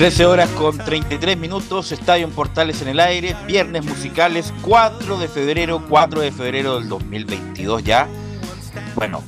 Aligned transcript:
Trece 0.00 0.24
horas 0.24 0.48
con 0.52 0.78
33 0.78 1.36
minutos, 1.36 1.92
Estadio 1.92 2.24
en 2.24 2.32
Portales 2.32 2.80
en 2.80 2.88
el 2.88 3.00
aire, 3.00 3.36
viernes 3.46 3.84
musicales 3.84 4.50
4 4.62 5.18
de 5.18 5.28
febrero, 5.28 5.84
4 5.90 6.22
de 6.22 6.32
febrero 6.32 6.80
del 6.80 6.88
2022 6.88 7.84
ya. 7.84 8.08
Bueno, 8.94 9.22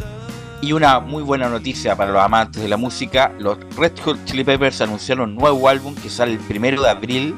y 0.62 0.72
una 0.72 0.98
muy 0.98 1.22
buena 1.22 1.50
noticia 1.50 1.94
para 1.94 2.10
los 2.10 2.22
amantes 2.22 2.62
de 2.62 2.68
la 2.68 2.78
música, 2.78 3.34
los 3.38 3.58
Red 3.76 4.00
Hot 4.02 4.24
Chili 4.24 4.44
Peppers 4.44 4.80
anunciaron 4.80 5.32
un 5.32 5.36
nuevo 5.36 5.68
álbum 5.68 5.94
que 5.94 6.08
sale 6.08 6.32
el 6.32 6.38
primero 6.38 6.80
de 6.80 6.88
abril 6.88 7.36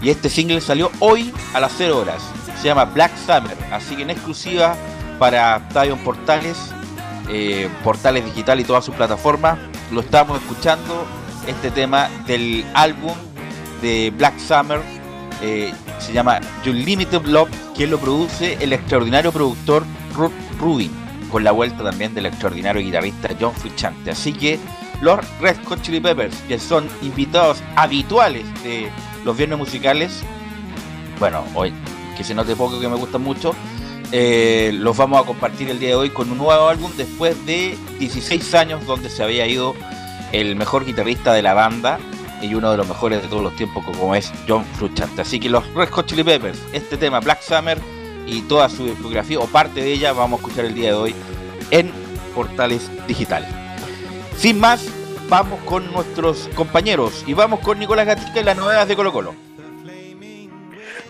y 0.00 0.08
este 0.08 0.30
single 0.30 0.62
salió 0.62 0.90
hoy 1.00 1.30
a 1.52 1.60
las 1.60 1.74
0 1.76 1.98
horas. 1.98 2.22
Se 2.58 2.68
llama 2.68 2.86
Black 2.86 3.12
Summer, 3.18 3.54
así 3.70 3.96
que 3.96 4.02
en 4.02 4.08
exclusiva 4.08 4.76
para 5.18 5.56
Estadio 5.56 5.98
Portales, 5.98 6.72
eh, 7.28 7.68
Portales 7.84 8.24
Digital 8.24 8.60
y 8.60 8.64
todas 8.64 8.82
sus 8.82 8.94
plataformas, 8.94 9.58
lo 9.92 10.00
estamos 10.00 10.40
escuchando 10.40 11.06
este 11.46 11.70
tema 11.70 12.08
del 12.26 12.64
álbum 12.74 13.14
de 13.82 14.12
Black 14.16 14.38
Summer. 14.38 14.80
Eh, 15.42 15.72
se 15.98 16.12
llama 16.12 16.40
Limited 16.64 17.22
Love, 17.26 17.50
que 17.76 17.86
lo 17.86 17.98
produce 17.98 18.56
el 18.60 18.72
extraordinario 18.72 19.32
productor 19.32 19.84
Ruth 20.14 20.32
Rubin, 20.58 20.90
con 21.30 21.44
la 21.44 21.52
vuelta 21.52 21.82
también 21.82 22.14
del 22.14 22.26
extraordinario 22.26 22.82
guitarrista 22.82 23.30
John 23.40 23.54
Frusciante. 23.54 24.10
Así 24.10 24.32
que 24.32 24.58
los 25.00 25.18
Red 25.40 25.56
Hot 25.64 25.82
Chili 25.82 26.00
Peppers, 26.00 26.36
que 26.48 26.58
son 26.58 26.88
invitados 27.02 27.62
habituales 27.76 28.44
de 28.62 28.88
los 29.24 29.36
viernes 29.36 29.58
musicales, 29.58 30.22
bueno, 31.18 31.44
hoy 31.54 31.72
que 32.16 32.24
se 32.24 32.34
note 32.34 32.54
poco 32.54 32.80
que 32.80 32.88
me 32.88 32.96
gusta 32.96 33.18
mucho, 33.18 33.54
eh, 34.12 34.70
los 34.74 34.96
vamos 34.96 35.20
a 35.20 35.26
compartir 35.26 35.68
el 35.70 35.78
día 35.78 35.90
de 35.90 35.94
hoy 35.96 36.10
con 36.10 36.30
un 36.30 36.38
nuevo 36.38 36.68
álbum 36.68 36.90
después 36.96 37.44
de 37.46 37.76
16 37.98 38.54
años 38.54 38.86
donde 38.86 39.10
se 39.10 39.22
había 39.24 39.46
ido 39.46 39.74
el 40.34 40.56
mejor 40.56 40.84
guitarrista 40.84 41.32
de 41.32 41.42
la 41.42 41.54
banda 41.54 42.00
y 42.42 42.54
uno 42.56 42.72
de 42.72 42.76
los 42.76 42.88
mejores 42.88 43.22
de 43.22 43.28
todos 43.28 43.42
los 43.42 43.54
tiempos 43.54 43.84
como 43.84 44.16
es 44.16 44.32
John 44.48 44.64
Frusciante. 44.64 45.22
Así 45.22 45.38
que 45.38 45.48
los 45.48 45.64
Red 45.74 45.90
Hot 45.90 46.06
Chili 46.06 46.24
Peppers, 46.24 46.58
este 46.72 46.96
tema 46.96 47.20
Black 47.20 47.40
Summer 47.40 47.78
y 48.26 48.42
toda 48.42 48.68
su 48.68 48.84
discografía 48.84 49.38
o 49.38 49.46
parte 49.46 49.80
de 49.80 49.92
ella 49.92 50.12
vamos 50.12 50.40
a 50.40 50.42
escuchar 50.42 50.64
el 50.64 50.74
día 50.74 50.88
de 50.88 50.94
hoy 50.94 51.14
en 51.70 51.92
Portales 52.34 52.90
Digital. 53.06 53.46
Sin 54.36 54.58
más, 54.58 54.88
vamos 55.28 55.60
con 55.66 55.92
nuestros 55.92 56.50
compañeros 56.56 57.22
y 57.28 57.34
vamos 57.34 57.60
con 57.60 57.78
Nicolás 57.78 58.06
Gatica 58.06 58.40
y 58.40 58.44
las 58.44 58.56
novedades 58.56 58.88
de 58.88 58.96
Colo 58.96 59.12
Colo. 59.12 59.34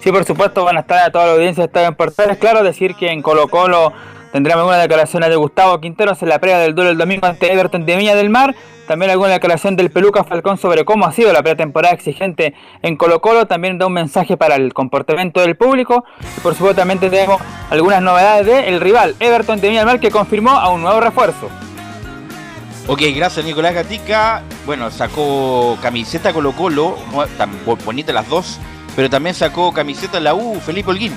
Sí, 0.03 0.13
por 0.13 0.27
supuesto, 0.27 0.65
van 0.65 0.77
a 0.77 0.81
estar 0.81 0.99
a 0.99 1.11
toda 1.11 1.25
la 1.29 1.33
audiencia 1.33 1.65
está 1.65 1.83
en 1.87 1.95
Portales. 1.95 2.37
Claro, 2.37 2.63
decir 2.63 2.95
que 2.95 3.11
en 3.11 3.23
Colo 3.23 3.49
Colo 3.49 3.91
tendremos 4.35 4.63
algunas 4.63 4.83
declaraciones 4.83 5.29
de 5.31 5.37
Gustavo 5.37 5.81
Quinteros 5.81 6.21
en 6.21 6.29
la 6.29 6.41
previa 6.41 6.59
del 6.59 6.75
duelo 6.75 6.91
el 6.91 6.99
domingo 6.99 7.25
ante 7.25 7.53
Everton 7.53 7.87
de 7.87 7.97
Viña 7.97 8.17
del 8.17 8.31
Mar. 8.31 8.57
También 8.89 9.13
alguna 9.13 9.31
declaración 9.31 9.77
del 9.77 9.93
Peluca 9.93 10.25
Falcón 10.25 10.59
sobre 10.59 10.85
cómo 10.85 11.07
ha 11.07 11.13
sido 11.13 11.33
la 11.33 11.41
pretemporada 11.41 11.95
exigente 11.95 12.53
en 12.83 12.97
Colo 12.97 13.21
Colo. 13.21 13.47
También 13.47 13.79
da 13.79 13.87
un 13.87 13.93
mensaje 13.93 14.37
para 14.37 14.57
el 14.57 14.75
comportamiento 14.75 15.41
del 15.41 15.57
público. 15.57 16.05
Y 16.37 16.41
por 16.41 16.55
supuesto 16.55 16.81
también 16.81 16.99
tenemos 16.99 17.41
algunas 17.71 18.03
novedades 18.03 18.45
del 18.45 18.81
rival 18.81 19.15
Everton 19.21 19.61
de 19.61 19.69
Viña 19.69 19.85
Mar 19.85 20.01
que 20.01 20.11
confirmó 20.11 20.51
a 20.51 20.69
un 20.69 20.83
nuevo 20.83 21.01
refuerzo. 21.01 21.49
Ok, 22.89 23.03
gracias 23.15 23.47
Nicolás 23.47 23.73
Gatica. 23.73 24.43
Bueno, 24.67 24.91
sacó 24.91 25.79
camiseta 25.81 26.33
Colo 26.33 26.51
Colo, 26.51 26.99
tan 27.39 27.53
bonita 27.85 28.13
las 28.13 28.29
dos, 28.29 28.59
pero 28.97 29.09
también 29.09 29.37
sacó 29.37 29.73
camiseta 29.73 30.19
la 30.19 30.35
U, 30.35 30.59
Felipe 30.59 30.91
Holguín. 30.91 31.13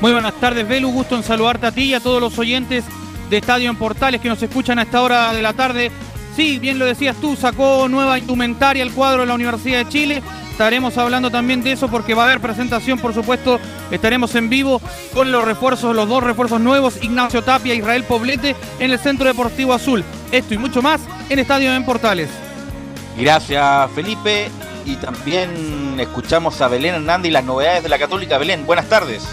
Muy 0.00 0.12
buenas 0.12 0.34
tardes, 0.34 0.66
Belu. 0.68 0.90
Gusto 0.90 1.16
en 1.16 1.22
saludarte 1.22 1.66
a 1.66 1.72
ti 1.72 1.82
y 1.84 1.94
a 1.94 2.00
todos 2.00 2.20
los 2.20 2.38
oyentes 2.38 2.84
de 3.30 3.36
Estadio 3.36 3.68
en 3.68 3.76
Portales 3.76 4.20
que 4.20 4.28
nos 4.28 4.42
escuchan 4.42 4.78
a 4.78 4.82
esta 4.82 5.02
hora 5.02 5.32
de 5.32 5.42
la 5.42 5.52
tarde 5.52 5.90
Sí, 6.38 6.60
bien 6.60 6.78
lo 6.78 6.84
decías 6.84 7.16
tú, 7.16 7.34
sacó 7.34 7.88
nueva 7.88 8.16
indumentaria 8.16 8.84
el 8.84 8.92
cuadro 8.92 9.22
de 9.22 9.26
la 9.26 9.34
Universidad 9.34 9.78
de 9.78 9.88
Chile. 9.90 10.22
Estaremos 10.52 10.96
hablando 10.96 11.32
también 11.32 11.64
de 11.64 11.72
eso 11.72 11.88
porque 11.88 12.14
va 12.14 12.22
a 12.22 12.26
haber 12.26 12.38
presentación, 12.38 13.00
por 13.00 13.12
supuesto. 13.12 13.58
Estaremos 13.90 14.32
en 14.36 14.48
vivo 14.48 14.80
con 15.14 15.32
los 15.32 15.44
refuerzos, 15.44 15.96
los 15.96 16.08
dos 16.08 16.22
refuerzos 16.22 16.60
nuevos, 16.60 17.02
Ignacio 17.02 17.42
Tapia 17.42 17.72
e 17.72 17.78
Israel 17.78 18.04
Poblete, 18.04 18.54
en 18.78 18.92
el 18.92 19.00
Centro 19.00 19.26
Deportivo 19.26 19.74
Azul. 19.74 20.04
Esto 20.30 20.54
y 20.54 20.58
mucho 20.58 20.80
más 20.80 21.00
en 21.28 21.40
Estadio 21.40 21.74
en 21.74 21.84
Portales. 21.84 22.30
Gracias, 23.18 23.90
Felipe. 23.90 24.48
Y 24.84 24.94
también 24.94 25.98
escuchamos 25.98 26.60
a 26.60 26.68
Belén 26.68 26.94
Hernández 26.94 27.30
y 27.30 27.32
las 27.32 27.44
novedades 27.44 27.82
de 27.82 27.88
la 27.88 27.98
Católica. 27.98 28.38
Belén, 28.38 28.64
buenas 28.64 28.88
tardes. 28.88 29.26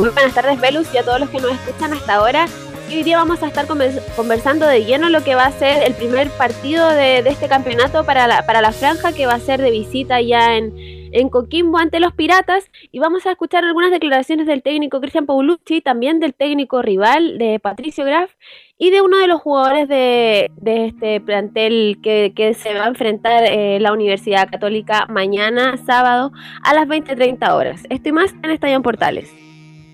Muy 0.00 0.08
buenas 0.08 0.34
tardes, 0.34 0.58
Velus, 0.58 0.94
y 0.94 0.96
a 0.96 1.02
todos 1.02 1.20
los 1.20 1.28
que 1.28 1.40
nos 1.40 1.52
escuchan 1.52 1.92
hasta 1.92 2.14
ahora. 2.14 2.46
Y 2.88 2.94
hoy 2.94 3.02
día 3.02 3.18
vamos 3.18 3.42
a 3.42 3.48
estar 3.48 3.66
conversando 3.66 4.66
de 4.66 4.86
lleno 4.86 5.10
lo 5.10 5.22
que 5.22 5.34
va 5.34 5.44
a 5.44 5.52
ser 5.52 5.82
el 5.82 5.92
primer 5.92 6.30
partido 6.30 6.88
de, 6.88 7.18
este 7.18 7.48
campeonato 7.48 8.06
para 8.06 8.26
la, 8.26 8.46
para 8.46 8.62
la 8.62 8.72
franja, 8.72 9.12
que 9.12 9.26
va 9.26 9.34
a 9.34 9.40
ser 9.40 9.60
de 9.60 9.70
visita 9.70 10.22
ya 10.22 10.56
en, 10.56 10.72
en 11.12 11.28
Coquimbo 11.28 11.76
ante 11.76 12.00
los 12.00 12.14
Piratas. 12.14 12.64
Y 12.90 12.98
vamos 12.98 13.26
a 13.26 13.32
escuchar 13.32 13.62
algunas 13.66 13.90
declaraciones 13.90 14.46
del 14.46 14.62
técnico 14.62 15.02
Cristian 15.02 15.26
Paulucci, 15.26 15.82
también 15.82 16.18
del 16.18 16.32
técnico 16.32 16.80
rival 16.80 17.36
de 17.36 17.60
Patricio 17.60 18.06
Graf 18.06 18.30
y 18.78 18.88
de 18.88 19.02
uno 19.02 19.18
de 19.18 19.26
los 19.26 19.42
jugadores 19.42 19.86
de, 19.86 20.50
este 20.64 21.20
plantel 21.20 21.98
que, 22.02 22.56
se 22.58 22.72
va 22.72 22.86
a 22.86 22.88
enfrentar 22.88 23.44
eh, 23.44 23.78
la 23.80 23.92
Universidad 23.92 24.48
Católica 24.48 25.04
mañana, 25.10 25.76
sábado, 25.76 26.32
a 26.62 26.72
las 26.72 26.88
20.30 26.88 27.52
horas. 27.52 27.82
Estoy 27.90 28.12
más 28.12 28.34
en 28.42 28.50
Estadio 28.50 28.80
Portales. 28.80 29.49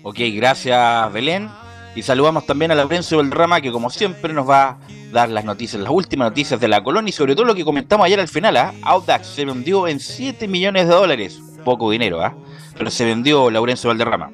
Ok, 0.09 0.19
gracias 0.35 1.11
Belén. 1.11 1.49
Y 1.93 2.01
saludamos 2.01 2.45
también 2.45 2.71
a 2.71 2.75
Laurencio 2.75 3.21
Rama 3.23 3.59
que 3.59 3.73
como 3.73 3.89
siempre 3.89 4.31
nos 4.31 4.49
va 4.49 4.69
a 4.69 4.77
dar 5.11 5.27
las 5.27 5.43
noticias, 5.43 5.81
las 5.81 5.91
últimas 5.91 6.29
noticias 6.29 6.61
de 6.61 6.69
la 6.69 6.81
colonia 6.81 7.09
y 7.09 7.11
sobre 7.11 7.35
todo 7.35 7.43
lo 7.43 7.53
que 7.53 7.65
comentamos 7.65 8.05
ayer 8.05 8.17
al 8.17 8.29
final. 8.29 8.55
Audax 8.83 9.27
se 9.27 9.43
vendió 9.43 9.85
en 9.85 9.99
7 9.99 10.47
millones 10.47 10.87
de 10.87 10.93
dólares. 10.93 11.41
Poco 11.65 11.91
dinero, 11.91 12.23
¿ah? 12.23 12.33
Pero 12.77 12.89
se 12.89 13.03
vendió 13.03 13.51
Laurencio 13.51 13.89
Valderrama. 13.89 14.31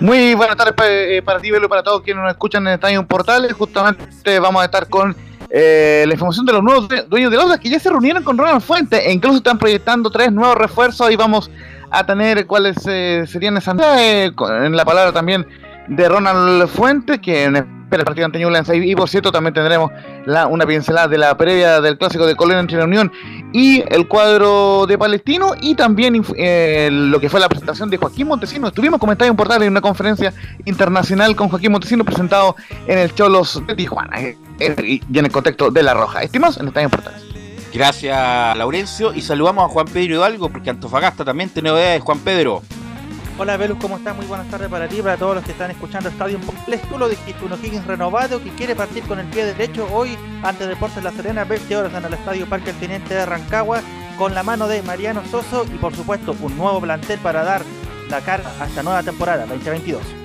Muy 0.00 0.34
buenas 0.34 0.56
tardes 0.56 0.74
eh, 0.88 1.20
para 1.22 1.40
ti, 1.40 1.50
Velo, 1.50 1.68
para 1.68 1.82
todos 1.82 2.00
quienes 2.00 2.22
nos 2.22 2.32
escuchan 2.32 2.66
en 2.66 2.72
Estadio 2.72 3.06
Portales. 3.06 3.52
Justamente 3.52 4.38
vamos 4.38 4.62
a 4.62 4.64
estar 4.64 4.88
con 4.88 5.14
eh, 5.50 6.04
la 6.06 6.14
información 6.14 6.46
de 6.46 6.52
los 6.52 6.62
nuevos 6.62 6.88
dueños 7.08 7.30
de 7.30 7.36
Audax 7.36 7.60
que 7.60 7.70
ya 7.70 7.80
se 7.80 7.90
reunieron 7.90 8.22
con 8.22 8.38
Ronald 8.38 8.62
Fuente 8.62 9.08
e 9.08 9.12
incluso 9.12 9.38
están 9.38 9.58
proyectando 9.58 10.08
tres 10.10 10.30
nuevos 10.30 10.56
refuerzos 10.56 11.10
y 11.10 11.16
vamos 11.16 11.50
a 11.90 12.06
tener 12.06 12.46
cuáles 12.46 12.76
eh, 12.86 13.24
serían 13.26 13.56
esas 13.56 13.76
eh, 13.98 14.30
en 14.38 14.76
la 14.76 14.84
palabra 14.84 15.12
también 15.12 15.44
de 15.88 16.08
Ronald 16.08 16.68
Fuentes, 16.68 17.18
que 17.18 17.44
en 17.44 17.79
el 17.98 18.04
partido 18.04 18.26
ante 18.26 18.38
Newlands 18.38 18.70
y 18.72 18.94
por 18.94 19.08
cierto 19.08 19.32
también 19.32 19.54
tendremos 19.54 19.90
la, 20.26 20.46
una 20.46 20.66
pincelada 20.66 21.08
de 21.08 21.18
la 21.18 21.36
previa 21.36 21.80
del 21.80 21.98
clásico 21.98 22.26
de 22.26 22.36
Colón 22.36 22.58
entre 22.58 22.78
la 22.78 22.84
Unión 22.84 23.12
y 23.52 23.82
el 23.88 24.06
cuadro 24.06 24.86
de 24.86 24.96
Palestino 24.96 25.54
y 25.60 25.74
también 25.74 26.22
eh, 26.36 26.88
lo 26.92 27.20
que 27.20 27.28
fue 27.28 27.40
la 27.40 27.48
presentación 27.48 27.90
de 27.90 27.96
Joaquín 27.96 28.28
Montesino. 28.28 28.68
Estuvimos 28.68 29.00
comentando 29.00 29.30
en 29.30 29.36
portal 29.36 29.62
en 29.62 29.70
una 29.70 29.80
conferencia 29.80 30.32
internacional 30.64 31.34
con 31.34 31.48
Joaquín 31.48 31.72
Montesino 31.72 32.04
presentado 32.04 32.56
en 32.86 32.98
el 32.98 33.14
Cholos 33.14 33.62
de 33.66 33.74
Tijuana 33.74 34.20
y 34.20 35.00
en 35.18 35.24
el 35.24 35.32
contexto 35.32 35.70
de 35.70 35.82
La 35.82 35.94
Roja. 35.94 36.22
Estimados 36.22 36.58
en 36.58 36.68
Estadio 36.68 36.90
Portales. 36.90 37.30
Gracias, 37.72 38.56
Laurencio. 38.56 39.14
Y 39.14 39.22
saludamos 39.22 39.64
a 39.64 39.68
Juan 39.68 39.86
Pedro 39.86 40.16
Hidalgo, 40.16 40.48
porque 40.50 40.70
Antofagasta 40.70 41.24
también 41.24 41.50
tiene 41.50 41.70
novedades. 41.70 42.02
Juan 42.02 42.18
Pedro. 42.18 42.62
Hola, 43.42 43.56
Velus, 43.56 43.78
¿cómo 43.78 43.96
estás? 43.96 44.14
Muy 44.14 44.26
buenas 44.26 44.48
tardes 44.48 44.68
para 44.68 44.86
ti 44.86 45.00
para 45.00 45.16
todos 45.16 45.36
los 45.36 45.42
que 45.42 45.52
están 45.52 45.70
escuchando 45.70 46.10
Estadio 46.10 46.38
Portales. 46.40 46.82
Tú 46.82 46.98
lo 46.98 47.08
dijiste, 47.08 47.42
un 47.42 47.86
renovado 47.86 48.44
que 48.44 48.50
quiere 48.50 48.76
partir 48.76 49.02
con 49.04 49.18
el 49.18 49.26
pie 49.28 49.46
derecho 49.46 49.88
hoy 49.90 50.18
ante 50.42 50.66
Deportes 50.66 51.02
La 51.02 51.10
Serena, 51.10 51.44
20 51.44 51.74
horas 51.74 51.94
en 51.94 52.04
el 52.04 52.12
Estadio 52.12 52.46
Parque 52.46 52.68
El 52.68 52.76
Teniente 52.76 53.14
de 53.14 53.24
Rancagua, 53.24 53.80
con 54.18 54.34
la 54.34 54.42
mano 54.42 54.68
de 54.68 54.82
Mariano 54.82 55.22
Soso 55.24 55.64
y, 55.74 55.78
por 55.78 55.96
supuesto, 55.96 56.36
un 56.38 56.54
nuevo 56.58 56.82
plantel 56.82 57.18
para 57.20 57.42
dar 57.42 57.62
la 58.10 58.20
cara 58.20 58.44
a 58.60 58.66
esta 58.66 58.82
nueva 58.82 59.02
temporada 59.02 59.46
2022. 59.46 60.19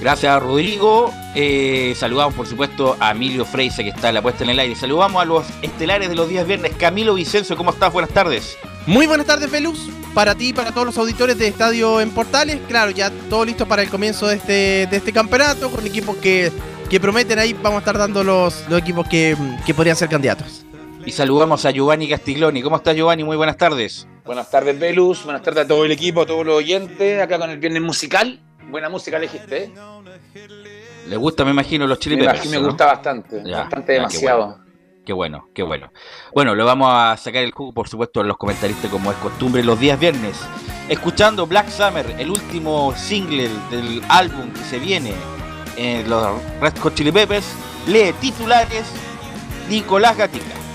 Gracias, 0.00 0.42
Rodrigo. 0.42 1.12
Eh, 1.34 1.94
saludamos, 1.96 2.34
por 2.34 2.46
supuesto, 2.46 2.96
a 3.00 3.12
Emilio 3.12 3.44
Freise, 3.44 3.82
que 3.82 3.90
está 3.90 4.08
en 4.08 4.14
la 4.14 4.22
puesta 4.22 4.44
en 4.44 4.50
el 4.50 4.58
aire. 4.58 4.74
Saludamos 4.74 5.22
a 5.22 5.24
los 5.24 5.46
estelares 5.62 6.08
de 6.08 6.14
los 6.14 6.28
días 6.28 6.46
viernes. 6.46 6.72
Camilo 6.78 7.14
Vicencio, 7.14 7.56
¿cómo 7.56 7.70
estás? 7.70 7.92
Buenas 7.92 8.10
tardes. 8.10 8.56
Muy 8.86 9.06
buenas 9.06 9.26
tardes, 9.26 9.50
Velus. 9.50 9.88
Para 10.14 10.34
ti 10.34 10.48
y 10.48 10.52
para 10.52 10.70
todos 10.72 10.86
los 10.86 10.98
auditores 10.98 11.38
de 11.38 11.48
Estadio 11.48 12.00
en 12.00 12.10
Portales. 12.10 12.60
Claro, 12.68 12.90
ya 12.90 13.10
todo 13.28 13.44
listo 13.44 13.66
para 13.66 13.82
el 13.82 13.88
comienzo 13.88 14.28
de 14.28 14.36
este, 14.36 14.86
de 14.86 14.96
este 14.96 15.12
campeonato, 15.12 15.70
con 15.70 15.84
equipos 15.86 16.16
que, 16.16 16.52
que 16.88 17.00
prometen 17.00 17.38
ahí. 17.38 17.54
Vamos 17.54 17.76
a 17.76 17.78
estar 17.80 17.98
dando 17.98 18.22
los, 18.22 18.64
los 18.68 18.78
equipos 18.78 19.08
que, 19.08 19.36
que 19.64 19.74
podrían 19.74 19.96
ser 19.96 20.08
candidatos. 20.08 20.64
Y 21.04 21.10
saludamos 21.10 21.64
a 21.64 21.70
Giovanni 21.70 22.08
Castiglioni. 22.08 22.62
¿Cómo 22.62 22.76
estás, 22.76 22.94
Giovanni? 22.94 23.24
Muy 23.24 23.36
buenas 23.36 23.56
tardes. 23.56 24.06
Buenas 24.24 24.50
tardes, 24.50 24.78
Velus. 24.78 25.24
Buenas 25.24 25.42
tardes 25.42 25.64
a 25.64 25.68
todo 25.68 25.84
el 25.84 25.92
equipo, 25.92 26.22
a 26.22 26.26
todos 26.26 26.44
los 26.44 26.56
oyentes. 26.56 27.20
Acá 27.20 27.38
con 27.38 27.50
el 27.50 27.58
viernes 27.58 27.82
musical. 27.82 28.40
Buena 28.68 28.88
música 28.88 29.16
elegiste, 29.16 29.64
¿eh? 29.64 29.72
Le 31.08 31.16
gusta, 31.16 31.44
me 31.44 31.52
imagino, 31.52 31.86
los 31.86 31.98
chili 31.98 32.16
peppers. 32.16 32.46
Me, 32.46 32.58
me 32.58 32.66
gusta 32.66 32.86
bastante, 32.86 33.42
bastante 33.42 33.92
demasiado. 33.92 34.58
Qué 35.04 35.12
bueno. 35.12 35.48
qué 35.54 35.62
bueno, 35.62 35.92
bueno. 36.34 36.56
lo 36.56 36.64
vamos 36.64 36.88
a 36.92 37.16
sacar 37.16 37.44
el 37.44 37.52
jugo, 37.52 37.72
por 37.72 37.88
supuesto, 37.88 38.22
en 38.22 38.28
los 38.28 38.36
comentaristas, 38.36 38.90
como 38.90 39.12
es 39.12 39.16
costumbre, 39.18 39.62
los 39.62 39.78
días 39.78 40.00
viernes. 40.00 40.36
Escuchando 40.88 41.46
Black 41.46 41.68
Summer, 41.68 42.06
el 42.18 42.28
último 42.28 42.92
single 42.96 43.48
del 43.70 44.02
álbum 44.08 44.52
que 44.52 44.60
se 44.60 44.80
viene 44.80 45.14
en 45.76 46.10
los 46.10 46.42
Red 46.60 46.76
Hot 46.78 46.94
Chili 46.94 47.12
Peppers, 47.12 47.46
lee 47.86 48.12
titulares 48.20 48.90
Nicolás 49.68 50.16
Gatica. 50.16 50.65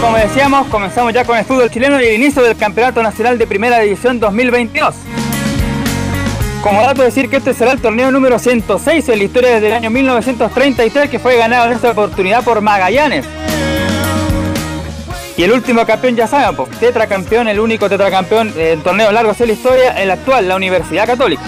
Como 0.00 0.16
decíamos, 0.16 0.66
comenzamos 0.68 1.12
ya 1.12 1.24
con 1.24 1.36
el 1.36 1.44
fútbol 1.44 1.70
chileno 1.70 2.00
y 2.00 2.06
el 2.06 2.14
inicio 2.14 2.42
del 2.42 2.56
Campeonato 2.56 3.02
Nacional 3.02 3.36
de 3.36 3.46
Primera 3.46 3.78
División 3.78 4.18
2022. 4.18 4.94
Como 6.62 6.80
dato 6.80 7.02
decir 7.02 7.28
que 7.28 7.36
este 7.36 7.52
será 7.52 7.72
el 7.72 7.80
torneo 7.80 8.10
número 8.10 8.38
106 8.38 9.08
en 9.08 9.18
la 9.18 9.24
historia 9.24 9.54
desde 9.54 9.68
el 9.68 9.72
año 9.74 9.90
1933 9.90 11.10
que 11.10 11.18
fue 11.18 11.36
ganado 11.36 11.66
en 11.66 11.72
esta 11.72 11.90
oportunidad 11.90 12.42
por 12.42 12.60
Magallanes. 12.60 13.26
Y 15.36 15.42
el 15.42 15.52
último 15.52 15.84
campeón 15.86 16.16
ya 16.16 16.26
saben, 16.26 16.56
pues, 16.56 16.70
tetracampeón, 16.78 17.48
el 17.48 17.60
único 17.60 17.88
tetracampeón 17.88 18.52
en 18.56 18.82
torneos 18.82 19.12
largos 19.12 19.38
de 19.38 19.46
la 19.46 19.52
historia, 19.52 19.90
el 19.92 20.10
actual, 20.10 20.48
la 20.48 20.56
Universidad 20.56 21.06
Católica. 21.06 21.42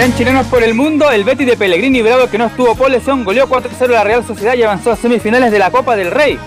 Ya 0.00 0.06
en 0.06 0.14
chilenos 0.14 0.46
por 0.46 0.62
el 0.62 0.72
mundo, 0.72 1.10
el 1.10 1.24
Betty 1.24 1.44
de 1.44 1.58
Pellegrini 1.58 2.00
Bravo 2.00 2.26
que 2.26 2.38
no 2.38 2.46
estuvo 2.46 2.74
por 2.74 2.90
lesión 2.90 3.22
goleó 3.22 3.46
4-0 3.46 3.84
a 3.84 3.88
la 3.88 4.02
Real 4.02 4.24
Sociedad 4.24 4.54
y 4.54 4.62
avanzó 4.62 4.92
a 4.92 4.96
semifinales 4.96 5.52
de 5.52 5.58
la 5.58 5.70
Copa 5.70 5.94
del 5.94 6.10
Rey. 6.10 6.38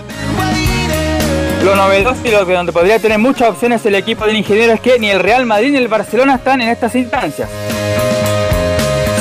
Lo 1.64 1.76
novedoso 1.76 2.20
y 2.24 2.32
lo 2.32 2.44
que 2.44 2.52
donde 2.52 2.72
podría 2.72 2.98
tener 2.98 3.20
muchas 3.20 3.50
opciones 3.50 3.86
el 3.86 3.94
equipo 3.94 4.26
de 4.26 4.36
ingenieros 4.36 4.74
es 4.74 4.80
que 4.80 4.98
ni 4.98 5.08
el 5.08 5.20
Real 5.20 5.46
Madrid 5.46 5.70
ni 5.70 5.76
el 5.76 5.86
Barcelona 5.86 6.34
están 6.34 6.62
en 6.62 6.68
estas 6.68 6.96
instancias. 6.96 7.48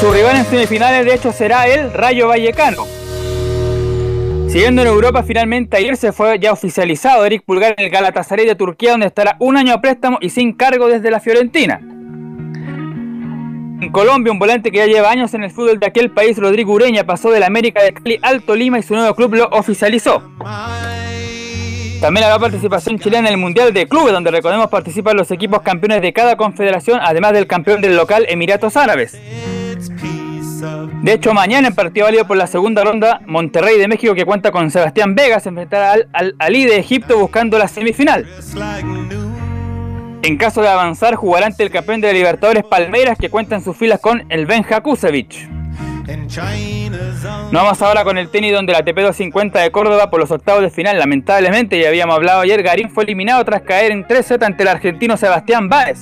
Su 0.02 0.12
rival 0.12 0.38
en 0.38 0.46
semifinales 0.46 1.06
de 1.06 1.14
hecho 1.14 1.32
será 1.32 1.68
el 1.68 1.94
Rayo 1.94 2.28
Vallecano. 2.30 2.88
Siguiendo 4.48 4.82
en 4.82 4.88
Europa, 4.88 5.22
finalmente 5.22 5.78
ayer 5.78 5.96
se 5.96 6.12
fue 6.12 6.40
ya 6.40 6.54
oficializado 6.54 7.24
Eric 7.24 7.44
Pulgar 7.46 7.76
en 7.78 7.86
el 7.86 7.92
Galatasaray 7.92 8.48
de 8.48 8.56
Turquía, 8.56 8.94
donde 8.94 9.06
estará 9.06 9.36
un 9.38 9.58
año 9.58 9.76
a 9.76 9.80
préstamo 9.80 10.18
y 10.22 10.32
sin 10.32 10.54
cargo 10.54 10.88
desde 10.88 11.12
la 11.12 11.20
Fiorentina. 11.20 11.93
En 13.84 13.92
Colombia, 13.92 14.32
un 14.32 14.40
volante 14.40 14.72
que 14.72 14.78
ya 14.78 14.86
lleva 14.86 15.12
años 15.12 15.34
en 15.34 15.44
el 15.44 15.52
fútbol 15.52 15.78
de 15.78 15.88
aquel 15.88 16.10
país, 16.10 16.38
Rodrigo 16.38 16.72
Ureña, 16.72 17.04
pasó 17.04 17.32
del 17.32 17.44
América 17.44 17.84
de 17.84 17.94
Cali 17.94 18.18
Alto 18.22 18.56
Lima 18.56 18.80
y 18.80 18.82
su 18.82 18.96
nuevo 18.96 19.14
club 19.14 19.36
lo 19.36 19.50
oficializó. 19.50 20.24
También 22.00 22.24
habrá 22.24 22.40
participación 22.40 22.98
chilena 22.98 23.28
en 23.28 23.34
el 23.34 23.40
Mundial 23.42 23.74
de 23.74 23.86
Clubes, 23.86 24.14
donde 24.14 24.32
recordemos 24.32 24.70
participan 24.70 25.18
los 25.18 25.32
equipos 25.32 25.62
campeones 25.64 26.02
de 26.02 26.14
cada 26.14 26.38
confederación, 26.38 27.02
además 27.04 27.34
del 27.34 27.46
campeón 27.46 27.82
del 27.82 27.98
local 27.98 28.26
Emiratos 28.30 28.78
Árabes. 28.78 29.20
De 31.02 31.12
hecho, 31.12 31.34
mañana 31.34 31.68
en 31.68 31.76
partido 31.76 32.06
válido 32.06 32.26
por 32.26 32.38
la 32.38 32.48
segunda 32.48 32.86
ronda, 32.86 33.20
Monterrey 33.26 33.78
de 33.78 33.90
México, 33.90 34.16
que 34.16 34.24
cuenta 34.24 34.52
con 34.52 34.72
Sebastián 34.72 35.14
Vega, 35.14 35.42
se 35.42 35.50
enfrentará 35.50 35.92
al, 35.92 36.08
al 36.14 36.36
Ali 36.40 36.64
de 36.64 36.78
Egipto 36.78 37.20
buscando 37.20 37.58
la 37.58 37.68
semifinal. 37.68 38.26
En 40.24 40.38
caso 40.38 40.62
de 40.62 40.70
avanzar, 40.70 41.16
jugará 41.16 41.48
ante 41.48 41.64
el 41.64 41.70
campeón 41.70 42.00
de 42.00 42.14
Libertadores 42.14 42.64
Palmeiras, 42.64 43.18
que 43.20 43.30
cuenta 43.30 43.56
en 43.56 43.62
sus 43.62 43.76
filas 43.76 44.00
con 44.00 44.24
el 44.30 44.46
Benja 44.46 44.80
Kusevich. 44.80 45.50
No 47.52 47.60
vamos 47.60 47.82
ahora 47.82 48.06
con 48.06 48.18
el 48.18 48.30
tenis 48.30 48.54
donde 48.54 48.72
la 48.72 48.86
TP250 48.86 49.52
de 49.62 49.72
Córdoba 49.72 50.10
por 50.10 50.22
los 50.22 50.32
octavos 50.32 50.62
de 50.62 50.70
final, 50.70 50.98
lamentablemente, 50.98 51.78
ya 51.78 51.90
habíamos 51.90 52.16
hablado 52.16 52.40
ayer, 52.40 52.64
Garín 52.64 52.90
fue 52.90 53.04
eliminado 53.04 53.44
tras 53.44 53.64
caer 53.64 53.92
en 53.92 54.06
3-Z 54.06 54.46
ante 54.46 54.64
el 54.64 54.70
argentino 54.70 55.18
Sebastián 55.18 55.68
Báez. 55.68 56.00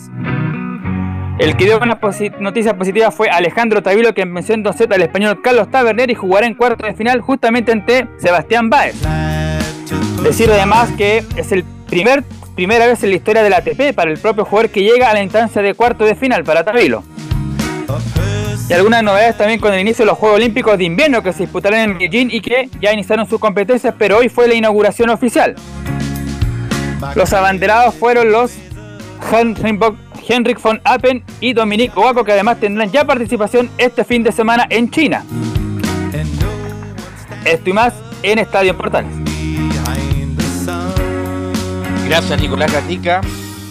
El 1.40 1.58
que 1.58 1.66
dio 1.66 1.80
una 1.80 2.00
noticia 2.40 2.78
positiva 2.78 3.10
fue 3.10 3.28
Alejandro 3.28 3.82
Tavilo, 3.82 4.14
que 4.14 4.24
venció 4.26 4.54
en 4.54 4.64
2-Z 4.64 4.94
al 4.94 5.02
español 5.02 5.42
Carlos 5.42 5.72
Taberner 5.72 6.12
y 6.12 6.16
jugará 6.16 6.46
en 6.46 6.54
cuarto 6.54 6.86
de 6.86 6.94
final 6.94 7.22
justamente 7.22 7.72
ante 7.72 8.08
Sebastián 8.20 8.70
Báez. 8.70 8.96
Decir 10.22 10.52
además 10.52 10.92
que 10.96 11.24
es 11.36 11.52
el 11.52 11.64
primer 11.90 12.24
primera 12.56 12.86
vez 12.86 13.04
en 13.04 13.10
la 13.10 13.16
historia 13.16 13.44
de 13.44 13.50
la 13.50 13.58
ATP 13.58 13.94
para 13.96 14.12
el 14.12 14.18
propio 14.18 14.46
jugador 14.46 14.70
que 14.70 14.82
llega 14.84 15.10
a 15.10 15.14
la 15.14 15.24
instancia 15.24 15.62
de 15.62 15.74
cuarto 15.74 16.06
de 16.06 16.16
final 16.16 16.44
para 16.44 16.64
Tavilo. 16.64 17.04
Y 18.70 18.74
algunas 18.74 19.04
novedades 19.04 19.38
también 19.38 19.60
con 19.60 19.74
el 19.74 19.82
inicio 19.82 20.06
de 20.06 20.12
los 20.12 20.18
Juegos 20.18 20.38
Olímpicos 20.38 20.78
de 20.78 20.86
Invierno 20.86 21.22
que 21.22 21.34
se 21.34 21.44
disputarán 21.44 21.92
en 21.92 21.98
Beijing 21.98 22.30
y 22.32 22.40
que 22.40 22.70
ya 22.80 22.94
iniciaron 22.94 23.28
sus 23.28 23.40
competencias, 23.40 23.94
pero 23.98 24.20
hoy 24.20 24.30
fue 24.30 24.48
la 24.48 24.54
inauguración 24.54 25.10
oficial. 25.10 25.56
Los 27.16 27.34
abanderados 27.34 27.96
fueron 27.96 28.32
los 28.32 28.54
Henrik 30.28 30.62
von 30.62 30.80
Appen 30.84 31.24
y 31.40 31.54
Dominique 31.54 31.98
Oaco, 31.98 32.24
que 32.24 32.32
además 32.32 32.60
tendrán 32.60 32.92
ya 32.92 33.06
participación 33.06 33.70
este 33.78 34.06
fin 34.06 34.24
de 34.24 34.32
semana 34.32 34.68
en 34.70 34.90
China. 34.90 35.26
Esto 37.44 37.70
y 37.70 37.74
más 37.74 37.94
en 38.24 38.40
Estadio 38.40 38.78
Portales. 38.78 39.12
Gracias 42.12 42.42
Nicolás 42.42 42.74
Gatica. 42.74 43.22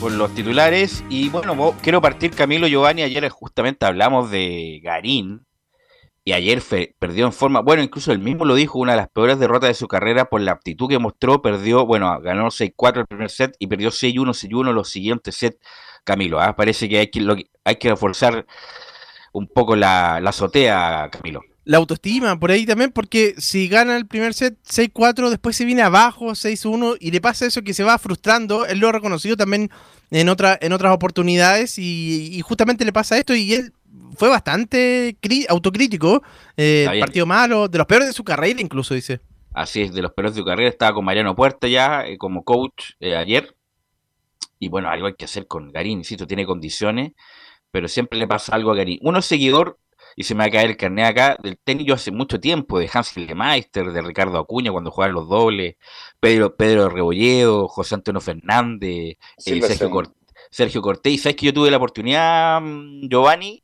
por 0.00 0.12
los 0.12 0.34
titulares. 0.34 1.04
Y 1.10 1.28
bueno, 1.28 1.76
quiero 1.82 2.00
partir, 2.00 2.30
Camilo 2.30 2.66
Giovanni. 2.68 3.02
Ayer 3.02 3.28
justamente 3.28 3.84
hablamos 3.84 4.30
de 4.30 4.80
Garín. 4.82 5.46
Y 6.24 6.32
ayer 6.32 6.62
perdió 6.98 7.26
en 7.26 7.34
forma. 7.34 7.60
Bueno, 7.60 7.82
incluso 7.82 8.12
él 8.12 8.18
mismo 8.18 8.46
lo 8.46 8.54
dijo, 8.54 8.78
una 8.78 8.92
de 8.92 8.96
las 8.96 9.10
peores 9.10 9.38
derrotas 9.38 9.68
de 9.68 9.74
su 9.74 9.88
carrera 9.88 10.30
por 10.30 10.40
la 10.40 10.52
aptitud 10.52 10.88
que 10.88 10.98
mostró. 10.98 11.42
Perdió, 11.42 11.84
bueno, 11.84 12.18
ganó 12.22 12.46
6-4 12.46 13.00
el 13.00 13.06
primer 13.06 13.28
set 13.28 13.54
y 13.58 13.66
perdió 13.66 13.90
6-1, 13.90 14.32
6-1 14.32 14.72
los 14.72 14.88
siguientes 14.88 15.36
sets. 15.36 15.58
Camilo, 16.04 16.40
¿ah? 16.40 16.56
parece 16.56 16.88
que 16.88 16.98
hay 16.98 17.10
que, 17.10 17.20
lo 17.20 17.36
hay 17.64 17.76
que 17.76 17.90
reforzar 17.90 18.46
un 19.34 19.48
poco 19.48 19.76
la, 19.76 20.18
la 20.22 20.30
azotea, 20.30 21.10
Camilo. 21.12 21.42
La 21.64 21.76
autoestima 21.76 22.38
por 22.40 22.50
ahí 22.50 22.64
también, 22.64 22.90
porque 22.90 23.34
si 23.38 23.68
gana 23.68 23.96
el 23.96 24.06
primer 24.06 24.34
set 24.34 24.58
6-4, 24.64 25.28
después 25.28 25.56
se 25.56 25.64
viene 25.64 25.82
abajo 25.82 26.30
6-1 26.30 26.96
y 27.00 27.10
le 27.10 27.20
pasa 27.20 27.46
eso 27.46 27.62
que 27.62 27.74
se 27.74 27.84
va 27.84 27.98
frustrando. 27.98 28.66
Él 28.66 28.78
lo 28.78 28.88
ha 28.88 28.92
reconocido 28.92 29.36
también 29.36 29.70
en, 30.10 30.28
otra, 30.28 30.58
en 30.60 30.72
otras 30.72 30.94
oportunidades 30.94 31.78
y, 31.78 32.30
y 32.32 32.40
justamente 32.40 32.84
le 32.84 32.92
pasa 32.92 33.18
esto 33.18 33.34
y 33.34 33.52
él 33.52 33.72
fue 34.16 34.28
bastante 34.28 35.16
autocrítico. 35.48 36.22
eh, 36.56 36.86
partido 37.00 37.26
malo, 37.26 37.68
de 37.68 37.78
los 37.78 37.86
peores 37.86 38.08
de 38.08 38.12
su 38.12 38.24
carrera 38.24 38.60
incluso, 38.60 38.94
dice. 38.94 39.20
Así 39.52 39.82
es, 39.82 39.92
de 39.92 40.02
los 40.02 40.12
peores 40.12 40.34
de 40.34 40.40
su 40.40 40.44
carrera. 40.44 40.68
Estaba 40.68 40.94
con 40.94 41.04
Mariano 41.04 41.34
Puerta 41.34 41.66
ya 41.68 42.06
eh, 42.06 42.18
como 42.18 42.44
coach 42.44 42.92
eh, 43.00 43.16
ayer. 43.16 43.54
Y 44.58 44.68
bueno, 44.68 44.90
algo 44.90 45.06
hay 45.06 45.14
que 45.14 45.24
hacer 45.24 45.46
con 45.46 45.72
Garín, 45.72 45.98
insisto, 45.98 46.26
tiene 46.26 46.44
condiciones, 46.44 47.12
pero 47.70 47.88
siempre 47.88 48.18
le 48.18 48.26
pasa 48.26 48.54
algo 48.54 48.72
a 48.72 48.76
Garín. 48.76 48.98
Uno 49.00 49.18
es 49.20 49.24
seguidor, 49.24 49.78
y 50.16 50.24
se 50.24 50.34
me 50.34 50.40
va 50.40 50.46
a 50.46 50.50
caer 50.50 50.70
el 50.70 50.76
carnet 50.76 51.06
acá, 51.06 51.36
del 51.42 51.58
tenis 51.58 51.86
yo 51.86 51.94
hace 51.94 52.10
mucho 52.10 52.38
tiempo, 52.40 52.78
de 52.78 52.90
Hans 52.92 53.12
Meister, 53.16 53.92
de 53.92 54.02
Ricardo 54.02 54.38
Acuña 54.38 54.70
cuando 54.72 54.90
jugaban 54.90 55.14
los 55.14 55.28
dobles, 55.28 55.76
Pedro, 56.20 56.54
Pedro 56.56 56.88
Rebolledo, 56.88 57.68
José 57.68 57.94
Antonio 57.94 58.20
Fernández, 58.20 58.90
eh. 59.12 59.16
Sergio, 59.38 59.90
Cor- 59.90 60.14
Sergio 60.50 60.82
Cortés. 60.82 61.22
Sabes 61.22 61.36
que 61.36 61.46
yo 61.46 61.54
tuve 61.54 61.70
la 61.70 61.76
oportunidad, 61.76 62.60
mm, 62.60 63.08
Giovanni, 63.08 63.62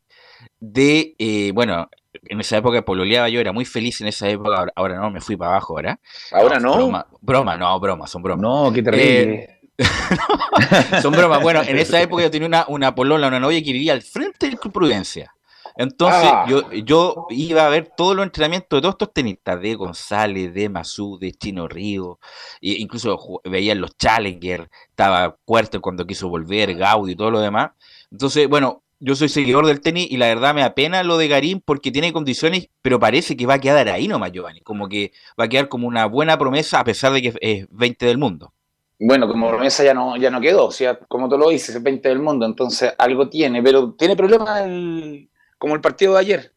de, 0.61 1.15
eh, 1.19 1.51
bueno, 1.53 1.89
en 2.29 2.41
esa 2.41 2.57
época 2.57 2.83
pololeaba 2.83 3.29
yo, 3.29 3.41
era 3.41 3.53
muy 3.53 3.65
feliz 3.65 4.01
en 4.01 4.07
esa 4.09 4.29
época, 4.29 4.57
ahora, 4.57 4.73
ahora 4.75 4.97
no, 4.97 5.11
me 5.11 5.21
fui 5.21 5.37
para 5.37 5.53
abajo 5.53 5.75
ahora. 5.75 6.01
Ahora 6.33 6.59
no. 6.59 6.75
Broma, 6.75 7.07
broma, 7.21 7.57
no, 7.57 7.79
broma, 7.79 8.07
son 8.07 8.23
bromas. 8.23 8.43
No, 8.43 8.73
qué 8.73 8.83
terrible. 8.83 9.53
Son 11.03 11.13
bromas. 11.13 11.43
Bueno, 11.43 11.61
en 11.63 11.77
esa 11.79 12.01
época 12.01 12.23
yo 12.23 12.31
tenía 12.31 12.49
una, 12.49 12.65
una 12.69 12.95
polola, 12.95 13.29
una 13.29 13.39
novia 13.39 13.63
que 13.63 13.73
vivía 13.73 13.93
al 13.93 14.01
frente 14.01 14.47
del 14.47 14.59
Club 14.59 14.73
Prudencia. 14.73 15.35
Entonces 15.77 16.31
Ah. 16.33 16.47
yo, 16.49 16.73
yo 16.73 17.27
iba 17.31 17.67
a 17.67 17.69
ver 17.69 17.93
todos 17.97 18.17
los 18.17 18.25
entrenamientos 18.25 18.77
de 18.79 18.81
todos 18.83 18.95
estos 18.95 19.13
tenistas, 19.13 19.61
de 19.61 19.75
González, 19.75 20.53
de 20.55 20.69
Mazú, 20.69 21.19
de 21.19 21.33
Chino 21.33 21.69
Río, 21.69 22.19
e 22.61 22.73
incluso 22.79 23.17
ju- 23.19 23.41
veía 23.45 23.75
los 23.75 23.97
Challenger, 23.99 24.71
estaba 24.89 25.37
Cuarto 25.45 25.81
cuando 25.81 26.07
quiso 26.07 26.29
volver, 26.29 26.75
Gaudi 26.75 27.13
y 27.13 27.17
todo 27.17 27.31
lo 27.31 27.41
demás. 27.41 27.71
Entonces, 28.11 28.49
bueno, 28.49 28.83
yo 28.99 29.15
soy 29.15 29.29
seguidor 29.29 29.67
del 29.67 29.83
tenis 29.83 30.07
y 30.11 30.17
la 30.17 30.27
verdad 30.29 30.55
me 30.55 30.63
apena 30.63 31.03
lo 31.03 31.19
de 31.19 31.29
Garín 31.29 31.61
porque 31.63 31.91
tiene 31.93 32.13
condiciones, 32.15 32.69
pero 32.81 32.99
parece 32.99 33.37
que 33.37 33.45
va 33.45 33.55
a 33.55 33.59
quedar 33.61 33.89
ahí 33.91 34.09
nomás, 34.09 34.33
Giovanni, 34.33 34.61
como 34.63 34.89
que 34.89 35.13
va 35.39 35.45
a 35.45 35.49
quedar 35.49 35.69
como 35.69 35.87
una 35.87 36.07
buena 36.07 36.39
promesa 36.39 36.81
a 36.81 36.85
pesar 36.85 37.13
de 37.13 37.21
que 37.21 37.35
es 37.43 37.67
20 37.71 38.07
del 38.07 38.17
mundo. 38.17 38.55
Bueno, 38.99 39.29
como 39.29 39.51
promesa 39.51 39.85
ya 39.85 39.93
no, 39.93 40.17
ya 40.17 40.31
no 40.31 40.41
quedó, 40.41 40.65
o 40.69 40.71
sea, 40.71 40.99
como 40.99 41.29
tú 41.29 41.37
lo 41.37 41.51
dices, 41.51 41.77
es 41.77 41.83
20 41.83 42.09
del 42.09 42.21
mundo, 42.21 42.47
entonces 42.47 42.95
algo 42.97 43.29
tiene, 43.29 43.63
pero 43.63 43.93
tiene 43.93 44.17
problemas 44.17 44.63
el- 44.63 45.29
como 45.59 45.75
el 45.75 45.81
partido 45.81 46.15
de 46.15 46.21
ayer, 46.21 46.53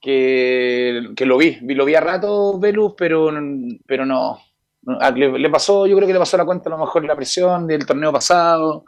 que, 0.00 1.08
que 1.16 1.26
lo 1.26 1.36
vi, 1.38 1.58
vi- 1.62 1.74
lo 1.74 1.84
vi 1.84 1.94
a 1.94 2.00
rato 2.00 2.58
Velus, 2.58 2.94
pero, 2.96 3.30
pero 3.86 4.06
no, 4.06 4.38
le, 5.14 5.38
le 5.38 5.50
pasó, 5.50 5.86
yo 5.86 5.96
creo 5.96 6.06
que 6.06 6.12
le 6.12 6.18
pasó 6.18 6.36
la 6.36 6.44
cuenta 6.44 6.68
a 6.68 6.72
lo 6.72 6.78
mejor 6.78 7.04
la 7.04 7.16
presión 7.16 7.66
del 7.66 7.84
torneo 7.84 8.12
pasado 8.12 8.84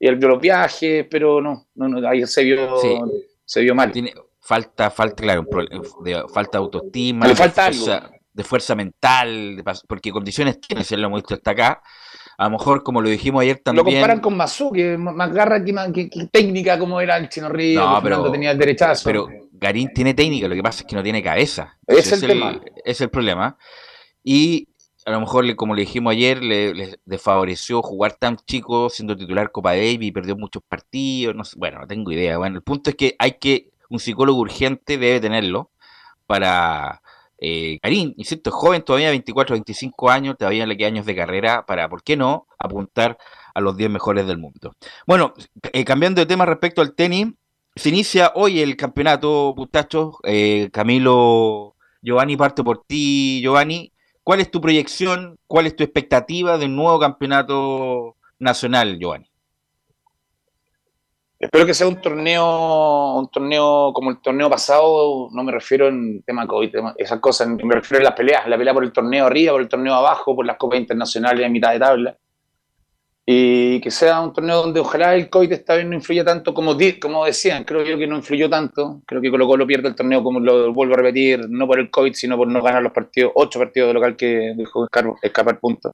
y 0.00 0.06
el 0.06 0.18
de 0.18 0.26
los 0.28 0.40
viajes, 0.40 1.06
pero 1.10 1.40
no, 1.40 1.68
no, 1.74 1.88
no, 1.88 2.08
ahí 2.08 2.26
se 2.26 2.44
vio, 2.44 2.78
Sí. 2.78 2.98
se 3.44 3.60
vio 3.60 3.74
mal. 3.74 3.92
tiene 3.92 4.14
falta 4.40 4.90
falta 4.90 5.22
claro 5.22 5.44
de, 6.02 6.22
falta 6.32 6.52
de 6.58 6.64
autoestima 6.64 7.26
Le 7.26 7.34
falta 7.36 7.66
de 7.66 7.72
fuerza, 7.74 8.10
de 8.32 8.44
fuerza 8.44 8.74
mental 8.74 9.56
de 9.56 9.64
porque 9.86 10.10
condiciones 10.10 10.58
tiene 10.60 10.84
si 10.84 10.96
lo 10.96 11.08
hemos 11.08 11.20
visto 11.20 11.34
hasta 11.34 11.50
acá 11.50 11.82
a 12.38 12.44
lo 12.44 12.50
mejor 12.50 12.82
como 12.82 13.00
lo 13.02 13.08
dijimos 13.10 13.42
ayer 13.42 13.56
Lo 13.56 13.62
también 13.62 13.84
comparan 13.84 14.20
con 14.20 14.36
Mazú, 14.36 14.70
que 14.72 14.94
es 14.94 14.98
más 14.98 15.32
garra 15.32 15.62
que, 15.64 15.72
más- 15.72 15.92
que- 15.92 16.08
que 16.08 16.26
técnica 16.28 16.78
como 16.78 17.00
era 17.00 17.16
el 17.18 17.28
Chino 17.28 17.48
Río, 17.48 17.80
No, 17.80 18.00
pero- 18.02 18.30
tenía 18.32 18.52
el 18.52 18.58
derechazo. 18.58 19.02
pero 19.04 19.28
Garín 19.52 19.90
tiene 19.92 20.14
técnica 20.14 20.46
lo 20.48 20.54
que 20.54 20.62
pasa 20.62 20.80
es 20.82 20.86
que 20.86 20.94
no 20.96 21.02
tiene 21.02 21.22
cabeza 21.22 21.76
Es 21.86 22.10
Ese 22.10 22.14
el 22.14 22.20
tema. 22.32 22.60
es 22.84 23.00
el 23.00 23.10
problema 23.10 23.58
y 24.22 24.68
a 25.04 25.10
lo 25.10 25.20
mejor 25.20 25.54
como 25.56 25.74
le 25.74 25.80
dijimos 25.80 26.12
ayer 26.12 26.42
le, 26.42 26.74
le 26.74 26.98
desfavoreció 27.04 27.82
jugar 27.82 28.12
tan 28.12 28.36
chico 28.36 28.88
siendo 28.90 29.16
titular 29.16 29.50
Copa 29.50 29.70
Davis 29.72 29.98
y 30.02 30.12
perdió 30.12 30.36
muchos 30.36 30.62
partidos 30.68 31.34
no 31.34 31.44
sé, 31.44 31.56
bueno 31.58 31.80
no 31.80 31.86
tengo 31.88 32.12
idea 32.12 32.38
bueno 32.38 32.56
el 32.56 32.62
punto 32.62 32.90
es 32.90 32.96
que 32.96 33.16
hay 33.18 33.32
que 33.32 33.70
un 33.90 33.98
psicólogo 33.98 34.38
urgente 34.38 34.96
debe 34.98 35.18
tenerlo 35.18 35.70
para 36.26 37.00
eh, 37.38 37.78
Karim, 37.80 38.14
insisto, 38.16 38.50
joven 38.50 38.82
todavía, 38.82 39.10
24, 39.10 39.54
25 39.54 40.10
años, 40.10 40.36
todavía 40.38 40.66
le 40.66 40.76
quedan 40.76 40.94
años 40.94 41.06
de 41.06 41.16
carrera 41.16 41.64
para, 41.66 41.88
¿por 41.88 42.02
qué 42.02 42.16
no?, 42.16 42.46
apuntar 42.58 43.18
a 43.54 43.60
los 43.60 43.76
10 43.76 43.90
mejores 43.90 44.26
del 44.26 44.38
mundo. 44.38 44.74
Bueno, 45.06 45.34
eh, 45.72 45.84
cambiando 45.84 46.20
de 46.20 46.26
tema 46.26 46.46
respecto 46.46 46.80
al 46.80 46.94
tenis, 46.94 47.28
se 47.78 47.90
inicia 47.90 48.32
hoy 48.34 48.60
el 48.60 48.76
campeonato, 48.76 49.54
muchachos. 49.56 50.16
Eh, 50.24 50.68
Camilo, 50.72 51.76
Giovanni, 52.02 52.36
parte 52.36 52.64
por 52.64 52.84
ti, 52.84 53.40
Giovanni. 53.40 53.92
¿Cuál 54.24 54.40
es 54.40 54.50
tu 54.50 54.60
proyección? 54.60 55.38
¿Cuál 55.46 55.66
es 55.66 55.76
tu 55.76 55.84
expectativa 55.84 56.58
del 56.58 56.74
nuevo 56.74 56.98
campeonato 56.98 58.16
nacional, 58.40 58.98
Giovanni? 58.98 59.30
Espero 61.40 61.64
que 61.66 61.74
sea 61.74 61.86
un 61.86 62.00
torneo, 62.00 63.14
un 63.16 63.30
torneo 63.30 63.92
como 63.94 64.10
el 64.10 64.20
torneo 64.20 64.50
pasado, 64.50 65.28
no 65.30 65.44
me 65.44 65.52
refiero 65.52 65.86
en 65.86 66.20
tema 66.22 66.48
COVID, 66.48 66.74
esas 66.96 67.20
cosas, 67.20 67.46
me 67.46 67.74
refiero 67.74 68.00
a 68.02 68.10
las 68.10 68.14
peleas, 68.14 68.48
la 68.48 68.58
pelea 68.58 68.74
por 68.74 68.82
el 68.82 68.92
torneo 68.92 69.26
arriba, 69.26 69.52
por 69.52 69.60
el 69.60 69.68
torneo 69.68 69.94
abajo, 69.94 70.34
por 70.34 70.44
las 70.44 70.56
copas 70.56 70.80
internacionales 70.80 71.46
en 71.46 71.52
mitad 71.52 71.70
de 71.70 71.78
tabla. 71.78 72.16
Y 73.24 73.80
que 73.80 73.90
sea 73.92 74.20
un 74.20 74.32
torneo 74.32 74.62
donde 74.62 74.80
ojalá 74.80 75.14
el 75.14 75.30
COVID 75.30 75.52
esta 75.52 75.76
vez 75.76 75.86
no 75.86 75.94
influya 75.94 76.24
tanto 76.24 76.52
como, 76.52 76.76
como 77.00 77.24
decían, 77.24 77.62
creo 77.62 77.84
yo 77.84 77.96
que 77.98 78.08
no 78.08 78.16
influyó 78.16 78.50
tanto, 78.50 79.02
creo 79.06 79.20
que 79.20 79.30
Colo 79.30 79.46
Colo 79.46 79.64
pierde 79.64 79.88
el 79.88 79.94
torneo, 79.94 80.24
como 80.24 80.40
lo 80.40 80.72
vuelvo 80.72 80.94
a 80.94 80.96
repetir, 80.96 81.48
no 81.48 81.68
por 81.68 81.78
el 81.78 81.88
COVID, 81.88 82.14
sino 82.14 82.36
por 82.36 82.48
no 82.48 82.60
ganar 82.60 82.82
los 82.82 82.92
partidos, 82.92 83.30
ocho 83.36 83.60
partidos 83.60 83.88
de 83.88 83.94
local 83.94 84.16
que 84.16 84.54
dejó 84.56 84.88
escapar 85.22 85.60
puntos. 85.60 85.92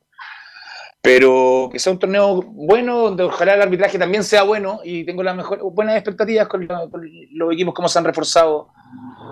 Pero 1.04 1.68
que 1.70 1.78
sea 1.78 1.92
un 1.92 1.99
torneo 1.99 2.40
bueno, 2.42 2.99
donde 2.99 3.25
ojalá 3.25 3.54
el 3.54 3.61
arbitraje 3.61 3.99
también 3.99 4.25
sea 4.25 4.42
bueno 4.42 4.80
y 4.82 5.04
tengo 5.04 5.23
las 5.23 5.37
mejores, 5.37 5.62
buenas 5.62 5.96
expectativas 5.96 6.49
con, 6.49 6.66
la- 6.66 6.88
con 6.88 7.06
los 7.32 7.52
equipos 7.52 7.75
como 7.75 7.88
se 7.88 7.99
han 7.99 8.06
reforzado, 8.06 8.68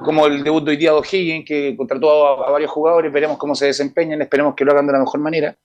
como 0.05 0.27
el 0.27 0.45
debut 0.45 0.63
de 0.65 0.73
hoy 0.73 0.77
día 0.77 0.91
de 0.91 0.99
O'Higgins, 0.99 1.47
que 1.47 1.75
contrató 1.75 2.27
a, 2.45 2.49
a 2.49 2.51
varios 2.51 2.71
jugadores, 2.71 3.11
veremos 3.11 3.39
cómo 3.39 3.55
se 3.55 3.67
desempeñan, 3.67 4.21
esperemos 4.21 4.55
que 4.55 4.67
lo 4.67 4.73
hagan 4.73 4.87
de 4.87 4.93
la 4.93 4.99
mejor 4.99 5.19
manera 5.21 5.57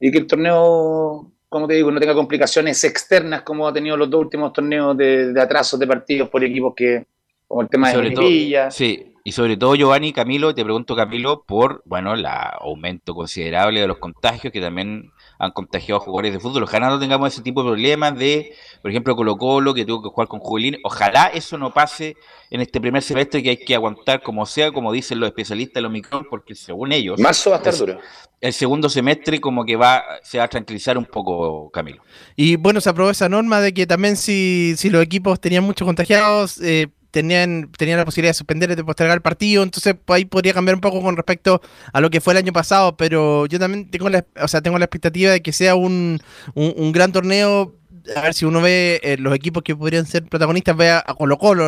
y 0.00 0.10
que 0.10 0.18
el 0.18 0.26
torneo, 0.26 1.30
como 1.48 1.68
te 1.68 1.74
digo, 1.74 1.92
no 1.92 2.00
tenga 2.00 2.14
complicaciones 2.14 2.82
externas 2.82 3.42
como 3.42 3.68
ha 3.68 3.72
tenido 3.72 3.96
los 3.96 4.10
dos 4.10 4.22
últimos 4.22 4.52
torneos 4.52 4.96
de, 4.96 5.32
de 5.32 5.40
atrasos 5.40 5.78
de 5.78 5.86
partidos 5.86 6.28
por 6.28 6.42
equipos 6.42 6.74
que, 6.76 7.06
como 7.46 7.62
el 7.62 7.68
tema 7.68 7.88
de 7.90 7.94
sobre 7.94 8.10
todo, 8.10 8.24
Melipilla. 8.24 8.70
sí, 8.72 9.12
y 9.28 9.32
sobre 9.32 9.56
todo 9.56 9.74
Giovanni, 9.74 10.12
Camilo, 10.12 10.54
te 10.54 10.62
pregunto 10.62 10.94
Camilo 10.94 11.42
por, 11.44 11.82
bueno, 11.84 12.14
el 12.14 12.24
aumento 12.26 13.12
considerable 13.12 13.80
de 13.80 13.88
los 13.88 13.98
contagios 13.98 14.52
que 14.52 14.60
también 14.60 15.10
han 15.40 15.50
contagiado 15.50 16.00
a 16.00 16.04
jugadores 16.04 16.32
de 16.32 16.38
fútbol. 16.38 16.62
Ojalá 16.62 16.88
no 16.90 17.00
tengamos 17.00 17.32
ese 17.32 17.42
tipo 17.42 17.64
de 17.64 17.70
problemas 17.70 18.16
de, 18.16 18.54
por 18.80 18.90
ejemplo, 18.92 19.16
Colo 19.16 19.36
Colo, 19.36 19.74
que 19.74 19.84
tuvo 19.84 20.00
que 20.00 20.10
jugar 20.10 20.28
con 20.28 20.38
Jubilín. 20.38 20.76
Ojalá 20.84 21.26
eso 21.34 21.58
no 21.58 21.74
pase 21.74 22.16
en 22.50 22.60
este 22.60 22.80
primer 22.80 23.02
semestre 23.02 23.42
que 23.42 23.50
hay 23.50 23.56
que 23.56 23.74
aguantar 23.74 24.22
como 24.22 24.46
sea, 24.46 24.70
como 24.70 24.92
dicen 24.92 25.18
los 25.18 25.26
especialistas 25.26 25.74
de 25.74 25.80
los 25.82 25.90
Omicron, 25.90 26.26
porque 26.30 26.54
según 26.54 26.92
ellos, 26.92 27.18
Marzo 27.18 27.50
va 27.50 27.56
a 27.56 27.58
estar 27.58 27.74
el- 27.74 27.80
duro. 27.80 27.98
el 28.40 28.52
segundo 28.52 28.88
semestre 28.88 29.40
como 29.40 29.64
que 29.64 29.74
va, 29.74 30.04
se 30.22 30.38
va 30.38 30.44
a 30.44 30.48
tranquilizar 30.48 30.96
un 30.96 31.04
poco, 31.04 31.68
Camilo. 31.72 32.00
Y 32.36 32.54
bueno, 32.54 32.80
se 32.80 32.90
aprobó 32.90 33.10
esa 33.10 33.28
norma 33.28 33.60
de 33.60 33.74
que 33.74 33.88
también 33.88 34.16
si, 34.16 34.74
si 34.76 34.88
los 34.88 35.02
equipos 35.02 35.40
tenían 35.40 35.64
muchos 35.64 35.84
contagiados, 35.84 36.60
eh, 36.62 36.86
tenían, 37.20 37.70
tenían 37.78 37.98
la 37.98 38.04
posibilidad 38.04 38.30
de 38.30 38.34
suspender, 38.34 38.76
de 38.76 38.84
postergar 38.84 39.16
el 39.16 39.22
partido, 39.22 39.62
entonces 39.62 39.94
pues, 40.04 40.18
ahí 40.18 40.24
podría 40.26 40.52
cambiar 40.52 40.74
un 40.74 40.80
poco 40.82 41.00
con 41.00 41.16
respecto 41.16 41.62
a 41.92 42.00
lo 42.00 42.10
que 42.10 42.20
fue 42.20 42.34
el 42.34 42.38
año 42.38 42.52
pasado, 42.52 42.96
pero 42.96 43.46
yo 43.46 43.58
también 43.58 43.90
tengo 43.90 44.08
la, 44.10 44.24
o 44.40 44.48
sea, 44.48 44.60
tengo 44.60 44.78
la 44.78 44.84
expectativa 44.84 45.30
de 45.32 45.40
que 45.40 45.52
sea 45.52 45.74
un, 45.76 46.20
un, 46.54 46.74
un 46.76 46.92
gran 46.92 47.12
torneo. 47.12 47.74
A 48.14 48.20
ver 48.20 48.34
si 48.34 48.44
uno 48.44 48.60
ve 48.60 49.00
eh, 49.02 49.16
los 49.18 49.34
equipos 49.34 49.64
que 49.64 49.74
podrían 49.74 50.06
ser 50.06 50.24
protagonistas, 50.26 50.76
ve 50.76 50.90
a 50.90 50.98
a 51.04 51.14
Colo 51.14 51.38
Colo, 51.38 51.64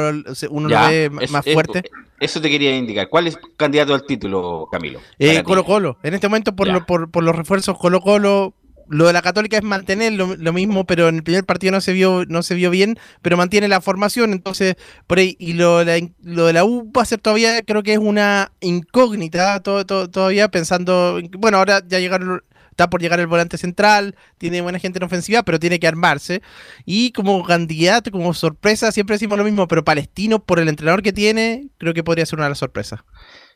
uno 0.51 0.69
Ya, 0.69 0.83
lo 0.83 0.89
ve 0.89 1.11
es- 1.23 1.31
más 1.33 1.45
es- 1.45 1.53
fuerte. 1.55 1.83
Eso 2.21 2.41
te 2.41 2.49
quería 2.49 2.77
indicar. 2.77 3.09
¿Cuál 3.09 3.27
es 3.27 3.37
candidato 3.57 3.93
al 3.95 4.05
título, 4.07 4.69
Camilo? 4.71 5.01
Eh. 5.19 5.43
Colo 5.43 5.65
Colo. 5.65 5.99
En 6.05 6.15
este 6.15 6.29
momento, 6.29 6.55
por, 6.55 6.69
lo- 6.69 6.87
por, 6.87 7.11
por 7.11 7.25
los 7.25 7.35
refuerzos 7.35 7.77
Colo 7.79 8.01
Colo, 8.01 8.55
lo 8.91 9.07
de 9.07 9.13
la 9.13 9.23
Católica 9.23 9.57
es 9.57 9.63
mantener 9.63 10.13
lo, 10.15 10.37
lo 10.37 10.53
mismo, 10.53 10.85
pero 10.87 11.09
en 11.09 11.17
el 11.17 11.23
primer 11.23 11.45
partido 11.45 11.73
no 11.73 11.81
se 11.81 11.93
vio 11.93 12.25
no 12.27 12.43
se 12.43 12.55
vio 12.55 12.71
bien, 12.71 12.99
pero 13.23 13.37
mantiene 13.37 13.69
la 13.69 13.81
formación, 13.81 14.33
entonces 14.33 14.77
por 15.07 15.19
ahí 15.19 15.37
y 15.39 15.55
lo, 15.55 15.85
la 15.85 15.95
de 15.95 16.53
la 16.53 16.65
U 16.65 16.91
va 16.97 17.03
a 17.03 17.05
ser 17.07 17.21
todavía 17.21 17.63
creo 17.63 17.83
que 17.83 17.93
es 17.93 17.99
una 17.99 18.53
incógnita 18.61 19.61
to- 19.61 19.85
to- 19.87 20.11
todavía 20.11 20.49
pensando, 20.51 21.21
bueno, 21.39 21.59
ahora 21.59 21.83
ya 21.87 21.99
llegaron 21.99 22.43
está 22.71 22.89
por 22.91 23.01
llegar 23.01 23.19
el 23.19 23.27
volante 23.27 23.59
central, 23.59 24.15
tiene 24.39 24.61
buena 24.61 24.79
gente 24.79 25.01
en 25.01 25.03
ofensiva, 25.03 25.43
pero 25.43 25.59
tiene 25.59 25.81
que 25.81 25.89
armarse. 25.89 26.43
Y 26.85 27.11
como 27.11 27.43
candidato, 27.45 28.13
como 28.13 28.33
sorpresa, 28.35 28.93
siempre 28.93 29.15
decimos 29.15 29.37
lo 29.37 29.43
mismo, 29.43 29.67
pero 29.67 29.83
Palestino, 29.83 30.39
por 30.39 30.61
el 30.61 30.69
entrenador 30.69 31.03
que 31.03 31.13
tiene, 31.13 31.71
creo 31.79 31.93
que 31.93 32.05
podría 32.05 32.25
ser 32.25 32.39
una 32.39 32.45
de 32.45 32.51
las 32.51 32.59
sorpresas. 32.59 33.01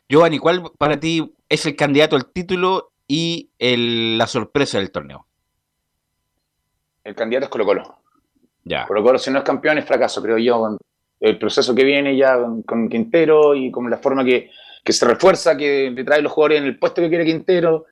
Giovanni, 0.09 0.39
¿cuál 0.39 0.63
para 0.77 0.99
ti 0.99 1.33
es 1.47 1.65
el 1.65 1.77
candidato 1.77 2.17
al 2.17 2.25
título 2.33 2.92
y 3.15 3.51
el- 3.59 4.17
la 4.17 4.25
sorpresa 4.25 4.79
del 4.79 4.89
torneo? 4.89 5.27
El 7.03 7.13
candidato 7.13 7.45
es 7.45 7.49
Colo 7.51 7.63
Colo. 7.65 7.97
Ya. 8.63 8.87
Colo 8.87 9.03
Colo, 9.03 9.19
si 9.19 9.29
no 9.29 9.37
es 9.37 9.43
campeón, 9.43 9.77
es 9.77 9.85
fracaso, 9.85 10.19
creo 10.21 10.39
yo. 10.39 10.57
con 10.59 10.77
El 11.19 11.37
proceso 11.37 11.75
que 11.75 11.83
viene 11.83 12.17
ya 12.17 12.39
con, 12.65 12.89
Quintero 12.89 13.53
y 13.53 13.69
con 13.69 13.87
la 13.87 13.97
forma 13.97 14.25
que, 14.25 14.49
que 14.83 14.93
se 14.93 15.05
refuerza, 15.05 15.55
que 15.55 15.91
le 15.91 16.03
trae 16.03 16.23
los 16.23 16.31
jugadores 16.31 16.61
en 16.61 16.65
el 16.65 16.79
puesto 16.79 17.01
que 17.01 17.09
quiere 17.09 17.23
Quintero. 17.25 17.85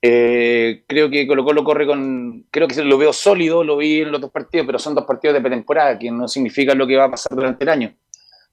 Eh, 0.00 0.84
creo 0.86 1.10
que 1.10 1.26
Colo 1.26 1.44
Colo 1.44 1.64
corre 1.64 1.84
con. 1.84 2.44
Creo 2.50 2.68
que 2.68 2.84
lo 2.84 2.98
veo 2.98 3.12
sólido, 3.12 3.64
lo 3.64 3.76
vi 3.76 4.02
en 4.02 4.12
los 4.12 4.20
dos 4.20 4.30
partidos, 4.30 4.64
pero 4.66 4.78
son 4.78 4.94
dos 4.94 5.04
partidos 5.06 5.34
de 5.34 5.40
pretemporada, 5.40 5.98
que 5.98 6.10
no 6.12 6.28
significa 6.28 6.72
lo 6.74 6.86
que 6.86 6.96
va 6.96 7.04
a 7.06 7.10
pasar 7.10 7.34
durante 7.34 7.64
el 7.64 7.70
año. 7.70 7.94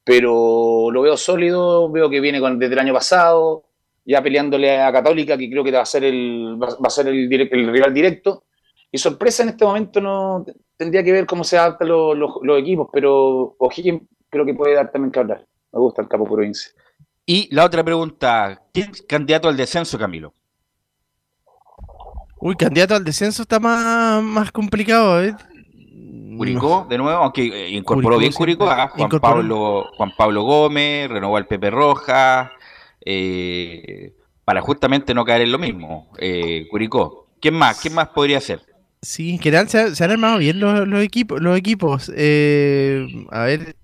Pero 0.04 0.90
lo 0.92 1.02
veo 1.04 1.18
sólido, 1.18 1.90
veo 1.92 2.10
que 2.10 2.20
viene 2.20 2.40
con, 2.40 2.58
desde 2.58 2.74
el 2.74 2.80
año 2.80 2.94
pasado, 2.94 3.64
ya 4.06 4.22
peleándole 4.22 4.80
a 4.82 4.92
Católica, 4.92 5.38
que 5.38 5.50
creo 5.50 5.64
que 5.64 5.72
va 5.72 5.82
a 5.82 5.86
ser 5.86 6.04
el, 6.04 6.58
va, 6.62 6.68
a 6.86 6.90
ser 6.90 7.08
el, 7.08 7.32
el 7.32 7.72
rival 7.72 7.94
directo. 7.94 8.44
Y 8.92 8.98
sorpresa 8.98 9.44
en 9.44 9.50
este 9.50 9.66
momento 9.66 10.00
no 10.02 10.46
tendría 10.78 11.04
que 11.04 11.12
ver 11.12 11.26
cómo 11.26 11.44
se 11.44 11.58
adaptan 11.58 11.88
los, 11.88 12.18
los- 12.18 12.38
los 12.42 12.60
equipos, 12.60 12.90
pero 12.92 13.56
O'Higgins 13.58 14.04
creo 14.30 14.46
que 14.46 14.54
puede 14.54 14.76
dar 14.76 14.92
también 14.92 15.12
que 15.12 15.20
hablar. 15.20 15.46
Me 15.72 15.80
gusta 15.80 16.02
el 16.02 16.08
capo 16.08 16.26
provincia. 16.26 16.72
Y 17.26 17.54
la 17.56 17.66
otra 17.66 17.84
pregunta, 17.84 18.62
¿quién 18.74 18.92
es 18.92 19.02
candidato 19.02 19.48
al 19.48 19.56
descenso, 19.58 19.98
Camilo? 19.98 20.34
Uy, 22.40 22.56
candidato 22.56 22.96
al 22.96 23.04
descenso 23.06 23.44
está 23.44 23.60
más, 23.60 24.22
más 24.22 24.52
complicado, 24.52 25.24
¿eh? 25.24 25.34
Curicó, 26.38 26.86
de 26.90 26.98
nuevo, 26.98 27.24
aunque 27.24 27.44
eh, 27.44 27.70
incorporó 27.70 28.16
Curicó 28.16 28.20
bien. 28.20 28.34
Curicó, 28.34 28.70
ah, 28.70 28.88
Juan, 28.90 29.06
Incorporó. 29.06 29.34
Pablo, 29.36 29.86
Juan 29.96 30.12
Pablo 30.18 30.44
Gómez, 30.44 31.10
renovó 31.10 31.38
al 31.38 31.46
Pepe 31.48 31.70
Roja, 31.70 32.52
eh, 33.06 34.14
para 34.46 34.62
justamente 34.62 35.14
no 35.14 35.24
caer 35.26 35.42
en 35.44 35.52
lo 35.52 35.58
mismo, 35.60 36.12
eh, 36.20 36.68
Curicó. 36.70 37.28
¿Quién 37.40 37.56
más? 37.56 37.80
¿Quién 37.82 37.94
más 37.94 38.08
podría 38.10 38.40
ser? 38.42 38.62
Sí, 39.02 39.32
en 39.32 39.40
general 39.40 39.68
se, 39.68 39.96
se 39.96 40.04
han 40.04 40.12
armado 40.12 40.38
bien 40.38 40.60
los, 40.62 40.88
los 40.88 41.04
equipos. 41.04 41.42
Los 41.42 41.58
equipos. 41.58 42.10
Eh, 42.16 43.06
a 43.32 43.44
ver. 43.44 43.76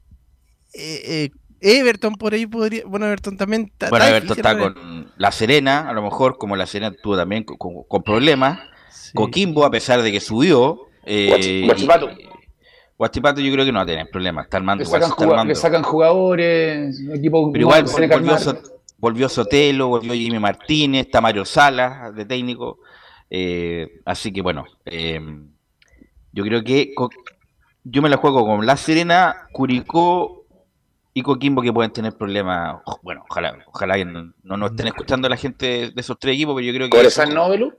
eh, 0.74 1.30
eh, 1.30 1.30
Everton 1.62 2.16
por 2.16 2.34
ahí 2.34 2.46
podría. 2.48 2.84
Bueno, 2.86 3.06
Everton 3.08 3.36
también. 3.36 3.64
está- 3.64 3.90
Bueno, 3.90 4.06
difícil, 4.06 4.32
está 4.38 4.54
ver. 4.54 4.74
con 4.74 5.12
La 5.18 5.32
Serena, 5.34 5.90
a 5.90 5.94
lo 5.94 6.02
mejor 6.02 6.38
como 6.38 6.56
La 6.56 6.66
Serena 6.66 6.94
tuvo 7.04 7.18
también 7.18 7.44
con, 7.44 7.58
con- 7.58 7.84
con 7.84 8.02
problemas. 8.04 8.60
Sí. 8.92 9.12
Coquimbo, 9.14 9.66
a 9.66 9.72
pesar 9.72 10.02
de 10.02 10.12
que 10.12 10.22
subió. 10.22 10.88
eh, 11.06 11.30
Guachi- 11.66 11.66
Guachipato. 12.98 13.42
yo 13.42 13.52
creo 13.54 13.66
que 13.66 13.72
no 13.74 13.80
va 13.80 13.84
a 13.84 13.88
tener 13.88 14.10
problemas. 14.10 14.46
Está 14.46 14.58
armando, 14.58 14.84
Le 14.84 14.90
sacan, 14.90 15.10
está 15.10 15.24
armando. 15.26 15.46
le 15.46 15.56
sacan 15.56 15.84
jugadores, 15.84 17.00
un 17.00 17.16
equipo 17.16 17.52
Pero 17.52 17.62
igual 17.64 17.84
volvió, 17.84 18.38
volvió 19.00 19.29
Sotelo, 19.29 19.88
volvió 19.88 20.13
Jimmy 20.13 20.39
Martínez, 20.39 21.06
está 21.06 21.22
Mario 21.22 21.46
Salas 21.46 22.13
de 22.15 22.25
técnico. 22.25 22.79
eh, 23.29 24.01
así 24.06 24.32
que 24.32 24.41
bueno, 24.41 24.65
eh, 24.86 25.20
yo 26.32 26.44
creo 26.44 26.63
que 26.63 26.94
yo 27.84 28.01
me 28.01 28.10
la 28.10 28.18
juego 28.18 28.46
con 28.46 28.65
La 28.65 28.77
Serena, 28.77 29.48
Curicó 29.51 30.46
y 31.13 31.22
Coquimbo 31.22 31.62
que 31.62 31.74
pueden 31.74 31.91
tener 31.91 32.15
problemas. 32.15 32.77
Bueno, 33.01 33.25
ojalá, 33.29 33.58
ojalá 33.68 33.96
que 33.96 34.06
no, 34.06 34.34
no 34.44 34.58
nos 34.58 34.72
estén 34.72 34.88
escuchando 34.88 35.27
la 35.27 35.38
gente 35.38 35.91
de 35.91 36.01
esos 36.01 36.18
tres 36.20 36.36
equipos, 36.36 36.56
pero 36.56 36.68
yo 36.68 36.74
creo 36.74 36.88
que. 36.88 36.96
Cobresal 36.96 37.34
no, 37.34 37.50
Belu? 37.50 37.74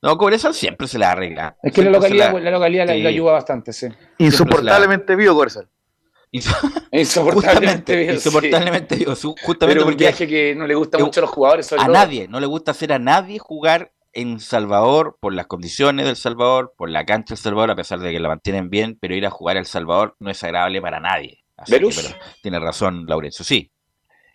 No, 0.00 0.16
Cobresal 0.18 0.54
siempre 0.54 0.86
se 0.86 0.98
la 0.98 1.12
arregla. 1.12 1.56
Es 1.62 1.72
que 1.72 1.82
la 1.82 1.90
localidad, 1.90 2.32
la 2.40 2.50
localidad 2.50 2.86
la, 2.86 2.94
sí. 2.94 3.02
la 3.02 3.08
ayuda 3.08 3.32
bastante, 3.32 3.72
sí. 3.72 3.88
Insoportablemente 4.18 5.16
vivo, 5.16 5.34
Corsal. 5.34 5.68
Insoportablemente 6.92 7.96
bien, 7.96 8.08
sí. 8.10 8.14
Insoportablemente, 8.28 8.96
digo, 8.96 9.14
su- 9.14 9.34
Pero 9.34 9.46
justamente 9.46 9.78
un 9.80 9.84
porque 9.90 10.04
viaje 10.04 10.26
que 10.26 10.54
no 10.54 10.66
le 10.66 10.74
gusta 10.74 10.98
mucho 10.98 11.20
a 11.20 11.22
los 11.22 11.30
jugadores, 11.30 11.66
sobre 11.66 11.82
a 11.82 11.86
todo. 11.86 11.94
nadie, 11.94 12.28
no 12.28 12.40
le 12.40 12.46
gusta 12.46 12.70
hacer 12.70 12.92
a 12.92 12.98
nadie 12.98 13.38
jugar 13.38 13.92
en 14.14 14.40
Salvador 14.40 15.16
por 15.20 15.32
las 15.32 15.46
condiciones 15.46 16.04
del 16.06 16.16
Salvador, 16.16 16.74
por 16.76 16.90
la 16.90 17.04
cancha 17.06 17.34
del 17.34 17.42
Salvador, 17.42 17.70
a 17.70 17.76
pesar 17.76 17.98
de 18.00 18.12
que 18.12 18.20
la 18.20 18.28
mantienen 18.28 18.68
bien, 18.70 18.98
pero 19.00 19.14
ir 19.14 19.24
a 19.26 19.30
jugar 19.30 19.56
al 19.56 19.66
Salvador 19.66 20.16
no 20.20 20.30
es 20.30 20.42
agradable 20.44 20.80
para 20.82 21.00
nadie. 21.00 21.42
Así 21.56 21.72
que, 21.72 21.78
¿Velus? 21.78 21.96
pero 21.96 22.14
tiene 22.42 22.58
razón, 22.58 23.04
Laurencio, 23.06 23.44
sí. 23.44 23.70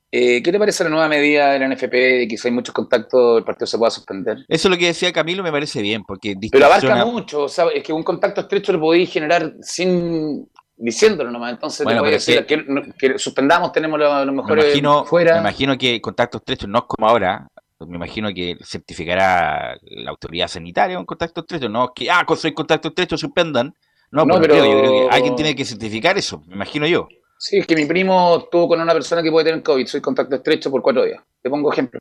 Eh, 0.09 0.41
¿Qué 0.41 0.51
te 0.53 0.57
parece 0.57 0.85
la 0.85 0.89
nueva 0.89 1.09
medida 1.09 1.51
de 1.51 1.59
la 1.59 1.67
NFP 1.67 1.93
de 1.93 2.27
que 2.29 2.37
si 2.37 2.47
hay 2.47 2.53
muchos 2.53 2.73
contactos 2.73 3.39
el 3.39 3.43
partido 3.43 3.67
se 3.67 3.77
pueda 3.77 3.91
suspender? 3.91 4.37
Eso 4.47 4.67
es 4.67 4.71
lo 4.71 4.77
que 4.77 4.85
decía 4.87 5.11
Camilo, 5.11 5.43
me 5.43 5.51
parece 5.51 5.81
bien, 5.81 6.03
porque 6.07 6.33
Pero 6.49 6.65
abarca 6.65 7.05
mucho, 7.05 7.43
o 7.43 7.49
sea, 7.49 7.65
es 7.75 7.83
que 7.83 7.91
un 7.91 8.03
contacto 8.03 8.41
estrecho 8.41 8.71
lo 8.71 8.79
podéis 8.79 9.11
generar 9.11 9.53
sin 9.61 10.49
diciéndolo 10.77 11.31
nomás, 11.31 11.51
entonces 11.53 11.83
Bueno, 11.83 12.01
te 12.03 12.07
voy 12.07 12.07
a 12.09 12.11
pero 12.11 12.17
es 12.17 12.25
decir 12.27 12.45
que, 12.45 12.57
no- 12.71 12.81
que 12.97 13.19
suspendamos, 13.19 13.71
tenemos 13.71 13.99
los, 13.99 14.25
los 14.25 14.35
me 14.35 14.41
mejores 14.41 14.65
imagino, 14.65 15.05
fuera. 15.05 15.33
me 15.35 15.39
imagino 15.41 15.77
que 15.77 15.99
contacto 15.99 16.37
estrecho 16.37 16.67
no 16.67 16.79
es 16.79 16.85
como 16.87 17.07
ahora. 17.09 17.47
Me 17.79 17.95
imagino 17.95 18.33
que 18.33 18.57
certificará 18.63 19.77
la 19.83 20.09
autoridad 20.09 20.47
sanitaria 20.47 20.97
un 20.97 21.05
contacto 21.05 21.41
estrecho, 21.41 21.69
no 21.69 21.93
que, 21.93 22.09
ah, 22.09 22.25
soy 22.35 22.53
contacto 22.53 22.87
estrecho, 22.87 23.17
suspendan. 23.17 23.73
No, 24.09 24.25
No, 24.25 24.35
no 24.35 24.41
pero- 24.41 24.53
creo, 24.55 24.65
yo 24.65 24.79
creo 24.79 24.91
que 25.09 25.15
alguien 25.15 25.35
tiene 25.35 25.55
que 25.55 25.65
certificar 25.65 26.17
eso, 26.17 26.41
me 26.47 26.55
imagino 26.55 26.87
yo. 26.87 27.07
Sí, 27.37 27.59
es 27.59 27.67
que 27.67 27.75
mi 27.75 27.85
primo 27.85 28.37
estuvo 28.45 28.67
con 28.69 28.81
una 28.81 28.93
persona 28.93 29.21
que 29.21 29.29
puede 29.29 29.45
tener 29.45 29.61
COVID, 29.61 29.85
soy 29.85 30.01
contacto 30.01 30.35
estrecho 30.35 30.71
por 30.71 30.81
cuatro 30.81 31.03
días. 31.05 31.21
Te 31.41 31.49
pongo 31.51 31.71
ejemplo. 31.71 31.99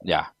Ya. 0.00 0.32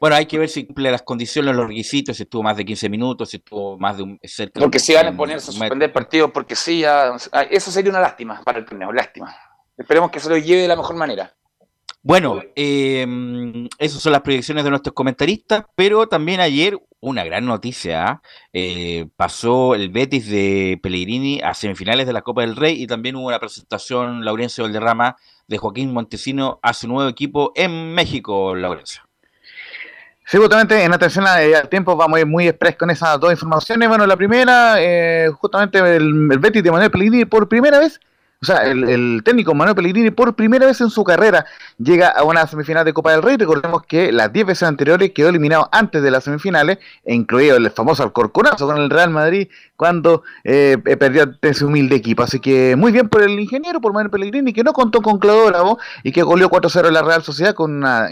Bueno, 0.00 0.16
hay 0.16 0.24
que 0.24 0.38
ver 0.38 0.48
si 0.48 0.64
cumple 0.64 0.90
las 0.90 1.02
condiciones, 1.02 1.54
los 1.54 1.66
requisitos, 1.68 2.16
si 2.16 2.22
estuvo 2.22 2.42
más 2.42 2.56
de 2.56 2.64
15 2.64 2.88
minutos, 2.88 3.28
si 3.28 3.36
estuvo 3.36 3.78
más 3.78 3.98
de 3.98 4.02
un 4.04 4.18
cerca 4.24 4.58
Porque 4.58 4.78
si 4.78 4.94
van 4.94 5.08
a 5.08 5.16
ponerse 5.16 5.50
a 5.50 5.52
suspender 5.52 5.92
partidos, 5.92 6.30
porque 6.32 6.56
sí, 6.56 6.80
ya- 6.80 7.12
ah, 7.32 7.42
eso 7.42 7.70
sería 7.70 7.90
una 7.90 8.00
lástima 8.00 8.40
para 8.42 8.58
el 8.58 8.64
torneo, 8.64 8.90
lástima. 8.92 9.36
Esperemos 9.76 10.10
que 10.10 10.18
se 10.18 10.30
lo 10.30 10.38
lleve 10.38 10.62
de 10.62 10.68
la 10.68 10.76
mejor 10.76 10.96
manera. 10.96 11.34
Bueno, 12.02 12.40
eh, 12.56 13.06
esas 13.76 14.00
son 14.00 14.12
las 14.12 14.22
proyecciones 14.22 14.64
de 14.64 14.70
nuestros 14.70 14.94
comentaristas, 14.94 15.64
pero 15.74 16.08
también 16.08 16.40
ayer 16.40 16.78
una 17.00 17.22
gran 17.24 17.44
noticia, 17.44 18.06
¿ah? 18.06 18.22
Eh, 18.54 19.06
pasó 19.16 19.74
el 19.74 19.90
Betis 19.90 20.30
de 20.30 20.78
Pellegrini 20.82 21.42
a 21.42 21.52
semifinales 21.52 22.06
de 22.06 22.14
la 22.14 22.22
Copa 22.22 22.40
del 22.40 22.56
Rey 22.56 22.82
y 22.82 22.86
también 22.86 23.16
hubo 23.16 23.26
una 23.26 23.38
presentación, 23.38 24.24
Laurencio 24.24 24.64
Valderrama, 24.64 25.16
de 25.46 25.58
Joaquín 25.58 25.92
Montesino 25.92 26.58
a 26.62 26.72
su 26.72 26.88
nuevo 26.88 27.08
equipo 27.10 27.52
en 27.54 27.92
México, 27.92 28.54
Laurencio. 28.54 29.02
Sí, 30.30 30.38
justamente 30.38 30.80
en 30.84 30.92
atención 30.92 31.26
a- 31.26 31.42
eh, 31.42 31.56
al 31.56 31.68
tiempo 31.68 31.96
vamos 31.96 32.16
a 32.16 32.20
ir 32.20 32.26
muy 32.26 32.46
express 32.46 32.76
con 32.76 32.88
esas 32.90 33.18
dos 33.18 33.32
informaciones. 33.32 33.88
Bueno, 33.88 34.06
la 34.06 34.16
primera, 34.16 34.76
eh, 34.78 35.28
justamente 35.34 35.78
el, 35.80 36.28
el 36.30 36.38
Betis 36.38 36.62
de 36.62 36.70
Manuel 36.70 36.90
Pellegrini 36.92 37.24
por 37.24 37.48
primera 37.48 37.80
vez, 37.80 37.98
o 38.42 38.46
sea, 38.46 38.62
el, 38.64 39.20
técnico 39.22 39.54
Manuel 39.54 39.76
Pellegrini 39.76 40.10
por 40.10 40.34
primera 40.34 40.64
vez 40.64 40.80
en 40.80 40.88
su 40.88 41.04
carrera 41.04 41.44
llega 41.76 42.08
a 42.08 42.22
una 42.24 42.46
semifinal 42.46 42.86
de 42.86 42.94
Copa 42.94 43.12
del 43.12 43.20
Rey. 43.22 43.36
Recordemos 43.36 43.82
que 43.86 44.12
las 44.12 44.32
10 44.32 44.46
veces 44.46 44.62
anteriores 44.66 45.10
quedó 45.10 45.28
eliminado 45.28 45.68
antes 45.72 46.02
de 46.02 46.10
las 46.10 46.24
semifinales, 46.24 46.78
e 47.04 47.14
incluido 47.14 47.58
el 47.58 47.70
famoso 47.70 48.02
Alcorconazo 48.02 48.66
con 48.66 48.78
el 48.78 48.88
Real 48.88 49.10
Madrid 49.10 49.48
cuando 49.76 50.22
eh, 50.44 50.78
eh, 50.86 50.96
perdió 50.96 51.24
ante 51.24 51.50
ese 51.50 51.66
humilde 51.66 51.96
equipo. 51.96 52.22
Así 52.22 52.40
que 52.40 52.76
muy 52.76 52.92
bien 52.92 53.10
por 53.10 53.22
el 53.22 53.38
ingeniero, 53.38 53.78
por 53.80 53.92
Manuel 53.92 54.10
Pellegrini, 54.10 54.54
que 54.54 54.64
no 54.64 54.72
contó 54.72 55.02
con 55.02 55.18
Claudio 55.18 55.46
Bravo 55.48 55.78
y 56.02 56.10
que 56.12 56.22
goleó 56.22 56.48
4-0 56.48 56.88
en 56.88 56.94
la 56.94 57.02
Real 57.02 57.22
Sociedad 57.22 57.52
con 57.54 57.72
una, 57.74 58.08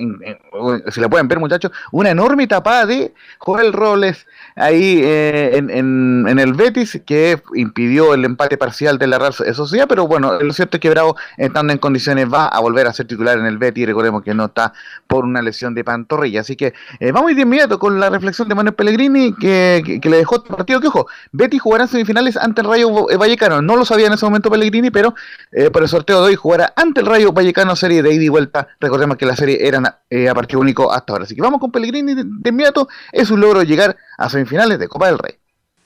si 0.90 1.00
la 1.00 1.08
pueden 1.08 1.28
ver 1.28 1.40
muchachos, 1.40 1.72
una 1.90 2.10
enorme 2.10 2.46
tapada 2.46 2.84
de 2.84 3.14
Joel 3.38 3.72
Robles 3.72 4.26
ahí 4.56 5.00
eh, 5.02 5.52
en, 5.56 5.70
en- 5.70 6.26
en 6.28 6.38
el 6.38 6.52
Betis 6.52 7.00
que 7.06 7.40
impidió 7.54 8.12
el 8.12 8.24
empate 8.26 8.58
parcial 8.58 8.98
de 8.98 9.06
la 9.06 9.18
Real 9.18 9.32
Sociedad, 9.32 9.86
pero 9.88 10.06
bueno, 10.06 10.17
lo 10.18 10.52
cierto 10.52 10.76
es 10.76 10.80
que 10.80 10.90
Bravo 10.90 11.16
estando 11.36 11.72
en 11.72 11.78
condiciones 11.78 12.32
va 12.32 12.46
a 12.46 12.60
volver 12.60 12.86
a 12.86 12.92
ser 12.92 13.06
titular 13.06 13.38
en 13.38 13.46
el 13.46 13.58
Betis, 13.58 13.86
recordemos 13.86 14.22
que 14.22 14.34
no 14.34 14.46
está 14.46 14.72
por 15.06 15.24
una 15.24 15.42
lesión 15.42 15.74
de 15.74 15.84
pantorrilla, 15.84 16.40
así 16.40 16.56
que 16.56 16.74
eh, 17.00 17.12
vamos 17.12 17.34
de 17.34 17.42
inmediato 17.42 17.78
con 17.78 18.00
la 18.00 18.10
reflexión 18.10 18.48
de 18.48 18.54
Manuel 18.54 18.74
Pellegrini 18.74 19.34
que, 19.34 20.00
le 20.02 20.16
dejó 20.16 20.36
este 20.36 20.50
partido, 20.50 20.80
que 20.80 20.88
ojo, 20.88 21.06
Betis 21.32 21.62
jugará 21.62 21.86
semifinales 21.86 22.36
ante 22.36 22.62
el 22.62 22.68
Rayo 22.68 23.06
Vallecano, 23.18 23.62
no 23.62 23.76
lo 23.76 23.84
sabía 23.84 24.06
en 24.06 24.12
ese 24.12 24.24
momento 24.24 24.50
Pellegrini, 24.50 24.90
pero 24.90 25.14
eh, 25.52 25.70
por 25.70 25.82
el 25.82 25.88
sorteo 25.88 26.20
de 26.20 26.28
hoy 26.28 26.34
jugará 26.36 26.72
ante 26.76 27.00
el 27.00 27.06
Rayo 27.06 27.32
Vallecano 27.32 27.76
serie 27.76 28.02
de 28.02 28.12
ida 28.12 28.24
y 28.24 28.28
vuelta. 28.28 28.68
Recordemos 28.80 29.16
que 29.16 29.26
la 29.26 29.36
serie 29.36 29.66
era 29.66 30.00
eh, 30.10 30.28
a 30.28 30.34
partido 30.34 30.60
único 30.60 30.92
hasta 30.92 31.12
ahora. 31.12 31.24
Así 31.24 31.34
que 31.34 31.42
vamos 31.42 31.60
con 31.60 31.70
Pellegrini 31.70 32.14
de 32.14 32.48
inmediato. 32.48 32.88
Es 33.12 33.30
un 33.30 33.40
logro 33.40 33.62
llegar 33.62 33.96
a 34.16 34.28
semifinales 34.28 34.78
de 34.78 34.88
Copa 34.88 35.06
del 35.06 35.18
Rey. 35.18 35.37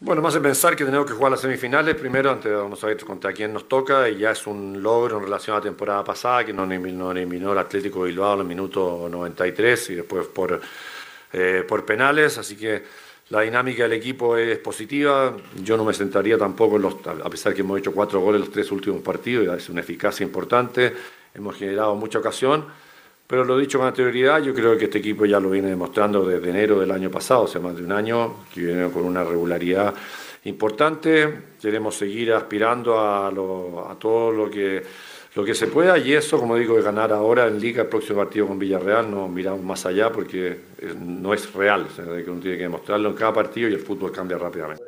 Bueno, 0.04 0.20
más 0.20 0.34
de 0.34 0.40
pensar 0.40 0.74
que 0.74 0.84
tenemos 0.84 1.06
que 1.06 1.12
jugar 1.12 1.30
las 1.30 1.42
semifinales, 1.42 1.94
primero 1.94 2.28
antes 2.28 2.52
vamos 2.52 2.82
a 2.82 2.88
ver 2.88 3.04
contra 3.04 3.32
quién 3.32 3.52
nos 3.52 3.68
toca 3.68 4.08
y 4.08 4.18
ya 4.18 4.32
es 4.32 4.48
un 4.48 4.82
logro 4.82 5.18
en 5.18 5.22
relación 5.22 5.54
a 5.54 5.60
la 5.60 5.62
temporada 5.62 6.02
pasada 6.02 6.44
que 6.44 6.52
nos 6.52 6.68
eliminó, 6.68 7.12
eliminó 7.12 7.52
el 7.52 7.58
Atlético 7.58 8.02
Bilbao 8.02 8.34
en 8.34 8.40
el 8.40 8.46
minuto 8.46 9.06
93 9.08 9.90
y 9.90 9.94
después 9.94 10.26
por, 10.26 10.60
eh, 11.32 11.64
por 11.68 11.84
penales, 11.86 12.36
así 12.36 12.56
que 12.56 12.82
la 13.28 13.42
dinámica 13.42 13.84
del 13.84 13.92
equipo 13.92 14.36
es 14.36 14.58
positiva, 14.58 15.36
yo 15.62 15.76
no 15.76 15.84
me 15.84 15.94
sentaría 15.94 16.36
tampoco, 16.36 16.76
en 16.76 16.82
los, 16.82 16.96
a 17.06 17.30
pesar 17.30 17.54
que 17.54 17.60
hemos 17.60 17.78
hecho 17.78 17.92
cuatro 17.92 18.18
goles 18.18 18.40
los 18.40 18.50
tres 18.50 18.72
últimos 18.72 19.02
partidos, 19.02 19.56
es 19.56 19.68
una 19.68 19.82
eficacia 19.82 20.24
importante, 20.24 20.92
hemos 21.32 21.54
generado 21.54 21.94
mucha 21.94 22.18
ocasión, 22.18 22.66
Pero 23.32 23.46
lo 23.46 23.56
dicho 23.56 23.78
con 23.78 23.86
anterioridad, 23.86 24.42
yo 24.42 24.52
creo 24.52 24.76
que 24.76 24.84
este 24.84 24.98
equipo 24.98 25.24
ya 25.24 25.40
lo 25.40 25.48
viene 25.48 25.70
demostrando 25.70 26.22
desde 26.22 26.50
enero 26.50 26.78
del 26.78 26.90
año 26.90 27.10
pasado, 27.10 27.44
o 27.44 27.46
sea, 27.46 27.62
más 27.62 27.74
de 27.74 27.82
un 27.82 27.90
año, 27.90 28.34
que 28.52 28.60
viene 28.60 28.90
con 28.90 29.06
una 29.06 29.24
regularidad 29.24 29.94
importante. 30.44 31.38
Queremos 31.58 31.96
seguir 31.96 32.34
aspirando 32.34 33.00
a, 33.00 33.30
lo- 33.30 33.88
a 33.88 33.94
todo 33.98 34.30
lo 34.32 34.50
que, 34.50 34.82
lo 35.34 35.44
que 35.46 35.54
se 35.54 35.68
pueda 35.68 35.96
y 35.96 36.12
eso, 36.12 36.38
como 36.38 36.56
digo, 36.56 36.76
de 36.76 36.82
ganar 36.82 37.10
ahora 37.10 37.46
en 37.46 37.58
Liga 37.58 37.84
el 37.84 37.88
próximo 37.88 38.18
partido 38.18 38.48
con 38.48 38.58
Villarreal, 38.58 39.10
no 39.10 39.26
miramos 39.28 39.62
más 39.62 39.86
allá 39.86 40.12
porque 40.12 40.48
eh, 40.48 40.94
no 41.00 41.32
es 41.32 41.50
real, 41.54 41.86
o 41.90 41.94
sea, 41.96 42.04
que 42.04 42.30
uno 42.30 42.38
tiene 42.38 42.58
que 42.58 42.64
demostrarlo 42.64 43.08
en 43.08 43.14
cada 43.14 43.32
partido 43.32 43.66
y 43.70 43.72
el 43.72 43.80
fútbol 43.80 44.12
cambia 44.12 44.36
rápidamente. 44.36 44.84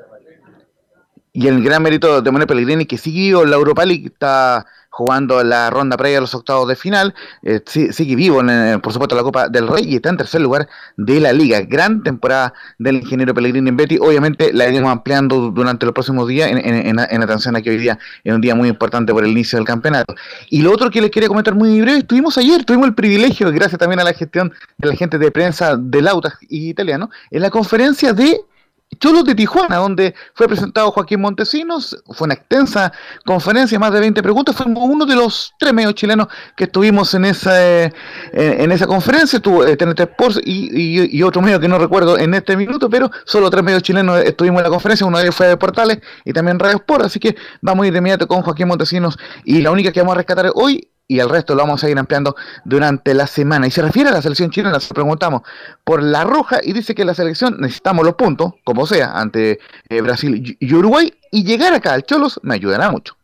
Y 1.33 1.49
el 1.49 1.65
gran 1.65 1.83
mérito 1.83 2.23
de 2.23 2.31
Manuel 2.31 2.47
Pellegrini 2.47 2.85
que 2.87 2.97
en 3.43 3.51
la 3.51 3.57
Europa 3.57 3.85
League, 3.87 4.07
está 4.07 4.65
jugando 4.97 5.43
la 5.43 5.71
ronda 5.71 5.97
previa 5.97 6.19
a 6.19 6.21
los 6.21 6.37
octavos 6.37 6.69
de 6.69 6.77
final, 6.77 7.15
eh, 7.43 7.61
sigue 7.67 8.15
vivo 8.15 8.41
en, 8.41 8.81
por 8.81 8.93
supuesto 8.93 9.17
la 9.17 9.25
Copa 9.25 9.49
del 9.49 9.67
Rey 9.67 9.85
y 9.89 9.97
está 9.97 10.09
en 10.11 10.17
tercer 10.17 10.41
lugar 10.41 10.69
de 10.97 11.19
la 11.19 11.33
liga. 11.33 11.63
Gran 11.63 12.05
temporada 12.05 12.55
del 12.79 12.97
ingeniero 12.99 13.35
Pellegrini 13.35 13.71
en 13.71 13.77
Betty, 13.77 13.99
obviamente 13.99 14.53
la 14.53 14.69
iremos 14.69 14.93
ampliando 14.93 15.51
durante 15.51 15.85
los 15.85 15.93
próximos 15.93 16.29
días 16.29 16.49
en, 16.49 16.59
en, 16.59 16.87
en, 16.87 16.99
en 17.01 17.23
atención 17.23 17.57
a 17.57 17.61
que 17.61 17.71
hoy 17.71 17.79
día 17.79 17.99
es 18.23 18.33
un 18.33 18.41
día 18.41 18.55
muy 18.55 18.69
importante 18.69 19.13
por 19.13 19.25
el 19.25 19.33
inicio 19.33 19.59
del 19.59 19.67
campeonato. 19.67 20.15
Y 20.49 20.63
lo 20.63 20.71
otro 20.73 20.91
que 20.93 21.01
les 21.01 21.11
quería 21.11 21.29
comentar 21.29 21.57
muy 21.57 21.81
breve, 21.81 21.99
estuvimos 21.99 22.39
ayer, 22.39 22.65
tuvimos 22.65 22.87
el 22.87 22.95
privilegio, 22.95 23.51
gracias 23.51 23.81
también 23.81 23.99
a 23.99 24.05
la 24.05 24.13
gestión 24.13 24.53
de 24.79 24.89
la 24.89 24.95
gente 24.95 25.19
de 25.19 25.33
prensa 25.33 25.77
del 25.77 26.07
Autas 26.07 26.35
italiano, 26.49 27.11
en 27.33 27.43
la 27.43 27.51
conferencia 27.51 28.13
de 28.13 28.41
Cholos 28.99 29.25
de 29.25 29.35
Tijuana, 29.35 29.77
donde 29.77 30.15
fue 30.35 30.47
presentado 30.49 30.91
Joaquín 30.91 31.21
Montesinos, 31.21 31.97
fue 32.13 32.27
una 32.27 32.35
extensa 32.35 32.93
conferencia, 33.25 33.79
más 33.79 33.93
de 33.93 34.01
20 34.01 34.23
preguntas, 34.23 34.55
fuimos 34.57 34.83
uno 34.87 35.07
de 35.07 35.15
los 35.17 35.53
tres 35.59 35.73
medios 35.73 35.95
chilenos 35.95 36.29
que 36.57 36.65
estuvimos 36.65 37.13
en 37.15 37.25
esa, 37.25 37.85
eh, 37.85 37.93
en 38.33 38.73
esa 38.73 38.87
conferencia, 38.87 39.37
estuvo 39.39 39.65
eh, 39.65 39.77
TNT 39.77 40.01
Sports 40.01 40.41
y, 40.45 41.17
y- 41.17 41.23
otro 41.23 41.41
medio 41.41 41.59
que 41.59 41.69
no 41.69 41.79
recuerdo 41.79 42.19
en 42.19 42.35
este 42.35 42.57
minuto, 42.57 42.91
pero 42.91 43.11
solo 43.25 43.49
tres 43.51 43.63
medios 43.65 43.83
chilenos 43.83 44.21
estuvimos 44.21 44.59
en 44.61 44.65
la 44.65 44.71
conferencia, 44.71 45.07
uno 45.07 45.17
de 45.19 45.25
ellos 45.25 45.35
fue 45.35 45.47
de 45.49 45.57
Portales 45.57 45.99
y 46.25 46.33
también 46.33 46.59
Radio 46.59 46.77
Sport, 46.77 47.05
así 47.07 47.19
que 47.19 47.35
vamos 47.63 47.85
a 47.85 47.87
ir 47.87 47.93
de 47.93 47.99
inmediato 48.01 48.27
con 48.29 48.43
Joaquín 48.43 48.69
Montesinos 48.69 49.19
y 49.45 49.61
la 49.63 49.71
única 49.71 49.91
que 49.93 50.01
vamos 50.01 50.13
a 50.15 50.17
rescatar 50.19 50.51
hoy 50.55 50.89
y 51.07 51.19
el 51.19 51.29
resto 51.29 51.55
lo 51.55 51.63
vamos 51.63 51.85
a 51.85 51.91
ir 51.91 51.99
ampliando 51.99 52.35
durante 52.65 53.15
la 53.15 53.27
semana. 53.27 53.67
Y 53.67 53.71
se 53.71 53.83
refiere 53.83 54.11
a 54.11 54.13
la 54.13 54.23
selección 54.23 54.51
chilena, 54.51 54.81
se 54.81 54.95
preguntamos 54.95 55.43
por 55.85 56.03
la 56.03 56.25
roja 56.25 56.61
y 56.63 56.73
dice 56.73 56.95
que 56.95 57.05
la 57.05 57.15
selección 57.15 57.57
necesitamos 57.61 58.05
los 58.05 58.15
puntos, 58.15 58.55
como 58.65 58.87
sea, 58.87 59.13
ante 59.13 59.59
eh, 59.89 60.01
Brasil 60.01 60.57
y 60.59 60.75
Uruguay, 60.75 61.13
y 61.31 61.45
llegar 61.45 61.75
acá 61.75 61.93
al 61.93 62.05
Cholos 62.05 62.41
me 62.43 62.55
ayudará 62.55 62.91
mucho. 62.91 63.17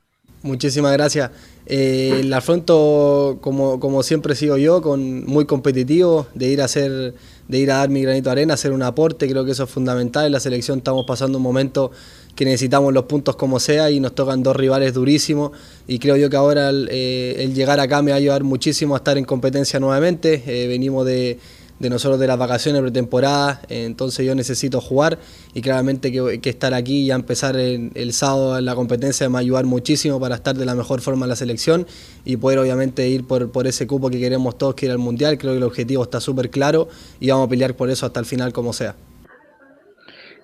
Muchísimas 0.42 0.92
gracias. 0.92 1.30
Eh, 1.66 2.22
la 2.24 2.38
afronto 2.38 3.38
como, 3.40 3.78
como 3.78 4.02
siempre 4.02 4.34
sigo 4.34 4.56
yo, 4.56 4.80
con 4.80 5.24
muy 5.26 5.44
competitivo, 5.44 6.26
de 6.34 6.48
ir 6.48 6.62
a 6.62 6.64
hacer, 6.64 7.14
de 7.46 7.58
ir 7.58 7.70
a 7.70 7.76
dar 7.76 7.90
mi 7.90 8.02
granito 8.02 8.30
de 8.30 8.32
arena, 8.32 8.54
hacer 8.54 8.72
un 8.72 8.82
aporte, 8.82 9.28
creo 9.28 9.44
que 9.44 9.52
eso 9.52 9.64
es 9.64 9.70
fundamental. 9.70 10.26
En 10.26 10.32
la 10.32 10.40
selección 10.40 10.78
estamos 10.78 11.04
pasando 11.06 11.38
un 11.38 11.44
momento 11.44 11.92
que 12.34 12.44
necesitamos 12.44 12.92
los 12.92 13.04
puntos 13.04 13.36
como 13.36 13.60
sea 13.60 13.90
y 13.90 14.00
nos 14.00 14.14
tocan 14.14 14.42
dos 14.42 14.56
rivales 14.56 14.94
durísimos 14.94 15.52
y 15.86 15.98
creo 15.98 16.16
yo 16.16 16.30
que 16.30 16.36
ahora 16.36 16.70
el, 16.70 16.88
eh, 16.90 17.50
llegar 17.54 17.80
acá 17.80 18.02
me 18.02 18.12
va 18.12 18.16
a 18.16 18.18
ayudar 18.18 18.44
muchísimo 18.44 18.94
a 18.94 18.98
estar 18.98 19.18
en 19.18 19.24
competencia 19.24 19.80
nuevamente. 19.80 20.42
Eh, 20.46 20.66
venimos 20.68 21.04
de, 21.04 21.38
de 21.80 21.90
nosotros 21.90 22.20
de 22.20 22.26
las 22.26 22.38
vacaciones 22.38 22.82
pretemporada, 22.82 23.62
eh, 23.68 23.84
entonces 23.86 24.24
yo 24.24 24.34
necesito 24.34 24.80
jugar 24.80 25.18
y 25.54 25.62
claramente 25.62 26.12
que, 26.12 26.40
estar 26.48 26.74
aquí 26.74 27.00
y 27.00 27.10
empezar 27.10 27.56
el, 27.56 27.90
el 27.94 28.12
sábado 28.12 28.58
en 28.58 28.66
la 28.66 28.74
competencia 28.74 29.28
me 29.28 29.32
va 29.32 29.38
a 29.38 29.40
ayudar 29.40 29.64
muchísimo 29.64 30.20
para 30.20 30.36
estar 30.36 30.56
de 30.56 30.66
la 30.66 30.74
mejor 30.74 31.00
forma 31.00 31.24
en 31.24 31.30
la 31.30 31.36
selección 31.36 31.86
y 32.24 32.36
poder 32.36 32.58
obviamente 32.58 33.08
ir 33.08 33.26
por, 33.26 33.50
por 33.50 33.66
ese 33.66 33.86
cupo 33.86 34.10
que 34.10 34.20
queremos 34.20 34.58
todos 34.58 34.74
que 34.74 34.86
ir 34.86 34.92
al 34.92 34.98
Mundial, 34.98 35.38
creo 35.38 35.54
que 35.54 35.58
el 35.58 35.64
objetivo 35.64 36.02
está 36.02 36.20
súper 36.20 36.50
claro 36.50 36.88
y 37.18 37.30
vamos 37.30 37.46
a 37.46 37.50
pelear 37.50 37.74
por 37.74 37.88
eso 37.88 38.04
hasta 38.04 38.20
el 38.20 38.26
final 38.26 38.52
como 38.52 38.74
sea. 38.74 38.94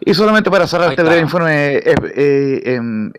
Y 0.01 0.15
solamente 0.15 0.51
para 0.51 0.67
cerrar 0.67 0.91
este 0.91 1.03
breve 1.03 1.21
informe 1.21 1.77
eh, 1.77 1.95
eh, 2.15 2.63
em, 2.75 3.13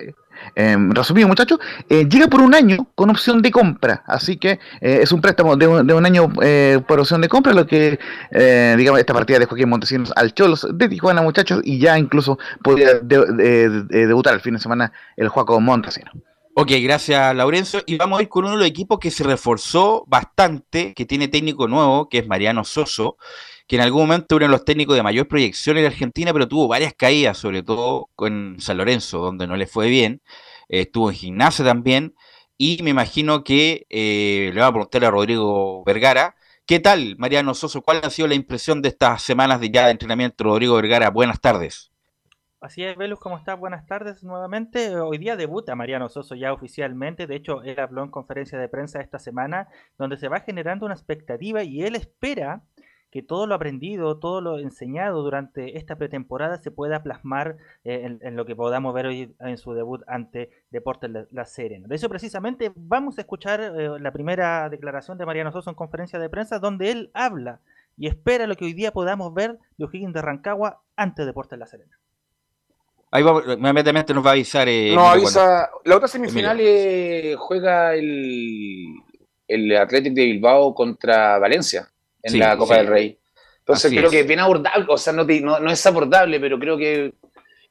em, 0.55 0.91
resumido, 0.91 1.27
muchachos, 1.27 1.59
eh, 1.89 2.07
llega 2.07 2.27
por 2.27 2.41
un 2.41 2.53
año 2.53 2.77
con 2.95 3.09
opción 3.09 3.41
de 3.41 3.51
compra, 3.51 4.03
así 4.05 4.37
que 4.37 4.59
es 4.79 5.11
un 5.11 5.19
préstamo 5.21 5.55
de 5.57 5.67
un, 5.67 5.87
de 5.87 5.93
un 5.93 6.05
año 6.05 6.31
por 6.87 6.99
opción 6.99 7.21
de 7.21 7.29
compra, 7.29 7.53
lo 7.53 7.65
que, 7.65 7.99
digamos, 8.77 8.99
esta 8.99 9.13
partida 9.13 9.39
de 9.39 9.45
Joaquín 9.45 9.69
Montesinos 9.69 10.13
al 10.15 10.33
Cholos 10.33 10.67
de 10.73 10.87
Tijuana, 10.87 11.21
muchachos, 11.21 11.61
y 11.63 11.79
ya 11.79 11.97
incluso 11.97 12.37
podría 12.63 12.95
de- 12.99 13.25
de- 13.33 13.69
de- 13.83 14.07
debutar 14.07 14.33
el 14.35 14.41
fin 14.41 14.53
de 14.53 14.59
semana 14.59 14.91
el 15.15 15.29
Joaco 15.29 15.59
Montesinos. 15.59 16.13
Ok, 16.59 16.71
gracias 16.81 17.35
Laurencio. 17.35 17.81
Y 17.85 17.97
vamos 17.97 18.17
a 18.19 18.23
ir 18.23 18.29
con 18.29 18.43
uno 18.45 18.53
de 18.53 18.59
los 18.59 18.67
equipos 18.67 18.97
que 18.99 19.11
se 19.11 19.23
reforzó 19.23 20.03
bastante, 20.07 20.93
que 20.95 21.05
tiene 21.05 21.27
técnico 21.27 21.67
nuevo, 21.67 22.09
que 22.09 22.17
es 22.19 22.27
Mariano 22.27 22.63
Soso, 22.63 23.17
que 23.67 23.75
en 23.75 23.81
algún 23.81 24.03
momento 24.03 24.37
uno 24.37 24.45
de 24.45 24.51
los 24.51 24.63
técnicos 24.63 24.95
de 24.95 25.03
mayor 25.03 25.27
proyección 25.27 25.77
en 25.77 25.85
Argentina, 25.85 26.31
pero 26.31 26.47
tuvo 26.47 26.67
varias 26.67 26.93
caídas, 26.93 27.37
sobre 27.37 27.63
todo 27.63 28.09
con 28.15 28.55
San 28.59 28.77
Lorenzo, 28.77 29.19
donde 29.19 29.45
no 29.45 29.57
le 29.57 29.67
fue 29.67 29.89
bien. 29.89 30.21
Eh, 30.69 30.81
estuvo 30.81 31.09
en 31.09 31.15
gimnasia 31.17 31.65
también. 31.65 32.15
Y 32.57 32.81
me 32.81 32.89
imagino 32.89 33.43
que 33.43 33.85
eh, 33.89 34.51
le 34.53 34.61
va 34.61 34.67
a 34.67 34.71
preguntar 34.71 35.05
a 35.05 35.11
Rodrigo 35.11 35.83
Vergara. 35.83 36.35
¿Qué 36.65 36.79
tal, 36.79 37.15
Mariano 37.17 37.53
Soso? 37.53 37.81
¿Cuál 37.81 38.01
ha 38.03 38.09
sido 38.09 38.27
la 38.27 38.35
impresión 38.35 38.81
de 38.81 38.89
estas 38.89 39.21
semanas 39.21 39.59
de 39.59 39.69
ya 39.69 39.85
de 39.85 39.91
entrenamiento, 39.91 40.43
Rodrigo 40.45 40.75
Vergara? 40.75 41.09
Buenas 41.09 41.39
tardes. 41.39 41.91
Así 42.59 42.83
es, 42.83 42.97
Velus, 42.97 43.19
¿cómo 43.19 43.37
estás? 43.37 43.59
Buenas 43.59 43.85
tardes 43.85 44.23
nuevamente. 44.23 44.95
Hoy 44.97 45.19
día 45.19 45.35
debuta 45.35 45.75
Mariano 45.75 46.09
Soso 46.09 46.35
ya 46.35 46.53
oficialmente. 46.53 47.27
De 47.27 47.35
hecho, 47.35 47.61
él 47.63 47.79
habló 47.79 48.03
en 48.03 48.09
conferencia 48.09 48.57
de 48.57 48.67
prensa 48.67 48.99
esta 48.99 49.19
semana, 49.19 49.67
donde 49.97 50.17
se 50.17 50.27
va 50.27 50.39
generando 50.39 50.85
una 50.85 50.95
expectativa 50.95 51.63
y 51.63 51.83
él 51.83 51.95
espera 51.95 52.63
que 53.17 53.23
todo 53.23 53.47
lo 53.47 53.55
aprendido, 53.55 54.19
todo 54.19 54.41
lo 54.41 54.59
enseñado 54.59 55.23
durante 55.23 55.75
esta 55.79 55.95
pretemporada 55.95 56.57
se 56.57 56.69
pueda 56.69 57.01
plasmar 57.01 57.57
eh, 57.83 58.01
en, 58.03 58.19
en 58.21 58.35
lo 58.35 58.45
que 58.45 58.55
podamos 58.55 58.93
ver 58.93 59.07
hoy 59.07 59.33
en 59.39 59.57
su 59.57 59.73
debut 59.73 60.03
ante 60.05 60.51
Deportes 60.69 61.09
La, 61.09 61.25
La 61.31 61.45
Serena. 61.45 61.87
De 61.87 61.95
eso 61.95 62.09
precisamente 62.09 62.71
vamos 62.75 63.17
a 63.17 63.21
escuchar 63.21 63.59
eh, 63.59 63.89
la 63.99 64.11
primera 64.11 64.69
declaración 64.69 65.17
de 65.17 65.25
Mariano 65.25 65.51
Soso 65.51 65.71
en 65.71 65.75
conferencia 65.75 66.19
de 66.19 66.29
prensa, 66.29 66.59
donde 66.59 66.91
él 66.91 67.09
habla 67.15 67.59
y 67.97 68.05
espera 68.05 68.45
lo 68.45 68.53
que 68.55 68.65
hoy 68.65 68.73
día 68.73 68.91
podamos 68.91 69.33
ver 69.33 69.57
de 69.77 69.85
O'Higgins 69.85 70.13
de 70.13 70.21
Rancagua 70.21 70.83
ante 70.95 71.25
Deportes 71.25 71.57
La 71.57 71.65
Serena. 71.65 71.97
Ahí 73.09 73.23
va, 73.23 73.41
inmediatamente 73.53 74.13
nos 74.13 74.23
va 74.23 74.29
a 74.29 74.33
avisar. 74.33 74.67
eh, 74.69 74.91
No, 74.93 75.01
cuando- 75.01 75.21
avisa. 75.23 75.69
La 75.85 75.95
otra 75.95 76.07
semifinal 76.07 76.57
eh, 76.61 77.33
juega 77.39 77.95
el, 77.95 78.85
el 79.47 79.75
Athletic 79.75 80.13
de 80.13 80.25
Bilbao 80.25 80.75
contra 80.75 81.39
Valencia 81.39 81.87
en 82.23 82.31
Sí, 82.31 82.37
la 82.37 82.57
Copa 82.57 82.75
sí. 82.75 82.79
del 82.81 82.87
Rey. 82.87 83.19
Entonces 83.59 83.85
Así 83.85 83.95
creo 83.95 84.07
es. 84.07 84.11
que 84.13 84.19
es 84.21 84.27
bien 84.27 84.39
abordable, 84.39 84.85
o 84.89 84.97
sea, 84.97 85.11
no, 85.13 85.25
te- 85.25 85.41
no, 85.41 85.59
no 85.59 85.69
es 85.71 85.85
abordable, 85.85 86.39
pero 86.39 86.57
creo 86.57 86.77
que, 86.77 87.13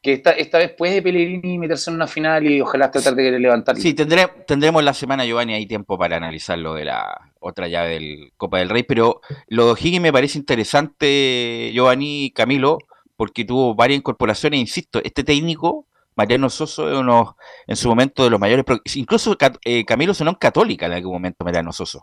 que 0.02 0.12
esta, 0.12 0.32
esta 0.32 0.58
vez 0.58 0.72
puede 0.76 1.00
Pellegrini 1.00 1.58
meterse 1.58 1.88
en 1.90 1.96
una 1.96 2.06
final 2.06 2.44
y 2.46 2.60
ojalá 2.60 2.90
tratar 2.90 3.14
de 3.14 3.38
levantarlo. 3.38 3.80
Sí, 3.80 3.94
tendré- 3.94 4.30
tendremos 4.46 4.84
la 4.84 4.92
semana, 4.92 5.24
Giovanni, 5.24 5.54
ahí 5.54 5.66
tiempo 5.66 5.96
para 5.98 6.16
analizar 6.18 6.58
lo 6.58 6.74
de 6.74 6.84
la 6.84 7.32
otra 7.40 7.66
llave 7.68 7.90
del 7.94 8.32
Copa 8.36 8.58
del 8.58 8.68
Rey, 8.68 8.82
pero 8.82 9.20
lo 9.48 9.64
de 9.66 9.72
O'Higgins 9.72 10.02
me 10.02 10.12
parece 10.12 10.38
interesante, 10.38 11.70
Giovanni 11.72 12.26
y 12.26 12.30
Camilo, 12.30 12.78
porque 13.16 13.44
tuvo 13.44 13.74
varias 13.74 13.98
incorporaciones, 13.98 14.60
insisto, 14.60 15.00
este 15.02 15.24
técnico, 15.24 15.86
Mariano 16.14 16.50
Soso, 16.50 16.90
es 16.92 16.98
uno 16.98 17.36
en 17.66 17.76
su 17.76 17.88
momento 17.88 18.24
de 18.24 18.30
los 18.30 18.40
mayores, 18.40 18.64
incluso 18.94 19.36
eh, 19.64 19.84
Camilo 19.86 20.12
sonó 20.14 20.30
en 20.30 20.36
Católica 20.36 20.86
en 20.86 20.92
algún 20.92 21.12
momento, 21.14 21.44
Mariano 21.44 21.72
Soso. 21.72 22.00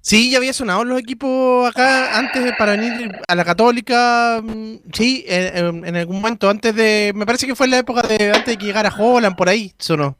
Sí, 0.00 0.30
ya 0.30 0.38
había 0.38 0.52
sonado 0.52 0.84
los 0.84 1.00
equipos 1.00 1.68
acá 1.68 2.18
antes 2.18 2.52
para 2.56 2.72
venir 2.72 3.20
a 3.26 3.34
la 3.34 3.44
Católica. 3.44 4.40
mm, 4.42 4.76
Sí, 4.92 5.24
en, 5.26 5.96
algún 5.96 6.16
momento, 6.16 6.48
antes 6.48 6.74
de. 6.74 7.12
Me 7.14 7.26
parece 7.26 7.46
que 7.46 7.54
fue 7.54 7.66
en 7.66 7.72
la 7.72 7.78
época 7.78 8.02
de 8.02 8.30
antes 8.32 8.46
de 8.46 8.56
que 8.56 8.66
llegara 8.66 8.94
Holland, 8.96 9.36
por 9.36 9.48
ahí 9.48 9.74
sonó. 9.78 10.16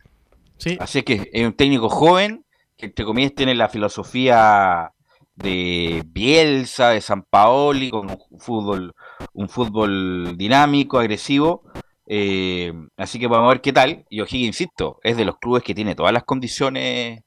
Sí. 0.59 0.77
Así 0.81 1.03
que 1.03 1.31
es 1.33 1.47
un 1.47 1.53
técnico 1.53 1.88
joven, 1.88 2.45
que 2.77 2.87
entre 2.87 3.05
comillas 3.05 3.35
tiene 3.35 3.55
la 3.55 3.69
filosofía 3.69 4.91
de 5.37 6.03
Bielsa, 6.07 6.91
de 6.91 7.01
San 7.01 7.23
Paoli, 7.23 7.91
con 7.91 8.11
un 8.11 8.41
fútbol, 8.41 8.93
un 9.33 9.49
fútbol 9.49 10.37
dinámico, 10.37 10.99
agresivo. 10.99 11.62
eh, 12.07 12.73
así 12.97 13.19
que 13.19 13.27
vamos 13.29 13.47
a 13.47 13.51
ver 13.51 13.61
qué 13.61 13.73
tal. 13.73 14.05
Y 14.11 14.21
O'Higgins, 14.21 14.49
insisto, 14.61 14.99
es 15.03 15.17
de 15.17 15.25
los 15.25 15.38
clubes 15.38 15.62
que 15.62 15.75
tiene 15.75 15.95
todas 15.95 16.12
las 16.12 16.25
condiciones 16.25 17.21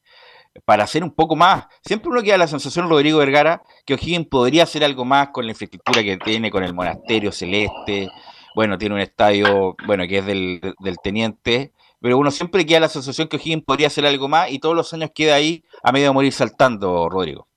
para 0.66 0.84
hacer 0.84 1.04
un 1.04 1.12
poco 1.12 1.36
más. 1.36 1.66
Siempre 1.84 2.10
uno 2.10 2.22
queda 2.22 2.38
la 2.38 2.48
sensación, 2.48 2.90
Rodrigo 2.90 3.20
Vergara, 3.20 3.64
que 3.86 3.94
O'Higgins 3.94 4.28
podría 4.28 4.64
hacer 4.64 4.84
algo 4.84 5.06
más 5.06 5.30
con 5.30 5.46
la 5.46 5.52
infraestructura 5.52 6.04
que 6.04 6.18
tiene, 6.18 6.52
con 6.52 6.64
el 6.64 6.74
monasterio 6.74 7.32
celeste. 7.32 8.10
Bueno, 8.56 8.78
tiene 8.78 8.96
un 8.96 9.02
estadio, 9.02 9.76
bueno, 9.88 10.06
que 10.08 10.18
es 10.18 10.26
del, 10.26 10.76
teniente, 11.04 11.72
pero 12.02 12.18
uno 12.18 12.32
siempre 12.32 12.66
queda 12.66 12.82
la 12.82 12.90
sensación 12.90 13.28
que 13.28 13.38
O'Higgins 13.38 13.64
podría 13.64 13.88
hacer 13.88 14.06
algo 14.06 14.28
más 14.28 14.52
y 14.52 14.60
todos 14.60 14.76
los 14.76 14.94
años 14.94 15.12
queda 15.16 15.36
ahí 15.36 15.64
a 15.84 15.92
medio 15.92 16.08
de 16.08 16.14
morir 16.14 16.34
saltando, 16.34 17.10
Rodrigo. 17.10 17.48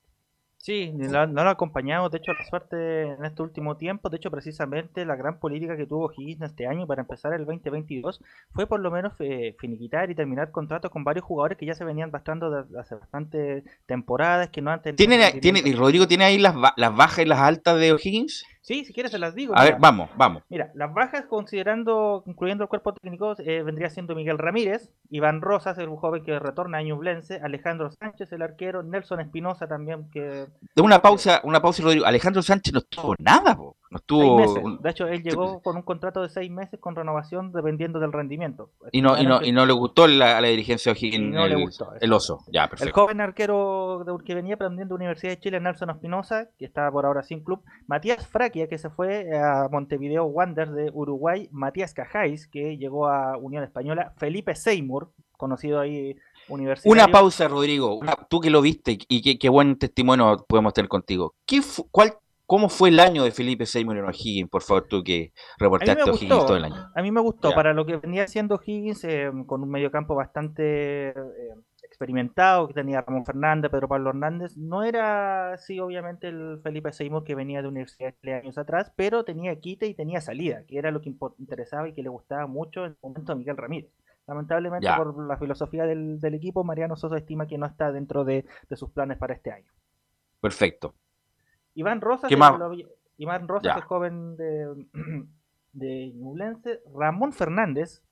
Sí, 0.64 0.92
no, 0.94 1.08
lo- 1.12 1.26
no 1.26 1.42
lo 1.44 1.50
ha 1.50 1.52
acompañado, 1.52 2.08
de 2.08 2.16
hecho, 2.16 2.32
la 2.32 2.42
suerte 2.46 3.02
en 3.02 3.22
este 3.22 3.42
último 3.42 3.76
tiempo. 3.76 4.08
De 4.08 4.16
hecho, 4.16 4.30
precisamente 4.30 5.04
la 5.04 5.14
gran 5.14 5.38
política 5.38 5.76
que 5.76 5.84
tuvo 5.86 6.10
Higgins 6.10 6.40
este 6.40 6.66
año 6.66 6.86
para 6.86 7.02
empezar 7.02 7.34
el 7.34 7.44
2022 7.44 8.18
fue 8.54 8.66
por 8.66 8.80
lo 8.80 8.90
menos 8.90 9.12
eh, 9.18 9.54
finiquitar 9.58 10.10
y 10.10 10.14
terminar 10.14 10.50
contratos 10.52 10.90
con 10.90 11.04
varios 11.04 11.26
jugadores 11.26 11.58
que 11.58 11.66
ya 11.66 11.74
se 11.74 11.84
venían 11.84 12.10
bastando 12.10 12.50
de 12.50 12.80
hace 12.80 12.94
bastantes 12.94 13.62
temporadas, 13.84 14.48
que 14.48 14.62
no 14.62 14.70
han 14.70 14.80
tenido 14.80 14.96
¿Tiene, 14.96 15.32
tiene, 15.38 15.60
y 15.62 15.74
Rodrigo 15.74 16.08
tiene 16.08 16.24
ahí 16.24 16.38
las, 16.38 16.54
las 16.76 16.96
bajas 16.96 17.18
y 17.18 17.28
las 17.28 17.40
altas 17.40 17.78
de 17.78 17.92
O'Higgins? 17.92 18.46
Sí, 18.64 18.86
si 18.86 18.94
quieres 18.94 19.12
se 19.12 19.18
las 19.18 19.34
digo. 19.34 19.52
A 19.54 19.62
ver, 19.62 19.76
vamos, 19.78 20.08
vamos. 20.16 20.42
Mira, 20.48 20.70
las 20.74 20.94
bajas, 20.94 21.26
considerando, 21.26 22.22
incluyendo 22.24 22.64
el 22.64 22.68
cuerpo 22.70 22.94
técnico, 22.94 23.34
eh, 23.38 23.62
vendría 23.62 23.90
siendo 23.90 24.14
Miguel 24.14 24.38
Ramírez, 24.38 24.90
Iván 25.10 25.42
Rosas, 25.42 25.76
el 25.76 25.90
joven 25.90 26.24
que 26.24 26.38
retorna 26.38 26.78
a 26.78 26.82
Ñublense, 26.82 27.38
Alejandro 27.42 27.90
Sánchez, 27.90 28.32
el 28.32 28.40
arquero, 28.40 28.82
Nelson 28.82 29.20
Espinosa 29.20 29.68
también, 29.68 30.08
que 30.10 30.46
De 30.74 30.82
una 30.82 31.02
pausa, 31.02 31.42
una 31.44 31.60
pausa, 31.60 31.82
Rodrigo. 31.82 32.06
Alejandro 32.06 32.40
Sánchez 32.40 32.72
no 32.72 32.78
estuvo 32.78 33.14
nada, 33.18 33.54
po. 33.54 33.76
No 33.94 33.98
estuvo. 34.44 34.76
De 34.80 34.90
hecho, 34.90 35.06
él 35.06 35.22
llegó 35.22 35.60
con 35.62 35.76
un 35.76 35.82
contrato 35.82 36.20
de 36.22 36.28
seis 36.28 36.50
meses 36.50 36.78
con 36.80 36.94
renovación 36.96 37.52
dependiendo 37.52 38.00
del 38.00 38.12
rendimiento. 38.12 38.70
Y 38.92 39.00
no, 39.02 39.16
y 39.20 39.24
no, 39.26 39.42
y 39.42 39.52
no 39.52 39.64
le 39.66 39.72
gustó 39.72 40.06
la, 40.06 40.36
a 40.36 40.40
la 40.40 40.48
dirigencia 40.48 40.92
de 40.92 40.98
O'Higgins 40.98 41.32
no 41.34 41.46
le 41.46 41.54
el, 41.54 41.60
gustó, 41.62 41.92
el 42.00 42.12
oso. 42.12 42.40
Ya, 42.52 42.64
El 42.64 42.70
perfecto. 42.70 43.00
joven 43.02 43.20
arquero 43.20 44.04
de- 44.04 44.24
que 44.24 44.34
venía 44.34 44.54
aprendiendo 44.56 44.94
de 44.94 44.96
Universidad 44.96 45.32
de 45.32 45.40
Chile, 45.40 45.60
Nelson 45.60 45.90
Espinosa, 45.90 46.48
que 46.58 46.64
está 46.64 46.90
por 46.90 47.06
ahora 47.06 47.22
sin 47.22 47.42
club. 47.44 47.62
Matías 47.86 48.26
Fraquia, 48.26 48.68
que 48.68 48.78
se 48.78 48.90
fue 48.90 49.36
a 49.38 49.68
Montevideo 49.70 50.24
Wanderers 50.24 50.74
de 50.74 50.90
Uruguay. 50.92 51.48
Matías 51.52 51.94
Cajáis, 51.94 52.46
que 52.48 52.76
llegó 52.76 53.06
a 53.08 53.36
Unión 53.38 53.62
Española. 53.64 54.12
Felipe 54.16 54.54
Seymour, 54.54 55.10
conocido 55.36 55.80
ahí 55.80 56.16
universitario. 56.48 56.92
Una 56.92 57.10
pausa, 57.12 57.48
Rodrigo. 57.48 57.94
Una- 57.96 58.16
tú 58.28 58.40
que 58.40 58.50
lo 58.50 58.60
viste 58.60 58.98
y 59.08 59.22
qué, 59.22 59.38
qué 59.38 59.48
buen 59.48 59.76
testimonio 59.78 60.44
podemos 60.48 60.72
tener 60.74 60.88
contigo. 60.88 61.34
¿Qué 61.46 61.60
cuál, 61.90 62.14
¿Cómo 62.46 62.68
fue 62.68 62.90
el 62.90 63.00
año 63.00 63.24
de 63.24 63.30
Felipe 63.30 63.64
Seymour 63.66 63.96
en 63.96 64.04
O'Higgins? 64.04 64.50
Por 64.50 64.62
favor, 64.62 64.86
tú 64.88 65.02
que 65.02 65.32
reportaste 65.58 66.02
a 66.02 66.04
O'Higgins 66.12 66.28
todo 66.46 66.56
el 66.56 66.64
año. 66.64 66.90
a 66.94 67.02
mí 67.02 67.10
me 67.10 67.20
gustó 67.20 67.50
Ya. 67.50 67.54
para 67.56 67.72
lo 67.72 67.86
que 67.86 67.96
venía 67.96 68.24
haciendo 68.24 68.60
Higgins 68.64 69.02
eh, 69.04 69.30
con 69.46 69.62
un 69.62 69.70
mediocampo 69.70 70.14
bastante 70.14 71.08
eh, 71.08 71.14
experimentado, 71.82 72.68
que 72.68 72.74
tenía 72.74 73.00
Ramón 73.00 73.24
Fernández, 73.24 73.70
Pedro 73.70 73.88
Pablo 73.88 74.10
Hernández. 74.10 74.56
No 74.58 74.82
era, 74.82 75.56
sí, 75.58 75.80
obviamente, 75.80 76.28
el 76.28 76.60
Felipe 76.62 76.92
Seymour 76.92 77.24
que 77.24 77.34
venía 77.34 77.62
de 77.62 77.68
Universidad 77.68 78.14
de 78.22 78.34
años 78.34 78.58
atrás, 78.58 78.92
pero 78.94 79.24
tenía 79.24 79.58
quite 79.60 79.86
y 79.86 79.94
tenía 79.94 80.20
salida, 80.20 80.64
que 80.66 80.76
era 80.78 80.90
lo 80.90 81.00
que 81.00 81.14
interesaba 81.38 81.88
y 81.88 81.94
que 81.94 82.02
le 82.02 82.08
gustaba 82.10 82.46
mucho 82.46 82.84
en 82.84 82.92
el 82.92 82.96
momento 83.02 83.32
a 83.32 83.36
Miguel 83.36 83.56
Ramírez. 83.56 83.90
Lamentablemente, 84.26 84.86
Ya. 84.86 84.96
por 84.96 85.26
la 85.26 85.36
filosofía 85.38 85.84
del, 85.84 86.18
del 86.20 86.34
equipo, 86.34 86.64
Mariano 86.64 86.96
Sosa 86.96 87.16
estima 87.16 87.46
que 87.46 87.58
no 87.58 87.66
está 87.66 87.92
dentro 87.92 88.24
de, 88.24 88.44
de 88.68 88.76
sus 88.76 88.90
planes 88.90 89.16
para 89.18 89.34
este 89.34 89.50
año. 89.52 89.70
Perfecto. 90.40 90.94
Iván 91.74 92.00
Rosas, 92.00 92.28
¿Qué 92.28 92.34
el- 92.34 92.88
Iván 93.16 93.48
Rosas, 93.48 93.76
el 93.76 93.82
joven 93.82 94.36
de, 94.36 94.86
de 95.72 96.12
Ñublense. 96.14 96.80
Ramón 96.94 97.32
Fernández, 97.32 98.02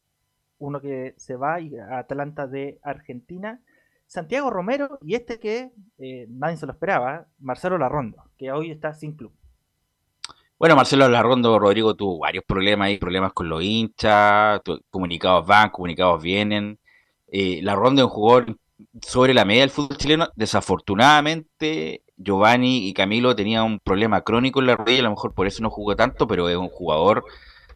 uno 0.59 0.81
que 0.81 1.15
se 1.17 1.37
va 1.37 1.57
a 1.57 1.99
Atlanta 1.99 2.47
de 2.47 2.79
Argentina. 2.83 3.61
Santiago 4.07 4.51
Romero 4.51 4.99
y 5.03 5.15
este 5.15 5.41
que 5.41 5.73
eh, 5.99 6.27
nadie 6.29 6.57
se 6.59 6.67
lo 6.67 6.73
esperaba, 6.73 7.27
Marcelo 7.39 7.79
Larrondo, 7.79 8.23
que 8.37 8.53
hoy 8.53 8.71
está 8.71 8.93
sin 8.93 9.17
club. 9.17 9.33
Bueno, 10.59 10.77
Marcelo 10.77 11.09
Larrondo, 11.09 11.59
Rodrigo 11.59 11.95
tuvo 11.97 12.19
varios 12.21 12.45
problemas 12.45 12.87
ahí, 12.87 12.99
problemas 12.99 13.33
con 13.33 13.49
los 13.49 13.63
hinchas, 13.63 14.61
comunicados 14.91 15.47
van, 15.47 15.71
comunicados 15.71 16.23
vienen. 16.23 16.79
Eh, 17.27 17.61
Larrondo 17.63 18.03
es 18.03 18.05
un 18.05 18.13
jugador 18.13 18.57
sobre 19.01 19.35
la 19.35 19.45
media 19.45 19.63
del 19.63 19.71
fútbol 19.71 19.97
chileno. 19.97 20.29
Desafortunadamente, 20.37 22.03
Giovanni 22.23 22.89
y 22.89 22.95
Camilo 22.95 23.35
tenían 23.35 23.65
un 23.65 23.79
problema 23.79 24.23
crónico 24.23 24.61
en 24.61 24.67
la 24.67 24.77
rodilla, 24.77 25.01
a 25.01 25.05
lo 25.05 25.11
mejor 25.11 25.35
por 25.35 25.47
eso 25.47 25.63
no 25.63 25.71
jugó 25.71 25.97
tanto, 25.97 26.27
pero 26.27 26.49
es 26.49 26.57
un 26.57 26.69
jugador, 26.69 27.25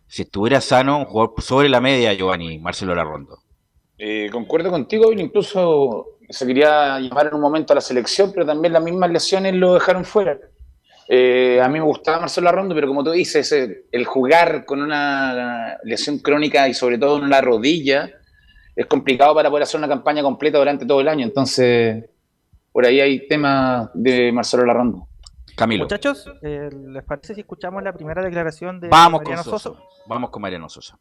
si 0.06 0.22
estuviera 0.22 0.60
sano, 0.60 0.98
un 0.98 1.04
jugador 1.04 1.42
sobre 1.42 1.68
la 1.68 1.80
media, 1.80 2.14
Giovanni, 2.14 2.58
Marcelo 2.58 2.94
Larrondo. 2.94 3.38
Eh, 3.98 4.28
concuerdo 4.30 4.70
contigo, 4.70 5.12
incluso 5.12 6.18
se 6.28 6.46
quería 6.46 6.98
llamar 7.00 7.28
en 7.28 7.34
un 7.34 7.40
momento 7.40 7.72
a 7.72 7.76
la 7.76 7.80
selección, 7.80 8.30
pero 8.32 8.44
también 8.44 8.72
las 8.72 8.82
mismas 8.82 9.10
lesiones 9.10 9.54
lo 9.54 9.74
dejaron 9.74 10.04
fuera. 10.04 10.38
Eh, 11.08 11.60
a 11.62 11.68
mí 11.68 11.78
me 11.78 11.84
gustaba 11.84 12.20
Marcelo 12.20 12.48
Arrondo, 12.48 12.74
pero 12.74 12.88
como 12.88 13.04
tú 13.04 13.12
dices, 13.12 13.50
eh, 13.52 13.84
el 13.92 14.04
jugar 14.04 14.64
con 14.64 14.82
una 14.82 15.78
lesión 15.84 16.18
crónica 16.18 16.68
y 16.68 16.74
sobre 16.74 16.98
todo 16.98 17.18
en 17.22 17.30
la 17.30 17.40
rodilla 17.40 18.10
es 18.74 18.86
complicado 18.86 19.34
para 19.34 19.48
poder 19.48 19.62
hacer 19.62 19.78
una 19.78 19.88
campaña 19.88 20.22
completa 20.22 20.58
durante 20.58 20.84
todo 20.84 21.00
el 21.00 21.08
año. 21.08 21.24
Entonces, 21.24 22.04
por 22.76 22.84
ahí 22.84 23.00
hay 23.00 23.26
temas 23.26 23.88
de 23.94 24.30
Marcelo 24.32 24.66
Larrondo. 24.66 25.08
Camilo. 25.56 25.84
Muchachos, 25.84 26.30
eh, 26.42 26.68
¿les 26.70 27.02
parece 27.04 27.34
si 27.34 27.40
escuchamos 27.40 27.82
la 27.82 27.94
primera 27.94 28.22
declaración 28.22 28.80
de 28.80 28.88
Vamos 28.88 29.22
con 29.22 29.30
Mariano 29.30 29.44
Sosa. 29.44 29.70
Sosa? 29.70 29.82
Vamos 30.06 30.28
con 30.28 30.42
Mariano 30.42 30.68
Sosa. 30.68 30.98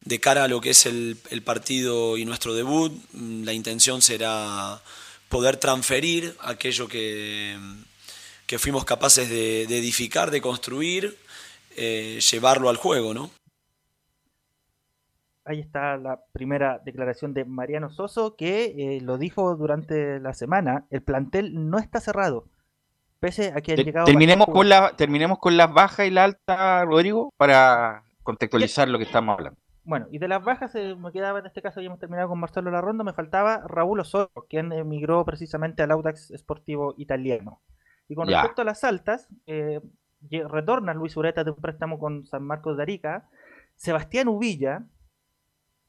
de 0.00 0.18
cara 0.18 0.44
a 0.44 0.48
lo 0.48 0.62
que 0.62 0.70
es 0.70 0.86
el, 0.86 1.18
el 1.28 1.42
partido 1.42 2.16
y 2.16 2.24
nuestro 2.24 2.54
debut, 2.54 2.90
mm, 3.12 3.44
la 3.44 3.52
intención 3.52 4.00
será 4.00 4.80
poder 5.28 5.58
transferir 5.58 6.34
aquello 6.40 6.88
que, 6.88 7.58
que 8.46 8.58
fuimos 8.58 8.86
capaces 8.86 9.28
de, 9.28 9.66
de 9.66 9.76
edificar, 9.76 10.30
de 10.30 10.40
construir, 10.40 11.18
eh, 11.76 12.20
llevarlo 12.30 12.70
al 12.70 12.76
juego, 12.78 13.12
¿no? 13.12 13.30
Ahí 15.44 15.60
está 15.60 15.96
la 15.96 16.20
primera 16.32 16.80
declaración 16.84 17.32
de 17.34 17.44
Mariano 17.44 17.90
Soso, 17.90 18.36
que 18.36 18.96
eh, 18.96 19.00
lo 19.00 19.16
dijo 19.18 19.56
durante 19.56 20.20
la 20.20 20.34
semana. 20.34 20.84
El 20.90 21.02
plantel 21.02 21.70
no 21.70 21.78
está 21.78 21.98
cerrado. 22.00 22.44
Pese 23.20 23.52
a 23.54 23.60
que 23.60 23.72
han 23.72 23.76
Te- 23.76 23.84
llegado. 23.84 24.06
terminemos, 24.06 24.46
con 24.48 24.68
la, 24.68 24.94
terminemos 24.96 25.38
con 25.38 25.56
las 25.56 25.72
bajas 25.72 26.06
y 26.06 26.10
la 26.10 26.24
alta, 26.24 26.84
Rodrigo, 26.84 27.32
para 27.36 28.02
contextualizar 28.22 28.88
lo 28.88 28.98
que 28.98 29.04
estamos 29.04 29.34
hablando. 29.36 29.58
Bueno, 29.82 30.06
y 30.10 30.18
de 30.18 30.28
las 30.28 30.44
bajas 30.44 30.74
eh, 30.74 30.94
me 30.94 31.10
quedaba 31.10 31.38
en 31.38 31.46
este 31.46 31.62
caso, 31.62 31.80
ya 31.80 31.86
hemos 31.86 31.98
terminado 31.98 32.28
con 32.28 32.38
Marcelo 32.38 32.70
Larrondo, 32.70 33.02
me 33.02 33.14
faltaba 33.14 33.62
Raúl 33.66 34.00
Osorio, 34.00 34.30
quien 34.48 34.72
emigró 34.72 35.24
precisamente 35.24 35.82
al 35.82 35.90
Audax 35.90 36.32
Sportivo 36.36 36.94
Italiano. 36.98 37.60
Y 38.08 38.14
con 38.14 38.28
Ya. 38.28 38.38
respecto 38.40 38.62
a 38.62 38.66
las 38.66 38.84
altas, 38.84 39.26
eh, 39.46 39.80
retorna 40.30 40.92
Luis 40.94 41.16
Ureta 41.16 41.44
de 41.44 41.50
un 41.50 41.56
préstamo 41.56 41.98
con 41.98 42.26
San 42.26 42.42
Marcos 42.44 42.76
de 42.76 42.82
Arica, 42.82 43.24
Sebastián 43.76 44.28
Uvilla, 44.28 44.82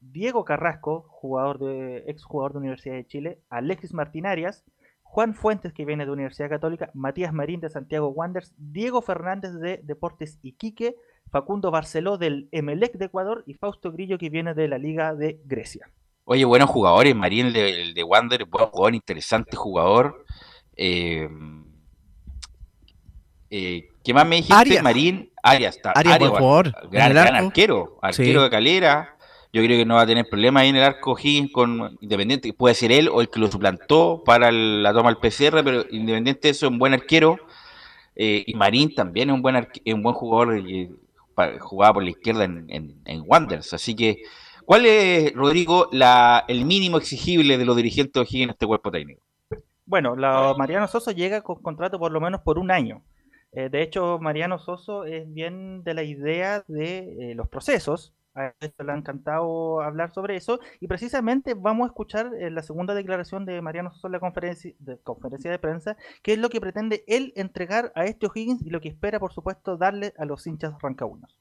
Diego 0.02 0.44
Carrasco, 0.44 1.06
jugador 1.08 1.60
de, 1.60 2.04
ex 2.08 2.24
jugador 2.24 2.54
de 2.54 2.58
Universidad 2.60 2.96
de 2.96 3.06
Chile, 3.06 3.40
Alexis 3.50 3.94
Martinarias, 3.94 4.66
Juan 5.04 5.34
Fuentes, 5.36 5.74
que 5.74 5.86
viene 5.86 6.06
de 6.06 6.12
Universidad 6.12 6.50
Católica, 6.50 6.90
Matías 6.94 7.34
Marín 7.34 7.60
de 7.60 7.70
Santiago 7.70 8.10
Wanderers, 8.10 8.54
Diego 8.58 9.02
Fernández 9.02 9.54
de 9.54 9.80
Deportes 9.84 10.40
Iquique, 10.42 10.96
Facundo 11.30 11.70
Barceló 11.70 12.18
del 12.18 12.50
Emelec 12.52 12.94
de 12.94 13.06
Ecuador 13.06 13.44
y 13.46 13.54
Fausto 13.54 13.92
Grillo, 13.92 14.18
que 14.18 14.30
viene 14.30 14.54
de 14.54 14.68
la 14.68 14.78
Liga 14.78 15.14
de 15.14 15.40
Grecia. 15.46 15.90
Oye, 16.26 16.46
buenos 16.46 16.70
jugadores, 16.70 17.16
Marín 17.16 17.48
el 17.48 17.54
de, 17.54 17.82
el 17.82 17.94
de 17.94 18.04
Wander, 18.04 18.46
buen 18.46 18.68
jugador, 18.68 18.96
interesante 18.96 19.56
jugador. 19.56 20.26
Eh, 20.76 21.30
eh, 23.50 23.90
¿Qué 24.04 24.14
más 24.14 24.26
me 24.26 24.38
dijiste? 24.38 24.56
Arias. 24.56 24.84
Marín, 24.84 25.32
Arias, 25.44 25.76
está. 25.76 25.92
Arias, 25.92 26.20
buen 26.20 26.32
jugador. 26.32 26.74
Gran, 26.90 27.18
arquero, 27.18 28.00
arquero 28.02 28.40
Sí. 28.40 28.44
de 28.46 28.50
calera. 28.50 29.18
Yo 29.54 29.62
creo 29.64 29.78
que 29.78 29.86
no 29.86 29.96
va 29.96 30.04
a 30.04 30.08
tener 30.08 30.30
problema 30.30 30.62
ahí 30.62 30.70
en 30.70 30.78
el 30.78 30.84
arco 30.84 31.18
Higgins 31.18 31.52
con 31.52 31.98
Independiente, 32.00 32.54
puede 32.54 32.74
ser 32.74 32.92
él 32.92 33.10
o 33.10 33.22
el 33.22 33.30
que 33.30 33.40
lo 33.40 33.52
suplantó 33.52 34.24
para 34.26 34.52
la 34.52 34.94
toma 34.94 35.10
del 35.14 35.18
PCR, 35.18 35.64
pero 35.64 35.86
Independiente 35.92 36.48
de 36.48 36.50
eso 36.52 36.68
es 36.68 36.72
un 36.72 36.80
buen 36.80 36.94
arquero. 36.94 37.38
Eh, 38.16 38.44
y 38.46 38.54
Marín 38.54 38.94
también 38.94 39.30
es 39.30 39.36
un 39.36 39.42
buen, 39.42 39.56
es 39.56 39.94
un 39.94 40.04
buen 40.04 40.16
jugador, 40.16 40.58
eh, 40.58 40.90
jugaba 41.60 41.96
por 41.96 42.04
la 42.04 42.12
izquierda 42.12 42.46
en, 42.46 42.66
en, 42.70 43.02
en 43.06 43.24
Wanderers. 43.26 43.74
Así 43.74 43.96
que, 43.96 44.22
¿cuál 44.66 44.86
es, 44.86 45.34
Rodrigo, 45.34 45.90
la, 45.92 46.46
el 46.48 46.66
mínimo 46.66 46.98
exigible 46.98 47.58
de 47.58 47.66
los 47.66 47.76
dirigentes 47.76 48.14
de 48.14 48.28
Higgins 48.30 48.44
en 48.44 48.50
este 48.52 48.68
cuerpo 48.68 48.92
técnico? 48.92 49.22
Bueno, 49.86 50.16
la, 50.16 50.54
Mariano 50.58 50.88
Soso 50.88 51.12
llega 51.12 51.42
con 51.42 51.62
contrato 51.62 52.00
por 52.00 52.14
lo 52.14 52.22
menos 52.22 52.42
por 52.42 52.58
un 52.58 52.72
año. 52.72 53.04
Eh, 53.52 53.68
de 53.70 53.82
hecho, 53.82 54.20
Mariano 54.20 54.58
Soso 54.60 55.04
es 55.04 55.32
bien 55.34 55.84
de 55.84 55.94
la 55.94 56.04
idea 56.04 56.64
de 56.68 57.32
eh, 57.32 57.36
los 57.36 57.50
procesos. 57.50 58.14
A 58.34 58.54
él 58.60 58.74
le 58.86 58.92
ha 58.92 58.96
encantado 58.96 59.82
hablar 59.82 60.14
sobre 60.14 60.36
eso. 60.36 60.60
Y 60.80 60.88
precisamente 60.88 61.54
vamos 61.54 61.86
a 61.86 61.88
escuchar 61.88 62.32
eh, 62.36 62.50
la 62.50 62.64
segunda 62.64 62.94
declaración 62.94 63.46
de 63.46 63.62
Mariano 63.62 63.92
Soso 63.92 64.08
en 64.08 64.14
la 64.14 64.20
conferencia 64.20 64.74
de, 64.80 64.98
conferencia 65.00 65.52
de 65.52 65.60
prensa, 65.60 65.98
que 66.24 66.34
es 66.34 66.40
lo 66.40 66.50
que 66.50 66.62
pretende 66.62 67.04
él 67.08 67.34
entregar 67.36 67.92
a 67.96 68.06
este 68.06 68.28
O'Higgins 68.28 68.62
y 68.66 68.70
lo 68.70 68.82
que 68.82 68.90
espera, 68.90 69.20
por 69.20 69.34
supuesto, 69.34 69.78
darle 69.78 70.14
a 70.18 70.26
los 70.26 70.48
hinchas 70.48 70.74
rancaunos. 70.82 71.38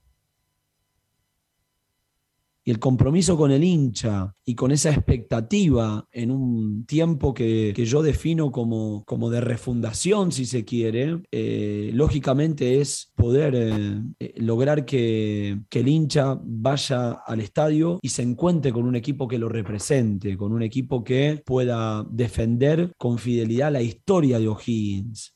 Y 2.64 2.70
el 2.70 2.78
compromiso 2.78 3.36
con 3.36 3.50
el 3.50 3.64
hincha 3.64 4.34
y 4.44 4.54
con 4.54 4.70
esa 4.70 4.90
expectativa 4.90 6.06
en 6.12 6.30
un 6.30 6.84
tiempo 6.86 7.32
que, 7.32 7.72
que 7.74 7.84
yo 7.84 8.02
defino 8.02 8.52
como, 8.52 9.04
como 9.04 9.30
de 9.30 9.40
refundación, 9.40 10.32
si 10.32 10.44
se 10.44 10.64
quiere, 10.64 11.22
eh, 11.30 11.90
lógicamente 11.94 12.80
es 12.80 13.12
poder 13.14 13.54
eh, 13.54 14.02
eh, 14.18 14.34
lograr 14.36 14.84
que, 14.84 15.60
que 15.68 15.80
el 15.80 15.88
hincha 15.88 16.38
vaya 16.42 17.12
al 17.12 17.40
estadio 17.40 17.98
y 18.02 18.10
se 18.10 18.22
encuentre 18.22 18.72
con 18.72 18.84
un 18.84 18.96
equipo 18.96 19.26
que 19.26 19.38
lo 19.38 19.48
represente, 19.48 20.36
con 20.36 20.52
un 20.52 20.62
equipo 20.62 21.02
que 21.02 21.42
pueda 21.44 22.04
defender 22.10 22.92
con 22.98 23.18
fidelidad 23.18 23.72
la 23.72 23.82
historia 23.82 24.38
de 24.38 24.48
O'Higgins. 24.48 25.34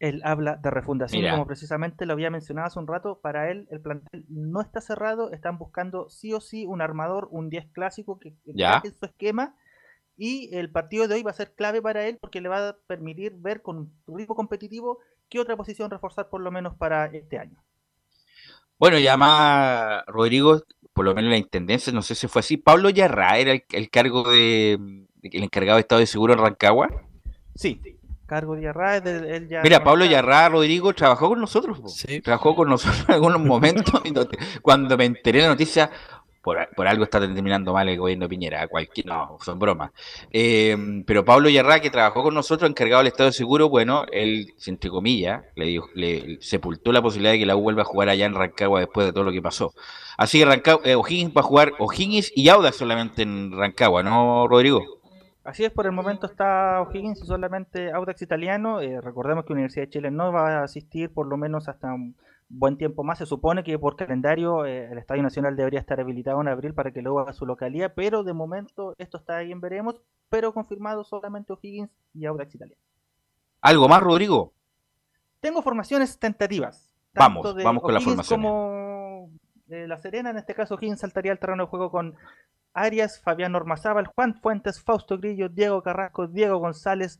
Él 0.00 0.20
habla 0.24 0.56
de 0.56 0.70
refundación, 0.70 1.22
Mira. 1.22 1.32
como 1.32 1.46
precisamente 1.46 2.06
lo 2.06 2.12
había 2.12 2.30
mencionado 2.30 2.68
hace 2.68 2.78
un 2.78 2.86
rato. 2.86 3.18
Para 3.20 3.50
él, 3.50 3.66
el 3.70 3.80
plantel 3.80 4.24
no 4.28 4.60
está 4.60 4.80
cerrado. 4.80 5.32
Están 5.32 5.58
buscando 5.58 6.08
sí 6.08 6.32
o 6.32 6.40
sí 6.40 6.66
un 6.66 6.80
armador, 6.80 7.28
un 7.32 7.50
10 7.50 7.66
clásico 7.72 8.18
que 8.20 8.34
en 8.46 8.94
su 8.94 9.04
esquema. 9.06 9.56
Y 10.16 10.54
el 10.56 10.70
partido 10.70 11.08
de 11.08 11.14
hoy 11.16 11.22
va 11.22 11.30
a 11.32 11.34
ser 11.34 11.52
clave 11.54 11.82
para 11.82 12.06
él 12.06 12.18
porque 12.20 12.40
le 12.40 12.48
va 12.48 12.68
a 12.70 12.76
permitir 12.86 13.34
ver 13.36 13.62
con 13.62 13.76
un 14.06 14.16
ritmo 14.16 14.34
competitivo 14.36 14.98
qué 15.28 15.40
otra 15.40 15.56
posición 15.56 15.90
reforzar 15.90 16.28
por 16.28 16.40
lo 16.40 16.50
menos 16.50 16.74
para 16.76 17.06
este 17.06 17.38
año. 17.38 17.56
Bueno, 18.78 18.98
ya 18.98 19.16
más 19.16 20.04
Rodrigo, 20.06 20.62
por 20.92 21.04
lo 21.04 21.14
menos 21.14 21.30
la 21.30 21.36
intendencia, 21.36 21.92
no 21.92 22.02
sé 22.02 22.14
si 22.14 22.28
fue 22.28 22.40
así. 22.40 22.56
Pablo 22.56 22.90
Yarra 22.90 23.36
era 23.38 23.52
el, 23.52 23.64
el 23.72 23.90
cargo 23.90 24.22
de, 24.30 24.78
de- 25.16 25.28
el 25.32 25.42
encargado 25.42 25.76
de 25.76 25.80
Estado 25.80 26.00
de 26.00 26.06
Seguro 26.06 26.34
en 26.34 26.38
Rancagua. 26.40 26.88
Sí, 27.56 27.80
cargo 28.28 28.54
de 28.54 28.60
de- 29.00 29.36
él 29.36 29.48
ya 29.48 29.62
Mira, 29.62 29.82
Pablo. 29.82 30.04
Yarra, 30.04 30.50
Rodrigo, 30.50 30.92
trabajó 30.92 31.30
con 31.30 31.40
nosotros. 31.40 31.80
Trabajó 32.22 32.54
con 32.54 32.68
nosotros 32.68 33.04
en 33.08 33.14
algunos 33.14 33.40
momentos. 33.40 34.00
y 34.04 34.10
no 34.10 34.26
te- 34.26 34.38
cuando 34.60 34.96
me 34.96 35.06
enteré 35.06 35.38
de 35.38 35.44
la 35.44 35.50
noticia, 35.50 35.90
por, 36.42 36.56
por 36.76 36.86
algo 36.86 37.04
está 37.04 37.20
terminando 37.20 37.72
mal 37.72 37.88
el 37.88 37.98
gobierno 37.98 38.26
de 38.26 38.28
Piñera. 38.28 38.68
Cualquier, 38.68 39.06
no, 39.06 39.38
son 39.42 39.58
bromas. 39.58 39.90
Eh, 40.30 40.76
pero 41.06 41.24
Pablo 41.24 41.48
Yarra, 41.48 41.80
que 41.80 41.90
trabajó 41.90 42.22
con 42.22 42.34
nosotros, 42.34 42.68
encargado 42.68 42.98
del 43.00 43.08
Estado 43.08 43.30
de 43.30 43.32
Seguro, 43.32 43.68
bueno, 43.70 44.04
él, 44.12 44.54
entre 44.66 44.90
comillas, 44.90 45.42
le, 45.56 45.64
dijo, 45.64 45.88
le 45.94 46.38
sepultó 46.42 46.92
la 46.92 47.02
posibilidad 47.02 47.32
de 47.32 47.38
que 47.38 47.46
la 47.46 47.56
U 47.56 47.62
vuelva 47.62 47.82
a 47.82 47.86
jugar 47.86 48.10
allá 48.10 48.26
en 48.26 48.34
Rancagua 48.34 48.80
después 48.80 49.06
de 49.06 49.12
todo 49.12 49.24
lo 49.24 49.32
que 49.32 49.42
pasó. 49.42 49.72
Así 50.16 50.38
que 50.38 50.44
Rancagua, 50.44 50.82
eh, 50.84 50.94
O'Higgins 50.96 51.32
va 51.34 51.40
a 51.40 51.44
jugar 51.44 51.72
O'Higgins 51.78 52.30
y 52.34 52.48
Audax 52.48 52.76
solamente 52.76 53.22
en 53.22 53.52
Rancagua, 53.52 54.02
¿no, 54.02 54.46
Rodrigo? 54.48 54.97
Así 55.48 55.64
es, 55.64 55.72
por 55.72 55.86
el 55.86 55.92
momento 55.92 56.26
está 56.26 56.82
O'Higgins 56.82 57.22
y 57.22 57.26
solamente 57.26 57.90
Audax 57.90 58.20
Italiano. 58.20 58.82
Eh, 58.82 59.00
recordemos 59.00 59.46
que 59.46 59.54
Universidad 59.54 59.86
de 59.86 59.90
Chile 59.90 60.10
no 60.10 60.30
va 60.30 60.58
a 60.58 60.64
asistir 60.64 61.10
por 61.10 61.26
lo 61.26 61.38
menos 61.38 61.70
hasta 61.70 61.94
un 61.94 62.16
buen 62.50 62.76
tiempo 62.76 63.02
más. 63.02 63.16
Se 63.16 63.24
supone 63.24 63.64
que 63.64 63.78
por 63.78 63.96
calendario 63.96 64.66
eh, 64.66 64.92
el 64.92 64.98
Estadio 64.98 65.22
Nacional 65.22 65.56
debería 65.56 65.80
estar 65.80 65.98
habilitado 66.00 66.38
en 66.42 66.48
abril 66.48 66.74
para 66.74 66.90
que 66.92 67.00
luego 67.00 67.20
haga 67.20 67.32
su 67.32 67.46
localidad, 67.46 67.94
pero 67.96 68.24
de 68.24 68.34
momento 68.34 68.94
esto 68.98 69.16
está 69.16 69.38
ahí 69.38 69.50
en 69.50 69.62
veremos, 69.62 70.02
pero 70.28 70.52
confirmado 70.52 71.02
solamente 71.02 71.54
O'Higgins 71.54 71.90
y 72.12 72.26
Audax 72.26 72.54
Italiano. 72.54 72.82
¿Algo 73.62 73.88
más, 73.88 74.02
Rodrigo? 74.02 74.52
Tengo 75.40 75.62
formaciones 75.62 76.18
tentativas. 76.18 76.94
Vamos, 77.14 77.56
de 77.56 77.64
vamos 77.64 77.82
con 77.82 77.92
O'Higgins 77.92 78.04
formaciones. 78.04 78.46
Como 78.46 79.30
de 79.64 79.88
La 79.88 79.96
Serena, 79.96 80.28
en 80.28 80.36
este 80.36 80.52
caso 80.52 80.74
O'Higgins 80.74 81.00
saltaría 81.00 81.32
al 81.32 81.38
terreno 81.38 81.62
de 81.62 81.70
juego 81.70 81.90
con 81.90 82.16
Arias, 82.82 83.20
Fabián 83.20 83.54
Ormazábal, 83.54 84.06
Juan 84.06 84.34
Fuentes, 84.34 84.82
Fausto 84.82 85.18
Grillo, 85.18 85.48
Diego 85.48 85.82
Carrasco, 85.82 86.26
Diego 86.26 86.58
González, 86.58 87.18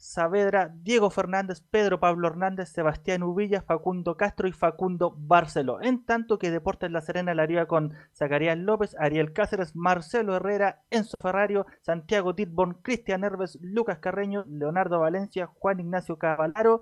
Saavedra, 0.00 0.72
Diego 0.82 1.10
Fernández, 1.10 1.60
Pedro 1.60 2.00
Pablo 2.00 2.28
Hernández, 2.28 2.70
Sebastián 2.70 3.22
Uvilla, 3.22 3.60
Facundo 3.60 4.16
Castro 4.16 4.48
y 4.48 4.52
Facundo 4.52 5.14
Barceló. 5.18 5.82
En 5.82 6.06
tanto 6.06 6.38
que 6.38 6.50
Deportes 6.50 6.90
La 6.90 7.02
Serena 7.02 7.34
la 7.34 7.42
haría 7.42 7.66
con 7.66 7.92
Zacarías 8.14 8.56
López, 8.56 8.96
Ariel 8.98 9.34
Cáceres, 9.34 9.76
Marcelo 9.76 10.34
Herrera, 10.34 10.80
Enzo 10.88 11.18
Ferrario, 11.20 11.66
Santiago 11.82 12.34
Titborn, 12.34 12.78
Cristian 12.80 13.24
Herves, 13.24 13.58
Lucas 13.60 13.98
Carreño, 13.98 14.44
Leonardo 14.48 15.00
Valencia, 15.00 15.46
Juan 15.46 15.80
Ignacio 15.80 16.16
Cavalaro, 16.16 16.80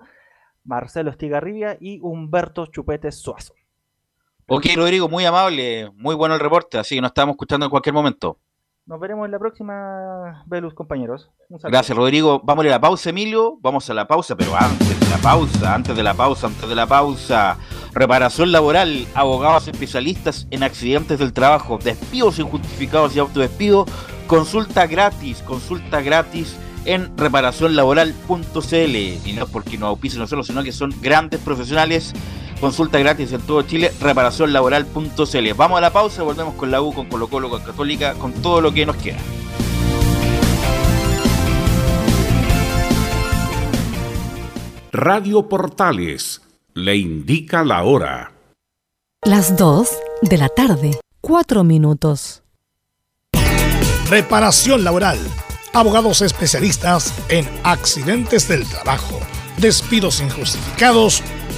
Marcelo 0.63 1.09
Estigarribia 1.09 1.75
y 1.77 1.99
Humberto 1.99 2.67
Chupete 2.67 3.11
Suazo. 3.11 3.53
Ok, 4.51 4.65
Rodrigo, 4.75 5.07
muy 5.07 5.25
amable, 5.25 5.91
muy 5.95 6.15
bueno 6.15 6.33
el 6.33 6.39
reporte, 6.41 6.79
así 6.79 6.95
que 6.95 7.01
nos 7.01 7.09
estamos 7.09 7.33
escuchando 7.33 7.67
en 7.67 7.69
cualquier 7.69 7.93
momento. 7.93 8.39
Nos 8.87 8.99
veremos 8.99 9.25
en 9.25 9.31
la 9.31 9.37
próxima, 9.37 10.43
Velus, 10.47 10.73
compañeros. 10.73 11.29
Gracias, 11.49 11.95
Rodrigo. 11.95 12.41
Vamos 12.43 12.63
a 12.63 12.65
ir 12.65 12.73
a 12.73 12.77
la 12.77 12.81
pausa, 12.81 13.11
Emilio. 13.11 13.59
Vamos 13.61 13.87
a 13.91 13.93
la 13.93 14.07
pausa, 14.07 14.35
pero 14.35 14.55
antes 14.55 14.99
de 14.99 15.07
la 15.07 15.17
pausa, 15.17 15.75
antes 15.75 15.95
de 15.95 16.01
la 16.01 16.15
pausa, 16.15 16.47
antes 16.47 16.67
de 16.67 16.73
la 16.73 16.87
pausa. 16.87 17.57
Reparación 17.93 18.51
laboral, 18.51 19.05
abogados 19.13 19.67
especialistas 19.67 20.47
en 20.49 20.63
accidentes 20.63 21.19
del 21.19 21.33
trabajo, 21.33 21.77
despidos 21.77 22.39
injustificados 22.39 23.15
y 23.15 23.19
autodespido. 23.19 23.85
Consulta 24.25 24.87
gratis, 24.87 25.43
consulta 25.43 26.01
gratis 26.01 26.57
en 26.85 27.15
reparacionlaboral.cl. 27.15 28.95
Y 28.95 29.33
no 29.35 29.43
es 29.43 29.49
porque 29.51 29.77
nos 29.77 29.89
auspicien 29.89 30.21
nosotros, 30.21 30.47
sino 30.47 30.63
que 30.63 30.71
son 30.71 30.95
grandes 30.99 31.39
profesionales. 31.41 32.15
Consulta 32.59 32.99
gratis 32.99 33.31
en 33.31 33.41
todo 33.41 33.61
Chile, 33.61 33.93
reparacionlaboral.cl. 34.01 35.53
Vamos 35.55 35.77
a 35.77 35.81
la 35.81 35.93
pausa, 35.93 36.23
volvemos 36.23 36.55
con 36.55 36.71
la 36.71 36.81
U, 36.81 36.93
con 36.93 37.07
Colo 37.07 37.29
Colo, 37.29 37.49
con 37.49 37.61
Católica, 37.61 38.15
con 38.15 38.33
todo 38.33 38.59
lo 38.59 38.73
que 38.73 38.85
nos 38.85 38.97
queda. 38.97 39.19
Radio 44.91 45.47
Portales 45.47 46.41
le 46.73 46.97
indica 46.97 47.63
la 47.63 47.83
hora. 47.83 48.33
Las 49.23 49.55
2 49.55 49.89
de 50.23 50.37
la 50.37 50.49
tarde, 50.49 50.99
4 51.21 51.63
minutos. 51.63 52.43
Reparación 54.09 54.83
laboral. 54.83 55.19
Abogados 55.73 56.21
especialistas 56.21 57.13
en 57.29 57.47
accidentes 57.63 58.47
del 58.47 58.67
trabajo, 58.67 59.19
despidos 59.57 60.19
injustificados 60.19 61.23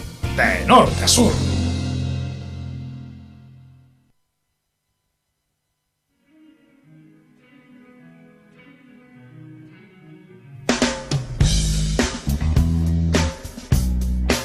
de 0.35 0.65
norte 0.67 1.03
a 1.03 1.07
sur. 1.07 1.50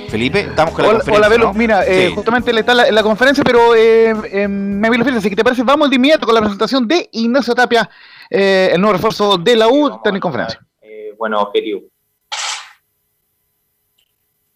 Felipe, 0.10 0.40
estamos 0.42 0.74
con 0.74 0.84
la 0.84 0.90
Hola, 0.92 1.00
conferencia. 1.00 1.18
hola, 1.18 1.28
Velo. 1.30 1.46
¿no? 1.48 1.54
Mira, 1.54 1.86
eh, 1.86 2.10
justamente 2.16 2.54
le 2.54 2.62
está 2.62 2.74
la, 2.74 2.90
la 2.90 3.04
conferencia, 3.04 3.44
pero 3.44 3.76
eh, 3.76 4.14
eh, 4.32 4.48
me 4.48 4.90
vi 4.90 4.98
los 4.98 5.06
así 5.08 5.30
que 5.30 5.36
te 5.36 5.44
parece, 5.44 5.64
vamos 5.64 5.90
de 5.90 5.98
inmediato 5.98 6.26
con 6.26 6.34
la 6.36 6.40
presentación 6.42 6.88
de 6.88 7.10
Ignacio 7.12 7.54
Tapia, 7.54 7.90
eh, 8.30 8.70
el 8.72 8.80
nuevo 8.80 8.94
refuerzo 8.94 9.38
de 9.38 9.58
la 9.58 9.68
U, 9.68 9.94
está 9.96 10.10
en 10.12 10.20
conferencia. 10.22 10.62
bueno, 11.18 11.42
objetivo. 11.42 11.82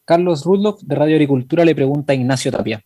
Carlos 0.10 0.44
Rudloff 0.44 0.82
de 0.82 0.96
Radio 0.96 1.18
Agricultura 1.18 1.64
le 1.64 1.76
pregunta 1.76 2.14
a 2.14 2.16
Ignacio 2.16 2.52
Tapia. 2.52 2.82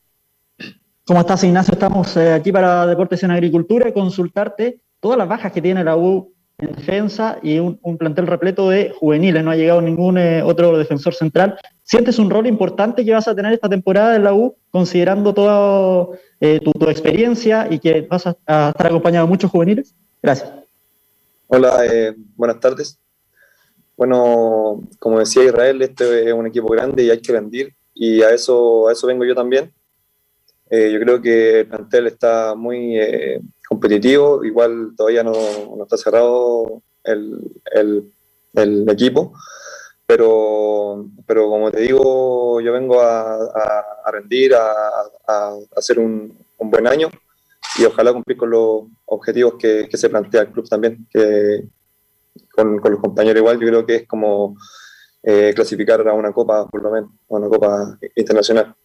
¿Cómo 1.06 1.22
estás, 1.22 1.42
Ignacio? 1.46 1.72
Estamos 1.72 2.18
eh, 2.18 2.34
aquí 2.34 2.52
para 2.52 2.86
Deportes 2.86 3.24
en 3.24 3.32
Agricultura 3.32 3.88
y 3.88 3.94
consultarte 3.94 4.82
todas 5.00 5.18
las 5.18 5.30
bajas 5.30 5.54
que 5.54 5.62
tiene 5.62 5.86
la 5.86 5.96
U 5.96 6.34
en 6.58 6.74
defensa 6.74 7.40
y 7.42 7.60
un, 7.60 7.80
un 7.82 7.98
plantel 7.98 8.28
repleto 8.28 8.70
de 8.70 8.94
juveniles. 9.00 9.42
No 9.42 9.52
ha 9.52 9.56
llegado 9.56 9.82
ningún 9.82 10.18
eh, 10.18 10.44
otro 10.44 10.78
defensor 10.78 11.14
central. 11.14 11.58
¿Sientes 11.84 12.20
un 12.20 12.30
rol 12.30 12.46
importante 12.46 13.06
que 13.06 13.14
vas 13.14 13.30
a 13.30 13.36
tener 13.36 13.54
esta 13.54 13.70
temporada 13.70 14.18
en 14.18 14.26
la 14.26 14.34
U, 14.34 14.58
considerando 14.70 15.34
toda 15.34 16.10
eh, 16.42 16.60
tu, 16.60 16.74
tu 16.74 16.90
experiencia 16.90 17.68
y 17.70 17.80
que 17.80 18.02
vas 18.02 18.28
a, 18.28 18.36
a 18.46 18.72
estar 18.72 18.88
acompañado 18.88 19.26
de 19.26 19.30
muchos 19.30 19.50
juveniles? 19.50 19.96
Gracias. 20.22 20.52
Hola, 21.48 21.86
eh, 21.86 22.14
buenas 22.36 22.60
tardes. 22.60 23.00
Bueno, 23.96 24.82
como 25.00 25.20
decía 25.20 25.44
Israel, 25.44 25.82
este 25.82 26.28
es 26.30 26.34
un 26.34 26.48
equipo 26.48 26.68
grande 26.70 27.04
y 27.04 27.10
hay 27.12 27.22
que 27.22 27.32
rendir 27.34 27.76
y 27.94 28.22
a 28.24 28.32
eso, 28.32 28.88
a 28.88 28.92
eso 28.94 29.08
vengo 29.08 29.24
yo 29.26 29.36
también. 29.36 29.72
Eh, 30.70 30.92
yo 30.92 31.00
creo 31.00 31.22
que 31.22 31.60
el 31.62 31.68
plantel 31.68 32.08
está 32.08 32.56
muy 32.56 32.98
eh, 33.00 33.40
competitivo, 33.68 34.44
igual 34.44 34.94
todavía 34.98 35.24
no, 35.24 35.34
no 35.34 35.84
está 35.84 35.98
cerrado 35.98 36.82
el, 37.04 37.40
el- 37.74 38.12
el 38.56 38.90
equipo, 38.90 39.34
pero, 40.06 41.08
pero 41.28 41.50
como 41.50 41.72
te 41.72 41.82
digo, 41.82 42.62
yo 42.62 42.74
vengo 42.74 43.02
a, 43.02 43.36
a- 43.36 43.86
a 44.06 44.12
rendir, 44.12 44.54
a, 44.56 44.72
a- 45.28 45.58
hacer 45.76 46.00
un, 46.00 46.38
un 46.58 46.72
buen 46.72 46.88
año 46.88 47.10
y 47.80 47.86
ojalá 47.86 48.14
cumplir 48.14 48.38
con 48.38 48.50
los 48.52 48.84
objetivos 49.06 49.56
que, 49.60 49.88
que 49.90 49.98
se 49.98 50.10
plantea 50.10 50.42
el 50.44 50.52
club 50.52 50.68
también, 50.70 51.08
que 51.12 51.64
con, 52.56 52.80
con 52.80 52.92
los 52.92 53.02
compañeros 53.02 53.40
igual, 53.40 53.60
yo 53.60 53.68
creo 53.68 53.86
que 53.86 53.96
es 53.98 54.08
como 54.08 54.56
eh, 55.24 55.54
clasificar 55.56 56.08
a 56.08 56.14
una 56.14 56.32
copa, 56.32 56.68
por 56.68 56.82
lo 56.82 56.92
menos, 56.92 57.10
a 57.12 57.36
una 57.36 57.48
copa 57.50 57.98
internacional. 58.16 58.76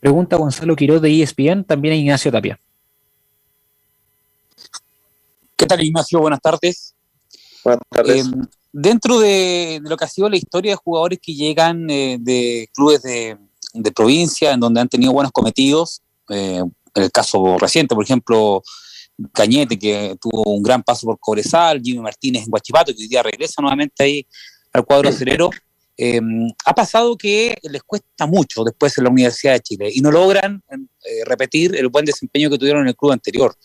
Pregunta 0.00 0.36
Gonzalo 0.36 0.76
Quiroz 0.76 1.02
de 1.02 1.22
ESPN, 1.22 1.64
también 1.64 1.94
a 1.94 1.96
Ignacio 1.96 2.30
Tapia. 2.30 2.60
¿Qué 5.56 5.66
tal, 5.66 5.82
Ignacio? 5.82 6.20
Buenas 6.20 6.40
tardes. 6.40 6.94
Buenas 7.64 7.82
tardes. 7.90 8.26
Eh, 8.26 8.30
dentro 8.72 9.18
de, 9.18 9.80
de 9.82 9.90
lo 9.90 9.96
que 9.96 10.04
ha 10.04 10.08
sido 10.08 10.28
la 10.28 10.36
historia 10.36 10.72
de 10.72 10.76
jugadores 10.76 11.18
que 11.20 11.34
llegan 11.34 11.90
eh, 11.90 12.16
de 12.20 12.70
clubes 12.72 13.02
de, 13.02 13.36
de 13.74 13.92
provincia, 13.92 14.52
en 14.52 14.60
donde 14.60 14.80
han 14.80 14.88
tenido 14.88 15.12
buenos 15.12 15.32
cometidos, 15.32 16.02
eh, 16.28 16.62
en 16.94 17.02
el 17.02 17.10
caso 17.10 17.58
reciente, 17.58 17.94
por 17.94 18.04
ejemplo, 18.04 18.62
Cañete, 19.32 19.78
que 19.78 20.16
tuvo 20.20 20.42
un 20.54 20.62
gran 20.62 20.82
paso 20.82 21.06
por 21.06 21.18
Cobresal, 21.18 21.80
Jimmy 21.82 22.00
Martínez 22.00 22.44
en 22.44 22.50
Guachipato, 22.50 22.94
que 22.94 23.02
hoy 23.02 23.08
día 23.08 23.22
regresa 23.22 23.60
nuevamente 23.60 24.02
ahí 24.02 24.26
al 24.72 24.84
cuadro 24.84 25.08
acerero, 25.08 25.50
eh, 25.96 26.20
ha 26.64 26.74
pasado 26.74 27.16
que 27.16 27.56
les 27.64 27.82
cuesta 27.82 28.26
mucho 28.26 28.62
después 28.62 28.96
en 28.98 29.04
la 29.04 29.10
Universidad 29.10 29.54
de 29.54 29.60
Chile 29.60 29.90
y 29.92 30.00
no 30.00 30.12
logran 30.12 30.62
eh, 30.70 31.24
repetir 31.24 31.74
el 31.74 31.88
buen 31.88 32.04
desempeño 32.04 32.48
que 32.48 32.58
tuvieron 32.58 32.82
en 32.82 32.88
el 32.88 32.96
club 32.96 33.10
anterior. 33.10 33.56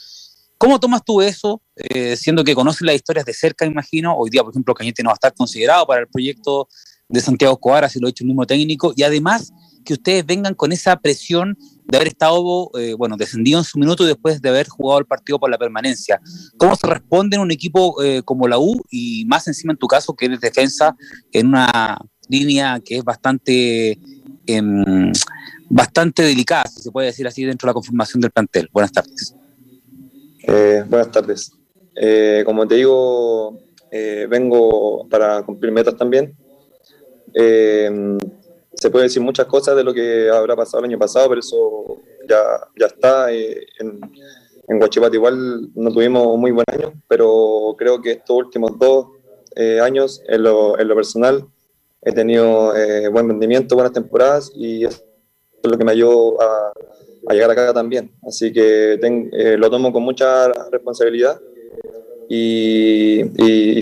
¿Cómo 0.58 0.80
tomas 0.80 1.04
tú 1.06 1.22
eso, 1.22 1.62
eh, 1.76 2.16
siendo 2.16 2.44
que 2.44 2.56
conoces 2.56 2.82
las 2.82 2.96
historias 2.96 3.26
de 3.26 3.34
cerca, 3.34 3.66
imagino? 3.66 4.16
Hoy 4.18 4.32
día, 4.32 4.42
por 4.42 4.52
ejemplo, 4.52 4.74
Cañete 4.74 5.04
no 5.04 5.10
va 5.10 5.14
a 5.14 5.16
estar 5.16 5.34
considerado 5.36 5.86
para 5.86 6.02
el 6.02 6.08
proyecto 6.08 6.68
de 7.08 7.20
Santiago 7.20 7.54
Escobar, 7.54 7.84
así 7.84 8.00
lo 8.00 8.08
ha 8.08 8.10
dicho 8.10 8.24
el 8.24 8.30
mismo 8.30 8.48
técnico, 8.48 8.94
y 8.96 9.04
además 9.04 9.52
que 9.84 9.94
ustedes 9.94 10.26
vengan 10.26 10.54
con 10.54 10.72
esa 10.72 10.96
presión 10.98 11.58
de 11.86 11.98
haber 11.98 12.08
estado, 12.08 12.72
eh, 12.80 12.94
bueno, 12.94 13.18
descendido 13.18 13.60
en 13.60 13.66
su 13.66 13.78
minuto 13.78 14.06
después 14.06 14.42
de 14.42 14.50
haber 14.50 14.68
jugado 14.68 15.00
el 15.00 15.06
partido 15.06 15.40
por 15.40 15.50
la 15.50 15.58
permanencia. 15.58 16.22
¿Cómo 16.58 16.76
se 16.76 16.88
responde 16.88 17.36
en 17.36 17.42
un 17.42 17.52
equipo 17.52 18.02
eh, 18.02 18.22
como 18.24 18.48
la 18.48 18.58
U 18.58 18.82
y 18.90 19.26
más 19.26 19.48
encima 19.48 19.74
en 19.74 19.78
tu 19.78 19.88
caso, 19.88 20.14
que 20.14 20.26
eres 20.26 20.40
defensa 20.40 20.96
en 21.32 21.48
una 21.48 21.98
línea 22.30 22.80
que 22.84 22.98
es 22.98 23.04
bastante, 23.04 24.00
em, 24.46 25.12
bastante 25.70 26.24
delicada, 26.24 26.66
si 26.68 26.82
se 26.82 26.92
puede 26.92 27.08
decir 27.08 27.28
así, 27.28 27.44
dentro 27.44 27.68
de 27.68 27.70
la 27.72 27.74
conformación 27.74 28.22
del 28.22 28.32
plantel? 28.32 28.70
Buenas 28.72 28.92
tardes. 28.92 29.36
Eh, 30.48 30.84
buenas 30.88 31.12
tardes. 31.12 31.52
Como 32.46 32.68
te 32.68 32.76
digo, 32.76 33.60
vengo 34.30 35.08
para 35.10 35.44
cumplir 35.44 35.72
metas 35.72 35.96
también. 35.96 36.36
Se 38.74 38.90
puede 38.90 39.06
decir 39.06 39.22
muchas 39.22 39.46
cosas 39.46 39.76
de 39.76 39.84
lo 39.84 39.94
que 39.94 40.30
habrá 40.30 40.56
pasado 40.56 40.80
el 40.80 40.90
año 40.90 41.00
pasado, 41.00 41.30
pero 41.30 41.40
eso 41.40 42.02
ya, 42.28 42.42
ya 42.78 42.88
está. 42.88 43.32
Eh, 43.32 43.66
en, 43.80 44.00
en 44.68 45.14
igual 45.14 45.70
no 45.76 45.92
tuvimos 45.92 46.38
muy 46.38 46.52
buen 46.52 46.66
año, 46.72 46.94
pero 47.08 47.76
creo 47.78 48.02
que 48.02 48.12
estos 48.12 48.38
últimos 48.38 48.78
dos 48.80 49.08
eh, 49.56 49.80
años, 49.80 50.22
en 50.28 50.44
lo, 50.44 50.80
en 50.80 50.88
lo 50.88 50.96
personal, 50.96 51.46
he 52.02 52.12
tenido 52.12 52.76
eh, 52.76 53.08
buen 53.10 53.28
rendimiento, 53.28 53.76
buenas 53.76 53.94
temporadas 53.94 54.52
y 54.56 54.86
eso 54.86 55.04
es 55.62 55.72
lo 55.72 55.78
que 55.78 55.84
me 55.84 55.92
ayudó 55.92 56.42
a, 56.42 56.74
a 57.28 57.34
llegar 57.34 57.52
acá 57.52 57.74
también. 57.74 58.12
Así 58.28 58.52
que 58.52 58.94
eh, 58.94 59.58
lo 59.58 59.70
tomo 59.70 59.92
con 59.94 60.04
mucha 60.04 60.48
responsabilidad 60.72 61.40
y, 62.30 63.24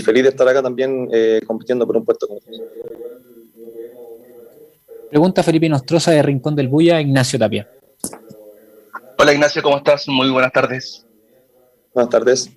feliz 0.04 0.24
de 0.24 0.30
estar 0.30 0.48
acá 0.48 0.64
también 0.64 1.10
compitiendo 1.46 1.86
por 1.86 1.96
un 1.96 2.04
puesto 2.04 2.28
como 2.28 2.40
este. 2.40 2.81
Pregunta 5.12 5.44
Felipe 5.44 5.68
Nostroza 5.68 6.12
de 6.12 6.24
Rincón 6.24 6.56
del 6.56 6.70
Buya, 6.70 7.02
Ignacio 7.02 7.38
Tapia. 7.38 7.70
Hola 9.18 9.34
Ignacio, 9.34 9.62
¿cómo 9.62 9.76
estás? 9.76 10.08
Muy 10.08 10.30
buenas 10.30 10.54
tardes. 10.54 11.06
Buenas 11.94 12.10
tardes. 12.10 12.50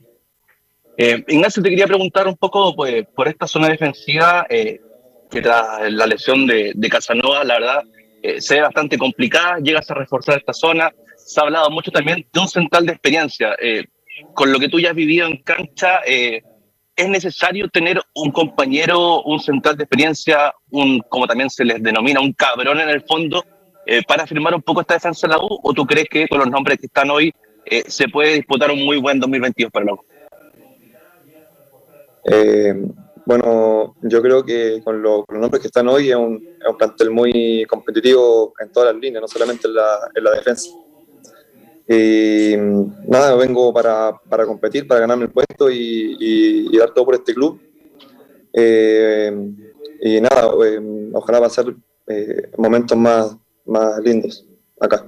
Eh, 0.97 1.25
Ignacio, 1.27 1.61
te 1.61 1.69
quería 1.69 1.89
preguntar 1.89 2.29
un 2.29 2.37
poco 2.37 2.77
pues, 2.77 3.05
por 3.13 3.27
esta 3.27 3.49
zona 3.49 3.69
defensiva 3.69 4.47
eh, 4.49 4.81
que 5.29 5.43
tras 5.43 5.91
la 5.91 6.07
lesión 6.07 6.47
de, 6.47 6.71
de 6.77 6.89
Casanova, 6.89 7.43
la 7.43 7.55
verdad, 7.55 7.83
eh, 8.23 8.41
se 8.41 8.55
ve 8.55 8.61
bastante 8.61 8.99
complicada, 8.99 9.59
llegas 9.59 9.91
a 9.91 9.95
reforzar 9.95 10.39
esta 10.39 10.53
zona. 10.53 10.93
Se 11.17 11.41
ha 11.41 11.43
hablado 11.43 11.69
mucho 11.71 11.91
también 11.91 12.25
de 12.33 12.41
un 12.41 12.47
central 12.47 12.87
de 12.87 12.93
experiencia. 12.93 13.57
Eh, 13.61 13.85
con 14.33 14.53
lo 14.53 14.61
que 14.61 14.69
tú 14.69 14.79
ya 14.79 14.91
has 14.91 14.95
vivido 14.95 15.27
en 15.27 15.39
cancha, 15.39 16.03
eh, 16.07 16.41
¿es 16.97 17.09
necesario 17.09 17.69
tener 17.69 18.01
un 18.15 18.31
compañero, 18.31 19.23
un 19.23 19.41
central 19.41 19.77
de 19.77 19.85
experiencia, 19.85 20.53
un, 20.71 21.01
como 21.09 21.27
también 21.27 21.51
se 21.51 21.65
les 21.65 21.83
denomina, 21.83 22.21
un 22.21 22.33
cabrón 22.33 22.81
en 22.81 22.89
el 22.89 23.03
fondo, 23.03 23.45
eh, 23.87 24.03
para 24.07 24.27
firmar 24.27 24.55
un 24.55 24.63
poco 24.63 24.81
esta 24.81 24.95
defensa 24.95 25.27
de 25.27 25.33
la 25.35 25.39
U? 25.41 25.59
¿O 25.63 25.73
tú 25.73 25.85
crees 25.87 26.09
que 26.09 26.29
con 26.29 26.39
los 26.39 26.49
nombres 26.51 26.79
que 26.79 26.87
están 26.87 27.11
hoy 27.11 27.33
eh, 27.65 27.85
se 27.89 28.09
puede 28.09 28.35
disputar 28.35 28.71
un 28.71 28.85
muy 28.85 28.99
buen 28.99 29.19
2022 29.21 29.73
para 29.73 29.87
la 29.87 29.93
U? 29.95 30.01
Eh, 32.25 32.75
bueno, 33.27 33.97
yo 34.03 34.23
creo 34.23 34.45
que 34.45 34.81
con, 34.85 35.03
lo- 35.03 35.25
con 35.25 35.37
los 35.37 35.43
nombres 35.43 35.61
que 35.63 35.69
están 35.69 35.89
hoy 35.89 36.11
es 36.11 36.17
un, 36.17 36.35
es 36.61 36.69
un 36.69 36.77
plantel 36.77 37.11
muy 37.11 37.65
competitivo 37.69 38.53
en 38.61 38.71
todas 38.71 38.93
las 38.93 39.01
líneas, 39.01 39.23
no 39.23 39.29
solamente 39.29 39.67
en 39.69 39.75
la, 39.75 39.99
en 40.15 40.25
la 40.25 40.31
defensa. 40.33 40.71
Y 41.89 42.57
mm, 42.57 43.09
nada, 43.09 43.35
vengo 43.37 43.73
para, 43.73 44.13
para 44.29 44.47
competir, 44.47 44.87
para 44.87 45.01
ganarme 45.01 45.25
el 45.25 45.31
puesto 45.31 45.71
y, 45.71 46.17
y- 46.19 46.69
y 46.75 46.79
dar 46.79 46.93
todo 46.95 47.05
por 47.05 47.15
este 47.15 47.35
club. 47.35 47.61
Eh, 48.53 49.33
y 50.01 50.21
nada, 50.21 50.51
eh, 50.65 50.81
ojalá 51.13 51.41
pasar 51.41 51.67
eh, 52.07 52.51
momentos 52.57 52.97
más, 52.97 53.37
más 53.67 53.99
lindos 54.01 54.47
acá. 54.81 55.07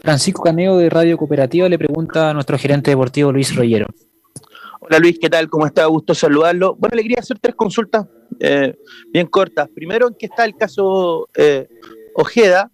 Francisco 0.00 0.42
Caneo 0.42 0.76
de 0.78 0.88
Radio 0.88 1.16
Cooperativa 1.18 1.68
le 1.68 1.78
pregunta 1.78 2.30
a 2.30 2.34
nuestro 2.34 2.56
gerente 2.56 2.90
deportivo 2.90 3.32
Luis 3.32 3.54
Rollero. 3.54 3.86
Hola 4.80 4.98
Luis, 5.00 5.18
¿qué 5.20 5.28
tal? 5.28 5.48
¿Cómo 5.50 5.66
está? 5.66 5.84
Gusto 5.86 6.14
saludarlo. 6.14 6.76
Bueno, 6.76 6.96
le 6.96 7.02
quería 7.02 7.18
hacer 7.18 7.38
tres 7.40 7.54
consultas 7.56 8.06
eh, 8.38 8.74
bien 9.12 9.26
cortas. 9.26 9.68
Primero, 9.74 10.06
¿en 10.08 10.14
qué 10.14 10.26
está 10.26 10.44
el 10.44 10.54
caso 10.56 11.28
eh, 11.36 11.68
Ojeda? 12.14 12.70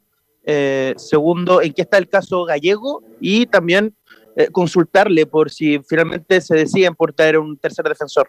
Eh, 0.46 0.94
segundo, 0.96 1.62
¿en 1.62 1.72
qué 1.72 1.82
está 1.82 1.98
el 1.98 2.08
caso 2.08 2.44
Gallego? 2.44 3.02
Y 3.20 3.46
también 3.46 3.94
eh, 4.36 4.48
consultarle 4.50 5.26
por 5.26 5.50
si 5.50 5.78
finalmente 5.88 6.40
se 6.40 6.56
deciden 6.56 6.94
por 6.94 7.12
traer 7.12 7.38
un 7.38 7.56
tercer 7.56 7.84
defensor. 7.86 8.28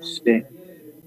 Sí. 0.00 0.44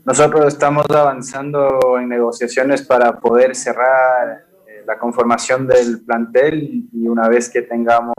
Nosotros 0.06 0.48
estamos 0.48 0.86
avanzando 0.90 1.98
en 2.00 2.10
negociaciones 2.10 2.82
para 2.82 3.20
poder 3.20 3.56
cerrar 3.56 4.46
eh, 4.68 4.84
la 4.86 4.98
conformación 4.98 5.68
del 5.68 6.02
plantel 6.04 6.90
y 6.92 7.08
una 7.08 7.30
vez 7.30 7.50
que 7.50 7.62
tengamos 7.62 8.16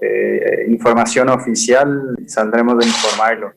eh, 0.00 0.66
información 0.68 1.28
oficial 1.28 2.16
saldremos 2.26 2.78
de 2.78 2.86
informarlo. 2.86 3.52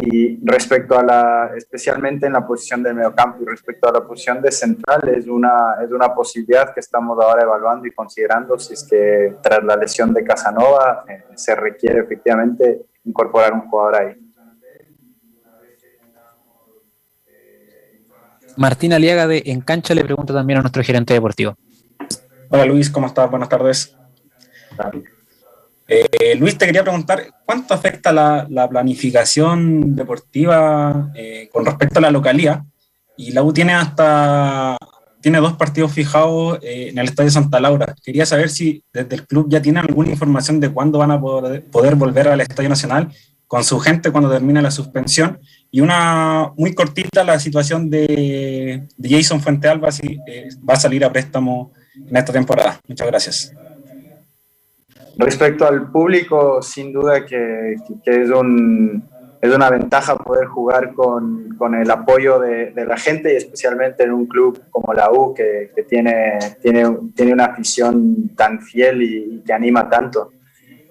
Y 0.00 0.38
respecto 0.44 0.96
a 0.96 1.02
la, 1.02 1.50
especialmente 1.56 2.26
en 2.26 2.32
la 2.34 2.46
posición 2.46 2.84
del 2.84 2.94
mediocampo 2.94 3.42
y 3.42 3.46
respecto 3.46 3.88
a 3.88 3.92
la 3.92 4.06
posición 4.06 4.40
de 4.40 4.52
central, 4.52 5.08
es 5.08 5.26
una, 5.26 5.74
es 5.82 5.90
una 5.90 6.14
posibilidad 6.14 6.72
que 6.72 6.78
estamos 6.78 7.18
ahora 7.20 7.42
evaluando 7.42 7.84
y 7.84 7.90
considerando 7.90 8.56
si 8.60 8.74
es 8.74 8.86
que 8.88 9.36
tras 9.42 9.64
la 9.64 9.74
lesión 9.74 10.14
de 10.14 10.22
Casanova 10.22 11.04
eh, 11.08 11.24
se 11.34 11.52
requiere 11.56 12.00
efectivamente 12.00 12.86
incorporar 13.04 13.52
un 13.52 13.68
jugador 13.68 13.96
ahí. 13.96 14.14
Martín 18.56 18.92
Aliaga 18.92 19.26
de 19.26 19.42
En 19.46 19.60
Cancha 19.62 19.94
le 19.94 20.04
pregunta 20.04 20.32
también 20.32 20.58
a 20.58 20.62
nuestro 20.62 20.82
gerente 20.84 21.12
deportivo. 21.12 21.56
Hola 22.50 22.64
Luis, 22.64 22.88
¿cómo 22.88 23.08
estás? 23.08 23.28
Buenas 23.28 23.48
tardes. 23.48 23.96
Eh, 25.90 26.36
Luis, 26.36 26.58
te 26.58 26.66
quería 26.66 26.82
preguntar, 26.82 27.22
¿cuánto 27.46 27.72
afecta 27.72 28.12
la, 28.12 28.46
la 28.50 28.68
planificación 28.68 29.96
deportiva 29.96 31.10
eh, 31.14 31.48
con 31.50 31.64
respecto 31.64 31.98
a 31.98 32.02
la 32.02 32.10
localía? 32.10 32.62
Y 33.16 33.32
la 33.32 33.42
U 33.42 33.52
tiene 33.52 33.72
hasta 33.72 34.76
tiene 35.20 35.38
dos 35.38 35.54
partidos 35.54 35.92
fijados 35.92 36.58
eh, 36.62 36.90
en 36.90 36.98
el 36.98 37.06
Estadio 37.06 37.30
Santa 37.30 37.58
Laura. 37.58 37.94
Quería 38.04 38.26
saber 38.26 38.50
si 38.50 38.84
desde 38.92 39.16
el 39.16 39.26
club 39.26 39.46
ya 39.48 39.60
tienen 39.60 39.84
alguna 39.84 40.10
información 40.10 40.60
de 40.60 40.68
cuándo 40.68 40.98
van 40.98 41.10
a 41.10 41.20
poder, 41.20 41.94
volver 41.96 42.28
al 42.28 42.40
Estadio 42.40 42.68
Nacional 42.68 43.08
con 43.46 43.64
su 43.64 43.80
gente 43.80 44.12
cuando 44.12 44.30
termine 44.30 44.62
la 44.62 44.70
suspensión. 44.70 45.40
Y 45.70 45.80
una 45.80 46.52
muy 46.56 46.74
cortita, 46.74 47.24
la 47.24 47.40
situación 47.40 47.90
de, 47.90 48.86
de 48.96 49.08
Jason 49.08 49.40
Fuentealba, 49.40 49.90
si 49.90 50.18
va 50.68 50.74
a 50.74 50.76
salir 50.76 51.04
a 51.04 51.10
préstamo 51.10 51.72
en 52.06 52.16
esta 52.16 52.32
temporada. 52.32 52.78
Muchas 52.86 53.06
gracias. 53.06 53.52
Respecto 55.18 55.66
al 55.66 55.90
público, 55.90 56.62
sin 56.62 56.92
duda 56.92 57.26
que, 57.26 57.74
que- 58.04 58.22
es, 58.22 58.30
un, 58.30 59.02
es 59.40 59.54
una 59.54 59.68
ventaja 59.68 60.16
poder 60.16 60.46
jugar 60.46 60.94
con, 60.94 61.48
con 61.58 61.74
el 61.74 61.90
apoyo 61.90 62.38
de, 62.38 62.70
de 62.70 62.86
la 62.86 62.96
gente 62.96 63.32
y 63.32 63.36
especialmente 63.36 64.04
en 64.04 64.12
un 64.12 64.26
club 64.26 64.62
como 64.70 64.94
la 64.94 65.10
U 65.10 65.34
que, 65.34 65.72
que 65.74 65.82
tiene, 65.82 66.38
tiene, 66.60 66.84
tiene 67.14 67.32
una 67.32 67.46
afición 67.46 68.34
tan 68.36 68.60
fiel 68.60 69.02
y, 69.02 69.36
y 69.36 69.42
que 69.44 69.52
anima 69.52 69.88
tanto. 69.90 70.32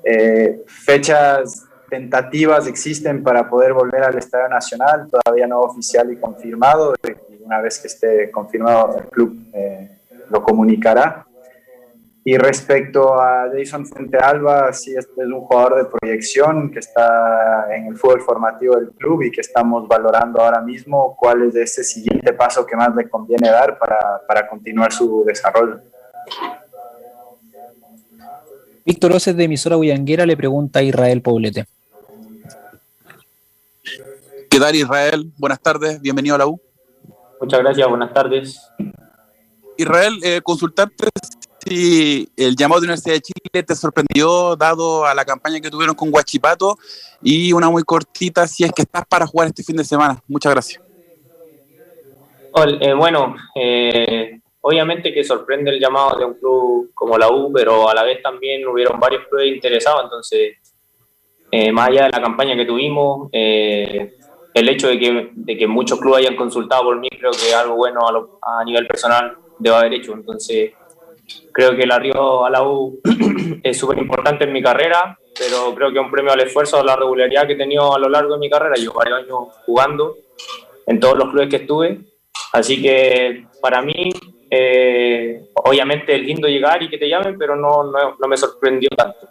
Eh, 0.04 0.62
fechas 0.68 1.66
tentativas 1.90 2.68
existen 2.68 3.24
para 3.24 3.50
poder 3.50 3.74
volver 3.74 4.04
al 4.04 4.18
Estadio 4.18 4.50
Nacional, 4.50 5.08
todavía 5.10 5.48
no 5.48 5.62
oficial 5.62 6.12
y 6.12 6.18
confirmado. 6.18 6.94
Una 7.40 7.62
vez 7.62 7.80
que 7.80 7.88
esté 7.88 8.30
confirmado, 8.30 8.98
el 8.98 9.06
club 9.06 9.38
eh, 9.54 9.90
lo 10.30 10.44
comunicará. 10.44 11.27
Y 12.30 12.38
respecto 12.38 13.14
a 13.14 13.50
Jason 13.56 13.86
Fuentealba, 13.86 14.74
sí, 14.74 14.94
este 14.94 15.22
es 15.22 15.28
un 15.28 15.40
jugador 15.40 15.78
de 15.78 15.86
proyección 15.98 16.70
que 16.70 16.80
está 16.80 17.74
en 17.74 17.88
el 17.88 17.96
fútbol 17.96 18.20
formativo 18.20 18.76
del 18.76 18.90
club 18.90 19.22
y 19.22 19.32
que 19.32 19.40
estamos 19.40 19.88
valorando 19.88 20.42
ahora 20.42 20.60
mismo 20.60 21.16
cuál 21.18 21.44
es 21.44 21.56
ese 21.56 21.86
siguiente 21.86 22.34
paso 22.34 22.66
que 22.66 22.76
más 22.76 22.94
le 22.94 23.08
conviene 23.10 23.50
dar 23.50 23.80
para, 23.80 24.22
para 24.28 24.46
continuar 24.46 24.92
su 24.92 25.24
desarrollo. 25.26 25.80
Víctor 28.86 29.14
Oces 29.14 29.38
de 29.38 29.46
emisora 29.46 29.78
Bullanguera 29.78 30.26
le 30.26 30.36
pregunta 30.36 30.80
a 30.80 30.84
Israel 30.84 31.22
Poblete. 31.22 31.66
¿Qué 34.50 34.60
tal 34.60 34.76
Israel? 34.76 35.32
Buenas 35.38 35.62
tardes, 35.62 36.02
bienvenido 36.02 36.36
a 36.36 36.40
la 36.40 36.48
U. 36.48 36.60
Muchas 37.40 37.62
gracias, 37.62 37.88
buenas 37.88 38.14
tardes. 38.14 38.70
Israel, 39.78 40.20
eh, 40.24 40.42
consultarte 40.44 41.08
si 41.68 42.30
el 42.38 42.56
llamado 42.56 42.82
de 42.82 42.88
la 42.88 42.94
Universidad 42.94 43.16
de 43.16 43.22
Chile 43.22 43.64
te 43.64 43.76
sorprendió 43.76 44.56
dado 44.56 45.06
a 45.06 45.14
la 45.14 45.26
campaña 45.26 45.60
que 45.60 45.70
tuvieron 45.70 45.96
con 45.96 46.10
Guachipato 46.12 46.78
y 47.22 47.52
una 47.54 47.70
muy 47.70 47.84
cortita 47.84 48.48
si 48.48 48.64
es 48.64 48.72
que 48.72 48.84
estás 48.84 49.04
para 49.08 49.26
jugar 49.28 49.48
este 49.50 49.64
fin 49.64 49.76
de 49.76 49.84
semana. 49.84 50.22
Muchas 50.28 50.54
gracias. 50.54 50.82
Eh, 52.82 52.94
bueno, 52.94 53.36
eh, 53.56 54.40
obviamente 54.62 55.14
que 55.14 55.24
sorprende 55.24 55.70
el 55.72 55.80
llamado 55.80 56.18
de 56.18 56.26
un 56.26 56.34
club 56.36 56.92
como 56.94 57.18
la 57.18 57.30
U, 57.30 57.52
pero 57.54 57.88
a 57.90 57.94
la 57.94 58.04
vez 58.04 58.22
también 58.24 58.66
hubieron 58.68 59.00
varios 59.00 59.28
clubes 59.28 59.54
interesados, 59.54 60.06
entonces, 60.06 60.56
eh, 61.52 61.72
más 61.72 61.90
allá 61.90 62.06
de 62.06 62.10
la 62.12 62.22
campaña 62.22 62.56
que 62.56 62.66
tuvimos, 62.66 63.30
eh, 63.32 64.12
el 64.54 64.70
hecho 64.70 64.88
de 64.88 64.98
que, 64.98 65.30
de 65.36 65.58
que 65.58 65.68
muchos 65.68 66.00
clubes 66.00 66.20
hayan 66.20 66.36
consultado 66.36 66.84
por 66.86 67.00
mí 67.00 67.10
creo 67.10 67.32
que 67.32 67.54
algo 67.54 67.76
bueno 67.76 68.08
a, 68.08 68.12
lo- 68.12 68.40
a 68.42 68.64
nivel 68.64 68.88
personal 68.88 69.38
debo 69.60 69.76
haber 69.76 69.94
hecho, 69.94 70.14
entonces 70.14 70.72
creo 71.52 71.76
que 71.76 71.84
el 71.84 71.92
arribo 71.92 72.46
a 72.46 72.50
la 72.50 72.64
U 72.64 73.00
es 73.64 73.78
súper 73.78 73.98
importante 74.00 74.46
en 74.46 74.54
mi 74.54 74.62
carrera, 74.62 75.18
pero 75.38 75.74
creo 75.76 75.92
que 75.92 76.00
es 76.00 76.06
un 76.06 76.12
premio 76.12 76.32
al 76.32 76.40
esfuerzo, 76.42 76.80
a 76.80 76.84
la 76.84 76.96
regularidad 76.96 77.46
que 77.46 77.54
he 77.54 77.58
tenido 77.58 77.96
a 77.96 78.00
lo 78.00 78.10
largo 78.10 78.34
de 78.34 78.40
mi 78.40 78.50
carrera, 78.50 78.76
yo 78.78 78.94
varios 78.94 79.20
años 79.20 79.40
jugando 79.66 80.16
en 80.86 81.00
todos 81.00 81.18
los 81.18 81.30
clubes 81.30 81.50
que 81.50 81.58
estuve, 81.58 82.00
Así 82.54 82.82
que 82.82 83.46
para 83.62 83.82
mí, 83.82 84.10
eh, 84.50 85.42
obviamente 85.54 86.16
es 86.16 86.22
lindo 86.22 86.48
llegar 86.48 86.82
y 86.82 86.90
que 86.90 86.98
te 86.98 87.10
llamen, 87.10 87.38
pero 87.38 87.56
no, 87.56 87.84
no, 87.84 88.16
no 88.20 88.28
me 88.28 88.38
sorprendió 88.38 88.90
tanto. 88.96 89.28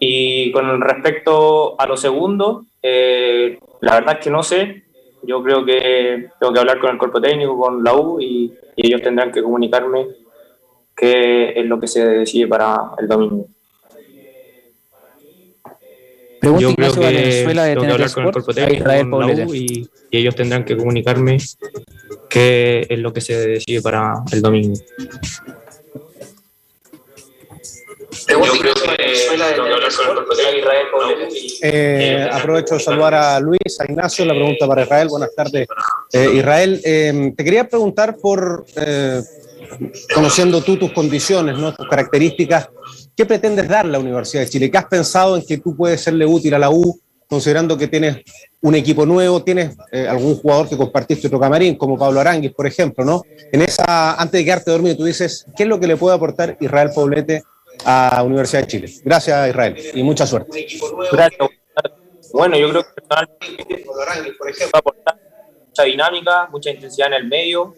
Y 0.00 0.52
con 0.52 0.80
respecto 0.80 1.80
a 1.80 1.86
lo 1.86 1.96
segundo, 1.96 2.64
eh, 2.82 3.58
la 3.80 3.94
verdad 3.94 4.18
es 4.18 4.24
que 4.24 4.30
no 4.30 4.42
sé. 4.42 4.84
Yo 5.22 5.42
creo 5.42 5.64
que 5.64 6.28
tengo 6.38 6.52
que 6.52 6.60
hablar 6.60 6.78
con 6.78 6.90
el 6.90 6.98
cuerpo 6.98 7.20
técnico, 7.20 7.58
con 7.58 7.82
la 7.82 7.94
U, 7.94 8.20
y, 8.20 8.52
y 8.76 8.86
ellos 8.86 9.02
tendrán 9.02 9.32
que 9.32 9.42
comunicarme 9.42 10.06
qué 10.98 11.50
es 11.50 11.64
lo 11.66 11.78
que 11.78 11.86
se 11.86 12.04
decide 12.04 12.48
para 12.48 12.76
el 12.98 13.06
domingo. 13.06 13.46
Pregunta 16.40 16.62
Yo 16.62 16.74
creo 16.74 16.92
que 16.92 17.00
Valenzuela 17.00 17.64
de 17.64 17.74
tengo 17.74 17.86
que 17.86 17.92
hablar 17.92 18.12
con 18.12 18.24
el 18.24 18.32
cuerpo 18.32 18.50
a 18.50 18.54
técnico, 18.54 18.74
Israel 18.80 19.10
con 19.10 19.54
y, 19.56 19.88
y 20.10 20.18
ellos 20.18 20.36
tendrán 20.36 20.64
que 20.64 20.76
comunicarme 20.76 21.38
qué 22.28 22.86
es 22.88 22.98
lo 22.98 23.12
que 23.12 23.20
se 23.20 23.34
decide 23.34 23.82
para 23.82 24.22
el 24.32 24.42
domingo. 24.42 24.74
Eh, 31.62 32.28
aprovecho 32.30 32.74
de 32.74 32.80
saludar 32.80 33.14
a 33.14 33.40
Luis, 33.40 33.80
a 33.80 33.84
Ignacio, 33.84 34.24
la 34.24 34.34
pregunta 34.34 34.66
para 34.66 34.82
Israel. 34.82 35.08
Buenas 35.08 35.34
tardes, 35.34 35.66
eh, 36.12 36.30
Israel. 36.34 36.80
eh, 36.84 37.32
te 37.36 37.44
quería 37.44 37.68
preguntar 37.68 38.16
por, 38.16 38.64
eh, 38.76 39.20
conociendo 40.14 40.62
tú 40.62 40.76
tus 40.76 40.92
condiciones, 40.92 41.58
¿no? 41.58 41.74
tus 41.74 41.88
características, 41.88 42.68
¿qué 43.16 43.26
pretendes 43.26 43.68
dar 43.68 43.86
la 43.86 43.98
Universidad 43.98 44.42
de 44.42 44.48
Chile? 44.48 44.70
¿Qué 44.70 44.78
has 44.78 44.86
pensado 44.86 45.36
en 45.36 45.44
que 45.46 45.58
tú 45.58 45.76
puedes 45.76 46.00
serle 46.00 46.26
útil 46.26 46.54
a 46.54 46.58
la 46.58 46.70
U, 46.70 46.98
considerando 47.28 47.76
que 47.76 47.88
tienes 47.88 48.18
un 48.60 48.74
equipo 48.74 49.04
nuevo, 49.04 49.42
tienes 49.42 49.76
eh, 49.92 50.08
algún 50.08 50.36
jugador 50.36 50.68
que 50.68 50.76
compartiste 50.76 51.26
otro 51.26 51.38
camarín, 51.38 51.76
como 51.76 51.98
Pablo 51.98 52.20
Aranguis, 52.20 52.52
por 52.52 52.66
ejemplo, 52.66 53.04
¿no? 53.04 53.22
En 53.52 53.62
esa, 53.62 54.14
antes 54.14 54.40
de 54.40 54.44
quedarte 54.44 54.70
dormido, 54.70 54.96
tú 54.96 55.04
dices, 55.04 55.46
¿qué 55.56 55.64
es 55.64 55.68
lo 55.68 55.78
que 55.78 55.86
le 55.86 55.96
puede 55.96 56.16
aportar 56.16 56.56
Israel 56.60 56.90
Poblete 56.94 57.42
a 57.84 58.22
Universidad 58.22 58.62
de 58.62 58.66
Chile? 58.66 58.92
Gracias, 59.04 59.48
Israel, 59.48 59.76
y 59.94 60.02
mucha 60.02 60.26
suerte. 60.26 60.66
Bueno, 62.32 62.58
yo 62.58 62.68
creo 62.70 62.82
que 62.82 62.88
personalmente 63.00 63.84
va 64.64 64.70
a 64.74 64.78
aportar 64.78 65.16
mucha 65.66 65.82
dinámica, 65.84 66.48
mucha 66.50 66.70
intensidad 66.70 67.08
en 67.08 67.14
el 67.14 67.28
medio. 67.28 67.74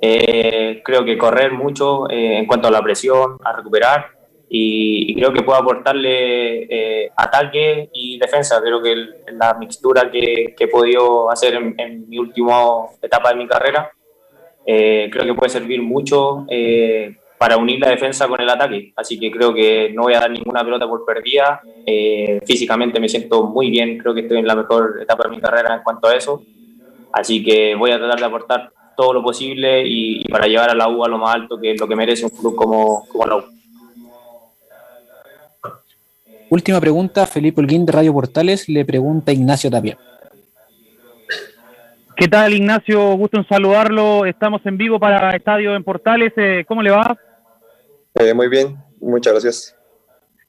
Eh, 0.00 0.80
creo 0.84 1.04
que 1.04 1.18
correr 1.18 1.52
mucho 1.52 2.08
eh, 2.10 2.38
en 2.38 2.46
cuanto 2.46 2.68
a 2.68 2.70
la 2.70 2.82
presión, 2.82 3.36
a 3.44 3.52
recuperar. 3.52 4.06
Y, 4.50 5.12
y 5.12 5.14
creo 5.14 5.32
que 5.32 5.42
puede 5.42 5.58
aportarle 5.60 6.64
eh, 7.04 7.10
ataque 7.16 7.90
y 7.92 8.18
defensa. 8.18 8.60
Creo 8.62 8.82
que 8.82 8.92
el- 8.92 9.14
la 9.32 9.54
mixtura 9.54 10.10
que, 10.10 10.54
que 10.56 10.64
he 10.64 10.68
podido 10.68 11.30
hacer 11.30 11.54
en, 11.54 11.74
en 11.78 12.08
mi 12.08 12.18
última 12.18 12.56
etapa 13.02 13.30
de 13.30 13.36
mi 13.36 13.46
carrera, 13.46 13.90
eh, 14.66 15.08
creo 15.12 15.24
que 15.24 15.34
puede 15.34 15.50
servir 15.50 15.82
mucho 15.82 16.44
eh, 16.48 17.16
para 17.38 17.56
unir 17.56 17.80
la 17.80 17.90
defensa 17.90 18.28
con 18.28 18.40
el 18.40 18.48
ataque. 18.50 18.92
Así 18.96 19.18
que 19.18 19.30
creo 19.30 19.54
que 19.54 19.90
no 19.94 20.02
voy 20.04 20.14
a 20.14 20.20
dar 20.20 20.30
ninguna 20.30 20.64
pelota 20.64 20.88
por 20.88 21.04
perdida. 21.04 21.62
Eh, 21.86 22.40
físicamente 22.46 23.00
me 23.00 23.08
siento 23.08 23.44
muy 23.46 23.70
bien, 23.70 23.98
creo 23.98 24.14
que 24.14 24.20
estoy 24.22 24.38
en 24.38 24.46
la 24.46 24.56
mejor 24.56 24.98
etapa 25.02 25.24
de 25.24 25.30
mi 25.36 25.40
carrera 25.40 25.74
en 25.76 25.82
cuanto 25.82 26.08
a 26.08 26.16
eso. 26.16 26.46
Así 27.12 27.44
que 27.44 27.74
voy 27.74 27.90
a 27.92 27.98
tratar 27.98 28.18
de 28.20 28.26
aportar 28.26 28.72
todo 28.98 29.12
lo 29.12 29.22
posible 29.22 29.86
y, 29.86 30.22
y 30.22 30.24
para 30.24 30.48
llevar 30.48 30.70
a 30.70 30.74
la 30.74 30.88
U 30.88 31.04
a 31.04 31.08
lo 31.08 31.18
más 31.18 31.32
alto, 31.36 31.56
que 31.60 31.70
es 31.70 31.80
lo 31.80 31.86
que 31.86 31.94
merece 31.94 32.24
un 32.24 32.30
club 32.30 32.56
como, 32.56 33.06
como 33.06 33.26
la 33.26 33.36
U. 33.36 33.44
Última 36.50 36.80
pregunta, 36.80 37.24
Felipe 37.24 37.60
Holguín 37.60 37.86
de 37.86 37.92
Radio 37.92 38.12
Portales 38.12 38.68
le 38.68 38.84
pregunta 38.84 39.30
a 39.30 39.34
Ignacio 39.34 39.70
Tapia. 39.70 39.96
¿Qué 42.16 42.26
tal, 42.26 42.52
Ignacio? 42.52 43.14
Gusto 43.14 43.38
en 43.38 43.46
saludarlo. 43.46 44.26
Estamos 44.26 44.62
en 44.66 44.76
vivo 44.76 44.98
para 44.98 45.30
Estadio 45.30 45.76
en 45.76 45.84
Portales. 45.84 46.32
Eh, 46.36 46.64
¿Cómo 46.66 46.82
le 46.82 46.90
va? 46.90 47.16
Eh, 48.16 48.34
muy 48.34 48.48
bien, 48.48 48.76
muchas 49.00 49.32
gracias. 49.34 49.76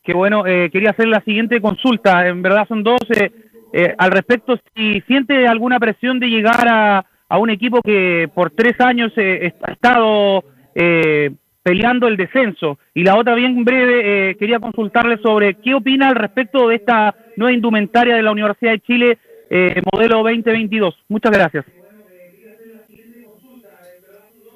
Qué 0.03 0.13
bueno. 0.13 0.47
eh, 0.47 0.71
quería 0.71 0.89
hacer 0.89 1.07
la 1.07 1.21
siguiente 1.21 1.61
consulta. 1.61 2.27
En 2.27 2.41
verdad 2.41 2.67
son 2.67 2.81
dos. 2.81 2.97
eh, 3.11 3.31
eh, 3.73 3.93
al 3.95 4.09
respecto, 4.09 4.57
si 4.75 5.01
siente 5.01 5.47
alguna 5.47 5.79
presión 5.79 6.19
de 6.19 6.25
llegar 6.25 6.67
a, 6.67 7.05
a 7.29 7.37
un 7.37 7.49
equipo 7.49 7.81
que 7.81 8.29
por 8.33 8.51
tres 8.51 8.79
años 8.79 9.13
eh, 9.15 9.53
ha 9.61 9.71
estado 9.71 10.43
eh, 10.75 11.31
peleando 11.63 12.07
el 12.07 12.17
descenso. 12.17 12.79
Y 12.93 13.03
la 13.03 13.15
otra, 13.15 13.35
bien 13.35 13.63
breve, 13.63 14.31
eh, 14.31 14.35
quería 14.37 14.59
consultarle 14.59 15.17
sobre 15.19 15.53
qué 15.55 15.73
opina 15.75 16.09
al 16.09 16.15
respecto 16.15 16.67
de 16.67 16.75
esta 16.75 17.15
nueva 17.37 17.53
indumentaria 17.53 18.15
de 18.15 18.23
la 18.23 18.31
Universidad 18.31 18.71
de 18.71 18.79
Chile, 18.81 19.17
eh, 19.49 19.81
modelo 19.93 20.17
2022. 20.23 20.95
Muchas 21.07 21.31
gracias. 21.31 21.65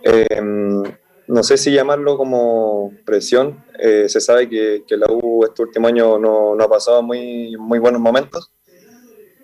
Eh, 0.03 0.41
no 1.27 1.43
sé 1.43 1.57
si 1.57 1.71
llamarlo 1.71 2.17
como 2.17 2.91
presión. 3.05 3.63
eh, 3.79 4.07
se 4.07 4.19
sabe 4.19 4.49
que, 4.49 4.83
que 4.87 4.97
la 4.97 5.07
U 5.09 5.43
este 5.45 5.63
último 5.63 5.87
año 5.87 6.17
no, 6.19 6.55
no 6.55 6.63
ha 6.63 6.69
pasado 6.69 7.01
muy, 7.01 7.55
muy 7.57 7.79
buenos 7.79 8.01
momentos, 8.01 8.51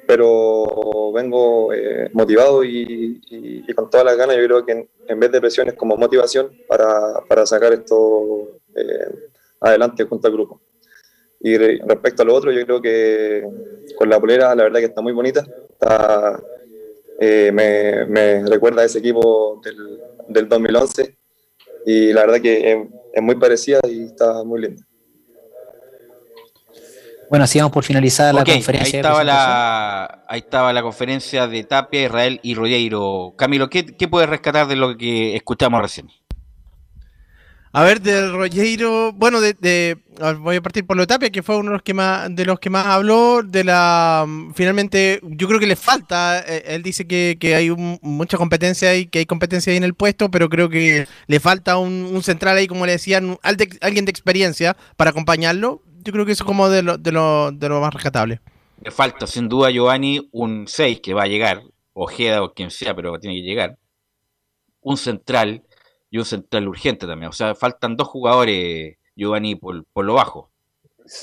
pero 0.10 1.12
vengo 1.12 1.72
eh, 1.72 2.10
motivado 2.14 2.64
y, 2.64 3.22
con 3.76 3.91
todas 3.91 4.07
las 4.07 4.18
ganas. 4.18 4.38
Yo 4.38 4.45
creo 4.45 4.66
que 4.66 4.89
en, 5.07 5.20
vez 5.20 5.32
de 5.32 5.39
presión 5.39 5.68
es 5.68 5.76
como 5.76 5.97
motivación 5.97 6.51
para, 6.68 7.22
para 7.28 7.45
sacar 7.45 7.74
esto 7.74 8.60
eh, 8.76 9.30
adelante 9.60 10.05
junto 10.05 10.28
al 10.28 10.34
grupo. 10.34 10.62
Y 11.41 11.55
re- 11.57 11.80
respecto 11.86 12.24
a 12.24 12.26
lo 12.26 12.34
otro, 12.34 12.51
yo 12.51 12.66
creo 12.66 12.82
que 12.82 13.47
con 13.95 14.10
la 14.10 14.20
polera, 14.20 14.55
la 14.55 14.64
verdad 14.64 14.80
que 14.80 14.88
está 14.88 15.01
muy 15.01 15.14
bonita. 15.14 15.45
Eh, 17.20 17.51
me, 17.51 18.43
recuerda 18.49 18.82
a 18.82 18.86
ese 18.86 18.97
equipo 18.97 19.62
del, 19.64 19.99
del 20.28 20.49
2011 20.49 21.18
y 21.86 22.14
la 22.14 22.22
verdad 22.22 22.41
que 22.41 22.89
es 23.14 23.22
muy 23.22 23.36
parecida 23.36 23.80
y 23.88 24.05
está 24.05 24.43
muy 24.43 24.62
linda. 24.62 24.88
Bueno, 27.30 27.45
así 27.45 27.59
vamos 27.59 27.71
por 27.71 27.84
finalizar 27.84 28.34
la 28.34 28.41
ahí 28.41 28.53
conferencia. 28.53 28.91
de 28.91 28.97
estaba, 28.97 29.23
la, 29.23 30.23
ahí 30.27 30.39
estaba 30.39 30.73
la 30.73 30.82
conferencia 30.82 31.47
de 31.47 31.63
Tapia, 31.63 32.03
Israel 32.05 32.39
y 32.41 32.55
Rogueiro. 32.55 33.34
Camilo, 33.38 33.69
¿qué, 33.69 33.86
qué 33.86 34.07
puedes 34.07 34.30
rescatar 34.30 34.67
de 34.67 34.75
lo 34.75 34.97
que 34.97 35.36
escuchamos 35.36 35.82
recién? 35.82 36.09
A 37.71 37.84
ver, 37.84 38.01
del 38.01 38.34
Rollero, 38.34 39.13
bueno, 39.13 39.41
de, 39.41 39.95
voy 40.39 40.55
a 40.55 40.61
partir 40.61 40.88
por 40.88 40.97
lo 40.97 41.03
de 41.03 41.07
Tapia, 41.07 41.30
que 41.30 41.43
fue 41.43 41.55
uno 41.55 41.69
de 41.69 41.73
los 41.75 41.84
que 41.84 41.93
más, 41.93 42.36
de 42.36 42.43
los 42.43 42.59
que 42.59 42.71
más 42.71 42.88
habló, 42.88 43.43
de 43.43 43.63
la, 43.63 44.25
mm, 44.27 44.53
finalmente, 44.55 45.19
yo 45.21 45.47
creo 45.47 45.59
que 45.59 45.67
le 45.67 45.75
falta, 45.75 46.39
eh, 46.39 46.63
él 46.65 46.82
dice 46.82 47.05
que, 47.05 47.38
que 47.39 47.53
hay 47.53 47.69
un- 47.69 47.99
mucha 48.01 48.38
competencia 48.38 48.95
y 48.95 49.05
que 49.05 49.19
hay 49.19 49.27
competencia 49.27 49.69
ahí 49.69 49.77
en 49.77 49.84
el 49.84 49.93
puesto, 49.93 50.32
pero 50.32 50.49
creo 50.49 50.67
que 50.67 51.07
le 51.27 51.39
falta 51.39 51.77
un, 51.77 52.09
un 52.11 52.23
central 52.23 52.57
ahí, 52.57 52.65
como 52.65 52.88
le 52.88 52.93
decían, 52.93 53.38
al 53.43 53.55
de- 53.55 53.77
alguien 53.82 54.05
de 54.05 54.09
experiencia 54.09 54.75
para 54.97 55.11
acompañarlo, 55.11 55.84
yo 56.03 56.13
creo 56.13 56.25
que 56.25 56.31
eso 56.31 56.43
es 56.43 56.47
como 56.47 56.69
de 56.69 56.83
lo, 56.83 56.97
de 56.97 57.11
lo, 57.11 57.51
de 57.51 57.69
lo 57.69 57.81
más 57.81 57.93
rescatable. 57.93 58.41
Le 58.81 58.91
falta 58.91 59.27
sin 59.27 59.49
duda 59.49 59.67
a 59.67 59.71
Giovanni 59.71 60.27
un 60.31 60.67
6 60.67 61.01
que 61.01 61.13
va 61.13 61.23
a 61.23 61.27
llegar, 61.27 61.61
Ojeda 61.93 62.43
o 62.43 62.53
quien 62.53 62.71
sea, 62.71 62.95
pero 62.95 63.19
tiene 63.19 63.35
que 63.35 63.43
llegar. 63.43 63.77
Un 64.81 64.97
central 64.97 65.63
y 66.09 66.17
un 66.17 66.25
central 66.25 66.67
urgente 66.67 67.05
también. 67.05 67.29
O 67.29 67.33
sea, 67.33 67.55
faltan 67.55 67.97
dos 67.97 68.07
jugadores, 68.07 68.97
Giovanni, 69.15 69.55
por, 69.55 69.83
por 69.85 70.05
lo 70.05 70.13
bajo. 70.13 70.49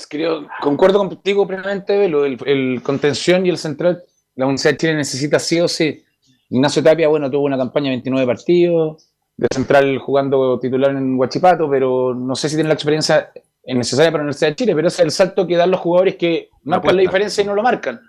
Creo, 0.09 0.47
concuerdo 0.61 0.99
contigo 0.99 1.47
plenamente, 1.47 1.97
Velo, 1.97 2.25
el, 2.25 2.37
el 2.45 2.81
contención 2.83 3.45
y 3.45 3.49
el 3.49 3.57
central, 3.57 4.03
la 4.35 4.45
Universidad 4.45 4.71
de 4.71 4.77
Chile 4.77 4.95
necesita 4.95 5.39
sí 5.39 5.59
o 5.59 5.67
sí. 5.67 6.03
Ignacio 6.49 6.83
Tapia, 6.83 7.07
bueno, 7.07 7.31
tuvo 7.31 7.45
una 7.45 7.57
campaña 7.57 7.85
de 7.85 7.95
29 7.95 8.27
partidos, 8.27 9.07
de 9.35 9.47
central 9.53 9.97
jugando 9.99 10.59
titular 10.59 10.91
en 10.91 11.17
Huachipato, 11.17 11.69
pero 11.69 12.13
no 12.13 12.35
sé 12.35 12.49
si 12.49 12.55
tiene 12.55 12.69
la 12.69 12.73
experiencia 12.73 13.31
necesaria 13.75 14.11
para 14.11 14.23
la 14.23 14.27
Universidad 14.27 14.49
de 14.51 14.55
Chile, 14.55 14.75
pero 14.75 14.87
ese 14.87 15.01
es 15.01 15.05
el 15.05 15.11
salto 15.11 15.45
que 15.47 15.55
dan 15.57 15.71
los 15.71 15.79
jugadores 15.79 16.15
que 16.15 16.49
marcan 16.63 16.67
la 16.69 16.77
apuesta. 16.77 17.01
diferencia 17.01 17.43
y 17.43 17.47
no 17.47 17.55
lo 17.55 17.63
marcan. 17.63 18.01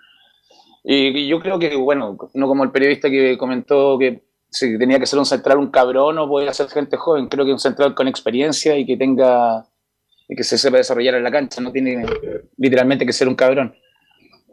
Y, 0.83 1.07
y 1.07 1.27
yo 1.27 1.39
creo 1.39 1.59
que, 1.59 1.75
bueno, 1.75 2.17
no 2.33 2.47
como 2.47 2.63
el 2.63 2.71
periodista 2.71 3.09
que 3.09 3.37
comentó 3.37 3.97
que 3.99 4.23
si 4.49 4.77
tenía 4.79 4.99
que 4.99 5.05
ser 5.05 5.19
un 5.19 5.25
central 5.25 5.57
un 5.57 5.69
cabrón 5.69 6.17
o 6.17 6.27
podía 6.27 6.53
ser 6.53 6.69
gente 6.69 6.97
joven, 6.97 7.27
creo 7.27 7.45
que 7.45 7.51
un 7.51 7.59
central 7.59 7.93
con 7.93 8.07
experiencia 8.07 8.77
y 8.77 8.85
que 8.85 8.97
tenga 8.97 9.65
y 10.27 10.35
que 10.35 10.43
se 10.43 10.57
sepa 10.57 10.77
desarrollar 10.77 11.15
en 11.15 11.23
la 11.23 11.31
cancha, 11.31 11.59
no 11.59 11.71
tiene 11.71 12.05
literalmente 12.57 13.05
que 13.05 13.13
ser 13.13 13.27
un 13.27 13.35
cabrón. 13.35 13.75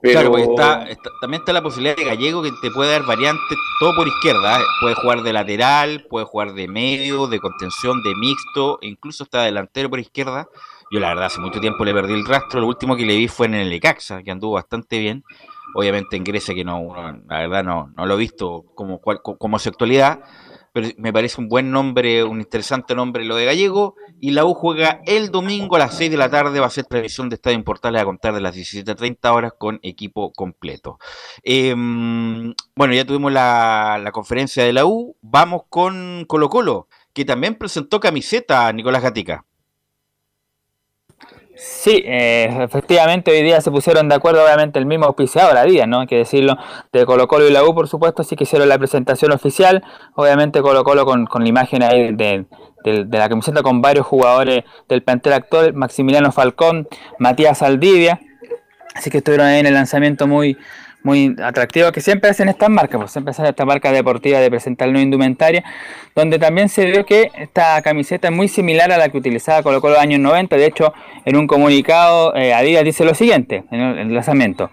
Pero 0.02 0.12
Claro, 0.20 0.30
porque 0.30 0.44
está, 0.44 0.82
está- 0.84 1.10
también 1.20 1.40
está 1.42 1.52
la 1.54 1.62
posibilidad 1.62 1.96
de 1.96 2.04
Gallego 2.04 2.42
que 2.42 2.50
te 2.60 2.70
puede 2.70 2.90
dar 2.92 3.04
variantes, 3.06 3.56
todo 3.80 3.94
por 3.94 4.06
izquierda. 4.06 4.58
¿eh? 4.58 4.64
Puede 4.80 4.94
jugar 4.94 5.22
de 5.22 5.32
lateral, 5.32 6.06
puede 6.08 6.26
jugar 6.26 6.52
de 6.52 6.68
medio, 6.68 7.26
de 7.28 7.40
contención, 7.40 8.02
de 8.02 8.14
mixto, 8.14 8.78
e 8.82 8.88
incluso 8.88 9.24
está 9.24 9.42
delantero 9.44 9.88
por 9.88 9.98
izquierda. 10.00 10.48
Yo 10.90 11.00
la 11.00 11.08
verdad 11.08 11.26
hace 11.26 11.40
mucho 11.40 11.60
tiempo 11.60 11.84
le 11.84 11.92
perdí 11.92 12.14
el 12.14 12.24
rastro, 12.24 12.60
lo 12.60 12.68
último 12.68 12.96
que 12.96 13.04
le 13.04 13.16
vi 13.16 13.26
fue 13.26 13.46
en 13.46 13.54
el 13.54 13.72
Ecaxa, 13.72 14.22
que 14.22 14.30
anduvo 14.30 14.54
bastante 14.54 14.98
bien. 14.98 15.24
Obviamente 15.74 16.16
en 16.16 16.24
Grecia, 16.24 16.54
que 16.54 16.64
no, 16.64 16.94
la 17.28 17.38
verdad 17.40 17.64
no, 17.64 17.92
no 17.96 18.06
lo 18.06 18.14
he 18.14 18.18
visto 18.18 18.64
como, 18.74 19.00
como 19.00 19.58
su 19.58 19.68
actualidad, 19.68 20.20
pero 20.72 20.88
me 20.96 21.12
parece 21.12 21.40
un 21.40 21.48
buen 21.48 21.70
nombre, 21.70 22.22
un 22.22 22.38
interesante 22.38 22.94
nombre 22.94 23.24
lo 23.24 23.34
de 23.34 23.46
Gallego. 23.46 23.96
Y 24.20 24.30
la 24.30 24.44
U 24.44 24.54
juega 24.54 25.00
el 25.06 25.30
domingo 25.30 25.76
a 25.76 25.80
las 25.80 25.96
6 25.96 26.10
de 26.10 26.16
la 26.16 26.30
tarde, 26.30 26.60
va 26.60 26.66
a 26.66 26.70
ser 26.70 26.84
transmisión 26.84 27.28
de 27.28 27.34
Estadio 27.34 27.62
Portales 27.64 28.00
a 28.00 28.04
contar 28.04 28.32
de 28.32 28.40
las 28.40 28.56
17.30 28.56 29.34
horas 29.34 29.52
con 29.58 29.80
equipo 29.82 30.32
completo. 30.32 30.98
Eh, 31.42 31.74
bueno, 31.74 32.94
ya 32.94 33.04
tuvimos 33.04 33.32
la, 33.32 34.00
la 34.02 34.12
conferencia 34.12 34.64
de 34.64 34.72
la 34.72 34.86
U, 34.86 35.16
vamos 35.20 35.62
con 35.68 36.24
Colo 36.26 36.48
Colo, 36.48 36.88
que 37.12 37.24
también 37.24 37.56
presentó 37.56 37.98
camiseta, 37.98 38.72
Nicolás 38.72 39.02
Gatica. 39.02 39.44
Sí, 41.58 42.02
eh, 42.04 42.50
efectivamente 42.64 43.30
hoy 43.30 43.42
día 43.42 43.62
se 43.62 43.70
pusieron 43.70 44.10
de 44.10 44.14
acuerdo, 44.14 44.44
obviamente 44.44 44.78
el 44.78 44.84
mismo 44.84 45.06
auspiciador, 45.06 45.54
la 45.54 45.64
vida, 45.64 45.86
¿no? 45.86 46.00
Hay 46.00 46.06
que 46.06 46.16
decirlo, 46.16 46.58
de 46.92 47.06
Colo 47.06 47.26
Colo 47.26 47.48
y 47.48 47.50
la 47.50 47.64
U, 47.64 47.74
por 47.74 47.88
supuesto, 47.88 48.22
sí 48.24 48.36
que 48.36 48.44
hicieron 48.44 48.68
la 48.68 48.76
presentación 48.78 49.32
oficial, 49.32 49.82
obviamente 50.16 50.60
Colo 50.60 50.84
Colo 50.84 51.06
con, 51.06 51.24
con 51.24 51.42
la 51.44 51.48
imagen 51.48 51.82
ahí 51.82 52.12
de, 52.12 52.44
de- 52.84 53.04
de 53.04 53.18
la 53.18 53.28
camiseta 53.30 53.62
con 53.62 53.80
varios 53.80 54.04
jugadores 54.06 54.64
del 54.88 55.02
plantel 55.02 55.32
actual, 55.32 55.72
Maximiliano 55.72 56.30
Falcón, 56.30 56.86
Matías 57.18 57.62
Aldivia, 57.62 58.20
así 58.94 59.10
que 59.10 59.18
estuvieron 59.18 59.46
ahí 59.46 59.58
en 59.60 59.66
el 59.66 59.74
lanzamiento 59.74 60.26
muy, 60.26 60.58
muy 61.06 61.36
atractivo 61.42 61.92
que 61.92 62.00
siempre 62.00 62.30
hacen 62.30 62.48
estas 62.48 62.68
marcas, 62.68 62.98
pues 63.00 63.12
siempre 63.12 63.30
hacen 63.30 63.46
esta 63.46 63.64
marca 63.64 63.92
deportiva 63.92 64.40
de 64.40 64.50
presentar 64.50 64.88
no 64.90 65.00
indumentaria, 65.00 65.64
donde 66.16 66.38
también 66.38 66.68
se 66.68 66.84
vio 66.84 67.06
que 67.06 67.30
esta 67.38 67.80
camiseta 67.80 68.28
es 68.28 68.34
muy 68.34 68.48
similar 68.48 68.90
a 68.90 68.98
la 68.98 69.08
que 69.08 69.16
utilizaba 69.16 69.62
Colo 69.62 69.80
Colo 69.80 69.94
en 69.94 69.98
los 69.98 70.02
años 70.02 70.20
90, 70.20 70.56
de 70.56 70.66
hecho 70.66 70.92
en 71.24 71.36
un 71.36 71.46
comunicado 71.46 72.34
eh, 72.34 72.52
Adidas 72.52 72.84
dice 72.84 73.04
lo 73.04 73.14
siguiente 73.14 73.62
en 73.70 73.80
el 73.80 73.98
enlazamiento 74.00 74.68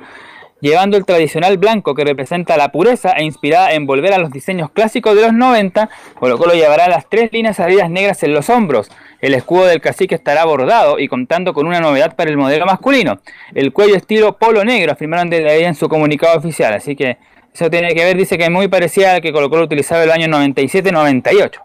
llevando 0.63 0.95
el 0.95 1.03
tradicional 1.03 1.57
blanco 1.57 1.93
que 1.93 2.05
representa 2.05 2.55
la 2.55 2.71
pureza 2.71 3.11
e 3.11 3.25
inspirada 3.25 3.73
en 3.73 3.85
volver 3.85 4.13
a 4.13 4.17
los 4.17 4.31
diseños 4.31 4.71
clásicos 4.71 5.13
de 5.13 5.23
los 5.23 5.33
90, 5.33 5.89
Colo 6.17 6.37
Colo 6.37 6.53
llevará 6.53 6.87
las 6.87 7.09
tres 7.09 7.33
líneas 7.33 7.59
adidas 7.59 7.89
negras 7.89 8.23
en 8.23 8.33
los 8.33 8.49
hombros. 8.49 8.89
El 9.19 9.33
escudo 9.33 9.65
del 9.65 9.81
cacique 9.81 10.15
estará 10.15 10.45
bordado 10.45 10.99
y 10.99 11.09
contando 11.09 11.53
con 11.53 11.67
una 11.67 11.81
novedad 11.81 12.15
para 12.15 12.29
el 12.29 12.37
modelo 12.37 12.65
masculino. 12.65 13.19
El 13.53 13.73
cuello 13.73 13.97
estilo 13.97 14.37
polo 14.37 14.63
negro, 14.63 14.93
afirmaron 14.93 15.29
desde 15.29 15.51
ahí 15.51 15.65
en 15.65 15.75
su 15.75 15.89
comunicado 15.89 16.37
oficial. 16.37 16.73
Así 16.73 16.95
que 16.95 17.17
eso 17.53 17.69
tiene 17.69 17.93
que 17.93 18.05
ver, 18.05 18.15
dice 18.15 18.37
que 18.37 18.45
es 18.45 18.51
muy 18.51 18.69
parecida 18.69 19.15
al 19.15 19.21
que 19.21 19.33
Colo 19.33 19.49
Colo 19.49 19.65
utilizaba 19.65 20.03
en 20.03 20.07
los 20.07 20.15
años 20.15 20.29
97-98. 20.29 21.59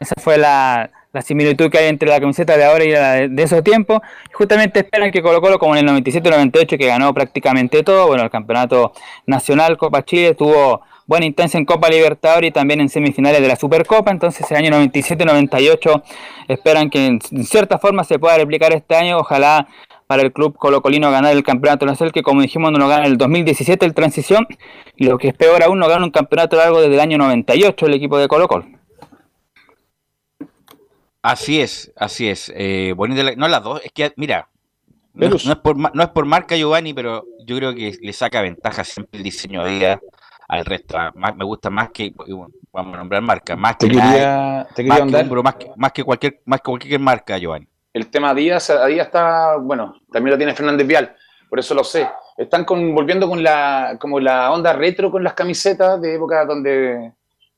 Esa 0.00 0.14
fue 0.18 0.38
la, 0.38 0.90
la 1.12 1.22
similitud 1.22 1.70
que 1.70 1.78
hay 1.78 1.88
entre 1.88 2.08
la 2.08 2.20
camiseta 2.20 2.56
de 2.56 2.64
ahora 2.64 2.84
y 2.84 2.90
la 2.90 3.12
de, 3.28 3.42
esos 3.42 3.62
tiempos. 3.62 4.00
Justamente 4.32 4.80
esperan 4.80 5.10
que 5.10 5.22
Colo 5.22 5.40
Colo, 5.40 5.58
como 5.58 5.76
en 5.76 5.88
el 5.88 6.02
97-98, 6.02 6.78
que 6.78 6.86
ganó 6.86 7.12
prácticamente 7.12 7.82
todo, 7.82 8.06
bueno, 8.06 8.24
el 8.24 8.30
campeonato 8.30 8.92
nacional, 9.26 9.76
Copa 9.76 10.04
Chile, 10.04 10.34
tuvo 10.34 10.82
buena 11.06 11.26
instancia 11.26 11.58
en 11.58 11.66
Copa 11.66 11.88
Libertadores 11.88 12.48
y 12.48 12.52
también 12.52 12.80
en 12.80 12.88
semifinales 12.88 13.42
de 13.42 13.48
la 13.48 13.56
Supercopa, 13.56 14.10
entonces 14.10 14.50
el 14.50 14.56
año 14.56 14.70
97-98 14.70 16.02
esperan 16.48 16.88
que 16.88 17.06
en 17.06 17.20
cierta 17.44 17.78
forma 17.78 18.04
se 18.04 18.18
pueda 18.18 18.38
replicar 18.38 18.72
este 18.72 18.94
año, 18.94 19.18
ojalá 19.18 19.68
para 20.06 20.22
el 20.22 20.32
club 20.32 20.56
colocolino 20.56 21.10
ganar 21.10 21.32
el 21.32 21.42
campeonato 21.42 21.86
nacional, 21.86 22.12
que 22.12 22.22
como 22.22 22.40
dijimos 22.40 22.70
no 22.72 22.78
lo 22.78 22.88
gana 22.88 23.06
el 23.06 23.18
2017 23.18 23.84
el 23.84 23.94
transición, 23.94 24.46
y 24.96 25.04
lo 25.04 25.18
que 25.18 25.28
es 25.28 25.34
peor 25.34 25.62
aún, 25.62 25.78
no 25.78 25.88
gana 25.88 26.04
un 26.04 26.10
campeonato 26.10 26.56
largo 26.56 26.80
desde 26.80 26.94
el 26.94 27.00
año 27.00 27.18
98 27.18 27.86
el 27.86 27.94
equipo 27.94 28.18
de 28.18 28.28
Colo 28.28 28.48
Colo. 28.48 28.81
Así 31.22 31.60
es, 31.60 31.92
así 31.96 32.28
es. 32.28 32.52
Eh, 32.54 32.94
no 33.36 33.48
las 33.48 33.62
dos, 33.62 33.80
es 33.84 33.92
que, 33.92 34.12
mira, 34.16 34.48
no, 35.14 35.26
es 35.26 35.56
por, 35.56 35.76
no 35.76 36.02
es 36.02 36.08
por 36.08 36.26
marca 36.26 36.56
Giovanni, 36.56 36.92
pero 36.94 37.24
yo 37.44 37.56
creo 37.56 37.74
que 37.74 37.96
le 38.00 38.12
saca 38.12 38.40
ventaja 38.40 38.82
siempre 38.82 39.18
el 39.18 39.24
diseño 39.24 39.62
de 39.62 39.70
vida 39.70 40.00
al 40.48 40.64
resto. 40.64 40.98
Ah, 40.98 41.12
más, 41.14 41.36
me 41.36 41.44
gusta 41.44 41.70
más 41.70 41.90
que, 41.90 42.12
vamos 42.16 42.94
a 42.94 42.96
nombrar 42.96 43.22
marca, 43.22 43.54
más 43.54 43.76
que, 43.76 43.88
quería, 43.88 44.66
más, 44.66 44.74
que 44.74 44.84
más, 44.84 45.54
que, 45.54 45.70
más, 45.76 45.92
que, 45.92 46.04
cualquier, 46.04 46.40
más 46.44 46.60
que 46.60 46.64
cualquier 46.64 47.00
marca, 47.00 47.38
Giovanni. 47.38 47.68
El 47.92 48.08
tema 48.08 48.34
Díaz, 48.34 48.72
Díaz 48.88 49.06
está, 49.06 49.56
bueno, 49.58 49.94
también 50.10 50.32
lo 50.32 50.38
tiene 50.38 50.54
Fernández 50.54 50.86
Vial, 50.86 51.14
por 51.48 51.58
eso 51.58 51.74
lo 51.74 51.84
sé. 51.84 52.08
Están 52.36 52.64
con, 52.64 52.94
volviendo 52.94 53.28
con 53.28 53.42
la, 53.42 53.96
como 54.00 54.18
la 54.18 54.50
onda 54.50 54.72
retro 54.72 55.10
con 55.10 55.22
las 55.22 55.34
camisetas 55.34 56.00
de 56.00 56.14
época 56.14 56.46
donde 56.46 57.12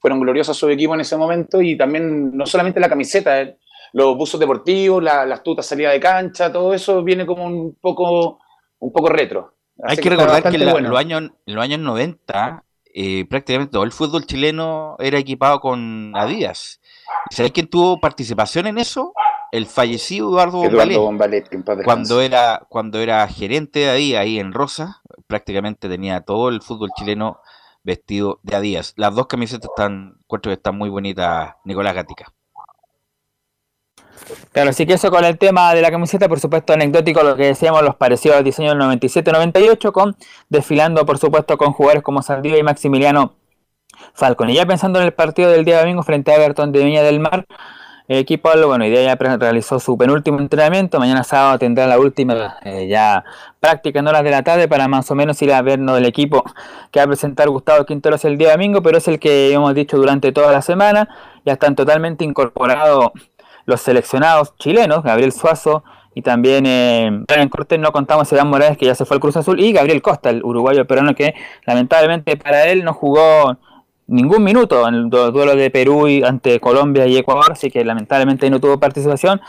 fueron 0.04 0.20
gloriosos 0.20 0.54
su 0.54 0.68
equipo 0.68 0.92
en 0.92 1.00
ese 1.00 1.16
momento 1.16 1.62
y 1.62 1.78
también 1.78 2.36
no 2.36 2.44
solamente 2.44 2.78
la 2.78 2.90
camiseta, 2.90 3.40
eh, 3.40 3.56
los 3.94 4.14
buzos 4.18 4.38
deportivos, 4.38 5.02
la, 5.02 5.24
las 5.24 5.42
tutas 5.42 5.64
salida 5.64 5.92
de 5.92 5.98
cancha, 5.98 6.52
todo 6.52 6.74
eso 6.74 7.02
viene 7.02 7.24
como 7.24 7.46
un 7.46 7.74
poco, 7.80 8.38
un 8.80 8.92
poco 8.92 9.08
retro. 9.08 9.54
Hay 9.82 9.96
que, 9.96 10.10
recordar 10.10 10.42
que 10.42 10.56
en, 10.56 10.84
los 10.84 10.98
años, 10.98 11.30
los 11.46 11.64
años 11.64 11.78
90 11.78 12.64
eh, 12.92 13.24
prácticamente 13.30 13.72
todo 13.72 13.84
el 13.84 13.92
fútbol 13.92 14.26
chileno 14.26 14.96
era 14.98 15.18
equipado 15.18 15.60
con 15.60 16.12
Adidas. 16.14 16.82
¿Sabes 17.30 17.52
quién 17.52 17.68
tuvo 17.68 17.98
participación 17.98 18.66
en 18.66 18.76
eso? 18.76 19.14
El 19.52 19.64
fallecido 19.64 20.28
Eduardo, 20.28 20.58
Bombalet. 21.00 21.48
cuando 21.82 22.20
era 22.20 22.66
cuando 22.68 23.00
era 23.00 23.26
gerente 23.26 23.78
de 23.78 23.88
Adidas 23.88 24.20
ahí 24.20 24.38
en 24.38 24.52
Rosa, 24.52 25.00
prácticamente 25.28 25.88
tenía 25.88 26.20
todo 26.20 26.50
el 26.50 26.60
fútbol 26.60 26.90
chileno 26.94 27.40
vestido 27.84 28.40
de 28.42 28.56
Adidas. 28.56 28.94
Las 28.96 29.14
dos 29.14 29.26
camisetas 29.28 29.70
están, 29.70 30.18
que 30.42 30.52
están 30.52 30.76
muy 30.76 30.88
bonitas, 30.88 31.54
Nicolás 31.64 31.94
Gatica. 31.94 32.32
Claro, 34.52 34.70
así 34.70 34.86
que 34.86 34.94
eso 34.94 35.10
con 35.10 35.24
el 35.24 35.38
tema 35.38 35.74
de 35.74 35.82
la 35.82 35.90
camiseta, 35.90 36.28
por 36.28 36.40
supuesto, 36.40 36.72
anecdótico 36.72 37.22
lo 37.22 37.36
que 37.36 37.44
decíamos, 37.44 37.82
los 37.82 37.96
parecidos 37.96 38.38
al 38.38 38.44
diseño 38.44 38.70
del 38.70 38.80
97-98, 38.80 39.92
con 39.92 40.16
desfilando, 40.48 41.04
por 41.04 41.18
supuesto, 41.18 41.58
con 41.58 41.72
jugadores 41.72 42.02
como 42.02 42.22
Saldivia 42.22 42.58
y 42.58 42.62
Maximiliano 42.62 43.34
Falcón. 44.14 44.50
Y 44.50 44.54
ya 44.54 44.66
pensando 44.66 44.98
en 44.98 45.06
el 45.06 45.12
partido 45.12 45.50
del 45.50 45.64
día 45.64 45.80
domingo 45.80 46.02
frente 46.02 46.32
a 46.32 46.36
Everton 46.36 46.72
de 46.72 46.84
Viña 46.84 47.02
del 47.02 47.20
Mar, 47.20 47.46
el 48.06 48.18
equipo, 48.18 48.50
bueno, 48.66 48.84
idea 48.84 49.02
ya 49.02 49.36
realizó 49.36 49.80
su 49.80 49.96
penúltimo 49.96 50.38
entrenamiento. 50.38 50.98
Mañana 50.98 51.24
sábado 51.24 51.58
tendrá 51.58 51.86
la 51.86 51.98
última 51.98 52.58
eh, 52.62 52.86
ya 52.86 53.24
práctica 53.60 54.00
en 54.00 54.08
horas 54.08 54.22
de 54.24 54.30
la 54.30 54.42
tarde 54.42 54.68
para 54.68 54.88
más 54.88 55.10
o 55.10 55.14
menos 55.14 55.40
ir 55.40 55.52
a 55.52 55.62
vernos 55.62 55.94
del 55.94 56.04
equipo 56.04 56.44
que 56.90 57.00
va 57.00 57.04
a 57.04 57.06
presentar 57.06 57.48
Gustavo 57.48 57.86
Quinteros 57.86 58.24
el 58.26 58.36
día 58.36 58.52
domingo, 58.52 58.82
pero 58.82 58.98
es 58.98 59.08
el 59.08 59.18
que 59.18 59.52
hemos 59.52 59.74
dicho 59.74 59.96
durante 59.96 60.32
toda 60.32 60.52
la 60.52 60.60
semana. 60.60 61.08
Ya 61.46 61.54
están 61.54 61.74
totalmente 61.74 62.24
incorporados 62.24 63.10
los 63.64 63.80
seleccionados 63.80 64.54
chilenos, 64.58 65.02
Gabriel 65.02 65.32
Suazo 65.32 65.82
y 66.14 66.22
también 66.22 66.66
eh, 66.66 67.06
en 67.06 67.48
Cortés, 67.48 67.78
no 67.80 67.90
contamos 67.90 68.30
Iván 68.32 68.48
Morales 68.48 68.76
que 68.76 68.86
ya 68.86 68.94
se 68.94 69.04
fue 69.04 69.16
al 69.16 69.20
Cruz 69.20 69.36
Azul, 69.36 69.58
y 69.60 69.72
Gabriel 69.72 70.00
Costa, 70.00 70.30
el 70.30 70.44
uruguayo 70.44 70.86
peruano 70.86 71.14
que 71.14 71.34
lamentablemente 71.66 72.36
para 72.36 72.66
él 72.66 72.84
no 72.84 72.92
jugó 72.92 73.56
ningún 74.06 74.44
minuto 74.44 74.86
en 74.88 74.94
el 74.94 75.10
duelo 75.10 75.56
de 75.56 75.70
Perú 75.70 76.08
y 76.08 76.22
ante 76.22 76.60
Colombia 76.60 77.06
y 77.06 77.16
Ecuador, 77.16 77.52
así 77.52 77.70
que 77.70 77.84
lamentablemente 77.84 78.48
no 78.50 78.60
tuvo 78.60 78.78
participación, 78.78 79.40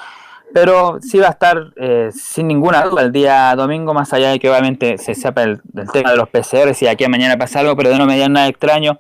pero 0.54 1.00
sí 1.02 1.20
va 1.20 1.28
a 1.28 1.32
estar 1.32 1.74
eh, 1.76 2.10
sin 2.14 2.48
ninguna 2.48 2.84
duda 2.84 3.02
el 3.02 3.12
día 3.12 3.54
domingo, 3.56 3.94
más 3.94 4.14
allá 4.14 4.30
de 4.30 4.40
que 4.40 4.50
obviamente 4.50 4.98
se 4.98 5.14
sepa 5.14 5.44
el, 5.44 5.62
tema 5.92 6.12
de 6.12 6.18
los 6.18 6.30
PCR, 6.30 6.74
si 6.74 6.88
aquí 6.88 7.04
a 7.04 7.10
mañana 7.10 7.38
pasa 7.38 7.60
algo, 7.60 7.76
pero 7.76 7.90
de 7.90 7.98
no 7.98 8.06
me 8.06 8.30
nada 8.30 8.48
extraño, 8.48 8.98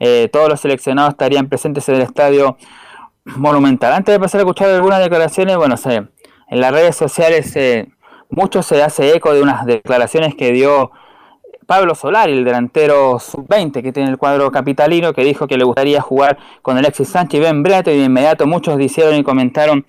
eh, 0.00 0.28
todos 0.32 0.48
los 0.48 0.60
seleccionados 0.60 1.10
estarían 1.10 1.48
presentes 1.48 1.88
en 1.88 1.96
el 1.96 2.02
estadio 2.02 2.56
monumental. 3.24 3.92
Antes 3.92 4.14
de 4.14 4.20
pasar 4.20 4.40
a 4.40 4.42
escuchar 4.42 4.70
algunas 4.70 5.00
declaraciones, 5.00 5.56
bueno, 5.56 5.76
se, 5.76 5.94
en 5.94 6.60
las 6.60 6.72
redes 6.72 6.96
sociales 6.96 7.54
eh, 7.56 7.88
mucho 8.30 8.62
se 8.62 8.82
hace 8.82 9.14
eco 9.14 9.32
de 9.32 9.42
unas 9.42 9.66
declaraciones 9.66 10.34
que 10.34 10.52
dio 10.52 10.90
Pablo 11.68 11.94
Solari, 11.94 12.32
el 12.32 12.46
delantero 12.46 13.18
sub-20 13.18 13.82
que 13.82 13.92
tiene 13.92 14.08
el 14.08 14.16
cuadro 14.16 14.50
capitalino, 14.50 15.12
que 15.12 15.22
dijo 15.22 15.46
que 15.46 15.58
le 15.58 15.64
gustaría 15.64 16.00
jugar 16.00 16.38
con 16.62 16.78
Alexis 16.78 17.10
Sánchez 17.10 17.40
y 17.40 17.42
Ben 17.42 17.62
Breto, 17.62 17.90
y 17.90 17.98
de 17.98 18.04
inmediato 18.04 18.46
muchos 18.46 18.78
dijeron 18.78 19.14
y 19.16 19.22
comentaron 19.22 19.84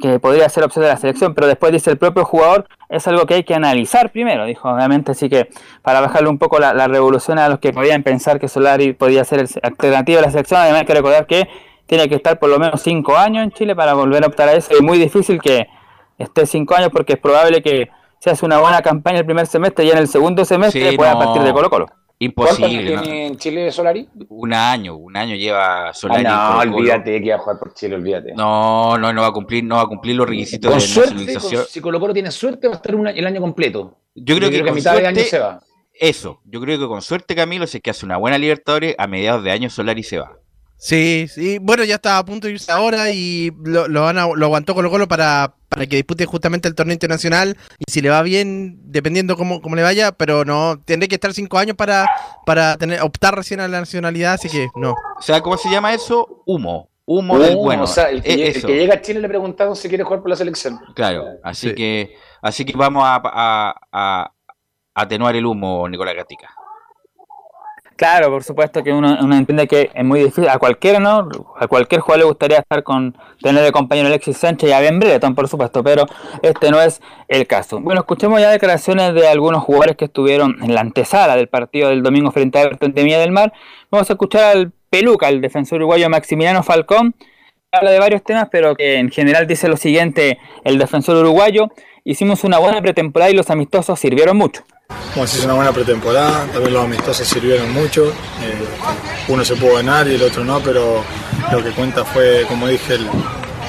que 0.00 0.18
podría 0.18 0.48
ser 0.48 0.64
opción 0.64 0.84
de 0.84 0.88
la 0.88 0.96
selección, 0.96 1.34
pero 1.34 1.48
después 1.48 1.70
dice 1.70 1.90
el 1.90 1.98
propio 1.98 2.24
jugador, 2.24 2.66
es 2.88 3.06
algo 3.06 3.26
que 3.26 3.34
hay 3.34 3.44
que 3.44 3.54
analizar 3.54 4.10
primero, 4.10 4.46
dijo 4.46 4.70
obviamente, 4.70 5.12
así 5.12 5.28
que 5.28 5.50
para 5.82 6.00
bajarle 6.00 6.30
un 6.30 6.38
poco 6.38 6.58
la, 6.58 6.88
revolución 6.88 7.38
a 7.38 7.50
los 7.50 7.58
que 7.58 7.74
podían 7.74 8.02
pensar 8.02 8.40
que 8.40 8.48
Solari 8.48 8.94
podía 8.94 9.22
ser 9.24 9.46
alternativa 9.62 10.18
a 10.20 10.22
la 10.22 10.30
selección, 10.30 10.62
además 10.62 10.80
hay 10.80 10.86
que 10.86 10.94
recordar 10.94 11.26
que 11.26 11.46
tiene 11.84 12.08
que 12.08 12.14
estar 12.14 12.38
por 12.38 12.48
lo 12.48 12.58
menos 12.58 12.80
cinco 12.80 13.18
años 13.18 13.44
en 13.44 13.50
Chile 13.50 13.76
para 13.76 13.92
volver 13.92 14.24
a 14.24 14.28
optar 14.28 14.48
a 14.48 14.54
eso. 14.54 14.72
Es 14.72 14.80
muy 14.80 14.96
difícil 14.96 15.42
que 15.42 15.66
esté 16.16 16.46
cinco 16.46 16.74
años 16.74 16.88
porque 16.90 17.12
es 17.12 17.18
probable 17.18 17.60
que 17.62 17.90
se 18.22 18.30
hace 18.30 18.46
una 18.46 18.60
buena 18.60 18.80
campaña 18.82 19.18
el 19.18 19.24
primer 19.24 19.48
semestre 19.48 19.84
y 19.84 19.90
en 19.90 19.98
el 19.98 20.06
segundo 20.06 20.44
semestre 20.44 20.92
pueda 20.92 21.18
partir 21.18 21.42
de 21.42 21.52
Colo 21.52 21.68
Colo. 21.68 21.86
Imposible. 22.20 22.92
¿Cuánto 22.92 23.02
tiene 23.02 23.26
en 23.26 23.36
Chile 23.36 23.72
Solari? 23.72 24.08
Un 24.28 24.54
año, 24.54 24.94
un 24.94 25.16
año 25.16 25.34
lleva 25.34 25.92
Solari. 25.92 26.22
Ah, 26.28 26.62
no, 26.64 26.76
olvídate 26.76 27.20
que 27.20 27.30
va 27.30 27.34
a 27.34 27.38
jugar 27.40 27.58
por 27.58 27.74
Chile, 27.74 27.96
olvídate. 27.96 28.32
No, 28.34 28.96
no, 28.96 29.12
no 29.12 29.22
va 29.22 29.26
a 29.26 29.32
cumplir, 29.32 29.64
no 29.64 29.74
va 29.74 29.82
a 29.82 29.86
cumplir 29.86 30.14
los 30.14 30.28
requisitos 30.28 30.70
de 30.70 30.76
nacionalización. 30.76 31.64
si 31.68 31.80
Colo 31.80 31.98
Colo 31.98 32.14
tiene 32.14 32.30
suerte, 32.30 32.68
va 32.68 32.74
a 32.74 32.76
estar 32.76 32.94
el 32.94 33.26
año 33.26 33.40
completo. 33.40 33.98
Yo 34.14 34.36
creo, 34.36 34.50
que, 34.50 34.70
a 34.70 34.72
mitad 34.72 34.94
de 34.94 35.04
año 35.04 35.20
se 35.22 35.40
va. 35.40 35.60
Eso, 35.92 36.40
yo 36.44 36.60
creo 36.60 36.78
que 36.78 36.86
con 36.86 37.02
suerte 37.02 37.34
Camilo, 37.34 37.66
si 37.66 37.78
es 37.78 37.82
que 37.82 37.90
hace 37.90 38.06
una 38.06 38.18
buena 38.18 38.38
Libertadores, 38.38 38.94
a 38.98 39.08
mediados 39.08 39.42
de 39.42 39.50
año 39.50 39.68
Solari 39.68 40.04
se 40.04 40.18
va. 40.18 40.38
Sí, 40.82 41.28
sí. 41.28 41.58
Bueno, 41.60 41.84
ya 41.84 41.94
está 41.94 42.18
a 42.18 42.24
punto 42.24 42.48
de 42.48 42.54
irse 42.54 42.72
ahora 42.72 43.12
y 43.12 43.52
lo, 43.64 43.86
lo, 43.86 44.02
van 44.02 44.16
lo 44.16 44.46
aguantó 44.46 44.74
Colo 44.74 44.90
Colo 44.90 45.06
para, 45.06 45.54
para 45.68 45.86
que 45.86 45.94
dispute 45.94 46.26
justamente 46.26 46.66
el 46.66 46.74
torneo 46.74 46.92
internacional. 46.92 47.56
Y 47.78 47.84
si 47.88 48.00
le 48.00 48.10
va 48.10 48.20
bien, 48.22 48.80
dependiendo 48.90 49.36
cómo, 49.36 49.62
cómo 49.62 49.76
le 49.76 49.84
vaya, 49.84 50.10
pero 50.10 50.44
no, 50.44 50.82
tendré 50.84 51.06
que 51.06 51.14
estar 51.14 51.32
cinco 51.34 51.58
años 51.58 51.76
para, 51.76 52.10
para 52.44 52.76
tener, 52.78 53.00
optar 53.00 53.36
recién 53.36 53.60
a 53.60 53.68
la 53.68 53.78
nacionalidad, 53.78 54.32
así 54.32 54.48
que 54.48 54.70
no. 54.74 54.96
O 55.16 55.22
sea, 55.22 55.40
¿cómo 55.40 55.56
se 55.56 55.70
llama 55.70 55.94
eso? 55.94 56.42
Humo. 56.46 56.90
Humo 57.04 57.38
del 57.38 57.54
bueno. 57.54 57.84
O 57.84 57.86
sea, 57.86 58.10
el 58.10 58.20
que, 58.20 58.48
el 58.48 58.60
que, 58.60 58.76
llega 58.76 58.94
a 58.94 59.00
Chile 59.00 59.20
le 59.20 59.28
preguntaron 59.28 59.76
si 59.76 59.88
quiere 59.88 60.02
jugar 60.02 60.20
por 60.20 60.30
la 60.30 60.36
selección. 60.36 60.80
Claro, 60.96 61.26
así 61.44 61.76
que 61.76 62.16
así 62.40 62.64
que 62.64 62.76
vamos 62.76 63.04
a, 63.06 63.22
a, 63.22 63.74
a 63.92 64.32
atenuar 64.96 65.36
el 65.36 65.46
humo, 65.46 65.88
Nicolás 65.88 66.16
Gatica. 66.16 66.52
Claro, 68.02 68.30
por 68.30 68.42
supuesto 68.42 68.82
que 68.82 68.92
uno, 68.92 69.16
entiende 69.32 69.68
que 69.68 69.92
es 69.94 70.04
muy 70.04 70.18
difícil, 70.18 70.48
a 70.48 70.58
cualquiera, 70.58 70.98
¿no? 70.98 71.28
A 71.56 71.68
cualquier 71.68 72.00
jugador 72.00 72.18
le 72.18 72.24
gustaría 72.24 72.58
estar 72.58 72.82
con, 72.82 73.16
tener 73.40 73.62
de 73.62 73.70
compañero 73.70 74.08
Alexis 74.08 74.38
Sánchez 74.38 74.70
y 74.70 74.72
a 74.72 74.80
Ben 74.80 74.98
Breton, 74.98 75.36
por 75.36 75.46
supuesto, 75.46 75.84
pero 75.84 76.06
este 76.42 76.72
no 76.72 76.82
es 76.82 77.00
el 77.28 77.46
caso. 77.46 77.78
Bueno, 77.78 78.00
escuchemos 78.00 78.40
ya 78.40 78.50
declaraciones 78.50 79.14
de 79.14 79.28
algunos 79.28 79.62
jugadores 79.62 79.94
que 79.94 80.06
estuvieron 80.06 80.56
en 80.64 80.74
la 80.74 80.80
antesala 80.80 81.36
del 81.36 81.46
partido 81.46 81.90
del 81.90 82.02
domingo 82.02 82.32
frente 82.32 82.58
a 82.58 82.62
Everton 82.62 82.92
de 82.92 83.04
Mía 83.04 83.20
del 83.20 83.30
Mar. 83.30 83.52
Vamos 83.88 84.10
a 84.10 84.14
escuchar 84.14 84.56
al 84.56 84.72
Peluca, 84.90 85.28
el 85.28 85.40
defensor 85.40 85.76
uruguayo 85.76 86.10
Maximiliano 86.10 86.64
Falcón, 86.64 87.14
habla 87.70 87.92
de 87.92 88.00
varios 88.00 88.24
temas, 88.24 88.48
pero 88.50 88.74
que 88.74 88.96
en 88.96 89.12
general 89.12 89.46
dice 89.46 89.68
lo 89.68 89.76
siguiente, 89.76 90.40
el 90.64 90.76
defensor 90.76 91.18
uruguayo, 91.18 91.68
hicimos 92.02 92.42
una 92.42 92.58
buena 92.58 92.82
pretemporada 92.82 93.30
y 93.30 93.34
los 93.34 93.48
amistosos 93.48 94.00
sirvieron 94.00 94.36
mucho 94.36 94.64
Bueno, 95.14 95.26
se 95.26 95.36
hizo 95.38 95.44
una 95.46 95.54
buena 95.54 95.72
pretemporada, 95.72 96.46
también 96.52 96.72
los 96.72 96.84
amistosos 96.84 97.28
sirvieron 97.28 97.72
mucho. 97.72 98.06
eh, 98.42 98.66
uno 99.28 99.44
se 99.44 99.56
pudo 99.56 99.74
ganar 99.74 100.08
y 100.08 100.14
el 100.14 100.22
otro 100.22 100.42
no, 100.44 100.60
pero 100.60 101.04
lo 101.52 101.62
que 101.62 101.70
cuenta 101.70 102.04
fue, 102.04 102.44
como 102.48 102.66
dije, 102.66 102.98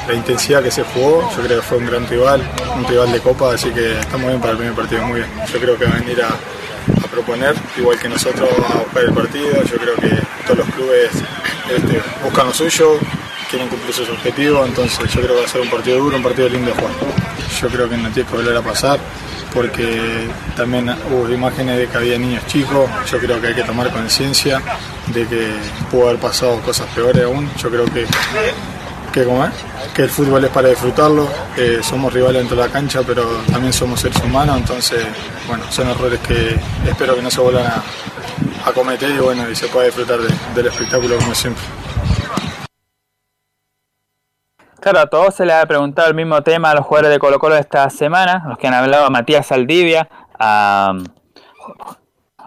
la 0.07 0.13
intensidad 0.13 0.63
que 0.63 0.71
se 0.71 0.83
jugó. 0.83 1.29
Yo 1.35 1.43
creo 1.43 1.59
que 1.59 1.65
fue 1.65 1.77
un 1.77 1.85
gran 1.85 2.07
rival, 2.07 2.41
un 2.77 2.85
rival 2.87 3.11
de 3.11 3.19
Copa, 3.19 3.53
así 3.53 3.69
que 3.71 3.99
estamos 3.99 4.27
bien 4.27 4.39
para 4.39 4.51
el 4.51 4.57
primer 4.57 4.75
partido, 4.75 5.01
muy 5.03 5.19
bien. 5.19 5.29
Yo 5.51 5.59
creo 5.59 5.77
que 5.77 5.85
va 5.85 5.91
a 5.91 5.99
venir 5.99 6.21
a, 6.21 6.29
a 6.29 7.07
proponer, 7.07 7.55
igual 7.77 7.99
que 7.99 8.09
nosotros, 8.09 8.49
a 8.73 8.77
buscar 8.79 9.03
el 9.03 9.13
partido. 9.13 9.63
Yo 9.63 9.77
creo 9.77 9.95
que 9.95 10.09
todos 10.47 10.59
los 10.59 10.75
clubes 10.75 11.09
este, 11.69 12.01
buscan 12.23 12.47
lo 12.47 12.53
suyo, 12.53 12.97
quieren 13.53 13.69
cumplir 13.69 13.93
sus 13.93 14.09
objetivos, 14.09 14.67
entonces 14.67 14.97
yo 15.13 15.21
creo 15.21 15.35
que 15.35 15.41
va 15.41 15.45
a 15.45 15.47
ser 15.47 15.61
un 15.61 15.69
partido 15.69 15.99
duro, 15.99 16.17
un 16.17 16.23
partido 16.23 16.49
lindo 16.49 16.71
de 16.71 16.75
jugar. 16.75 16.91
Yo 17.61 17.67
creo 17.69 17.87
que 17.87 17.97
no 17.97 18.09
tiene 18.09 18.27
que 18.27 18.35
volver 18.35 18.57
a 18.57 18.61
pasar 18.63 18.99
porque 19.53 20.27
también 20.57 20.89
hubo 21.11 21.29
imágenes 21.29 21.77
de 21.77 21.87
que 21.87 21.95
había 21.97 22.17
niños 22.17 22.43
chicos, 22.47 22.89
yo 23.11 23.19
creo 23.19 23.39
que 23.39 23.49
hay 23.49 23.53
que 23.53 23.61
tomar 23.61 23.91
conciencia 23.91 24.59
de 25.13 25.27
que 25.27 25.51
pudo 25.91 26.07
haber 26.09 26.19
pasado 26.19 26.59
cosas 26.61 26.87
peores 26.95 27.23
aún, 27.23 27.47
yo 27.61 27.69
creo 27.69 27.85
que, 27.85 28.07
que, 29.13 29.23
como 29.23 29.45
es, 29.45 29.51
que 29.93 30.01
el 30.01 30.09
fútbol 30.09 30.43
es 30.43 30.49
para 30.49 30.69
disfrutarlo, 30.69 31.27
eh, 31.55 31.81
somos 31.83 32.11
rivales 32.11 32.39
dentro 32.41 32.57
de 32.57 32.63
la 32.67 32.73
cancha, 32.73 33.01
pero 33.05 33.23
también 33.51 33.71
somos 33.71 33.99
seres 33.99 34.17
humanos, 34.23 34.57
entonces, 34.57 35.05
bueno, 35.47 35.63
son 35.69 35.87
errores 35.89 36.19
que 36.21 36.57
espero 36.89 37.15
que 37.15 37.21
no 37.21 37.29
se 37.29 37.39
vuelvan 37.39 37.67
a, 37.67 37.83
cometer 38.73 39.11
y 39.11 39.19
bueno, 39.19 39.47
y 39.47 39.55
se 39.55 39.67
pueda 39.67 39.85
disfrutar 39.85 40.19
de- 40.19 40.33
del 40.55 40.65
espectáculo 40.65 41.17
como 41.17 41.35
siempre. 41.35 41.63
Claro, 44.83 44.99
a 44.99 45.05
todos 45.07 45.35
se 45.35 45.45
les 45.45 45.55
ha 45.55 45.65
preguntado 45.65 46.09
el 46.09 46.13
mismo 46.13 46.43
tema 46.43 46.71
a 46.71 46.75
los 46.75 46.85
jugadores 46.85 47.11
de 47.11 47.17
Colo 47.17 47.39
Colo 47.39 47.55
esta 47.55 47.89
semana, 47.89 48.43
los 48.49 48.57
que 48.57 48.67
han 48.67 48.73
hablado 48.73 49.05
a 49.05 49.09
Matías 49.09 49.47
Saldivia, 49.47 50.09
a 50.37 50.91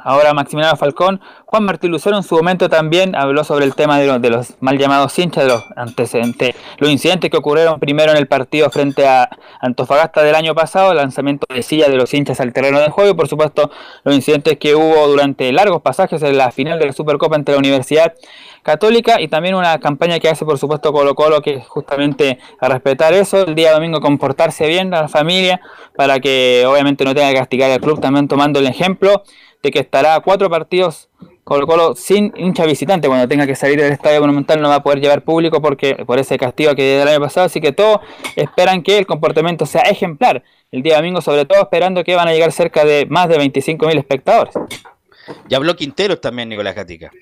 ahora 0.06 0.32
Maximiliano 0.34 0.76
Falcón. 0.76 1.20
Juan 1.46 1.64
Martín 1.64 1.90
Lucero 1.90 2.16
en 2.16 2.22
su 2.22 2.36
momento 2.36 2.68
también 2.68 3.16
habló 3.16 3.42
sobre 3.42 3.64
el 3.64 3.74
tema 3.74 3.98
de 3.98 4.06
los, 4.06 4.22
de 4.22 4.30
los 4.30 4.54
mal 4.60 4.78
llamados 4.78 5.18
hinchas, 5.18 5.44
de 5.44 5.50
los 5.50 5.64
antecedentes, 5.74 6.54
los 6.78 6.90
incidentes 6.90 7.28
que 7.28 7.36
ocurrieron 7.36 7.80
primero 7.80 8.12
en 8.12 8.16
el 8.16 8.28
partido 8.28 8.70
frente 8.70 9.06
a 9.06 9.28
Antofagasta 9.60 10.22
del 10.22 10.36
año 10.36 10.54
pasado, 10.54 10.92
el 10.92 10.98
lanzamiento 10.98 11.46
de 11.52 11.62
silla 11.62 11.88
de 11.88 11.96
los 11.96 12.14
hinchas 12.14 12.40
al 12.40 12.52
terreno 12.52 12.78
de 12.78 12.88
juego 12.88 13.10
y 13.10 13.14
por 13.14 13.26
supuesto 13.26 13.70
los 14.04 14.14
incidentes 14.14 14.58
que 14.58 14.76
hubo 14.76 15.08
durante 15.08 15.52
largos 15.52 15.82
pasajes 15.82 16.22
en 16.22 16.38
la 16.38 16.52
final 16.52 16.78
de 16.78 16.86
la 16.86 16.92
Supercopa 16.92 17.34
entre 17.34 17.54
la 17.54 17.58
Universidad 17.58 18.14
Católica 18.62 19.20
y 19.20 19.28
también 19.28 19.56
una 19.56 19.78
campaña 19.80 20.20
que 20.20 20.28
hace 20.28 20.44
por 20.44 20.58
supuesto 20.58 20.92
Colo 20.92 21.14
Colo 21.16 21.40
que 21.40 21.54
es 21.54 21.66
justamente 21.66 22.38
a 22.60 22.68
respetar 22.68 23.12
eso, 23.12 23.44
el 23.44 23.56
día 23.56 23.72
domingo 23.72 24.00
comportarse 24.00 24.68
bien 24.68 24.94
a 24.94 25.02
la 25.02 25.08
familia 25.08 25.60
para 25.96 26.20
que 26.20 26.64
obviamente 26.66 27.04
no 27.04 27.14
tenga 27.14 27.30
que 27.30 27.38
castigar 27.38 27.70
al 27.72 27.80
club, 27.80 28.00
también 28.00 28.28
tomando 28.28 28.60
el 28.60 28.66
ejemplo 28.66 29.24
de 29.66 29.70
que 29.72 29.80
estará 29.80 30.18
cuatro 30.20 30.48
partidos 30.48 31.08
Colo 31.46 31.66
Colo 31.66 31.94
sin 31.94 32.32
hincha 32.36 32.66
visitante 32.66 33.06
cuando 33.06 33.28
tenga 33.28 33.46
que 33.46 33.54
salir 33.54 33.80
del 33.80 33.92
estadio 33.92 34.20
monumental 34.20 34.60
no 34.60 34.68
va 34.68 34.76
a 34.76 34.82
poder 34.82 35.00
llevar 35.00 35.22
público 35.22 35.62
porque 35.62 35.94
por 36.04 36.18
ese 36.18 36.36
castigo 36.38 36.74
que 36.74 37.00
el 37.00 37.06
año 37.06 37.20
pasado, 37.20 37.46
así 37.46 37.60
que 37.60 37.70
todos 37.70 38.00
esperan 38.34 38.82
que 38.82 38.98
el 38.98 39.06
comportamiento 39.06 39.64
sea 39.64 39.82
ejemplar 39.82 40.42
el 40.72 40.82
día 40.82 40.96
domingo, 40.96 41.20
sobre 41.20 41.44
todo 41.44 41.62
esperando 41.62 42.02
que 42.02 42.16
van 42.16 42.26
a 42.26 42.32
llegar 42.32 42.50
cerca 42.50 42.84
de 42.84 43.06
más 43.08 43.28
de 43.28 43.38
25.000 43.38 43.96
espectadores. 43.96 44.54
Y 45.48 45.54
habló 45.54 45.76
Quinteros 45.76 46.20
también, 46.20 46.48
Nicolás 46.48 46.74
Gatica. 46.74 47.12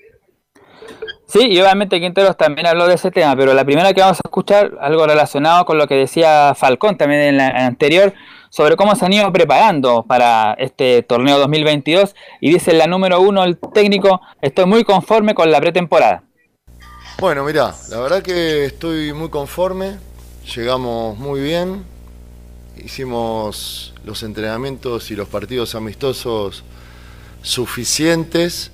Sí, 1.27 1.47
y 1.47 1.59
obviamente 1.59 1.99
Quinteros 1.99 2.37
también 2.37 2.67
habló 2.67 2.87
de 2.87 2.95
ese 2.95 3.09
tema, 3.09 3.35
pero 3.35 3.53
la 3.53 3.65
primera 3.65 3.93
que 3.93 4.01
vamos 4.01 4.17
a 4.17 4.27
escuchar, 4.27 4.73
algo 4.79 5.07
relacionado 5.07 5.65
con 5.65 5.77
lo 5.77 5.87
que 5.87 5.95
decía 5.95 6.53
Falcón 6.55 6.97
también 6.97 7.21
en 7.21 7.37
la 7.37 7.47
anterior, 7.47 8.13
sobre 8.49 8.75
cómo 8.75 8.95
se 8.95 9.05
han 9.05 9.13
ido 9.13 9.33
preparando 9.33 10.03
para 10.03 10.53
este 10.53 11.01
torneo 11.01 11.39
2022, 11.39 12.15
y 12.41 12.53
dice 12.53 12.73
la 12.73 12.85
número 12.85 13.19
uno 13.21 13.43
el 13.43 13.57
técnico, 13.57 14.21
estoy 14.41 14.65
muy 14.65 14.83
conforme 14.83 15.33
con 15.33 15.51
la 15.51 15.59
pretemporada. 15.59 16.23
Bueno, 17.19 17.43
mirá, 17.43 17.73
la 17.89 17.99
verdad 17.99 18.21
que 18.21 18.65
estoy 18.65 19.11
muy 19.11 19.29
conforme, 19.29 19.97
llegamos 20.55 21.17
muy 21.17 21.41
bien, 21.41 21.85
hicimos 22.77 23.95
los 24.03 24.21
entrenamientos 24.21 25.09
y 25.09 25.15
los 25.15 25.27
partidos 25.27 25.73
amistosos 25.73 26.63
suficientes 27.41 28.71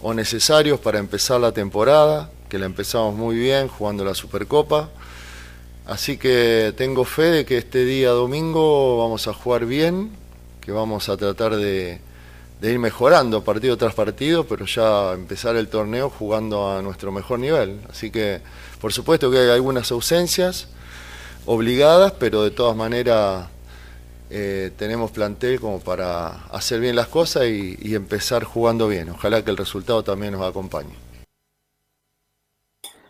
o 0.00 0.14
necesarios 0.14 0.78
para 0.80 0.98
empezar 0.98 1.40
la 1.40 1.52
temporada, 1.52 2.30
que 2.48 2.58
la 2.58 2.66
empezamos 2.66 3.14
muy 3.14 3.36
bien 3.36 3.68
jugando 3.68 4.04
la 4.04 4.14
Supercopa. 4.14 4.88
Así 5.86 6.18
que 6.18 6.74
tengo 6.76 7.04
fe 7.04 7.24
de 7.24 7.44
que 7.46 7.58
este 7.58 7.84
día 7.84 8.10
domingo 8.10 8.98
vamos 8.98 9.26
a 9.26 9.32
jugar 9.32 9.64
bien, 9.64 10.10
que 10.60 10.70
vamos 10.70 11.08
a 11.08 11.16
tratar 11.16 11.56
de, 11.56 12.00
ir 12.60 12.78
mejorando 12.78 13.42
partido 13.42 13.76
tras 13.76 13.94
partido, 13.94 14.44
pero 14.44 14.66
ya 14.66 15.14
empezar 15.14 15.56
el 15.56 15.68
torneo 15.68 16.10
jugando 16.10 16.70
a 16.70 16.82
nuestro 16.82 17.10
mejor 17.10 17.38
nivel. 17.38 17.80
Así 17.90 18.10
que, 18.10 18.40
por 18.80 18.92
supuesto 18.92 19.30
que 19.30 19.38
hay 19.38 19.48
algunas 19.48 19.90
ausencias 19.90 20.68
obligadas, 21.46 22.12
pero 22.18 22.42
de 22.42 22.50
todas 22.50 22.76
maneras 22.76 23.46
eh, 24.30 24.70
tenemos 24.76 25.10
plantel 25.10 25.60
como 25.60 25.80
para 25.80 26.44
hacer 26.52 26.80
bien 26.80 26.96
las 26.96 27.08
cosas 27.08 27.44
y, 27.46 27.94
empezar 27.94 28.44
jugando 28.44 28.88
bien. 28.88 29.10
Ojalá 29.10 29.42
que 29.42 29.50
el 29.50 29.56
resultado 29.56 30.02
también 30.02 30.32
nos 30.32 30.48
acompañe. 30.48 30.94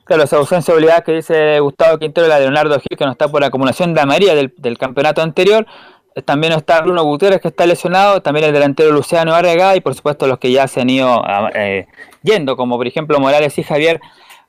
Claro, 0.04 0.22
esa 0.22 0.36
ausencia 0.36 0.72
obligada 0.74 1.02
que 1.02 1.12
dice 1.12 1.60
Gustavo 1.60 1.98
Quintero, 1.98 2.26
la 2.28 2.36
de 2.36 2.42
Leonardo 2.42 2.78
Gil, 2.80 2.96
que 2.96 3.04
no 3.04 3.12
está 3.12 3.28
por 3.28 3.44
acumulación 3.44 3.92
de 3.92 4.00
amarilla 4.00 4.34
del, 4.34 4.54
del 4.56 4.78
campeonato 4.78 5.20
anterior. 5.20 5.66
Eh, 6.14 6.22
También 6.22 6.52
está 6.52 6.80
Bruno 6.80 7.02
Gutiérrez, 7.04 7.40
que 7.40 7.48
está 7.48 7.66
lesionado. 7.66 8.22
También 8.22 8.46
el 8.46 8.52
delantero 8.52 8.90
Luciano 8.92 9.34
Arrega. 9.34 9.76
Y 9.76 9.80
por 9.80 9.94
supuesto, 9.94 10.26
los 10.26 10.38
que 10.38 10.50
ya 10.50 10.66
se 10.68 10.80
han 10.80 10.90
ido 10.90 11.22
ah, 11.24 11.50
eh, 11.54 11.86
yendo, 12.22 12.56
como 12.56 12.76
por 12.76 12.86
ejemplo 12.86 13.18
Morales 13.20 13.58
y 13.58 13.62
Javier 13.62 14.00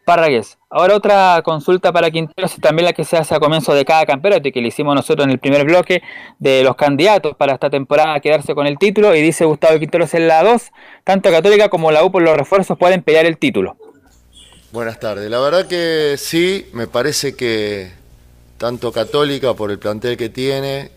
Parragués. 0.09 0.57
Ahora, 0.71 0.95
otra 0.95 1.39
consulta 1.45 1.93
para 1.93 2.09
Quintero, 2.09 2.47
es 2.47 2.55
también 2.59 2.85
la 2.85 2.93
que 2.93 3.03
se 3.03 3.15
hace 3.15 3.35
a 3.35 3.39
comienzo 3.39 3.75
de 3.75 3.85
cada 3.85 4.07
campeonato 4.07 4.47
y 4.47 4.51
que 4.51 4.59
le 4.59 4.69
hicimos 4.69 4.95
nosotros 4.95 5.25
en 5.25 5.29
el 5.29 5.37
primer 5.37 5.65
bloque 5.65 6.01
de 6.39 6.63
los 6.63 6.75
candidatos 6.75 7.35
para 7.35 7.53
esta 7.53 7.69
temporada 7.69 8.15
a 8.15 8.19
quedarse 8.19 8.55
con 8.55 8.65
el 8.65 8.79
título. 8.79 9.15
Y 9.15 9.21
dice 9.21 9.45
Gustavo 9.45 9.77
Quinteros 9.77 10.15
en 10.15 10.27
la 10.27 10.41
2, 10.41 10.71
tanto 11.03 11.29
Católica 11.29 11.69
como 11.69 11.91
la 11.91 12.03
U 12.03 12.11
por 12.11 12.23
los 12.23 12.35
refuerzos 12.35 12.75
pueden 12.75 13.03
pelear 13.03 13.27
el 13.27 13.37
título. 13.37 13.77
Buenas 14.71 14.99
tardes. 14.99 15.29
La 15.29 15.39
verdad 15.41 15.67
que 15.67 16.15
sí, 16.17 16.65
me 16.73 16.87
parece 16.87 17.35
que 17.35 17.91
tanto 18.57 18.91
Católica 18.91 19.53
por 19.53 19.69
el 19.69 19.77
plantel 19.77 20.17
que 20.17 20.29
tiene, 20.29 20.89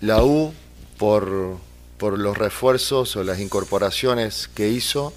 la 0.00 0.22
U 0.22 0.54
por, 0.98 1.56
por 1.98 2.16
los 2.16 2.38
refuerzos 2.38 3.16
o 3.16 3.24
las 3.24 3.40
incorporaciones 3.40 4.46
que 4.46 4.68
hizo, 4.68 5.12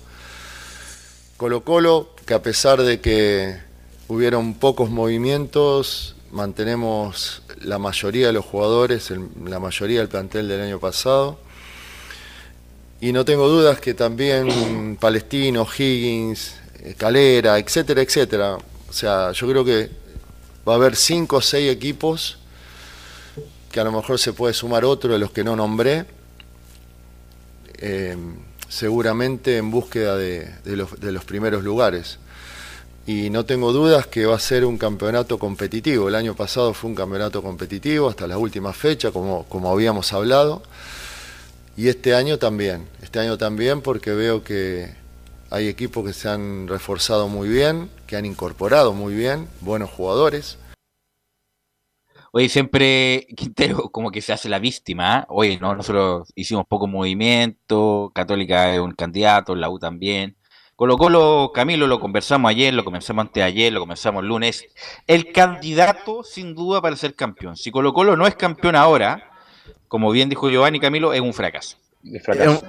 Colo 1.37 1.63
Colo, 1.63 2.09
que 2.29 2.35
a 2.35 2.43
pesar 2.43 2.83
de 2.83 2.99
que 2.99 3.57
hubieron 4.07 4.53
pocos 4.53 4.91
movimientos, 4.91 6.13
mantenemos 6.31 7.41
la 7.59 7.79
mayoría 7.79 8.27
de 8.27 8.33
los 8.33 8.45
jugadores, 8.45 9.11
la 9.45 9.59
mayoría 9.59 9.97
del 9.97 10.09
plantel 10.09 10.47
del 10.47 10.61
año 10.61 10.79
pasado. 10.79 11.39
Y 13.01 13.13
no 13.13 13.25
tengo 13.25 13.47
dudas 13.47 13.79
que 13.79 13.95
también 13.95 14.95
Palestino, 15.01 15.65
Higgins, 15.65 16.53
Calera, 16.97 17.57
etcétera, 17.57 18.03
etcétera. 18.03 18.57
O 18.57 18.93
sea, 18.93 19.31
yo 19.31 19.49
creo 19.49 19.65
que 19.65 19.89
va 20.67 20.73
a 20.73 20.75
haber 20.75 20.95
cinco 20.95 21.37
o 21.37 21.41
seis 21.41 21.71
equipos 21.71 22.37
que 23.71 23.79
a 23.79 23.83
lo 23.83 23.91
mejor 23.91 24.19
se 24.19 24.33
puede 24.33 24.53
sumar 24.53 24.85
otro 24.85 25.13
de 25.13 25.17
los 25.17 25.31
que 25.31 25.43
no 25.43 25.55
nombré, 25.55 26.05
eh, 27.79 28.15
seguramente 28.69 29.57
en 29.57 29.71
búsqueda 29.71 30.15
de, 30.15 30.53
los 30.63 31.25
primeros 31.25 31.63
lugares. 31.63 32.19
Y 33.05 33.31
no 33.31 33.43
tengo 33.43 33.73
dudas 33.73 34.05
que 34.05 34.27
va 34.27 34.35
a 34.35 34.39
ser 34.39 34.63
un 34.63 34.77
campeonato 34.77 35.39
competitivo. 35.39 36.07
El 36.07 36.15
año 36.15 36.35
pasado 36.35 36.73
fue 36.75 36.91
un 36.91 36.95
campeonato 36.95 37.41
competitivo 37.41 38.07
hasta 38.07 38.27
la 38.27 38.37
última 38.37 38.71
fecha, 38.71 39.11
como, 39.11 39.45
como 39.45 39.71
habíamos 39.71 40.13
hablado. 40.13 40.61
Y 41.75 41.87
este 41.87 42.13
año 42.13 42.37
también. 42.37 42.87
Este 43.01 43.19
año 43.19 43.37
también 43.37 43.81
porque 43.81 44.11
veo 44.11 44.43
que 44.43 44.93
hay 45.49 45.67
equipos 45.67 46.05
que 46.05 46.13
se 46.13 46.29
han 46.29 46.67
reforzado 46.67 47.27
muy 47.27 47.49
bien, 47.49 47.89
que 48.05 48.15
han 48.15 48.25
incorporado 48.25 48.93
muy 48.93 49.15
bien, 49.15 49.47
buenos 49.61 49.89
jugadores. 49.89 50.57
Oye, 52.31 52.49
siempre 52.49 53.27
Quintero 53.35 53.89
como 53.91 54.11
que 54.11 54.21
se 54.21 54.33
hace 54.33 54.49
la 54.49 54.59
víctima. 54.59 55.19
¿ah? 55.19 55.25
Oye, 55.29 55.57
no, 55.59 55.75
nosotros 55.75 56.31
hicimos 56.35 56.65
poco 56.67 56.87
movimiento, 56.87 58.11
Católica 58.13 58.73
es 58.73 58.79
un 58.79 58.91
candidato, 58.91 59.55
la 59.55 59.69
U 59.69 59.79
también. 59.79 60.35
Colo 60.75 60.97
Colo, 60.97 61.51
Camilo, 61.53 61.87
lo 61.87 61.99
conversamos 61.99 62.49
ayer, 62.49 62.73
lo 62.73 62.85
comenzamos 62.85 63.23
antes 63.23 63.41
de 63.41 63.43
ayer, 63.43 63.73
lo 63.73 63.81
comenzamos 63.81 64.23
el 64.23 64.29
lunes. 64.29 64.65
El 65.07 65.33
candidato, 65.33 66.23
sin 66.23 66.55
duda, 66.55 66.81
para 66.81 66.95
ser 66.95 67.15
campeón. 67.15 67.57
Si 67.57 67.69
Colo 67.69 67.91
Colo 67.91 68.15
no 68.15 68.25
es 68.25 68.35
campeón 68.35 68.77
ahora, 68.77 69.29
como 69.89 70.09
bien 70.11 70.29
dijo 70.29 70.49
Giovanni 70.49 70.79
Camilo, 70.79 71.11
es 71.11 71.19
un 71.19 71.33
fracaso. 71.33 71.75
fracaso. 72.23 72.65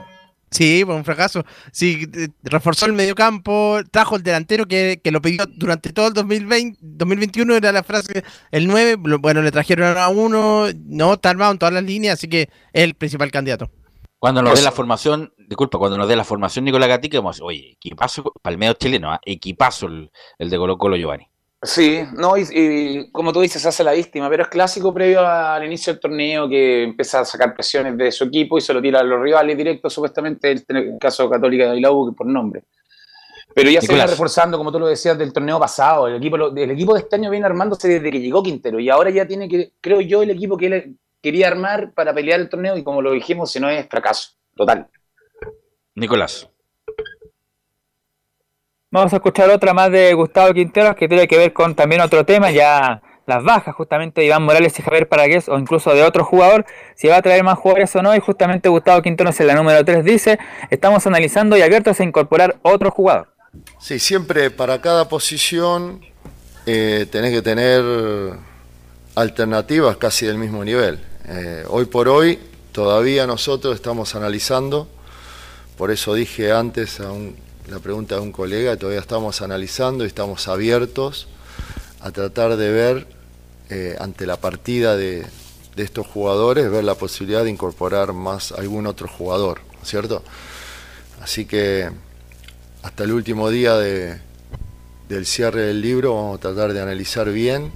Sí, 0.51 0.82
fue 0.84 0.96
un 0.96 1.05
fracaso. 1.05 1.44
Sí, 1.72 2.09
eh, 2.12 2.28
reforzó 2.42 2.86
el 2.86 2.92
mediocampo, 2.92 3.78
trajo 3.92 4.16
el 4.16 4.22
delantero 4.24 4.66
que, 4.66 5.01
que 5.03 5.12
lo 5.12 5.22
pidió 5.22 5.44
durante 5.46 5.92
todo 5.92 6.09
el 6.09 6.12
2020, 6.14 6.78
2021, 6.82 7.55
era 7.55 7.70
la 7.70 7.84
frase, 7.84 8.24
el 8.51 8.66
9, 8.66 8.96
lo- 9.05 9.20
bueno, 9.20 9.42
le 9.42 9.53
trajeron 9.53 9.96
a 9.96 10.09
uno, 10.09 10.66
no, 10.86 11.12
está 11.14 11.30
armado 11.30 11.53
en 11.53 11.59
todas 11.59 11.72
las 11.74 11.84
líneas, 11.84 12.14
así 12.14 12.28
que 12.28 12.42
es 12.42 12.82
el 12.84 12.94
principal 12.94 13.30
candidato. 13.30 13.70
Cuando 14.18 14.42
nos 14.42 14.51
Pues- 14.51 14.61
dé 14.61 14.64
la 14.64 14.72
formación, 14.72 15.32
disculpa, 15.38 15.78
cuando 15.78 15.96
nos 15.96 16.09
dé 16.09 16.16
la 16.16 16.24
formación 16.24 16.64
Nicolás 16.64 16.88
Gatica, 16.88 17.18
vamos 17.18 17.30
a 17.30 17.34
decir, 17.36 17.44
oye, 17.46 17.70
equipazo, 17.76 18.32
para 18.42 18.53
el 18.53 18.59
medio 18.59 18.72
chileno, 18.74 19.12
¿ah? 19.12 19.20
equipazo 19.24 19.86
el, 19.86 20.11
el 20.38 20.51
de 20.51 20.57
Colo 20.59 20.76
Colo 20.76 20.96
Giovanni. 20.96 21.28
Sí, 21.62 22.00
no, 22.14 22.38
y, 22.38 22.46
y 22.50 23.11
como 23.11 23.34
tú 23.34 23.40
dices, 23.42 23.66
hace 23.66 23.84
la 23.84 23.92
víctima, 23.92 24.30
pero 24.30 24.44
es 24.44 24.48
clásico 24.48 24.94
previo 24.94 25.26
al 25.26 25.62
inicio 25.64 25.92
del 25.92 26.00
torneo 26.00 26.48
que 26.48 26.84
empieza 26.84 27.20
a 27.20 27.24
sacar 27.26 27.54
presiones 27.54 27.98
de 27.98 28.11
su 28.11 28.24
equipo 28.24 28.56
y 28.56 28.62
se 28.62 28.72
lo 28.72 28.80
tira 28.80 29.00
a 29.00 29.02
los 29.02 29.20
rivales 29.20 29.58
directos, 29.58 29.92
supuestamente, 29.92 30.52
en 30.52 30.76
el 30.76 30.98
caso 30.98 31.24
de 31.24 31.30
Católica 31.30 31.74
y 31.74 31.80
la 31.80 31.92
U, 31.92 32.14
por 32.14 32.26
nombre. 32.26 32.64
Pero 33.54 33.68
ya 33.68 33.82
se 33.82 33.88
viene 33.92 34.06
reforzando, 34.06 34.56
como 34.56 34.72
tú 34.72 34.78
lo 34.78 34.86
decías, 34.86 35.18
del 35.18 35.32
torneo 35.32 35.58
pasado. 35.58 36.08
El 36.08 36.16
equipo, 36.16 36.36
el 36.36 36.70
equipo 36.70 36.94
de 36.94 37.00
este 37.00 37.16
año 37.16 37.30
viene 37.30 37.44
armándose 37.44 37.88
desde 37.88 38.11
que 38.11 38.20
llegó 38.20 38.42
Quintero 38.42 38.78
y 38.78 38.88
ahora 38.88 39.11
ya 39.11 39.26
tiene 39.26 39.48
que, 39.48 39.72
creo 39.82 40.00
yo, 40.00 40.22
el 40.22 40.30
equipo 40.30 40.56
que 40.56 40.66
él 40.66 40.98
quería 41.20 41.48
armar 41.48 41.92
para 41.92 42.14
pelear 42.14 42.40
el 42.40 42.48
torneo 42.48 42.76
y 42.76 42.84
como 42.84 43.02
lo 43.02 43.12
dijimos, 43.12 43.50
si 43.50 43.61
no 43.61 43.68
es 43.68 43.86
fracaso, 43.88 44.30
total. 44.54 44.86
Nicolás. 45.94 46.48
Vamos 48.93 49.12
a 49.12 49.16
escuchar 49.16 49.49
otra 49.51 49.72
más 49.72 49.93
de 49.93 50.12
Gustavo 50.14 50.53
Quinteros 50.53 50.97
que 50.97 51.07
tiene 51.07 51.28
que 51.28 51.38
ver 51.38 51.53
con 51.53 51.76
también 51.76 52.01
otro 52.01 52.26
tema, 52.26 52.51
ya 52.51 53.01
las 53.24 53.45
bajas 53.45 53.72
justamente 53.76 54.20
de 54.20 54.26
Iván 54.26 54.43
Morales 54.43 54.76
y 54.76 54.82
Javier 54.82 55.09
Paragués 55.09 55.49
o 55.49 55.57
incluso 55.57 55.95
de 55.95 56.03
otro 56.03 56.24
jugador, 56.24 56.66
si 56.97 57.07
va 57.07 57.18
a 57.18 57.22
traer 57.22 57.45
más 57.45 57.57
jugadores 57.57 57.95
o 57.95 58.03
no, 58.03 58.12
y 58.16 58.18
justamente 58.18 58.68
Gustavo 58.68 59.01
Quinteros 59.01 59.38
en 59.38 59.47
la 59.47 59.55
número 59.55 59.84
3 59.84 60.05
dice, 60.05 60.41
estamos 60.70 61.07
analizando 61.07 61.57
y 61.57 61.62
abiertos 61.62 62.01
a 62.01 62.03
incorporar 62.03 62.57
otro 62.62 62.91
jugador. 62.91 63.28
Sí, 63.78 64.01
siempre 64.01 64.51
para 64.51 64.80
cada 64.80 65.09
posición 65.09 66.01
eh, 66.66 67.07
tenés 67.12 67.30
que 67.32 67.43
tener 67.43 67.84
alternativas 69.14 69.99
casi 69.99 70.26
del 70.26 70.36
mismo 70.36 70.64
nivel. 70.64 70.99
Eh, 71.28 71.62
hoy 71.68 71.84
por 71.84 72.09
hoy 72.09 72.41
todavía 72.72 73.24
nosotros 73.28 73.76
estamos 73.76 74.16
analizando, 74.16 74.88
por 75.78 75.93
eso 75.93 76.12
dije 76.12 76.51
antes 76.51 76.99
a 76.99 77.12
un- 77.12 77.36
la 77.71 77.79
pregunta 77.79 78.16
de 78.16 78.21
un 78.21 78.33
colega, 78.33 78.77
todavía 78.77 79.01
estamos 79.01 79.43
analizando 79.43 80.03
y 80.03 80.09
estamos 80.09 80.49
abiertos 80.49 81.29
a 82.01 82.11
tratar 82.11 82.57
de 82.57 82.71
ver 82.71 83.07
eh, 83.68 83.97
ante 84.01 84.27
la 84.27 84.37
partida 84.39 84.97
de, 84.97 85.25
estos 85.77 86.07
jugadores, 86.07 86.71
ver 86.71 86.85
la 86.85 86.95
posibilidad 86.95 87.43
de 87.43 87.49
incorporar 87.49 88.12
más 88.12 88.53
algún 88.53 88.87
otro 88.87 89.09
jugador, 89.09 89.61
¿cierto? 89.83 90.23
Así 91.23 91.47
que 91.47 91.89
hasta 92.83 93.05
el 93.05 93.12
último 93.12 93.49
día 93.49 93.77
de- 93.77 94.21
del 95.09 95.25
cierre 95.25 95.62
del 95.62 95.81
libro 95.81 96.14
vamos 96.14 96.37
a 96.37 96.41
tratar 96.43 96.75
de 96.75 96.83
analizar 96.83 97.31
bien, 97.33 97.73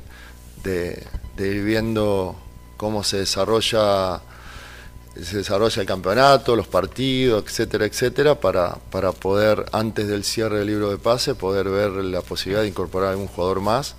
de, 0.65 1.03
de 1.37 1.49
ir 1.49 1.65
viendo 1.65 2.37
cómo 2.77 3.05
se 3.05 3.19
desarrolla 3.19 4.21
se 5.23 5.39
desarrolla 5.39 5.81
el 5.81 5.87
campeonato, 5.87 6.57
los 6.57 6.67
partidos, 6.67 7.45
etcétera, 7.45 7.87
etcétera, 7.87 8.41
para, 8.41 8.77
para 8.91 9.12
poder, 9.12 9.67
antes 9.73 10.09
del 10.09 10.25
cierre 10.25 10.59
del 10.59 10.69
libro 10.69 10.91
de 10.91 10.99
pase, 10.99 11.35
poder 11.35 11.69
ver 11.69 11.91
la 11.91 12.21
posibilidad 12.21 12.62
de 12.62 12.69
incorporar 12.69 13.11
algún 13.11 13.29
jugador 13.29 13.61
más. 13.61 13.95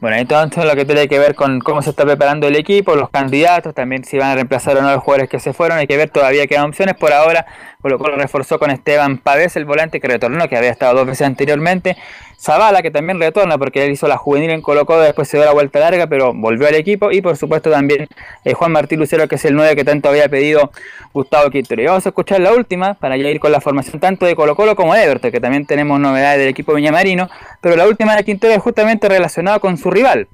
Bueno, 0.00 0.16
entonces 0.16 0.64
lo 0.64 0.76
que 0.76 0.84
tiene 0.84 1.08
que 1.08 1.18
ver 1.18 1.34
con 1.34 1.58
cómo 1.58 1.82
se 1.82 1.90
está 1.90 2.04
preparando 2.04 2.46
el 2.46 2.54
equipo, 2.54 2.94
los 2.94 3.10
candidatos, 3.10 3.74
también 3.74 4.04
si 4.04 4.16
van 4.16 4.30
a 4.30 4.34
reemplazar 4.36 4.76
o 4.76 4.82
no 4.82 4.88
a 4.88 4.92
los 4.92 5.02
jugadores 5.02 5.28
que 5.28 5.40
se 5.40 5.52
fueron, 5.52 5.78
hay 5.78 5.88
que 5.88 5.96
ver, 5.96 6.08
todavía 6.08 6.46
quedan 6.46 6.66
opciones. 6.66 6.94
Por 6.94 7.12
ahora, 7.12 7.46
Colo 7.80 7.98
Colo 7.98 8.16
reforzó 8.16 8.58
con 8.58 8.70
Esteban 8.70 9.18
Pavés, 9.18 9.56
el 9.56 9.64
volante 9.64 10.00
que 10.00 10.08
retornó, 10.08 10.48
que 10.48 10.56
había 10.56 10.70
estado 10.70 10.94
dos 10.94 11.06
veces 11.06 11.26
anteriormente. 11.26 11.96
Zavala, 12.40 12.82
que 12.82 12.92
también 12.92 13.18
retorna 13.18 13.58
porque 13.58 13.84
él 13.84 13.90
hizo 13.90 14.06
la 14.06 14.16
juvenil 14.16 14.50
en 14.50 14.62
Colo 14.62 14.86
Colo, 14.86 15.00
después 15.00 15.28
se 15.28 15.36
dio 15.36 15.46
la 15.46 15.52
vuelta 15.52 15.80
larga, 15.80 16.06
pero 16.06 16.32
volvió 16.32 16.68
al 16.68 16.74
equipo. 16.76 17.10
Y 17.10 17.20
por 17.20 17.36
supuesto 17.36 17.70
también 17.70 18.06
eh, 18.44 18.54
Juan 18.54 18.70
Martín 18.72 19.00
Lucero, 19.00 19.26
que 19.26 19.34
es 19.34 19.44
el 19.44 19.54
9 19.54 19.74
que 19.74 19.84
tanto 19.84 20.08
había 20.08 20.28
pedido 20.28 20.70
Gustavo 21.12 21.50
Quintero. 21.50 21.82
Y 21.82 21.86
vamos 21.86 22.06
a 22.06 22.10
escuchar 22.10 22.40
la 22.40 22.52
última 22.52 22.94
para 22.94 23.16
ya 23.16 23.28
ir 23.28 23.40
con 23.40 23.50
la 23.50 23.60
formación 23.60 23.98
tanto 23.98 24.26
de 24.26 24.36
Colo 24.36 24.54
Colo 24.54 24.76
como 24.76 24.94
de 24.94 25.02
Everton, 25.02 25.32
que 25.32 25.40
también 25.40 25.66
tenemos 25.66 25.98
novedades 25.98 26.38
del 26.38 26.48
equipo 26.48 26.74
viñamarino. 26.74 27.28
Pero 27.60 27.74
la 27.74 27.86
última 27.86 28.14
de 28.14 28.24
Quintero 28.24 28.54
es 28.54 28.62
justamente 28.62 29.08
relacionada 29.08 29.58
con 29.58 29.76
su 29.76 29.87
rival. 29.90 30.28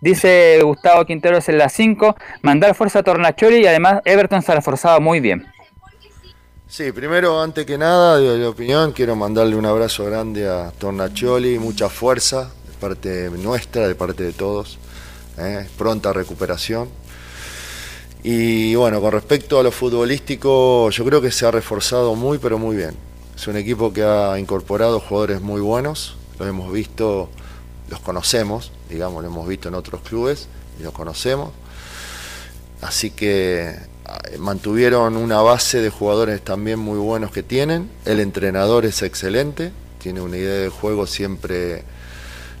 Dice 0.00 0.60
Gustavo 0.62 1.04
Quinteros 1.06 1.48
en 1.48 1.58
la 1.58 1.68
5, 1.68 2.14
mandar 2.42 2.74
fuerza 2.74 2.98
a 2.98 3.02
Tornacholi 3.02 3.62
y 3.62 3.66
además 3.66 4.02
Everton 4.04 4.42
se 4.42 4.52
ha 4.52 4.56
reforzado 4.56 5.00
muy 5.00 5.20
bien. 5.20 5.46
Sí, 6.66 6.92
primero, 6.92 7.40
antes 7.40 7.64
que 7.64 7.78
nada, 7.78 8.18
de 8.18 8.46
opinión, 8.46 8.92
quiero 8.92 9.14
mandarle 9.14 9.54
un 9.54 9.64
abrazo 9.64 10.04
grande 10.04 10.48
a 10.48 10.72
Tornacholi, 10.72 11.58
mucha 11.58 11.88
fuerza 11.88 12.50
de 12.66 12.72
parte 12.80 13.30
nuestra, 13.30 13.86
de 13.86 13.94
parte 13.94 14.24
de 14.24 14.32
todos, 14.32 14.78
¿eh? 15.38 15.68
pronta 15.78 16.12
recuperación. 16.12 16.88
Y 18.22 18.74
bueno, 18.74 19.00
con 19.00 19.12
respecto 19.12 19.60
a 19.60 19.62
lo 19.62 19.70
futbolístico, 19.70 20.90
yo 20.90 21.04
creo 21.04 21.20
que 21.20 21.30
se 21.30 21.46
ha 21.46 21.50
reforzado 21.50 22.14
muy, 22.14 22.38
pero 22.38 22.58
muy 22.58 22.74
bien. 22.74 22.96
Es 23.36 23.46
un 23.46 23.56
equipo 23.56 23.92
que 23.92 24.02
ha 24.02 24.38
incorporado 24.38 24.98
jugadores 24.98 25.40
muy 25.40 25.60
buenos, 25.60 26.16
los 26.38 26.48
hemos 26.48 26.72
visto, 26.72 27.28
los 27.88 28.00
conocemos, 28.00 28.72
digamos, 28.88 29.22
lo 29.22 29.28
hemos 29.28 29.48
visto 29.48 29.68
en 29.68 29.74
otros 29.74 30.02
clubes 30.02 30.48
y 30.78 30.82
los 30.82 30.92
conocemos. 30.92 31.50
Así 32.82 33.10
que 33.10 33.74
ah, 34.06 34.18
mantuvieron 34.38 35.16
una 35.16 35.40
base 35.40 35.80
de 35.80 35.90
jugadores 35.90 36.42
también 36.42 36.78
muy 36.78 36.98
buenos 36.98 37.30
que 37.30 37.42
tienen. 37.42 37.90
El 38.04 38.20
entrenador 38.20 38.84
es 38.84 39.02
excelente, 39.02 39.72
tiene 39.98 40.20
una 40.20 40.36
idea 40.36 40.54
de 40.54 40.68
juego 40.68 41.06
siempre 41.06 41.84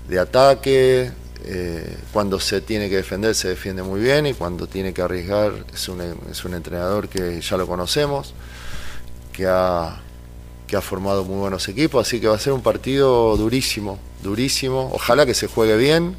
de 0.08 0.18
ataque. 0.18 1.12
eh, 1.46 1.96
cuando 2.12 2.40
se 2.40 2.60
tiene 2.62 2.88
que 2.88 2.96
defender 2.96 3.34
se 3.34 3.48
defiende 3.48 3.82
muy 3.82 4.00
bien 4.00 4.26
y 4.26 4.34
cuando 4.34 4.66
tiene 4.66 4.94
que 4.94 5.02
arriesgar 5.02 5.52
es 5.72 5.88
un, 5.88 6.00
es 6.30 6.44
un 6.44 6.54
entrenador 6.54 7.08
que 7.08 7.40
ya 7.40 7.56
lo 7.56 7.66
conocemos, 7.66 8.32
que 9.32 9.46
ha, 9.46 10.00
que 10.66 10.76
ha 10.76 10.80
formado 10.80 11.24
muy 11.24 11.36
buenos 11.36 11.68
equipos, 11.68 12.06
así 12.06 12.20
que 12.20 12.28
va 12.28 12.36
a 12.36 12.38
ser 12.38 12.52
un 12.52 12.62
partido 12.62 13.36
durísimo, 13.36 13.98
durísimo. 14.24 14.90
Ojalá 14.92 15.24
que 15.24 15.34
se 15.34 15.46
juegue 15.46 15.76
bien, 15.76 16.16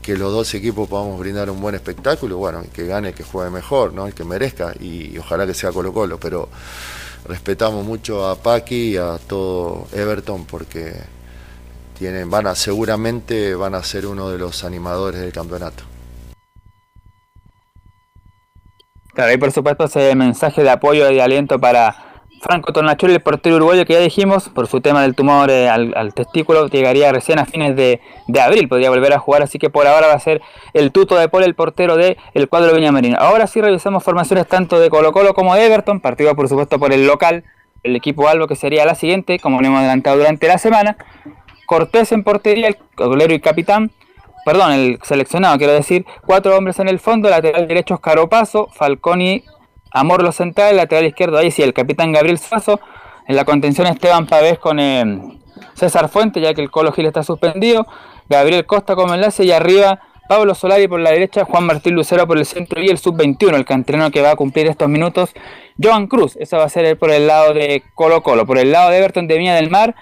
que 0.00 0.16
los 0.16 0.30
dos 0.30 0.54
equipos 0.54 0.88
podamos 0.88 1.18
brindar 1.18 1.50
un 1.50 1.60
buen 1.60 1.74
espectáculo, 1.74 2.36
bueno, 2.36 2.60
el 2.60 2.68
que 2.68 2.86
gane, 2.86 3.08
el 3.08 3.14
que 3.14 3.24
juegue 3.24 3.50
mejor, 3.50 3.92
¿no? 3.92 4.06
el 4.06 4.14
que 4.14 4.22
merezca, 4.22 4.74
y, 4.78 5.18
ojalá 5.18 5.46
que 5.46 5.54
sea 5.54 5.72
Colo 5.72 5.92
Colo, 5.92 6.20
pero 6.20 6.50
respetamos 7.26 7.84
mucho 7.84 8.28
a 8.28 8.36
Paqui 8.36 8.90
y 8.90 8.96
a 8.98 9.18
todo 9.26 9.88
Everton 9.92 10.44
porque 10.44 10.92
tienen, 11.98 12.28
van 12.28 12.54
seguramente 12.54 13.54
van 13.54 13.74
a 13.74 13.82
ser 13.82 14.06
uno 14.06 14.28
de 14.28 14.36
los 14.38 14.62
animadores 14.62 15.20
del 15.20 15.32
campeonato. 15.32 15.84
Claro, 19.14 19.32
y 19.32 19.36
por 19.38 19.52
supuesto 19.52 19.84
ese 19.84 20.14
mensaje 20.16 20.62
de 20.62 20.70
apoyo 20.70 21.10
y 21.10 21.14
de 21.14 21.22
aliento 21.22 21.58
para 21.58 22.13
Franco 22.44 22.74
Tornacholi, 22.74 23.14
el 23.14 23.20
portero 23.22 23.56
uruguayo 23.56 23.86
que 23.86 23.94
ya 23.94 24.00
dijimos, 24.00 24.50
por 24.50 24.66
su 24.66 24.82
tema 24.82 25.00
del 25.00 25.14
tumor 25.14 25.50
eh, 25.50 25.70
al, 25.70 26.12
testículo, 26.12 26.68
llegaría 26.68 27.10
recién 27.10 27.38
a 27.38 27.46
fines 27.46 27.74
de, 27.74 28.02
abril, 28.38 28.68
podría 28.68 28.90
volver 28.90 29.14
a 29.14 29.18
jugar, 29.18 29.42
así 29.42 29.58
que 29.58 29.70
por 29.70 29.86
ahora 29.86 30.08
va 30.08 30.12
a 30.12 30.20
ser 30.20 30.42
el 30.74 30.92
tuto 30.92 31.16
de 31.16 31.30
Paul, 31.30 31.44
el 31.44 31.54
portero 31.54 31.96
del 31.96 32.18
el 32.34 32.50
cuadro 32.50 32.74
Viñamarino. 32.74 33.16
Ahora 33.18 33.46
sí 33.46 33.62
revisamos 33.62 34.04
formaciones 34.04 34.46
tanto 34.46 34.78
de 34.78 34.90
Colo 34.90 35.12
Colo 35.12 35.32
como 35.32 35.54
de 35.54 35.64
Everton, 35.64 36.00
partido 36.00 36.36
por 36.36 36.50
supuesto 36.50 36.78
por 36.78 36.92
el 36.92 37.06
local, 37.06 37.44
el 37.82 37.96
equipo 37.96 38.28
Albo 38.28 38.46
que 38.46 38.56
sería 38.56 38.84
la 38.84 38.94
siguiente, 38.94 39.38
como 39.38 39.62
lo 39.62 39.66
hemos 39.66 39.78
adelantado 39.78 40.18
durante 40.18 40.46
la 40.46 40.58
semana. 40.58 40.98
Cortés 41.64 42.12
en 42.12 42.24
portería, 42.24 42.68
el 42.68 42.76
golero 42.94 43.32
y 43.32 43.40
capitán, 43.40 43.90
perdón, 44.44 44.72
el 44.72 44.98
seleccionado, 45.02 45.56
quiero 45.56 45.72
decir, 45.72 46.04
cuatro 46.26 46.54
hombres 46.58 46.78
en 46.78 46.88
el 46.88 47.00
fondo, 47.00 47.30
lateral 47.30 47.66
derecho 47.66 47.96
Caropazo, 47.96 48.68
Falconi, 48.74 49.44
Amor 49.94 50.22
los 50.22 50.36
centrales, 50.36 50.76
lateral 50.76 51.06
izquierdo, 51.06 51.38
ahí 51.38 51.50
sí, 51.50 51.62
el 51.62 51.72
capitán 51.72 52.12
Gabriel 52.12 52.38
Sazo, 52.38 52.80
en 53.26 53.36
la 53.36 53.44
contención 53.46 53.86
Esteban 53.86 54.26
Pavés 54.26 54.58
con 54.58 54.78
eh, 54.78 55.38
César 55.74 56.10
Fuente, 56.10 56.40
ya 56.40 56.52
que 56.52 56.60
el 56.60 56.70
Colo 56.70 56.92
Gil 56.92 57.06
está 57.06 57.22
suspendido, 57.22 57.86
Gabriel 58.28 58.66
Costa 58.66 58.94
como 58.94 59.14
enlace 59.14 59.44
y 59.44 59.52
arriba 59.52 60.00
Pablo 60.28 60.54
Solari 60.54 60.88
por 60.88 61.00
la 61.00 61.10
derecha, 61.10 61.44
Juan 61.44 61.64
Martín 61.64 61.94
Lucero 61.94 62.26
por 62.26 62.36
el 62.36 62.44
centro 62.44 62.82
y 62.82 62.88
el 62.88 62.98
sub-21, 62.98 63.54
el 63.54 63.64
canterano 63.64 64.10
que 64.10 64.20
va 64.20 64.32
a 64.32 64.36
cumplir 64.36 64.66
estos 64.66 64.88
minutos, 64.88 65.30
Joan 65.82 66.08
Cruz, 66.08 66.36
eso 66.36 66.58
va 66.58 66.64
a 66.64 66.68
ser 66.68 66.98
por 66.98 67.10
el 67.10 67.26
lado 67.26 67.54
de 67.54 67.82
Colo 67.94 68.22
Colo, 68.22 68.44
por 68.44 68.58
el 68.58 68.72
lado 68.72 68.90
de 68.90 68.98
Everton 68.98 69.26
de 69.26 69.38
Viña 69.38 69.54
del 69.54 69.70
Mar, 69.70 69.94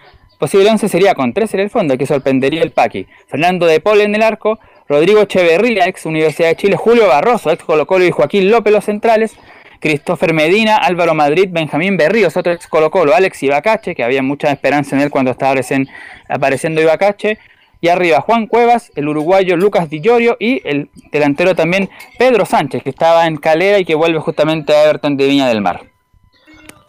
Posible 0.42 0.70
11 0.70 0.88
sería 0.88 1.14
con 1.14 1.32
3 1.32 1.54
en 1.54 1.60
el 1.60 1.70
fondo, 1.70 1.96
que 1.96 2.04
sorprendería 2.04 2.64
el 2.64 2.72
Paqui. 2.72 3.06
Fernando 3.28 3.64
de 3.64 3.78
Paul 3.78 4.00
en 4.00 4.16
el 4.16 4.22
arco, 4.22 4.58
Rodrigo 4.88 5.20
Echeverría, 5.20 5.86
ex 5.86 6.04
Universidad 6.04 6.48
de 6.48 6.56
Chile, 6.56 6.76
Julio 6.76 7.06
Barroso, 7.06 7.52
ex 7.52 7.62
Colo 7.62 7.86
Colo 7.86 8.04
y 8.04 8.10
Joaquín 8.10 8.50
López 8.50 8.72
los 8.72 8.84
centrales, 8.84 9.36
Christopher 9.82 10.32
Medina, 10.32 10.76
Álvaro 10.76 11.12
Madrid, 11.12 11.48
Benjamín 11.50 11.96
Berríos, 11.96 12.36
otro 12.36 12.52
ex 12.52 12.68
Colo 12.68 12.92
Colo, 12.92 13.16
Alex 13.16 13.42
Ibacache, 13.42 13.96
que 13.96 14.04
había 14.04 14.22
mucha 14.22 14.52
esperanza 14.52 14.94
en 14.94 15.02
él 15.02 15.10
cuando 15.10 15.32
estaba 15.32 15.60
apareciendo 16.28 16.80
Ibacache, 16.80 17.38
y 17.80 17.88
arriba 17.88 18.20
Juan 18.20 18.46
Cuevas, 18.46 18.92
el 18.94 19.08
uruguayo 19.08 19.56
Lucas 19.56 19.90
Di 19.90 20.00
Llorio 20.00 20.36
y 20.38 20.62
el 20.64 20.88
delantero 21.10 21.56
también 21.56 21.90
Pedro 22.16 22.46
Sánchez, 22.46 22.84
que 22.84 22.90
estaba 22.90 23.26
en 23.26 23.36
Calera 23.38 23.80
y 23.80 23.84
que 23.84 23.96
vuelve 23.96 24.20
justamente 24.20 24.72
a 24.72 24.84
Everton 24.84 25.16
de 25.16 25.26
Viña 25.26 25.48
del 25.48 25.60
Mar. 25.60 25.82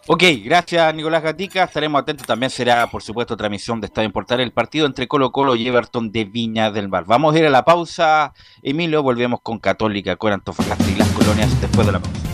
Ok, 0.06 0.22
gracias 0.44 0.94
Nicolás 0.94 1.22
Gatica. 1.22 1.64
Estaremos 1.64 2.02
atentos. 2.02 2.26
También 2.26 2.50
será, 2.50 2.86
por 2.88 3.02
supuesto, 3.02 3.36
transmisión 3.36 3.80
de 3.80 3.86
Estadio 3.86 4.06
Importar 4.06 4.40
el 4.40 4.52
partido 4.52 4.86
entre 4.86 5.08
Colo 5.08 5.32
Colo 5.32 5.56
y 5.56 5.66
Everton 5.66 6.12
de 6.12 6.26
Viña 6.26 6.70
del 6.70 6.88
Mar. 6.88 7.04
Vamos 7.06 7.34
a 7.34 7.38
ir 7.38 7.46
a 7.46 7.50
la 7.50 7.64
pausa, 7.64 8.34
Emilio. 8.62 9.02
Volvemos 9.02 9.40
con 9.40 9.58
Católica, 9.58 10.14
con 10.14 10.32
Antofagasta 10.32 10.88
y 10.88 10.94
las 10.94 11.08
colonias 11.08 11.60
después 11.60 11.86
de 11.86 11.92
la 11.94 11.98
pausa. 11.98 12.33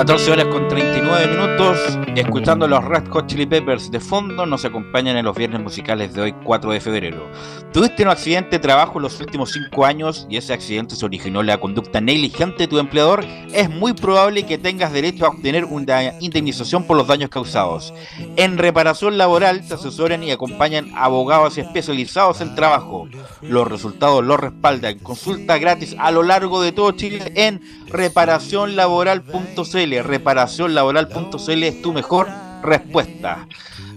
14 0.00 0.30
horas 0.30 0.46
con 0.46 0.66
39 0.66 1.26
minutos, 1.26 1.98
escuchando 2.16 2.66
los 2.66 2.84
Red 2.84 3.08
Hot 3.08 3.26
Chili 3.26 3.46
Peppers 3.46 3.90
de 3.90 4.00
fondo, 4.00 4.46
nos 4.46 4.64
acompañan 4.64 5.16
en 5.16 5.24
los 5.24 5.36
viernes 5.36 5.60
musicales 5.60 6.14
de 6.14 6.22
hoy, 6.22 6.34
4 6.44 6.72
de 6.72 6.80
febrero. 6.80 7.30
Tuviste 7.72 8.02
un 8.02 8.08
accidente 8.08 8.56
de 8.56 8.58
trabajo 8.58 8.98
en 8.98 9.02
los 9.02 9.20
últimos 9.20 9.52
5 9.52 9.84
años 9.84 10.26
y 10.28 10.36
ese 10.36 10.52
accidente 10.52 10.96
se 10.96 11.04
originó 11.04 11.40
en 11.40 11.46
la 11.46 11.58
conducta 11.58 12.00
negligente 12.00 12.64
de 12.64 12.68
tu 12.68 12.78
empleador, 12.78 13.24
es 13.52 13.70
muy 13.70 13.92
probable 13.92 14.44
que 14.44 14.58
tengas 14.58 14.92
derecho 14.92 15.26
a 15.26 15.28
obtener 15.28 15.64
una 15.64 16.18
indemnización 16.20 16.84
por 16.84 16.96
los 16.96 17.06
daños 17.06 17.30
causados. 17.30 17.94
En 18.36 18.58
reparación 18.58 19.18
laboral 19.18 19.66
te 19.66 19.74
asesoran 19.74 20.24
y 20.24 20.30
acompañan 20.30 20.90
abogados 20.96 21.58
especializados 21.58 22.40
en 22.40 22.54
trabajo. 22.54 23.08
Los 23.42 23.68
resultados 23.68 24.24
los 24.24 24.40
respaldan. 24.40 24.98
Consulta 24.98 25.58
gratis 25.58 25.94
a 25.98 26.10
lo 26.10 26.22
largo 26.22 26.62
de 26.62 26.72
todo 26.72 26.92
Chile 26.92 27.32
en 27.36 27.60
reparacionlaboral.cl. 27.86 30.02
Reparacionlaboral.cl 30.02 31.62
es 31.62 31.82
tu 31.82 31.92
mejor 32.00 32.28
respuesta. 32.62 33.46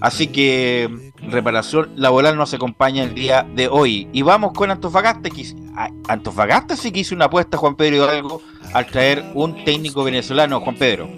Así 0.01 0.28
que 0.28 1.12
reparación 1.30 1.93
laboral 1.95 2.36
nos 2.36 2.54
acompaña 2.54 3.04
el 3.04 3.16
día 3.16 3.47
de 3.56 3.70
hoy. 3.70 4.10
Y 4.12 4.24
vamos 4.24 4.51
con 4.51 4.72
Antofagasta. 4.72 5.30
Que, 5.30 5.45
Antofagasta 6.10 6.76
sí 6.76 6.91
que 6.91 6.99
hizo 6.99 7.16
una 7.16 7.26
apuesta, 7.26 7.58
Juan 7.58 7.76
Pedro 7.76 7.95
Hidalgo, 7.95 8.41
al 8.74 8.86
traer 8.88 9.24
un 9.34 9.64
técnico 9.64 10.04
venezolano, 10.04 10.60
Juan 10.60 10.76
Pedro. 10.76 11.10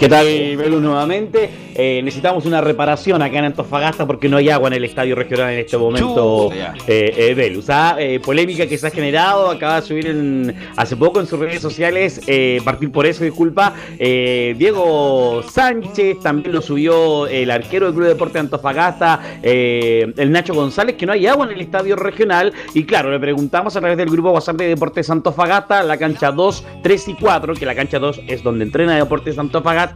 ¿Qué 0.00 0.08
tal, 0.08 0.24
Belus, 0.56 0.80
nuevamente? 0.80 1.50
Eh, 1.74 2.00
necesitamos 2.02 2.46
una 2.46 2.62
reparación 2.62 3.20
acá 3.20 3.38
en 3.38 3.44
Antofagasta 3.44 4.06
porque 4.06 4.30
no 4.30 4.38
hay 4.38 4.48
agua 4.48 4.68
en 4.68 4.74
el 4.74 4.84
estadio 4.86 5.14
regional 5.14 5.52
en 5.52 5.58
este 5.58 5.76
momento, 5.76 6.50
eh, 6.52 6.74
eh, 6.86 7.34
Belus. 7.34 7.68
¿ah? 7.68 7.98
polémica 8.24 8.66
que 8.66 8.78
se 8.78 8.86
ha 8.86 8.90
generado, 8.90 9.50
acaba 9.50 9.82
de 9.82 9.86
subir 9.86 10.06
en, 10.06 10.54
hace 10.76 10.96
poco 10.96 11.20
en 11.20 11.26
sus 11.26 11.38
redes 11.38 11.60
sociales, 11.60 12.22
partir 12.64 12.90
por 12.90 13.04
eso, 13.04 13.24
disculpa. 13.24 13.74
Diego 13.98 15.42
Sánchez 15.42 16.20
también 16.20 16.54
lo 16.54 16.62
subió 16.62 17.26
el 17.26 17.50
arquero 17.50 17.84
del 17.86 17.94
Club 17.94 18.04
de 18.04 18.14
Deporte 18.14 18.34
de 18.34 18.40
Antofagasta, 18.40 19.20
el 19.42 20.32
Nacho 20.32 20.54
González, 20.54 20.96
que 20.96 21.04
no 21.04 21.12
hay 21.12 21.26
agua 21.26 21.44
en 21.44 21.52
el 21.52 21.60
estadio 21.60 21.94
regional. 21.94 22.54
Y 22.72 22.84
claro, 22.84 23.10
le 23.10 23.20
preguntamos 23.20 23.76
a 23.76 23.80
través 23.80 23.98
del 23.98 24.08
grupo 24.08 24.30
WhatsApp 24.30 24.56
de 24.56 24.68
Deportes 24.68 25.10
Antofagasta, 25.10 25.82
la 25.82 25.98
cancha 25.98 26.32
2, 26.32 26.64
3 26.82 27.08
y 27.08 27.14
4, 27.16 27.54
que 27.54 27.66
la 27.66 27.74
cancha 27.74 27.98
2 27.98 28.22
es 28.26 28.42
donde 28.42 28.64
entrena 28.64 28.96
Deportes 28.96 29.38
Antofagasta 29.38 29.89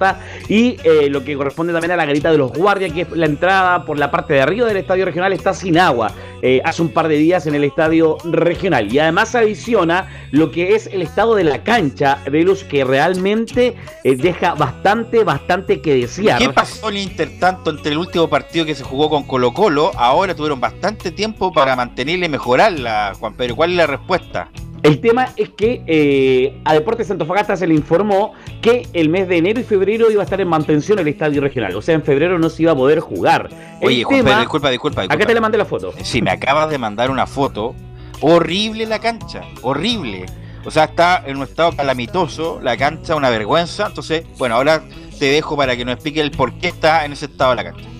y 0.48 0.76
eh, 0.84 1.08
lo 1.10 1.24
que 1.24 1.36
corresponde 1.36 1.72
también 1.72 1.92
a 1.92 1.96
la 1.96 2.06
garita 2.06 2.30
de 2.30 2.38
los 2.38 2.52
guardias, 2.52 2.92
que 2.92 3.02
es 3.02 3.10
la 3.12 3.26
entrada 3.26 3.84
por 3.84 3.98
la 3.98 4.10
parte 4.10 4.34
de 4.34 4.40
arriba 4.42 4.66
del 4.66 4.76
estadio 4.76 5.04
regional, 5.04 5.32
está 5.32 5.54
sin 5.54 5.78
agua. 5.78 6.12
eh, 6.46 6.60
hace 6.62 6.82
un 6.82 6.90
par 6.90 7.08
de 7.08 7.16
días 7.16 7.46
en 7.46 7.54
el 7.54 7.64
estadio 7.64 8.18
regional. 8.22 8.92
Y 8.92 8.98
además 8.98 9.34
adiciona 9.34 10.08
lo 10.30 10.50
que 10.50 10.74
es 10.74 10.88
el 10.88 11.00
estado 11.00 11.36
de 11.36 11.44
la 11.44 11.62
cancha, 11.62 12.18
Velus, 12.30 12.64
que 12.64 12.84
realmente 12.84 13.74
eh, 14.04 14.14
deja 14.14 14.52
bastante, 14.54 15.24
bastante 15.24 15.80
que 15.80 15.94
desear. 15.94 16.38
¿Qué 16.38 16.50
pasó 16.50 16.90
el 16.90 16.98
intertanto 16.98 17.70
entre 17.70 17.92
el 17.92 17.98
último 17.98 18.28
partido 18.28 18.66
que 18.66 18.74
se 18.74 18.84
jugó 18.84 19.08
con 19.08 19.22
Colo 19.22 19.54
Colo? 19.54 19.90
Ahora 19.96 20.34
tuvieron 20.34 20.60
bastante 20.60 21.10
tiempo 21.10 21.50
para 21.50 21.74
mantenerle 21.76 22.26
y 22.26 22.28
mejorarla, 22.28 23.14
Juan 23.18 23.32
Pedro. 23.32 23.56
¿Cuál 23.56 23.70
es 23.70 23.76
la 23.78 23.86
respuesta? 23.86 24.50
El 24.84 25.00
tema 25.00 25.30
es 25.36 25.48
que 25.48 25.82
eh, 25.86 26.60
a 26.66 26.74
Deportes 26.74 27.06
Santofagasta 27.06 27.56
se 27.56 27.66
le 27.66 27.72
informó 27.72 28.34
que 28.60 28.86
el 28.92 29.08
mes 29.08 29.26
de 29.28 29.38
enero 29.38 29.58
y 29.58 29.64
febrero 29.64 30.10
iba 30.10 30.20
a 30.20 30.24
estar 30.24 30.42
en 30.42 30.48
mantención 30.48 30.98
el 30.98 31.08
estadio 31.08 31.40
regional. 31.40 31.74
O 31.74 31.80
sea, 31.80 31.94
en 31.94 32.02
febrero 32.02 32.38
no 32.38 32.50
se 32.50 32.64
iba 32.64 32.72
a 32.72 32.76
poder 32.76 33.00
jugar. 33.00 33.48
Oye, 33.80 34.04
Juan 34.04 34.22
Pedro, 34.22 34.40
disculpa, 34.40 34.70
disculpa, 34.70 35.00
disculpa. 35.00 35.14
Acá 35.14 35.26
te 35.26 35.32
le 35.32 35.40
mandé 35.40 35.56
la 35.56 35.64
foto. 35.64 35.94
Sí, 36.02 36.20
me 36.20 36.32
acabas 36.32 36.68
de 36.68 36.76
mandar 36.76 37.10
una 37.10 37.26
foto. 37.26 37.74
Horrible 38.20 38.84
la 38.84 38.98
cancha, 38.98 39.40
horrible. 39.62 40.26
O 40.66 40.70
sea, 40.70 40.84
está 40.84 41.22
en 41.24 41.38
un 41.38 41.44
estado 41.44 41.74
calamitoso, 41.74 42.60
la 42.62 42.76
cancha 42.76 43.16
una 43.16 43.30
vergüenza. 43.30 43.86
Entonces, 43.86 44.26
bueno, 44.36 44.56
ahora 44.56 44.84
te 45.18 45.24
dejo 45.24 45.56
para 45.56 45.78
que 45.78 45.86
nos 45.86 45.94
explique 45.94 46.20
el 46.20 46.30
por 46.30 46.58
qué 46.58 46.68
está 46.68 47.06
en 47.06 47.12
ese 47.12 47.24
estado 47.24 47.54
la 47.54 47.64
cancha 47.64 47.93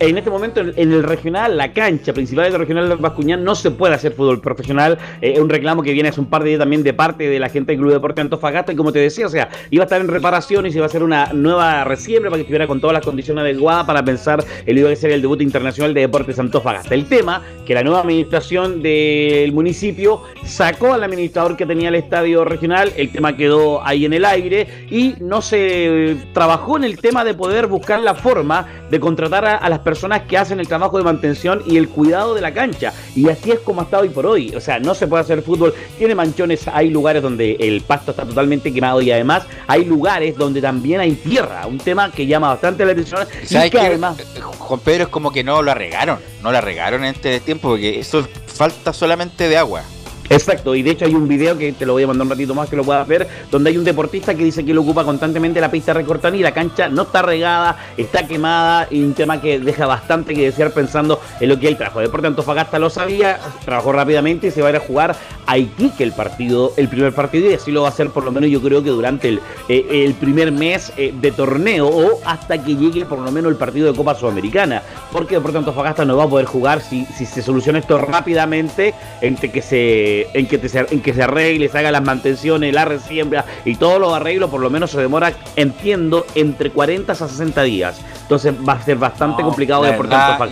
en 0.00 0.18
este 0.18 0.30
momento, 0.30 0.60
en 0.60 0.92
el 0.92 1.02
regional, 1.02 1.56
la 1.56 1.72
cancha 1.72 2.12
principal 2.12 2.50
del 2.50 2.58
regional 2.58 2.88
de 2.88 2.94
Bascuñán 2.96 3.44
no 3.44 3.54
se 3.54 3.70
puede 3.70 3.94
hacer 3.94 4.12
fútbol 4.12 4.40
profesional. 4.40 4.98
Eh, 5.20 5.34
es 5.34 5.40
un 5.40 5.48
reclamo 5.48 5.82
que 5.82 5.92
viene 5.92 6.08
hace 6.08 6.20
un 6.20 6.26
par 6.26 6.42
de 6.42 6.50
días 6.50 6.60
también 6.60 6.82
de 6.82 6.94
parte 6.94 7.28
de 7.28 7.38
la 7.38 7.48
gente 7.48 7.72
del 7.72 7.80
Club 7.80 7.92
Deporte 7.92 8.20
Antofagasta. 8.20 8.72
Y 8.72 8.76
como 8.76 8.92
te 8.92 8.98
decía, 8.98 9.26
o 9.26 9.28
sea, 9.28 9.48
iba 9.70 9.84
a 9.84 9.86
estar 9.86 10.00
en 10.00 10.08
reparación 10.08 10.66
y 10.66 10.70
se 10.70 10.78
iba 10.78 10.86
a 10.86 10.88
hacer 10.88 11.02
una 11.02 11.32
nueva 11.32 11.84
resiembra 11.84 12.30
para 12.30 12.38
que 12.38 12.42
estuviera 12.42 12.66
con 12.66 12.80
todas 12.80 12.94
las 12.94 13.04
condiciones 13.04 13.42
adecuadas 13.42 13.84
para 13.84 14.04
pensar 14.04 14.44
el 14.64 14.78
iba 14.78 14.90
a 14.90 14.96
ser 14.96 15.10
el 15.10 15.20
debut 15.20 15.40
internacional 15.40 15.94
de 15.94 16.02
Deportes 16.02 16.38
Antofagasta. 16.38 16.94
El 16.94 17.06
tema 17.06 17.42
que 17.66 17.74
la 17.74 17.82
nueva 17.82 18.00
administración 18.00 18.82
del 18.82 19.52
municipio 19.52 20.22
sacó 20.44 20.94
al 20.94 21.04
administrador 21.04 21.56
que 21.56 21.66
tenía 21.66 21.88
el 21.88 21.96
estadio 21.96 22.44
regional, 22.44 22.92
el 22.96 23.10
tema 23.10 23.36
quedó 23.36 23.84
ahí 23.84 24.04
en 24.04 24.12
el 24.12 24.24
aire 24.24 24.86
y 24.90 25.14
no 25.20 25.42
se 25.42 26.16
trabajó 26.32 26.76
en 26.76 26.84
el 26.84 26.98
tema 26.98 27.24
de 27.24 27.34
poder 27.34 27.66
buscar 27.66 28.00
la 28.00 28.14
forma 28.14 28.66
de 28.90 29.00
contratar 29.00 29.44
a 29.44 29.68
las 29.68 29.75
personas 29.80 30.22
que 30.22 30.38
hacen 30.38 30.60
el 30.60 30.68
trabajo 30.68 30.98
de 30.98 31.04
mantención 31.04 31.62
y 31.66 31.76
el 31.76 31.88
cuidado 31.88 32.34
de 32.34 32.40
la 32.40 32.52
cancha. 32.52 32.92
Y 33.14 33.28
así 33.28 33.50
es 33.50 33.60
como 33.60 33.80
ha 33.80 33.84
estado 33.84 34.02
hoy 34.02 34.10
por 34.10 34.26
hoy. 34.26 34.54
O 34.54 34.60
sea, 34.60 34.78
no 34.78 34.94
se 34.94 35.06
puede 35.06 35.22
hacer 35.22 35.42
fútbol. 35.42 35.74
Tiene 35.98 36.14
manchones, 36.14 36.68
hay 36.68 36.90
lugares 36.90 37.22
donde 37.22 37.56
el 37.60 37.80
pasto 37.82 38.10
está 38.12 38.24
totalmente 38.24 38.72
quemado 38.72 39.00
y 39.00 39.10
además 39.10 39.44
hay 39.66 39.84
lugares 39.84 40.36
donde 40.36 40.60
también 40.60 41.00
hay 41.00 41.12
tierra. 41.12 41.66
Un 41.66 41.78
tema 41.78 42.10
que 42.10 42.26
llama 42.26 42.48
bastante 42.48 42.84
la 42.84 42.92
atención. 42.92 43.26
¿Sabes 43.44 43.70
que 43.70 43.78
además... 43.78 44.16
Juan 44.58 44.80
Pedro 44.80 45.04
es 45.04 45.08
como 45.08 45.32
que 45.32 45.44
no 45.44 45.62
lo 45.62 45.70
arregaron. 45.70 46.18
No 46.42 46.52
lo 46.52 46.58
arregaron 46.58 47.04
en 47.04 47.14
este 47.14 47.40
tiempo 47.40 47.68
porque 47.68 48.00
eso 48.00 48.26
falta 48.46 48.92
solamente 48.92 49.48
de 49.48 49.56
agua. 49.56 49.82
Exacto, 50.28 50.74
y 50.74 50.82
de 50.82 50.90
hecho 50.90 51.04
hay 51.04 51.14
un 51.14 51.28
video 51.28 51.56
que 51.56 51.72
te 51.72 51.86
lo 51.86 51.92
voy 51.92 52.02
a 52.02 52.06
mandar 52.08 52.24
un 52.24 52.30
ratito 52.30 52.54
más 52.54 52.68
que 52.68 52.76
lo 52.76 52.84
puedas 52.84 53.06
ver, 53.06 53.28
donde 53.50 53.70
hay 53.70 53.78
un 53.78 53.84
deportista 53.84 54.34
que 54.34 54.42
dice 54.42 54.64
que 54.64 54.74
lo 54.74 54.82
ocupa 54.82 55.04
constantemente 55.04 55.60
la 55.60 55.70
pista 55.70 55.92
recortada 55.92 56.36
y 56.36 56.40
la 56.40 56.52
cancha 56.52 56.88
no 56.88 57.02
está 57.02 57.22
regada, 57.22 57.76
está 57.96 58.26
quemada, 58.26 58.88
y 58.90 59.02
un 59.02 59.14
tema 59.14 59.40
que 59.40 59.60
deja 59.60 59.86
bastante 59.86 60.34
que 60.34 60.42
desear 60.42 60.72
pensando 60.72 61.20
en 61.40 61.48
lo 61.48 61.58
que 61.58 61.68
él 61.68 61.76
trajo. 61.76 62.00
Deporte 62.00 62.26
Antofagasta 62.26 62.78
lo 62.78 62.90
sabía, 62.90 63.38
trabajó 63.64 63.92
rápidamente 63.92 64.48
y 64.48 64.50
se 64.50 64.62
va 64.62 64.68
a 64.68 64.70
ir 64.70 64.76
a 64.76 64.80
jugar 64.80 65.16
a 65.46 65.58
Iquique 65.58 66.02
el 66.02 66.12
partido, 66.12 66.72
el 66.76 66.88
primer 66.88 67.12
partido, 67.12 67.50
y 67.50 67.54
así 67.54 67.70
lo 67.70 67.82
va 67.82 67.88
a 67.88 67.90
hacer 67.90 68.10
por 68.10 68.24
lo 68.24 68.32
menos 68.32 68.50
yo 68.50 68.60
creo 68.60 68.82
que 68.82 68.90
durante 68.90 69.28
el, 69.28 69.40
eh, 69.68 70.14
primer 70.18 70.50
mes 70.50 70.92
eh, 70.96 71.14
de 71.14 71.30
torneo 71.30 71.88
o 71.88 72.20
hasta 72.24 72.62
que 72.62 72.74
llegue 72.74 73.04
por 73.04 73.18
lo 73.18 73.30
menos 73.30 73.52
el 73.52 73.58
partido 73.58 73.90
de 73.90 73.96
Copa 73.96 74.14
Sudamericana, 74.14 74.82
porque 75.12 75.36
Deporte 75.36 75.58
Antofagasta 75.58 76.04
no 76.04 76.16
va 76.16 76.24
a 76.24 76.28
poder 76.28 76.46
jugar 76.46 76.80
si 76.80 77.04
se 77.04 77.42
soluciona 77.42 77.78
esto 77.78 77.98
rápidamente 77.98 78.94
entre 79.20 79.50
que 79.50 79.62
se 79.62 80.15
en, 80.34 80.46
que 80.46 80.60
en 80.90 81.00
que 81.00 81.14
se 81.14 81.22
arregle, 81.22 81.68
se 81.68 81.78
haga 81.78 81.90
las 81.90 82.02
mantenciones, 82.02 82.72
la 82.72 82.84
resiembra 82.84 83.44
y 83.64 83.76
todos 83.76 84.00
los 84.00 84.12
arreglos, 84.12 84.50
por 84.50 84.60
lo 84.60 84.70
menos 84.70 84.90
se 84.90 85.00
demora, 85.00 85.32
entiendo, 85.56 86.26
entre 86.34 86.70
40 86.70 87.12
a 87.12 87.14
60 87.14 87.62
días. 87.62 88.00
Entonces 88.22 88.54
va 88.66 88.74
a 88.74 88.82
ser 88.82 88.96
bastante 88.96 89.42
complicado 89.42 89.84
de 89.84 89.92
por 89.92 90.08
tanto 90.08 90.46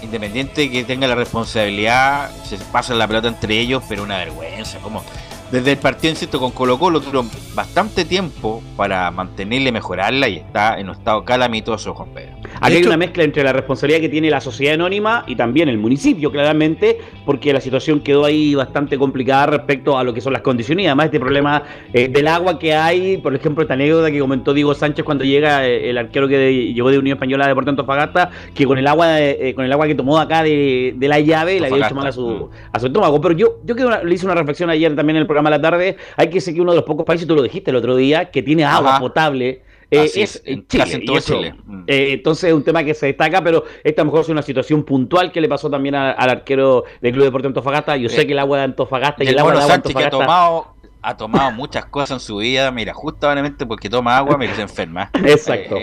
Independiente 0.00 0.70
que 0.70 0.84
tenga 0.84 1.08
la 1.08 1.16
responsabilidad, 1.16 2.30
se 2.44 2.56
pasan 2.72 2.98
la 2.98 3.08
pelota 3.08 3.28
entre 3.28 3.58
ellos, 3.58 3.82
pero 3.88 4.04
una 4.04 4.16
vergüenza, 4.16 4.78
como 4.78 5.02
desde 5.50 5.72
el 5.72 5.78
partido, 5.78 6.10
insisto, 6.10 6.38
con 6.38 6.50
Colo 6.50 6.78
Colo 6.78 7.00
tuvieron 7.00 7.30
bastante 7.54 8.04
tiempo 8.04 8.62
para 8.76 9.10
mantenerle, 9.10 9.72
mejorarla 9.72 10.28
y 10.28 10.36
está 10.36 10.78
en 10.78 10.90
un 10.90 10.96
estado 10.96 11.24
calamitoso, 11.24 11.94
Juan 11.94 12.10
Pedro. 12.10 12.37
Aquí 12.60 12.76
hay 12.76 12.84
una 12.84 12.96
mezcla 12.96 13.24
entre 13.24 13.42
la 13.42 13.52
responsabilidad 13.52 14.00
que 14.00 14.08
tiene 14.08 14.30
la 14.30 14.40
sociedad 14.40 14.74
anónima 14.74 15.24
y 15.26 15.36
también 15.36 15.68
el 15.68 15.78
municipio, 15.78 16.30
claramente, 16.30 16.98
porque 17.24 17.52
la 17.52 17.60
situación 17.60 18.00
quedó 18.00 18.24
ahí 18.26 18.54
bastante 18.54 18.98
complicada 18.98 19.46
respecto 19.46 19.96
a 19.96 20.04
lo 20.04 20.12
que 20.12 20.20
son 20.20 20.32
las 20.32 20.42
condiciones 20.42 20.84
y 20.84 20.86
además 20.86 21.06
este 21.06 21.20
problema 21.20 21.62
eh, 21.92 22.08
del 22.08 22.28
agua 22.28 22.58
que 22.58 22.74
hay, 22.74 23.16
por 23.16 23.34
ejemplo, 23.34 23.62
esta 23.62 23.74
anécdota 23.74 24.10
que 24.10 24.18
comentó 24.18 24.52
Diego 24.52 24.74
Sánchez 24.74 25.04
cuando 25.04 25.24
llega 25.24 25.66
eh, 25.66 25.88
el 25.88 25.96
arquero 25.96 26.28
que 26.28 26.72
llegó 26.74 26.90
de 26.90 26.98
Unión 26.98 27.16
Española 27.16 27.44
de 27.44 27.50
Deportes 27.50 27.70
Antofagasta, 27.70 28.30
que 28.54 28.66
con 28.66 28.76
el 28.76 28.86
agua 28.86 29.20
eh, 29.20 29.54
con 29.54 29.64
el 29.64 29.72
agua 29.72 29.86
que 29.86 29.94
tomó 29.94 30.18
acá 30.18 30.42
de, 30.42 30.94
la 31.00 31.20
llave 31.20 31.58
le 31.58 31.68
había 31.68 31.86
hecho 31.86 31.94
mal 31.94 32.06
a 32.06 32.12
su, 32.12 32.50
a 32.70 32.78
su 32.78 32.86
estómago. 32.86 33.18
Pero 33.20 33.34
yo, 33.34 33.60
yo 33.64 33.74
le 33.74 34.14
hice 34.14 34.26
una 34.26 34.34
reflexión 34.34 34.68
ayer 34.68 34.94
también 34.94 35.16
en 35.16 35.22
el 35.22 35.26
programa 35.26 35.38
programa 35.38 35.50
la 35.50 35.60
tarde, 35.60 35.96
hay 36.16 36.30
que 36.30 36.40
ser 36.40 36.54
que 36.54 36.60
uno 36.60 36.72
de 36.72 36.76
los 36.76 36.84
pocos 36.84 37.04
países, 37.04 37.26
tú 37.26 37.34
lo 37.34 37.42
dijiste 37.42 37.70
el 37.70 37.76
otro 37.76 37.96
día, 37.96 38.30
que 38.30 38.42
tiene 38.42 38.64
agua 38.64 38.98
potable. 38.98 39.62
Eh, 39.90 40.10
es, 40.16 40.42
Chile. 40.68 41.54
Mm. 41.64 41.84
Eh, 41.86 42.12
entonces 42.12 42.50
es 42.50 42.54
un 42.54 42.62
tema 42.62 42.84
que 42.84 42.92
se 42.92 43.06
destaca, 43.06 43.42
pero 43.42 43.64
esta 43.82 44.02
a 44.02 44.04
lo 44.04 44.10
mejor 44.10 44.20
es 44.22 44.28
una 44.28 44.42
situación 44.42 44.84
puntual 44.84 45.32
que 45.32 45.40
le 45.40 45.48
pasó 45.48 45.70
también 45.70 45.94
al 45.94 46.28
arquero 46.30 46.84
del 47.00 47.12
Club 47.12 47.24
Deportivo 47.24 47.48
Antofagasta. 47.48 47.96
Yo 47.96 48.08
sé 48.08 48.22
eh, 48.22 48.26
que 48.26 48.32
el 48.32 48.38
agua 48.38 48.58
de 48.58 48.64
Antofagasta 48.64 49.24
y, 49.24 49.28
el, 49.28 49.38
agua 49.38 49.52
de 49.52 49.72
Antofagasta... 49.72 49.98
que 49.98 50.04
ha 50.04 50.10
tomado, 50.10 50.74
ha 51.00 51.16
tomado 51.16 51.52
muchas 51.52 51.86
cosas 51.86 52.10
en 52.10 52.20
su 52.20 52.36
vida, 52.36 52.70
mira, 52.70 52.92
justamente 52.92 53.64
porque 53.64 53.88
toma 53.88 54.18
agua, 54.18 54.36
me 54.36 54.54
se 54.54 54.62
enferma. 54.62 55.10
Exacto. 55.24 55.76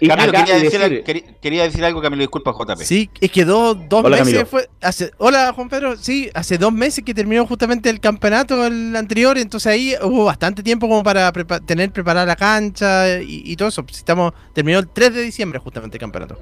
Camilo, 0.00 0.32
quería 0.32 0.56
decir, 0.56 1.34
quería, 1.40 1.62
decir, 1.64 1.84
algo, 1.84 2.02
Camilo, 2.02 2.22
disculpa, 2.22 2.52
JP. 2.52 2.82
Sí, 2.82 3.08
es 3.20 3.30
que 3.30 3.44
dos, 3.44 3.76
meses 4.02 4.48
fue. 4.48 4.68
Hace, 4.80 5.12
hola, 5.18 5.52
Juan 5.52 5.68
Pedro. 5.68 5.96
Sí, 5.96 6.30
hace 6.34 6.58
dos 6.58 6.72
meses 6.72 7.04
que 7.04 7.14
terminó 7.14 7.46
justamente 7.46 7.90
el 7.90 8.00
campeonato 8.00 8.66
el 8.66 8.94
anterior, 8.96 9.38
entonces 9.38 9.72
ahí 9.72 9.94
hubo 10.02 10.24
bastante 10.24 10.62
tiempo 10.62 10.88
como 10.88 11.02
para 11.02 11.32
tener 11.64 11.92
preparada 11.92 12.26
la 12.26 12.36
cancha 12.36 13.20
y, 13.20 13.54
todo 13.56 13.68
eso. 13.68 13.84
Estamos, 13.88 14.32
terminó 14.52 14.78
el 14.78 14.88
3 14.88 15.14
de 15.14 15.22
diciembre 15.22 15.58
justamente 15.58 15.96
el 15.96 16.00
campeonato. 16.00 16.38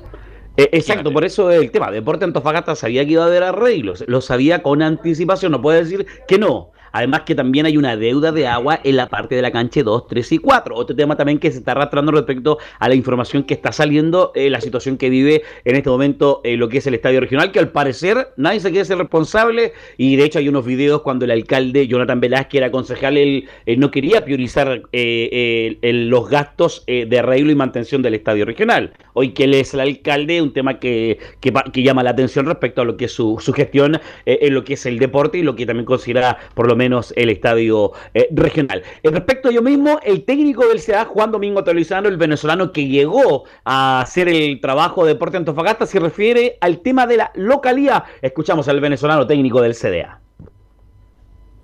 Eh, 0.57 0.69
exacto, 0.73 1.13
por 1.13 1.25
eso 1.25 1.51
el 1.51 1.71
tema. 1.71 1.91
Deporte 1.91 2.25
Antofagasta 2.25 2.75
sabía 2.75 3.05
que 3.05 3.13
iba 3.13 3.25
a 3.25 3.27
haber 3.27 3.43
arreglos, 3.43 4.05
lo 4.07 4.21
sabía 4.21 4.63
con 4.63 4.83
anticipación, 4.83 5.53
no 5.53 5.63
puede 5.63 5.85
decir 5.85 6.07
que 6.29 6.39
no. 6.39 6.72
Además 6.93 7.23
que 7.23 7.35
también 7.35 7.67
hay 7.67 7.77
una 7.77 7.97
deuda 7.97 8.33
de 8.33 8.47
agua 8.47 8.81
en 8.85 8.97
la 8.97 9.09
parte 9.09 9.35
de 9.35 9.43
la 9.43 9.51
cancha 9.51 9.83
2, 9.83 10.07
3 10.07 10.33
y 10.33 10.39
4. 10.39 10.77
Otro 10.77 10.95
tema 10.95 11.17
también 11.17 11.39
que 11.39 11.51
se 11.51 11.59
está 11.59 11.73
arrastrando 11.73 12.13
respecto 12.13 12.59
a 12.79 12.89
la 12.89 12.95
información 12.95 13.45
que 13.45 13.55
está 13.55 13.73
saliendo, 13.73 14.33
eh, 14.35 14.51
la 14.51 14.61
situación 14.61 14.99
que 14.99 15.09
vive 15.09 15.43
en 15.65 15.77
este 15.77 15.89
momento 15.89 16.43
eh, 16.45 16.57
lo 16.57 16.69
que 16.69 16.79
es 16.79 16.87
el 16.87 16.95
estadio 16.95 17.21
regional, 17.21 17.51
que 17.51 17.59
al 17.59 17.71
parecer 17.71 18.33
nadie 18.37 18.61
se 18.61 18.71
quiere 18.71 18.85
ser 18.85 18.99
responsable 18.99 19.73
y 19.97 20.17
de 20.17 20.25
hecho 20.25 20.39
hay 20.39 20.49
unos 20.49 20.67
videos 20.67 21.03
cuando 21.03 21.25
el 21.25 21.31
alcalde 21.31 21.89
Jonathan 21.89 22.21
Velázquez 22.21 22.59
era 22.59 22.71
concejal, 22.71 23.17
él, 23.17 23.49
no 23.79 23.91
quería 23.91 24.25
priorizar 24.25 24.83
eh, 24.93 25.79
los 25.83 26.29
gastos 26.29 26.85
de 26.87 27.19
arreglo 27.19 27.51
y 27.51 27.55
mantención 27.55 28.03
del 28.03 28.15
estadio 28.15 28.45
regional. 28.45 28.93
Hoy 29.15 29.31
que 29.31 29.45
él 29.45 29.55
es 29.55 29.75
el 29.75 29.81
alcalde, 29.81 30.43
un 30.43 30.53
tema 30.53 30.79
que, 30.79 31.19
que, 31.41 31.83
llama 31.83 32.03
la 32.03 32.11
atención 32.11 32.47
respecto 32.47 32.83
a 32.83 32.85
lo 32.85 32.97
que 32.97 33.07
es 33.07 33.13
su, 33.13 33.39
su 33.41 33.53
gestión 33.53 34.01
en 34.27 34.55
lo 34.55 34.65
que 34.65 34.75
es 34.75 34.87
el 34.87 34.99
deporte 34.99 35.39
y 35.39 35.43
lo 35.43 35.57
que 35.57 35.67
también 35.67 35.85
considera 35.85 36.39
por 36.55 36.69
lo 36.69 36.77
menos 36.77 36.82
menos 36.83 37.13
el 37.17 37.31
estadio 37.31 37.93
eh, 38.13 38.27
regional. 38.33 38.83
respecto 39.05 39.49
a 39.49 39.53
yo 39.53 39.63
mismo, 39.63 40.01
el 40.03 40.25
técnico 40.25 40.67
del 40.67 40.81
CDA, 40.81 41.05
Juan 41.05 41.31
Domingo 41.31 41.63
Telizano, 41.63 42.09
el 42.09 42.17
venezolano 42.17 42.73
que 42.73 42.89
llegó 42.89 43.45
a 43.65 44.01
hacer 44.01 44.29
el 44.29 44.61
trabajo 44.61 45.05
de 45.05 45.13
Deporte 45.13 45.37
Antofagasta, 45.37 45.87
se 45.87 46.01
refiere 46.01 46.57
al 46.61 46.81
tema 46.81 47.07
de 47.07 47.19
la 47.19 47.31
localía. 47.37 48.05
Escuchamos 48.21 48.67
al 48.67 48.81
venezolano 48.81 49.29
técnico 49.29 49.61
del 49.61 49.75
CDA. 49.75 50.21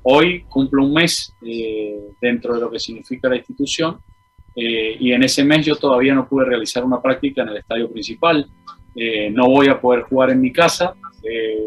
Hoy 0.04 0.44
cumplo 0.48 0.84
un 0.84 0.92
mes 0.92 1.34
eh, 1.44 1.98
dentro 2.20 2.54
de 2.54 2.60
lo 2.60 2.70
que 2.70 2.78
significa 2.78 3.28
la 3.28 3.36
institución 3.36 3.98
eh, 4.54 4.96
y 5.00 5.12
en 5.12 5.24
ese 5.24 5.44
mes 5.44 5.66
yo 5.66 5.74
todavía 5.74 6.14
no 6.14 6.28
pude 6.28 6.44
realizar 6.44 6.84
una 6.84 7.02
práctica 7.02 7.42
en 7.42 7.48
el 7.48 7.56
estadio 7.56 7.90
principal. 7.90 8.46
no 9.32 9.46
voy 9.46 9.68
a 9.68 9.80
poder 9.80 10.02
jugar 10.02 10.30
en 10.30 10.40
mi 10.40 10.52
casa. 10.52 10.94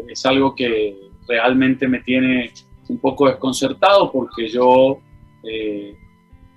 es 0.08 0.26
algo 0.26 0.54
que 0.54 0.96
realmente 1.28 1.86
me 1.86 2.00
tiene 2.00 2.50
un 2.92 2.98
poco 2.98 3.26
desconcertado 3.26 4.12
porque 4.12 4.48
yo, 4.48 4.98
eh, 5.42 5.96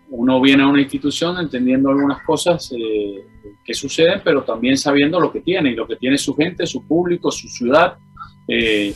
uno 0.10 0.42
viene 0.42 0.64
a 0.64 0.68
una 0.68 0.82
institución 0.82 1.38
entendiendo 1.40 1.90
algunas 1.90 2.22
cosas 2.24 2.72
eh, 2.78 3.26
que 3.64 3.74
suceden, 3.74 4.22
pero 4.24 4.44
también 4.44 4.78
sabiendo 4.78 5.20
lo 5.20 5.32
que 5.32 5.42
tiene, 5.42 5.72
y 5.72 5.76
lo 5.76 5.88
que 5.88 5.96
tiene 5.96 6.18
su 6.18 6.36
gente, 6.36 6.68
su 6.68 6.86
público, 6.86 7.32
su 7.32 7.48
ciudad. 7.48 7.98
Eh, 8.48 8.94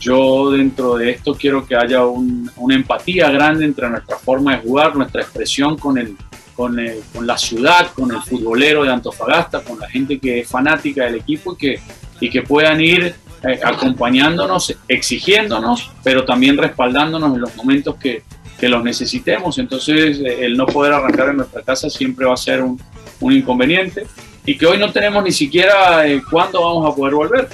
yo 0.00 0.50
dentro 0.50 0.96
de 0.96 1.10
esto 1.10 1.34
quiero 1.34 1.66
que 1.66 1.76
haya 1.76 2.06
una 2.06 2.74
empatía 2.74 3.30
grande 3.30 3.64
entre 3.64 3.88
nuestra 3.90 4.16
forma 4.16 4.56
de 4.56 4.62
jugar, 4.62 4.96
nuestra 4.96 5.22
expresión 5.22 5.76
con, 5.76 5.98
el, 5.98 6.16
con, 6.54 6.76
con 7.12 7.26
la 7.26 7.36
ciudad, 7.36 7.92
con 7.94 8.10
el 8.12 8.20
futbolero 8.22 8.84
de 8.84 8.92
Antofagasta, 8.92 9.62
con 9.62 9.78
la 9.78 9.88
gente 9.88 10.18
que 10.18 10.40
es 10.40 10.48
fanática 10.48 11.04
del 11.04 11.16
equipo 11.16 11.52
y 11.52 11.56
que, 11.56 11.80
y 12.20 12.30
que 12.30 12.42
puedan 12.42 12.80
ir 12.80 13.14
eh, 13.42 13.60
acompañándonos, 13.62 14.76
exigiéndonos, 14.88 15.90
pero 16.02 16.24
también 16.24 16.56
respaldándonos 16.56 17.34
en 17.34 17.40
los 17.40 17.56
momentos 17.56 17.96
que, 17.96 18.22
que 18.58 18.68
los 18.68 18.82
necesitemos. 18.82 19.58
Entonces, 19.58 20.18
eh, 20.18 20.44
el 20.44 20.56
no 20.56 20.66
poder 20.66 20.92
arrancar 20.92 21.28
en 21.28 21.38
nuestra 21.38 21.62
casa 21.62 21.90
siempre 21.90 22.26
va 22.26 22.34
a 22.34 22.38
ser 22.38 22.62
un, 22.62 22.80
un 23.20 23.32
inconveniente 23.32 24.06
y 24.44 24.56
que 24.56 24.66
hoy 24.66 24.78
no 24.78 24.92
tenemos 24.92 25.22
ni 25.24 25.32
siquiera 25.32 26.06
eh, 26.06 26.22
cuándo 26.30 26.62
vamos 26.62 26.92
a 26.92 26.96
poder 26.96 27.14
volver. 27.14 27.48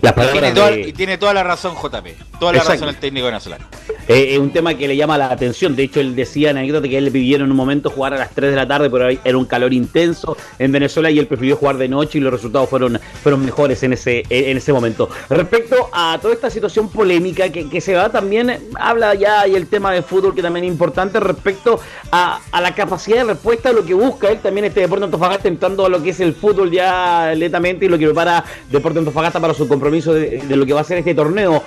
Las 0.00 0.32
tiene 0.32 0.52
toda, 0.52 0.76
y 0.76 0.92
tiene 0.92 1.16
toda 1.16 1.32
la 1.32 1.44
razón 1.44 1.76
JP, 1.76 2.31
toda 2.42 2.54
la 2.54 2.64
razón 2.64 2.88
el 2.88 2.96
técnico 2.96 3.26
venezolano. 3.26 3.64
Eh, 4.08 4.34
es 4.34 4.38
un 4.40 4.50
tema 4.50 4.74
que 4.74 4.88
le 4.88 4.96
llama 4.96 5.16
la 5.16 5.30
atención. 5.30 5.76
De 5.76 5.84
hecho, 5.84 6.00
él 6.00 6.16
decía 6.16 6.50
en 6.50 6.58
anécdota 6.58 6.88
que 6.88 6.98
él 6.98 7.08
pidió 7.12 7.36
en 7.36 7.42
un 7.42 7.56
momento 7.56 7.88
jugar 7.88 8.14
a 8.14 8.16
las 8.16 8.30
3 8.30 8.50
de 8.50 8.56
la 8.56 8.66
tarde, 8.66 8.90
pero 8.90 9.08
era 9.08 9.38
un 9.38 9.44
calor 9.44 9.72
intenso 9.72 10.36
en 10.58 10.72
Venezuela 10.72 11.08
y 11.08 11.20
él 11.20 11.28
prefirió 11.28 11.56
jugar 11.56 11.76
de 11.76 11.88
noche 11.88 12.18
y 12.18 12.20
los 12.20 12.32
resultados 12.32 12.68
fueron, 12.68 12.98
fueron 13.22 13.44
mejores 13.44 13.80
en 13.84 13.92
ese, 13.92 14.24
en 14.28 14.56
ese 14.56 14.72
momento. 14.72 15.08
Respecto 15.30 15.88
a 15.92 16.18
toda 16.20 16.34
esta 16.34 16.50
situación 16.50 16.88
polémica 16.88 17.48
que, 17.50 17.70
que 17.70 17.80
se 17.80 17.94
va, 17.94 18.08
también 18.08 18.58
habla 18.74 19.14
ya 19.14 19.46
y 19.46 19.54
el 19.54 19.68
tema 19.68 19.92
de 19.92 20.02
fútbol 20.02 20.34
que 20.34 20.42
también 20.42 20.64
es 20.64 20.72
importante 20.72 21.20
respecto 21.20 21.78
a, 22.10 22.40
a 22.50 22.60
la 22.60 22.74
capacidad 22.74 23.18
de 23.18 23.34
respuesta 23.34 23.68
a 23.68 23.72
lo 23.72 23.84
que 23.84 23.94
busca 23.94 24.30
él 24.30 24.40
también 24.40 24.64
este 24.64 24.80
Deporte 24.80 25.04
Antofagasta 25.04 25.46
entrando 25.46 25.86
a 25.86 25.88
lo 25.88 26.02
que 26.02 26.10
es 26.10 26.20
el 26.20 26.34
fútbol 26.34 26.70
ya 26.70 27.34
lentamente 27.36 27.84
y 27.84 27.88
lo 27.88 27.98
que 27.98 28.06
prepara 28.06 28.44
Deporte 28.68 28.98
Antofagasta 28.98 29.38
para 29.38 29.54
su 29.54 29.68
compromiso 29.68 30.12
de, 30.12 30.42
lo 30.48 30.66
que 30.66 30.72
va 30.72 30.80
a 30.80 30.84
ser 30.84 30.98
este 30.98 31.14
torneo 31.14 31.62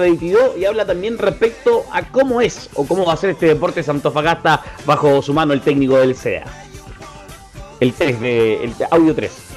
2022 0.00 0.58
y 0.58 0.64
habla 0.64 0.86
también 0.86 1.18
respecto 1.18 1.84
a 1.92 2.02
cómo 2.02 2.40
es 2.40 2.70
o 2.74 2.86
cómo 2.86 3.06
va 3.06 3.14
a 3.14 3.16
ser 3.16 3.30
este 3.30 3.46
deporte 3.46 3.82
Santofagasta 3.82 4.62
bajo 4.84 5.22
su 5.22 5.32
mano 5.32 5.52
el 5.52 5.60
técnico 5.60 5.96
del 5.98 6.14
SEA. 6.14 6.44
El 7.80 7.92
3 7.94 8.20
de 8.20 8.64
el 8.64 8.74
audio 8.90 9.14
3 9.14 9.50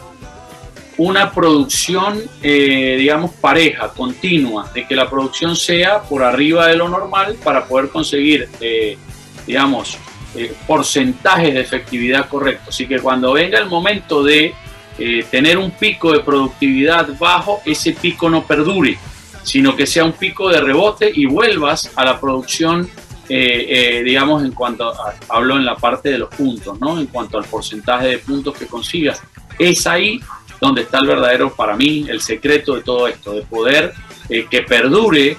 una 0.98 1.32
producción, 1.32 2.22
eh, 2.42 2.96
digamos, 3.00 3.32
pareja, 3.32 3.90
continua, 3.90 4.70
de 4.74 4.86
que 4.86 4.96
la 4.96 5.10
producción 5.10 5.56
sea 5.56 6.02
por 6.02 6.24
arriba 6.24 6.68
de 6.68 6.76
lo 6.76 6.88
normal 6.88 7.36
para 7.44 7.66
poder 7.66 7.90
conseguir, 7.90 8.48
eh, 8.60 8.98
digamos, 9.48 9.98
eh, 10.36 10.54
porcentajes 10.68 11.54
de 11.54 11.62
efectividad 11.62 12.30
correctos. 12.30 12.70
Así 12.70 12.88
que 12.88 13.00
cuando 13.00 13.34
venga 13.34 13.60
el 13.60 13.68
momento 13.68 14.24
de 14.24 14.54
tener 15.32 15.58
un 15.58 15.72
pico 15.72 16.12
de 16.12 16.20
productividad 16.20 17.18
bajo, 17.18 17.62
ese 17.66 17.94
pico 17.94 18.30
no 18.30 18.46
perdure, 18.46 18.96
sino 19.44 19.76
que 19.76 19.86
sea 19.86 20.06
un 20.06 20.14
pico 20.14 20.50
de 20.50 20.62
rebote 20.62 21.12
y 21.14 21.26
vuelvas 21.26 21.92
a 21.96 22.06
la 22.06 22.20
producción, 22.20 22.90
eh, 23.30 23.66
eh, 23.70 24.04
digamos, 24.04 24.44
en 24.44 24.52
cuanto, 24.52 24.94
hablo 25.30 25.58
en 25.58 25.66
la 25.66 25.76
parte 25.76 26.10
de 26.10 26.18
los 26.18 26.30
puntos, 26.30 26.80
¿no? 26.80 27.00
En 27.00 27.08
cuanto 27.08 27.38
al 27.38 27.46
porcentaje 27.46 28.08
de 28.08 28.18
puntos 28.20 28.58
que 28.58 28.68
consigas. 28.68 29.22
Es 29.60 29.86
ahí 29.86 30.20
donde 30.60 30.82
está 30.82 31.00
el 31.00 31.08
verdadero, 31.08 31.54
para 31.54 31.76
mí, 31.76 32.06
el 32.10 32.22
secreto 32.22 32.76
de 32.76 32.82
todo 32.82 33.08
esto, 33.08 33.34
de 33.34 33.42
poder 33.44 33.94
que 34.50 34.62
perdure 34.62 35.38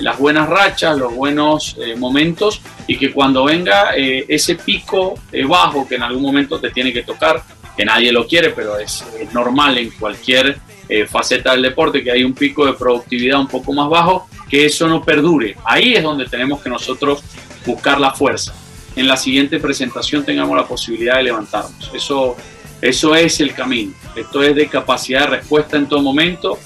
las 0.00 0.18
buenas 0.18 0.48
rachas, 0.48 0.98
los 0.98 1.14
buenos 1.14 1.76
momentos 1.96 2.60
y 2.86 2.98
que 2.98 3.10
cuando 3.10 3.44
venga 3.44 3.94
ese 3.96 4.56
pico 4.56 5.14
bajo 5.48 5.88
que 5.88 5.94
en 5.94 6.02
algún 6.02 6.22
momento 6.22 6.60
te 6.60 6.70
tiene 6.70 6.92
que 6.92 7.02
tocar, 7.02 7.42
que 7.76 7.84
nadie 7.84 8.12
lo 8.12 8.26
quiere, 8.26 8.50
pero 8.50 8.78
es, 8.78 9.04
normal 9.32 9.78
en 9.78 9.90
cualquier 9.90 10.58
eh, 10.88 11.06
faceta 11.06 11.52
del 11.52 11.62
deporte 11.62 12.02
que 12.02 12.10
hay 12.10 12.24
un 12.24 12.34
pico 12.34 12.66
de 12.66 12.74
productividad 12.74 13.40
un 13.40 13.48
poco 13.48 13.72
más 13.72 13.88
bajo, 13.88 14.28
que 14.48 14.66
eso 14.66 14.86
no 14.88 15.02
perdure. 15.02 15.56
Ahí 15.64 15.94
es 15.94 16.02
donde 16.02 16.26
tenemos 16.26 16.62
que 16.62 16.68
nosotros 16.68 17.22
buscar 17.64 18.00
la 18.00 18.12
fuerza. 18.12 18.54
En 18.96 19.08
la 19.08 19.16
siguiente 19.16 19.58
presentación 19.58 20.24
tengamos 20.24 20.56
la 20.56 20.66
posibilidad 20.66 21.16
de 21.16 21.24
levantarnos. 21.24 21.90
Eso, 21.92 22.36
eso 22.80 23.14
es 23.14 23.40
el 23.40 23.54
camino. 23.54 23.92
Esto 24.14 24.42
es 24.42 24.54
de 24.54 24.68
capacidad 24.68 25.20
de 25.22 25.38
respuesta 25.38 25.76
en 25.76 25.86
todo 25.86 26.00
momento 26.00 26.58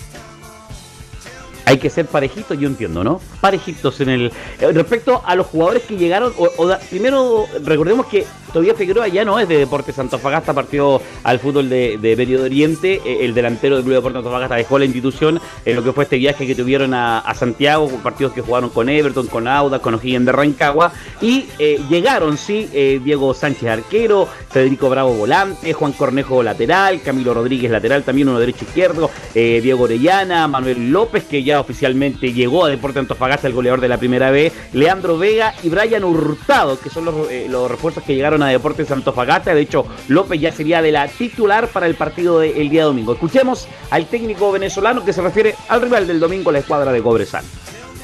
hay 1.68 1.78
que 1.78 1.90
ser 1.90 2.06
parejitos, 2.06 2.58
yo 2.58 2.66
entiendo, 2.66 3.04
¿no? 3.04 3.20
Parejitos 3.40 4.00
en 4.00 4.08
el. 4.08 4.32
Eh, 4.60 4.72
respecto 4.72 5.22
a 5.24 5.34
los 5.34 5.46
jugadores 5.46 5.82
que 5.82 5.96
llegaron, 5.96 6.32
o, 6.36 6.76
primero 6.88 7.46
recordemos 7.62 8.06
que 8.06 8.24
todavía 8.52 8.74
Figueroa 8.74 9.08
ya 9.08 9.24
no 9.24 9.38
es 9.38 9.48
de 9.48 9.58
Deportes 9.58 9.98
Antofagasta, 9.98 10.54
partió 10.54 11.02
al 11.22 11.38
fútbol 11.38 11.68
de, 11.68 11.98
de 11.98 12.16
Medio 12.16 12.42
Oriente. 12.42 13.02
Eh, 13.04 13.24
el 13.26 13.34
delantero 13.34 13.76
del 13.76 13.84
Club 13.84 13.92
de 13.92 13.98
Deportes 13.98 14.18
Antofagasta 14.18 14.54
dejó 14.54 14.78
la 14.78 14.86
institución 14.86 15.40
en 15.64 15.76
lo 15.76 15.84
que 15.84 15.92
fue 15.92 16.04
este 16.04 16.16
viaje 16.16 16.46
que 16.46 16.54
tuvieron 16.54 16.94
a, 16.94 17.22
Santiago, 17.34 17.90
con 17.90 18.00
partidos 18.00 18.32
que 18.32 18.40
jugaron 18.40 18.70
con 18.70 18.88
Everton, 18.88 19.26
con 19.26 19.46
Auda, 19.46 19.78
con 19.80 19.94
O'Higgins 19.94 20.24
de 20.24 20.32
Rancagua. 20.32 20.92
Y 21.20 21.46
eh, 21.58 21.80
llegaron, 21.90 22.38
sí, 22.38 22.68
Diego 23.04 23.34
Sánchez 23.34 23.68
arquero, 23.68 24.26
Federico 24.50 24.88
Bravo 24.88 25.12
volante, 25.12 25.72
Juan 25.72 25.92
Cornejo 25.92 26.42
lateral, 26.42 27.02
Camilo 27.02 27.34
Rodríguez 27.34 27.70
lateral, 27.70 28.02
también 28.02 28.28
uno 28.28 28.40
derecho 28.40 28.64
izquierdo, 28.64 29.10
Diego 29.34 29.84
Orellana, 29.84 30.48
Manuel 30.48 30.90
López, 30.90 31.24
que 31.24 31.42
ya 31.42 31.57
oficialmente 31.60 32.32
llegó 32.32 32.64
a 32.64 32.68
Deporte 32.68 32.98
Antofagasta, 32.98 33.46
el 33.46 33.52
goleador 33.52 33.80
de 33.80 33.88
la 33.88 33.98
primera 33.98 34.30
B, 34.30 34.52
Leandro 34.72 35.18
Vega 35.18 35.54
y 35.62 35.68
Brian 35.68 36.04
Hurtado, 36.04 36.78
que 36.80 36.90
son 36.90 37.04
los, 37.04 37.30
eh, 37.30 37.46
los 37.48 37.70
refuerzos 37.70 38.02
que 38.04 38.14
llegaron 38.14 38.42
a 38.42 38.48
Deportes 38.48 38.90
Antofagasta. 38.90 39.54
De 39.54 39.60
hecho, 39.60 39.86
López 40.08 40.40
ya 40.40 40.52
sería 40.52 40.82
de 40.82 40.92
la 40.92 41.08
titular 41.08 41.68
para 41.68 41.86
el 41.86 41.94
partido 41.94 42.40
del 42.40 42.68
día 42.68 42.84
domingo. 42.84 43.12
Escuchemos 43.12 43.68
al 43.90 44.06
técnico 44.06 44.52
venezolano 44.52 45.04
que 45.04 45.12
se 45.12 45.22
refiere 45.22 45.54
al 45.68 45.82
rival 45.82 46.06
del 46.06 46.20
domingo, 46.20 46.52
la 46.52 46.60
escuadra 46.60 46.92
de 46.92 47.02
Cobresal. 47.02 47.44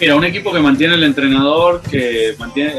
Mira, 0.01 0.17
un 0.17 0.25
equipo 0.25 0.53
que 0.53 0.59
mantiene 0.59 0.95
el 0.95 1.05
entrenador, 1.05 1.81
que 1.81 2.35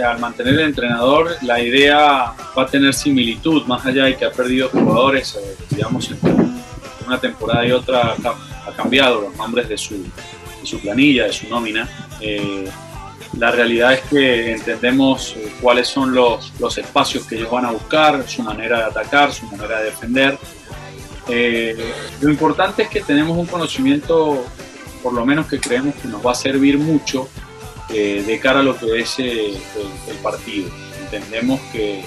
al 0.05 0.19
mantener 0.19 0.55
el 0.55 0.59
entrenador, 0.61 1.29
la 1.43 1.61
idea 1.61 2.33
va 2.57 2.63
a 2.63 2.65
tener 2.67 2.93
similitud, 2.93 3.65
más 3.65 3.85
allá 3.85 4.05
de 4.05 4.17
que 4.17 4.25
ha 4.25 4.31
perdido 4.31 4.67
jugadores, 4.69 5.35
eh, 5.35 5.55
digamos, 5.69 6.11
en 6.11 6.17
una 7.07 7.17
temporada 7.19 7.65
y 7.65 7.71
otra 7.71 8.15
ha 8.67 8.71
cambiado 8.75 9.21
los 9.21 9.35
nombres 9.37 9.69
de 9.69 9.77
su, 9.77 9.95
su 10.65 10.79
planilla, 10.79 11.25
de 11.25 11.33
su 11.33 11.47
nómina. 11.49 11.89
Eh, 12.19 12.65
la 13.37 13.51
realidad 13.51 13.93
es 13.93 14.01
que 14.01 14.51
entendemos 14.53 15.35
eh, 15.37 15.51
cuáles 15.61 15.87
son 15.87 16.13
los, 16.13 16.53
los, 16.59 16.77
espacios 16.77 17.25
que 17.25 17.35
ellos 17.35 17.51
van 17.51 17.65
a 17.65 17.71
buscar, 17.71 18.27
su 18.27 18.43
manera 18.43 18.79
de 18.79 18.83
atacar, 18.85 19.33
su 19.33 19.45
manera 19.47 19.79
de 19.79 19.85
defender. 19.85 20.37
Eh, 21.27 21.93
lo 22.21 22.29
importante 22.29 22.83
es 22.83 22.89
que 22.89 23.01
tenemos 23.01 23.37
un 23.37 23.47
conocimiento, 23.47 24.45
por 25.01 25.13
lo 25.13 25.25
menos 25.25 25.47
que 25.47 25.59
creemos 25.59 25.95
que 25.95 26.07
nos 26.07 26.25
va 26.25 26.31
a 26.31 26.35
servir 26.35 26.77
mucho 26.77 27.27
de 27.89 28.39
cara 28.41 28.59
a 28.59 28.63
lo 28.63 28.75
que 28.75 28.99
es 28.99 29.19
el, 29.19 29.57
partido. 30.23 30.69
Entendemos 31.03 31.61
que, 31.71 32.03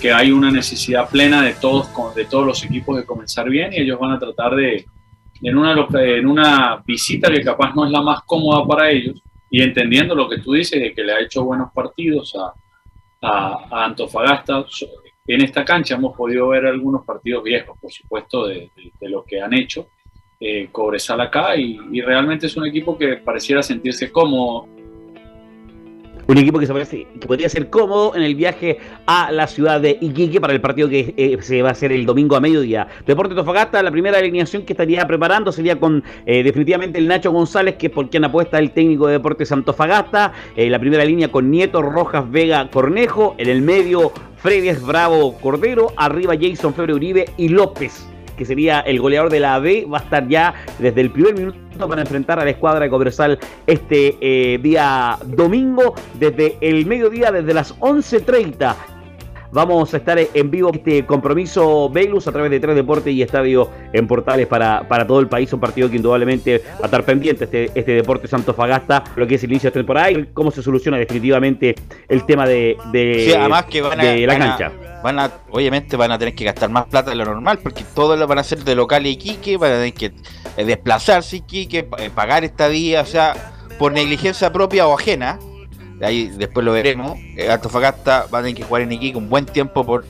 que, 0.00 0.10
hay 0.10 0.32
una 0.32 0.50
necesidad 0.50 1.08
plena 1.10 1.42
de 1.42 1.52
todos, 1.52 1.88
de 2.14 2.24
todos 2.24 2.46
los 2.46 2.64
equipos 2.64 2.96
de 2.96 3.04
comenzar 3.04 3.48
bien 3.48 3.72
y 3.72 3.76
ellos 3.76 4.00
van 4.00 4.12
a 4.12 4.18
tratar 4.18 4.56
de, 4.56 4.86
en 5.42 5.56
una, 5.56 5.74
en 5.94 6.26
una 6.26 6.82
visita 6.86 7.30
que 7.30 7.42
capaz 7.42 7.74
no 7.74 7.84
es 7.84 7.90
la 7.90 8.02
más 8.02 8.22
cómoda 8.24 8.66
para 8.66 8.90
ellos, 8.90 9.22
y 9.50 9.62
entendiendo 9.62 10.14
lo 10.14 10.28
que 10.28 10.38
tú 10.38 10.52
dices, 10.52 10.80
de 10.80 10.92
que 10.92 11.04
le 11.04 11.12
ha 11.12 11.20
hecho 11.20 11.44
buenos 11.44 11.72
partidos 11.72 12.34
a, 12.36 12.52
a, 13.22 13.84
Antofagasta, 13.84 14.64
en 15.26 15.40
esta 15.42 15.64
cancha 15.64 15.94
hemos 15.94 16.16
podido 16.16 16.48
ver 16.48 16.66
algunos 16.66 17.04
partidos 17.04 17.42
viejos, 17.42 17.76
por 17.80 17.90
supuesto, 17.90 18.46
de, 18.46 18.70
de, 19.00 19.08
lo 19.08 19.24
que 19.24 19.40
han 19.40 19.54
hecho. 19.54 19.88
Eh, 20.38 20.68
Cobresal 20.70 21.20
acá 21.22 21.56
y, 21.56 21.78
y, 21.90 22.02
realmente 22.02 22.46
es 22.46 22.56
un 22.58 22.66
equipo 22.66 22.98
que 22.98 23.16
pareciera 23.16 23.62
sentirse 23.62 24.12
cómodo 24.12 24.68
un 26.26 26.38
equipo 26.38 26.58
que, 26.58 26.66
podría 27.26 27.48
ser 27.48 27.70
cómodo 27.70 28.16
en 28.16 28.22
el 28.22 28.34
viaje 28.34 28.78
a 29.06 29.30
la 29.30 29.46
ciudad 29.46 29.80
de 29.80 29.96
Iquique 30.00 30.40
para 30.40 30.52
el 30.52 30.60
partido 30.60 30.88
que 30.88 31.14
eh, 31.16 31.38
se 31.40 31.62
va 31.62 31.68
a 31.70 31.72
hacer 31.72 31.92
el 31.92 32.04
domingo 32.04 32.36
a 32.36 32.40
mediodía. 32.40 32.88
Deporte 33.06 33.34
Tofagasta, 33.34 33.82
la 33.82 33.90
primera 33.90 34.18
alineación 34.18 34.64
que 34.64 34.72
estaría 34.72 35.06
preparando 35.06 35.52
sería 35.52 35.76
con 35.78 36.02
eh, 36.26 36.42
definitivamente 36.42 36.98
el 36.98 37.06
Nacho 37.06 37.30
González, 37.30 37.76
que 37.76 37.86
es 37.86 37.92
por 37.92 38.10
quien 38.10 38.24
apuesta 38.24 38.58
el 38.58 38.72
técnico 38.72 39.06
de 39.06 39.14
Deportes 39.14 39.48
Santofagasta. 39.48 40.32
Eh, 40.56 40.68
la 40.68 40.78
primera 40.78 41.04
línea 41.04 41.30
con 41.30 41.50
Nieto, 41.50 41.82
Rojas, 41.82 42.28
Vega, 42.30 42.68
Cornejo. 42.70 43.34
En 43.38 43.48
el 43.48 43.62
medio, 43.62 44.12
Fredes, 44.36 44.82
Bravo, 44.82 45.38
Cordero. 45.38 45.92
Arriba, 45.96 46.34
Jason 46.40 46.74
Febre 46.74 46.94
Uribe 46.94 47.26
y 47.36 47.48
López 47.48 48.15
que 48.36 48.44
sería 48.44 48.80
el 48.80 49.00
goleador 49.00 49.30
de 49.30 49.40
la 49.40 49.58
B, 49.58 49.86
va 49.92 49.98
a 49.98 50.02
estar 50.02 50.28
ya 50.28 50.54
desde 50.78 51.00
el 51.00 51.10
primer 51.10 51.34
minuto 51.34 51.58
para 51.88 52.00
enfrentar 52.00 52.38
a 52.40 52.44
la 52.44 52.50
escuadra 52.50 52.80
de 52.80 52.90
Cobresal 52.90 53.38
este 53.66 54.16
eh, 54.20 54.58
día 54.58 55.18
domingo, 55.24 55.94
desde 56.14 56.56
el 56.60 56.86
mediodía, 56.86 57.30
desde 57.30 57.52
las 57.52 57.78
11.30 57.80 58.95
Vamos 59.56 59.94
a 59.94 59.96
estar 59.96 60.18
en 60.18 60.50
vivo 60.50 60.70
este 60.70 61.06
compromiso 61.06 61.88
Velus 61.88 62.28
a 62.28 62.32
través 62.32 62.50
de 62.50 62.60
Tres 62.60 62.76
Deportes 62.76 63.14
y 63.14 63.22
Estadio 63.22 63.70
en 63.94 64.06
Portales 64.06 64.46
para, 64.46 64.86
para 64.86 65.06
todo 65.06 65.18
el 65.18 65.28
país. 65.28 65.50
Un 65.50 65.60
partido 65.60 65.88
que 65.88 65.96
indudablemente 65.96 66.62
va 66.74 66.82
a 66.82 66.84
estar 66.84 67.02
pendiente 67.06 67.44
este, 67.44 67.70
este 67.74 67.92
Deporte 67.92 68.28
Fagasta, 68.28 69.02
lo 69.16 69.26
que 69.26 69.36
es 69.36 69.44
el 69.44 69.52
inicio 69.52 69.70
de 69.70 69.72
temporada 69.72 70.10
y 70.10 70.26
cómo 70.34 70.50
se 70.50 70.62
soluciona 70.62 70.98
definitivamente 70.98 71.74
el 72.06 72.26
tema 72.26 72.46
de, 72.46 72.76
de, 72.92 73.34
además 73.34 73.64
que 73.64 73.80
van 73.80 73.98
a, 73.98 74.14
la 74.14 74.38
cancha. 74.38 74.72
van 75.02 75.18
a, 75.20 75.30
obviamente 75.48 75.96
van 75.96 76.12
a 76.12 76.18
tener 76.18 76.34
que 76.34 76.44
gastar 76.44 76.68
más 76.68 76.84
plata 76.88 77.08
de 77.08 77.16
lo 77.16 77.24
normal 77.24 77.58
porque 77.62 77.82
todos 77.94 78.18
lo 78.18 78.26
van 78.26 78.36
a 78.36 78.42
hacer 78.42 78.62
de 78.62 78.74
local 78.74 79.06
y 79.06 79.12
Iquique, 79.12 79.56
van 79.56 79.72
a 79.72 79.74
tener 79.76 79.94
que 79.94 80.12
eh, 80.58 80.64
desplazarse 80.66 81.36
Iquique, 81.36 81.88
eh, 81.96 82.10
pagar 82.14 82.44
esta 82.44 82.68
vía, 82.68 83.00
o 83.00 83.06
sea, 83.06 83.32
por 83.78 83.92
negligencia 83.92 84.52
propia 84.52 84.86
o 84.86 84.92
ajena 84.92 85.38
ahí 86.02 86.26
después 86.36 86.64
lo 86.64 86.72
veremos. 86.72 87.18
Eh, 87.36 87.50
Antofagasta 87.50 88.26
va 88.32 88.38
a 88.38 88.42
tener 88.42 88.56
que 88.56 88.64
jugar 88.64 88.82
en 88.82 88.92
Iquique 88.92 89.16
un 89.16 89.28
buen 89.28 89.46
tiempo 89.46 89.84
por 89.84 90.04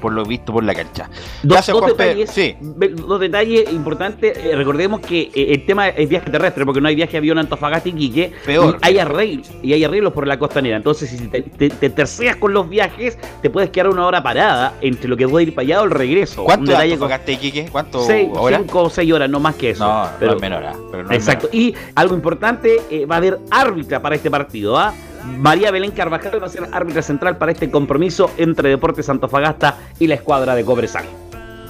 por 0.00 0.12
lo 0.12 0.24
visto 0.24 0.52
por 0.52 0.64
la 0.64 0.74
cancha. 0.74 1.10
Dos, 1.42 1.54
Gracias, 1.54 1.76
dos 1.76 1.86
detalles, 1.86 2.30
Sí. 2.30 2.56
dos 2.60 3.20
detalles 3.20 3.72
importantes. 3.72 4.38
Eh, 4.38 4.54
recordemos 4.54 5.00
que 5.00 5.22
eh, 5.34 5.54
el 5.54 5.66
tema 5.66 5.88
es 5.88 6.08
viaje 6.08 6.30
terrestre, 6.30 6.64
porque 6.64 6.80
no 6.80 6.88
hay 6.88 6.94
viaje 6.94 7.16
avión 7.16 7.38
a 7.38 7.40
Antofagasta 7.40 7.88
y 7.88 7.92
Quique. 7.92 8.32
Peor. 8.46 8.78
Y 8.82 8.86
hay 8.86 8.98
arreglos, 8.98 9.50
y 9.62 9.72
hay 9.72 9.84
arreglos 9.84 10.12
por 10.12 10.26
la 10.26 10.38
costanera. 10.38 10.76
Entonces, 10.76 11.10
si 11.10 11.26
te, 11.28 11.42
te, 11.42 11.70
te 11.70 11.90
terceas 11.90 12.36
con 12.36 12.52
los 12.52 12.68
viajes, 12.68 13.18
te 13.42 13.50
puedes 13.50 13.70
quedar 13.70 13.88
una 13.88 14.06
hora 14.06 14.22
parada 14.22 14.74
entre 14.80 15.08
lo 15.08 15.16
que 15.16 15.26
puede 15.26 15.46
ir 15.46 15.54
para 15.54 15.64
allá 15.64 15.82
o 15.82 15.84
el 15.86 15.90
regreso. 15.90 16.44
¿Cuánto 16.44 16.62
Un 16.62 16.68
es 16.68 16.74
detalle 16.76 16.92
Antofagasta 16.92 17.32
y 17.32 17.36
Quique? 17.36 17.68
¿Cuánto 17.70 18.04
Seis, 18.04 18.28
cinco 18.56 18.82
o 18.82 18.90
seis 18.90 19.12
horas, 19.12 19.28
no 19.28 19.40
más 19.40 19.56
que 19.56 19.70
eso. 19.70 19.84
No, 19.84 20.08
no 20.20 20.34
es 20.34 20.40
menor, 20.40 20.62
pero 20.90 21.02
no 21.02 21.10
es 21.10 21.16
Exacto. 21.16 21.48
Y 21.52 21.74
algo 21.96 22.14
importante, 22.14 22.80
eh, 22.90 23.04
va 23.04 23.16
a 23.16 23.18
haber 23.18 23.40
árbitra 23.50 24.00
para 24.00 24.14
este 24.14 24.30
partido. 24.30 24.78
¿ah? 24.78 24.94
María 25.24 25.70
Belén 25.70 25.90
Carvajal 25.90 26.42
va 26.42 26.46
a 26.46 26.50
ser 26.50 26.68
árbitra 26.72 27.02
central 27.02 27.38
para 27.38 27.52
este 27.52 27.70
compromiso 27.70 28.30
entre 28.36 28.70
Deportes 28.70 29.08
Antofagasta 29.08 29.76
y 29.98 30.06
la 30.06 30.14
escuadra 30.14 30.54
de 30.54 30.64
Cobresal. 30.64 31.04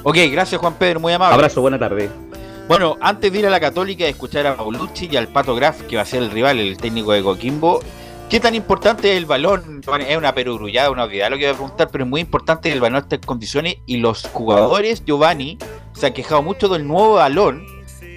Ok, 0.03 0.17
gracias 0.31 0.61
Juan 0.61 0.75
Pedro, 0.75 1.01
muy 1.01 1.13
amable. 1.13 1.35
Abrazo, 1.35 1.61
buena 1.61 1.79
tarde. 1.79 2.11
Bueno, 2.69 2.97
antes 3.01 3.33
de 3.33 3.39
ir 3.39 3.47
a 3.47 3.51
la 3.51 3.61
Católica 3.61 4.07
y 4.07 4.11
escuchar 4.11 4.47
a 4.47 4.57
Paulucci 4.57 5.09
y 5.11 5.17
al 5.17 5.29
Pato 5.29 5.55
Graf, 5.55 5.83
que 5.83 5.97
va 5.97 6.03
a 6.03 6.05
ser 6.05 6.23
el 6.23 6.31
rival, 6.31 6.59
el 6.59 6.77
técnico 6.77 7.13
de 7.13 7.23
Coquimbo, 7.23 7.81
¿qué 8.29 8.41
tan 8.41 8.55
importante 8.55 9.13
es 9.13 9.17
el 9.17 9.25
balón? 9.25 9.81
Es 10.07 10.17
una 10.17 10.35
perogrullada, 10.35 10.91
una 10.91 11.05
obviedad 11.05 11.31
lo 11.31 11.39
que 11.39 11.47
voy 11.47 11.55
a 11.55 11.57
preguntar, 11.57 11.89
pero 11.91 12.05
es 12.05 12.11
muy 12.11 12.21
importante 12.21 12.69
que 12.69 12.75
el 12.75 12.81
balón 12.81 13.03
esté 13.03 13.17
en 13.17 13.23
condiciones 13.23 13.77
y 13.87 13.97
los 13.97 14.25
jugadores, 14.33 15.03
Giovanni, 15.05 15.57
se 15.95 16.07
han 16.07 16.13
quejado 16.13 16.43
mucho 16.43 16.69
del 16.69 16.87
nuevo 16.87 17.15
balón 17.15 17.65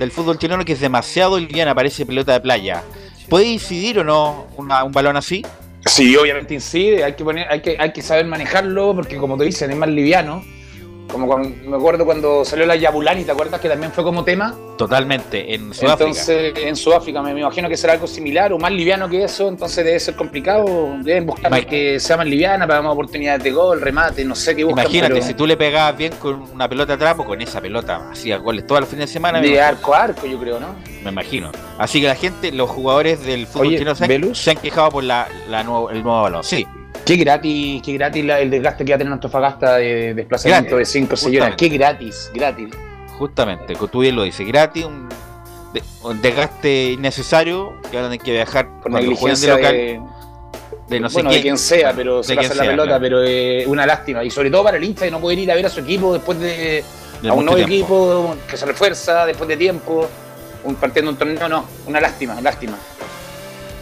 del 0.02 0.12
fútbol 0.12 0.40
chileno 0.40 0.66
que 0.66 0.74
es 0.74 0.80
demasiado 0.80 1.40
liviana, 1.40 1.76
parece 1.76 2.06
pelota 2.06 2.34
de 2.34 2.42
playa. 2.42 2.84
¿Puede 3.32 3.46
incidir 3.46 3.98
o 4.00 4.04
no 4.04 4.48
una- 4.58 4.84
un 4.84 4.92
balón 4.92 5.16
así? 5.16 5.42
Sí, 5.86 6.18
obviamente 6.18 6.54
incide, 6.54 7.06
hay 7.06 7.14
que, 7.14 7.24
poner, 7.24 7.48
hay, 7.50 7.62
que, 7.62 7.78
hay 7.80 7.94
que 7.94 8.02
saber 8.02 8.26
manejarlo 8.26 8.94
porque 8.94 9.16
como 9.16 9.38
te 9.38 9.46
dicen 9.46 9.72
es 9.72 9.78
más 9.78 9.88
liviano. 9.88 10.44
Como 11.12 11.28
cuando, 11.28 11.50
me 11.70 11.76
acuerdo 11.76 12.06
cuando 12.06 12.46
salió 12.46 12.66
la 12.66 12.76
Yabulani, 12.76 13.24
¿te 13.26 13.32
acuerdas 13.32 13.60
que 13.60 13.68
también 13.70 13.92
fue 13.92 14.04
como 14.04 14.24
tema? 14.24 14.56
Totalmente, 14.78 15.54
en 15.54 15.74
Sudáfrica. 15.74 16.10
Entonces, 16.10 16.54
en 16.58 16.76
Sudáfrica 16.76 17.22
me, 17.22 17.34
me 17.34 17.42
imagino 17.42 17.68
que 17.70 17.78
será 17.78 17.94
algo 17.94 18.08
similar 18.08 18.52
o 18.54 18.58
más 18.58 18.72
liviano 18.72 19.10
que 19.10 19.24
eso, 19.24 19.48
entonces 19.48 19.84
debe 19.86 20.00
ser 20.00 20.16
complicado. 20.16 20.66
Deben 21.04 21.26
buscar 21.26 21.66
que 21.66 22.00
sea 22.00 22.18
más 22.18 22.26
liviana 22.26 22.66
para 22.66 22.82
más 22.82 22.94
oportunidades 22.94 23.44
de 23.44 23.52
gol, 23.52 23.82
remate, 23.82 24.24
no 24.26 24.36
sé 24.36 24.56
qué 24.56 24.64
buscan. 24.64 24.84
Imagínate, 24.86 25.14
pero 25.16 25.26
si 25.26 25.34
tú 25.34 25.46
le 25.46 25.58
pegabas 25.58 25.98
bien 25.98 26.14
con 26.20 26.42
una 26.54 26.68
pelota 26.68 26.98
trapo, 26.98 27.26
con 27.26 27.42
esa 27.42 27.62
pelota 27.62 28.10
hacía 28.12 28.38
goles 28.38 28.66
todos 28.66 28.82
los 28.82 28.90
fines 28.90 29.08
de 29.10 29.14
semana. 29.14 29.40
De 29.42 29.62
arco 29.62 29.94
a 29.94 30.04
arco, 30.04 30.26
yo 30.26 30.40
creo, 30.40 30.60
¿no? 30.60 30.76
Me 31.04 31.12
imagino. 31.12 31.52
Así 31.78 32.00
que 32.02 32.08
la 32.08 32.16
gente, 32.16 32.52
los 32.52 32.70
jugadores 32.70 33.24
del 33.26 33.48
fútbol 33.48 33.68
Oye, 33.68 33.78
chileno 33.78 33.96
se 33.96 34.04
han, 34.06 34.08
¿Velus? 34.08 34.38
se 34.38 34.52
han 34.52 34.58
quejado 34.58 34.90
por 34.92 35.04
la, 35.04 35.28
la 35.50 35.64
nuevo- 35.64 35.90
el 35.92 36.04
nuevo 36.04 36.22
balón. 36.24 36.44
Sí. 36.44 36.66
Qué 37.06 37.16
gratis, 37.18 37.82
qué 37.84 37.94
gratis 37.94 38.24
la- 38.26 38.40
el 38.40 38.50
desgaste 38.50 38.86
que 38.86 38.92
va 38.92 38.96
a 38.96 38.98
tener 39.00 39.12
Antofagasta 39.14 39.78
de 39.78 40.14
desplazamiento 40.14 40.76
Gratis, 40.76 40.88
de 40.94 41.00
5 41.00 41.14
o 41.14 41.18
6 41.18 41.28
horas. 41.28 41.34
justamente. 41.56 41.70
Qué 41.70 41.78
gratis, 41.78 42.32
gratis. 42.34 42.70
Justamente, 43.18 43.74
como 43.74 43.88
tú 43.88 44.00
bien 44.00 44.16
lo 44.16 44.24
dices, 44.24 44.48
gratis, 44.48 44.86
un, 44.86 45.10
de- 45.74 45.84
un 46.04 46.22
desgaste 46.22 46.92
innecesario, 46.92 47.74
que 47.90 47.98
van 47.98 48.06
a 48.06 48.10
tener 48.10 48.20
que 48.24 48.32
viajar 48.32 48.68
Por 48.82 48.92
jueguen 48.92 48.94
de 48.94 49.02
negligencia 49.10 49.56
local. 49.56 49.74
de, 49.74 50.02
de 50.90 51.00
no 51.00 51.10
sé 51.10 51.14
bueno, 51.14 51.30
quién. 51.30 51.40
de 51.40 51.42
quien 51.44 51.58
sea, 51.58 51.94
pero 51.94 52.22
se 52.24 52.34
De 52.34 52.38
pasa 52.38 52.50
la 52.50 52.64
sea, 52.64 52.72
pelota, 52.72 52.88
claro. 52.90 53.02
pero 53.02 53.24
es 53.24 53.68
una 53.68 53.86
lástima. 53.86 54.24
Y 54.24 54.30
sobre 54.30 54.52
todo 54.52 54.64
para 54.64 54.78
el 54.78 54.84
hincha 54.84 55.06
de 55.06 55.12
no 55.12 55.20
poder 55.20 55.40
ir 55.40 55.52
a 55.52 55.56
ver 55.56 55.66
a 55.66 55.70
su 55.70 55.80
equipo 55.82 56.14
después 56.14 56.40
de, 56.40 56.84
De 57.22 57.30
a 57.30 57.34
un 57.34 57.46
nuevo 57.46 57.58
tiempo. 57.66 57.74
equipo 58.26 58.36
que 58.50 58.58
se 58.58 58.66
refuerza 58.66 59.26
después 59.26 59.48
de 59.48 59.58
tiempo, 59.58 60.08
un 60.64 60.76
partiendo 60.76 61.12
un 61.12 61.18
torneo, 61.18 61.48
no, 61.50 61.66
una 61.88 62.00
lástima, 62.00 62.40
lástima. 62.42 62.78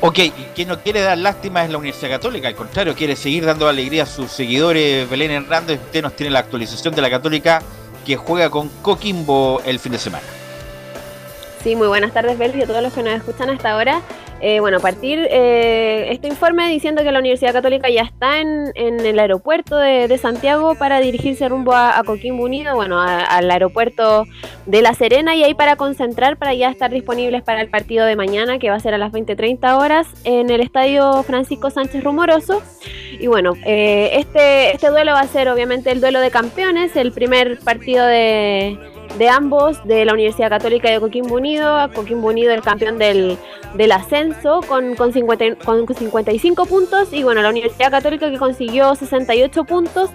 Ok, 0.02 0.20
y 0.20 0.32
quien 0.56 0.70
no 0.70 0.80
quiere 0.80 1.02
dar 1.02 1.18
lástima 1.18 1.64
es 1.66 1.70
la 1.70 1.78
Universidad 1.78 2.10
Católica, 2.10 2.48
al 2.48 2.56
contrario, 2.56 2.96
quiere 2.96 3.18
seguir 3.18 3.46
dando 3.46 3.68
alegría 3.68 4.04
a 4.04 4.06
sus 4.06 4.32
seguidores. 4.32 5.10
Belén 5.10 5.32
Hernández, 5.32 5.82
usted 5.84 6.02
nos 6.02 6.16
tiene 6.16 6.32
la 6.32 6.40
actualización 6.40 6.96
de 6.96 7.02
la 7.02 7.10
Católica 7.10 7.62
que 8.06 8.16
juega 8.16 8.50
con 8.50 8.70
Coquimbo 8.82 9.62
el 9.66 9.78
fin 9.78 9.92
de 9.92 9.98
semana. 9.98 10.24
Sí, 11.62 11.76
muy 11.76 11.88
buenas 11.90 12.14
tardes, 12.14 12.38
Bel, 12.38 12.56
y 12.56 12.62
a 12.62 12.66
todos 12.66 12.82
los 12.82 12.94
que 12.94 13.04
nos 13.04 13.14
escuchan 13.14 13.50
hasta 13.50 13.72
ahora. 13.72 14.02
Eh, 14.42 14.60
bueno, 14.62 14.80
partir 14.80 15.28
eh, 15.30 16.08
este 16.12 16.28
informe 16.30 16.70
diciendo 16.70 17.04
que 17.04 17.12
la 17.12 17.20
Universidad 17.20 17.52
Católica 17.52 17.90
ya 17.90 18.04
está 18.04 18.40
en, 18.40 18.72
en 18.76 19.06
el 19.06 19.20
aeropuerto 19.20 19.78
de, 19.78 20.08
de 20.08 20.18
Santiago 20.18 20.76
para 20.76 21.02
dirigirse 21.02 21.50
rumbo 21.50 21.74
a, 21.74 22.00
a 22.00 22.04
Coquimbo 22.04 22.44
Unido, 22.46 22.74
bueno, 22.76 23.00
a- 23.02 23.24
al 23.26 23.52
aeropuerto 23.52 24.26
de 24.66 24.82
La 24.82 24.94
Serena 24.94 25.36
y 25.36 25.44
ahí 25.44 25.54
para 25.54 25.76
concentrar, 25.76 26.38
para 26.38 26.54
ya 26.54 26.70
estar 26.70 26.90
disponibles 26.90 27.44
para 27.44 27.62
el 27.62 27.70
partido 27.70 28.06
de 28.06 28.16
mañana, 28.16 28.60
que 28.60 28.70
va 28.70 28.76
a 28.76 28.80
ser 28.80 28.94
a 28.94 28.98
las 28.98 29.12
20.30 29.12 29.78
horas 29.78 30.08
en 30.24 30.50
el 30.50 30.62
Estadio 30.62 31.22
Francisco 31.24 31.70
Sánchez 31.70 32.04
Rumoroso. 32.04 32.62
Y 33.20 33.28
bueno, 33.28 33.54
eh, 33.66 34.12
este, 34.14 34.72
este 34.74 34.88
duelo 34.90 35.12
va 35.12 35.22
a 35.22 35.28
ser 35.28 35.50
obviamente 35.50 35.92
el 35.92 36.00
duelo 36.00 36.22
de 36.22 36.32
campeones, 36.32 36.96
el 36.96 37.12
primer 37.12 37.60
partido 37.60 38.06
de, 38.06 38.78
de 39.18 39.28
ambos, 39.30 39.84
de 39.86 40.06
la 40.06 40.14
Universidad 40.14 40.50
Católica 40.50 40.90
de 40.90 41.00
Coquimbo 41.00 41.36
Unido. 41.36 41.90
Coquimbo 41.94 42.28
Unido 42.30 42.54
el 42.54 42.62
campeón 42.62 42.98
del, 42.98 43.38
del 43.76 43.92
ascenso 43.92 44.62
con, 44.68 44.96
con, 44.96 45.12
50 45.14 45.46
y- 45.46 45.56
con 45.56 45.86
55 45.88 46.66
puntos 46.66 47.12
y 47.12 47.24
bueno, 47.24 47.42
la 47.42 47.50
Universidad 47.50 47.92
Católica 47.92 48.30
que 48.30 48.38
consiguió 48.38 48.96
68 48.96 49.64
puntos. 49.66 50.10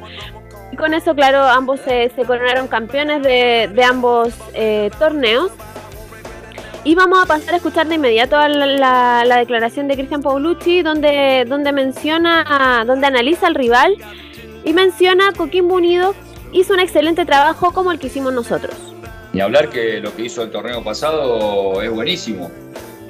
Y 0.72 0.76
con 0.76 0.92
eso, 0.94 1.14
claro, 1.14 1.38
ambos 1.42 1.80
se, 1.80 2.10
coronaron 2.26 2.66
campeones 2.68 3.22
de, 3.22 3.70
de 3.72 3.84
ambos 3.84 4.34
eh, 4.54 4.90
torneos. 4.98 5.50
Y 6.86 6.94
vamos 6.94 7.22
a 7.22 7.26
pasar 7.26 7.54
a 7.54 7.56
escuchar 7.56 7.86
de 7.86 7.94
inmediato 7.94 8.36
a 8.36 8.48
la, 8.48 8.66
la- 8.66 9.24
la 9.24 9.36
declaración 9.38 9.88
de 9.88 9.94
Cristian 9.94 10.22
Paulucci, 10.22 10.82
donde, 10.82 11.44
donde 11.48 11.72
menciona, 11.72 12.84
donde 12.86 13.06
analiza 13.06 13.46
al 13.46 13.54
rival 13.54 13.96
y 14.64 14.72
menciona 14.72 15.32
Coquimbo 15.36 15.76
Unido 15.76 16.14
hizo 16.54 16.72
un 16.72 16.80
excelente 16.80 17.26
trabajo 17.26 17.72
como 17.72 17.92
el 17.92 17.98
que 17.98 18.06
hicimos 18.06 18.32
nosotros. 18.32 18.74
Ni 19.32 19.40
hablar 19.40 19.68
que 19.68 20.00
lo 20.00 20.14
que 20.14 20.22
hizo 20.22 20.42
el 20.42 20.50
torneo 20.50 20.82
pasado 20.82 21.82
es 21.82 21.90
buenísimo, 21.90 22.50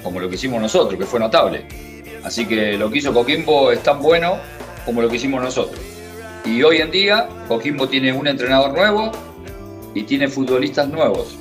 como 0.03 0.19
lo 0.19 0.29
que 0.29 0.37
hicimos 0.37 0.61
nosotros, 0.61 0.99
que 0.99 1.05
fue 1.05 1.21
notable. 1.21 1.66
Así 2.25 2.47
que 2.47 2.79
lo 2.79 2.91
que 2.91 2.99
hizo 2.99 3.12
Coquimbo 3.12 3.71
es 3.71 3.83
tan 3.83 4.01
bueno 4.01 4.39
como 4.87 5.03
lo 5.03 5.09
que 5.11 5.16
hicimos 5.16 5.43
nosotros. 5.43 5.79
Y 6.47 6.62
hoy 6.62 6.79
en 6.79 6.91
día 6.91 7.29
Coquimbo 7.47 7.87
tiene 7.87 8.12
un 8.12 8.27
entrenador 8.27 8.73
nuevo 8.73 9.12
y 9.95 10.05
tiene 10.05 10.29
futbolistas 10.29 10.89
nuevos. 10.89 11.37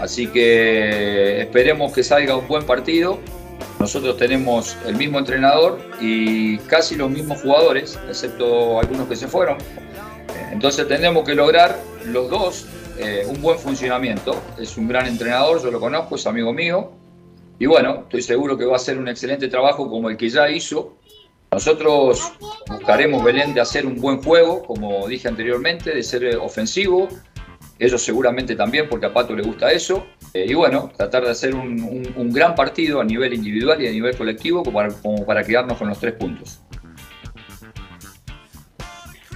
Así 0.00 0.28
que 0.28 1.40
esperemos 1.40 1.92
que 1.92 2.04
salga 2.04 2.36
un 2.36 2.46
buen 2.46 2.64
partido. 2.64 3.18
Nosotros 3.80 4.16
tenemos 4.16 4.76
el 4.86 4.94
mismo 4.94 5.18
entrenador 5.18 5.80
y 6.00 6.58
casi 6.58 6.94
los 6.94 7.10
mismos 7.10 7.42
jugadores, 7.42 7.98
excepto 8.08 8.78
algunos 8.78 9.08
que 9.08 9.16
se 9.16 9.26
fueron. 9.26 9.58
Entonces 10.52 10.88
tenemos 10.88 11.24
que 11.24 11.34
lograr 11.34 11.78
los 12.06 12.30
dos 12.30 12.66
eh, 12.98 13.24
un 13.28 13.40
buen 13.40 13.58
funcionamiento. 13.58 14.40
Es 14.58 14.76
un 14.76 14.88
gran 14.88 15.06
entrenador, 15.06 15.62
yo 15.62 15.70
lo 15.70 15.78
conozco, 15.78 16.16
es 16.16 16.26
amigo 16.26 16.52
mío. 16.52 16.90
Y 17.58 17.66
bueno, 17.66 18.00
estoy 18.02 18.22
seguro 18.22 18.58
que 18.58 18.64
va 18.64 18.74
a 18.74 18.76
hacer 18.76 18.98
un 18.98 19.08
excelente 19.08 19.48
trabajo 19.48 19.88
como 19.88 20.10
el 20.10 20.16
que 20.16 20.28
ya 20.28 20.50
hizo. 20.50 20.96
Nosotros 21.50 22.32
buscaremos, 22.68 23.22
Belén, 23.22 23.54
de 23.54 23.60
hacer 23.60 23.86
un 23.86 24.00
buen 24.00 24.22
juego, 24.22 24.62
como 24.62 25.06
dije 25.06 25.28
anteriormente, 25.28 25.94
de 25.94 26.02
ser 26.02 26.24
eh, 26.24 26.36
ofensivo. 26.36 27.08
Ellos 27.78 28.02
seguramente 28.02 28.56
también, 28.56 28.88
porque 28.88 29.06
a 29.06 29.14
Pato 29.14 29.34
le 29.34 29.42
gusta 29.42 29.70
eso. 29.70 30.04
Eh, 30.34 30.46
y 30.48 30.54
bueno, 30.54 30.90
tratar 30.96 31.24
de 31.24 31.30
hacer 31.30 31.54
un, 31.54 32.32
gran 32.32 32.54
partido 32.54 33.00
a 33.00 33.04
nivel 33.04 33.32
individual 33.32 33.80
y 33.80 33.86
a 33.86 33.92
nivel 33.92 34.16
colectivo 34.16 34.64
para, 34.64 34.88
como 34.92 35.24
para 35.24 35.44
quedarnos 35.44 35.78
con 35.78 35.88
los 35.88 35.98
tres 35.98 36.14
puntos. 36.14 36.60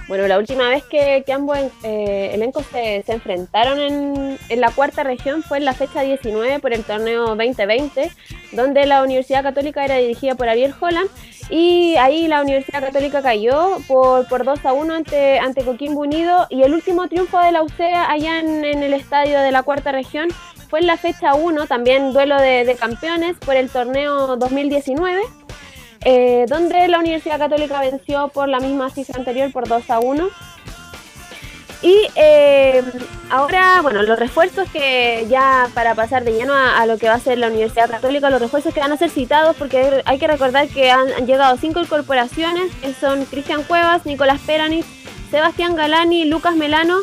Bueno, 0.07 0.27
la 0.27 0.37
última 0.37 0.67
vez 0.67 0.83
que, 0.83 1.23
que 1.25 1.33
ambos 1.33 1.57
eh, 1.83 2.31
elencos 2.33 2.65
se, 2.71 3.03
se 3.05 3.13
enfrentaron 3.13 3.79
en, 3.79 4.37
en 4.49 4.61
la 4.61 4.69
cuarta 4.69 5.03
región 5.03 5.43
fue 5.43 5.59
en 5.59 5.65
la 5.65 5.73
fecha 5.73 6.01
19 6.01 6.59
por 6.59 6.73
el 6.73 6.83
torneo 6.83 7.35
2020, 7.35 8.11
donde 8.51 8.85
la 8.85 9.01
Universidad 9.01 9.43
Católica 9.43 9.85
era 9.85 9.95
dirigida 9.97 10.35
por 10.35 10.49
Ariel 10.49 10.73
Holland 10.79 11.09
y 11.49 11.95
ahí 11.97 12.27
la 12.27 12.41
Universidad 12.41 12.81
Católica 12.81 13.21
cayó 13.21 13.77
por, 13.87 14.27
por 14.27 14.43
2 14.43 14.65
a 14.65 14.73
1 14.73 14.93
ante, 14.93 15.39
ante 15.39 15.63
Coquimbo 15.63 16.01
Unido 16.01 16.47
y 16.49 16.63
el 16.63 16.73
último 16.73 17.07
triunfo 17.07 17.39
de 17.39 17.51
la 17.51 17.63
UCEA 17.63 18.09
allá 18.09 18.39
en, 18.39 18.65
en 18.65 18.83
el 18.83 18.93
estadio 18.93 19.39
de 19.39 19.51
la 19.51 19.63
cuarta 19.63 19.91
región 19.91 20.29
fue 20.69 20.79
en 20.79 20.87
la 20.87 20.97
fecha 20.97 21.33
1, 21.33 21.67
también 21.67 22.13
duelo 22.13 22.37
de, 22.41 22.65
de 22.65 22.75
campeones 22.75 23.37
por 23.37 23.55
el 23.55 23.69
torneo 23.69 24.35
2019 24.35 25.21
eh, 26.05 26.45
donde 26.47 26.87
la 26.87 26.99
Universidad 26.99 27.39
Católica 27.39 27.79
venció 27.81 28.27
por 28.29 28.49
la 28.49 28.59
misma 28.59 28.89
cifra 28.89 29.17
anterior 29.17 29.51
por 29.51 29.67
2 29.67 29.89
a 29.89 29.99
1. 29.99 30.29
Y 31.81 32.07
eh, 32.15 32.81
ahora, 33.29 33.81
bueno, 33.81 34.03
los 34.03 34.17
refuerzos 34.17 34.69
que 34.71 35.25
ya 35.29 35.69
para 35.73 35.95
pasar 35.95 36.23
de 36.23 36.31
lleno 36.31 36.53
a, 36.53 36.85
lo 36.85 36.97
que 36.97 37.09
va 37.09 37.15
a 37.15 37.19
ser 37.19 37.37
la 37.37 37.47
Universidad 37.47 37.89
Católica, 37.89 38.29
los 38.29 38.41
refuerzos 38.41 38.73
que 38.73 38.79
van 38.79 38.93
a 38.93 38.97
ser 38.97 39.09
citados, 39.09 39.55
porque 39.57 40.01
hay 40.05 40.17
que 40.17 40.27
recordar 40.27 40.69
que 40.69 40.91
han, 40.91 41.11
han 41.11 41.27
llegado 41.27 41.57
cinco 41.57 41.81
incorporaciones, 41.81 42.73
que 42.81 42.93
son 42.93 43.25
Cristian 43.25 43.63
Cuevas, 43.63 44.05
Nicolás 44.05 44.39
Peranich, 44.45 44.85
Sebastián 45.29 45.75
Galani, 45.75 46.23
Lucas 46.23 46.55
Melano 46.55 46.99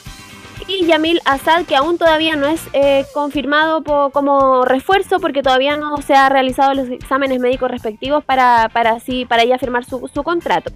y 0.67 0.87
Yamil 0.87 1.21
Asad, 1.25 1.65
que 1.65 1.77
aún 1.77 1.99
todavía 1.99 2.37
no 2.37 2.47
es 2.47 2.61
eh, 2.73 3.05
confirmado 3.13 3.83
como 4.13 4.65
refuerzo 4.65 5.21
porque 5.21 5.43
todavía 5.43 5.77
no 5.77 6.01
se 6.03 6.15
ha 6.15 6.29
realizado 6.29 6.75
los 6.75 6.89
exámenes 6.89 7.41
médicos 7.41 7.71
respectivos 7.71 8.25
para, 8.25 8.69
para, 8.73 8.93
así, 8.93 9.25
para 9.25 9.45
ya 9.45 9.59
firmar 9.59 9.85
su, 9.85 10.01
contrato. 10.23 10.73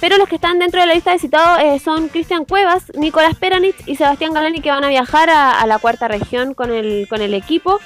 Pero 0.00 0.18
los 0.18 0.28
que 0.28 0.36
están 0.36 0.58
dentro 0.58 0.80
de 0.80 0.86
la 0.86 0.94
lista 0.94 1.12
de 1.12 1.18
citados 1.18 1.62
eh, 1.62 1.78
son 1.78 2.08
Cristian 2.08 2.44
Cuevas, 2.44 2.92
Nicolás 2.94 3.36
Peranich 3.38 3.76
y 3.86 3.96
Sebastián 3.96 4.32
Galani 4.32 4.60
que 4.60 4.70
van 4.70 4.84
a 4.84 4.88
viajar 4.88 5.30
a, 5.30 5.60
a 5.60 5.66
la 5.66 5.78
cuarta 5.78 6.08
región 6.08 6.54
con 6.54 6.70
el, 6.72 7.06
con 7.08 7.22
el 7.22 7.34
equipo. 7.34 7.80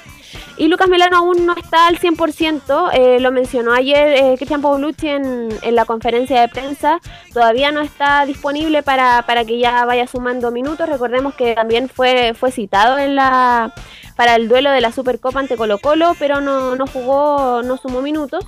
Y 0.57 0.67
Lucas 0.67 0.87
Melano 0.87 1.17
aún 1.17 1.45
no 1.45 1.55
está 1.55 1.87
al 1.87 1.99
100%, 1.99 2.91
eh, 2.93 3.19
lo 3.19 3.31
mencionó 3.31 3.73
ayer 3.73 4.07
eh, 4.09 4.33
Cristian 4.37 4.61
Paulucci 4.61 5.07
en, 5.09 5.49
la 5.71 5.85
conferencia 5.85 6.41
de 6.41 6.47
prensa, 6.47 6.99
todavía 7.33 7.71
no 7.71 7.81
está 7.81 8.25
disponible 8.25 8.83
para, 8.83 9.23
para, 9.27 9.45
que 9.45 9.59
ya 9.59 9.85
vaya 9.85 10.07
sumando 10.07 10.51
minutos, 10.51 10.89
recordemos 10.89 11.35
que 11.35 11.53
también 11.53 11.89
fue, 11.89 12.33
fue 12.33 12.51
citado 12.51 12.97
en 12.97 13.15
la 13.15 13.73
para 14.17 14.35
el 14.35 14.49
duelo 14.49 14.71
de 14.71 14.81
la 14.81 14.91
Supercopa 14.91 15.39
ante 15.39 15.55
Colo 15.55 15.77
Colo, 15.77 16.13
pero 16.19 16.41
no, 16.41 16.75
no 16.75 16.87
jugó, 16.87 17.61
no 17.63 17.77
sumó 17.77 18.01
minutos. 18.01 18.43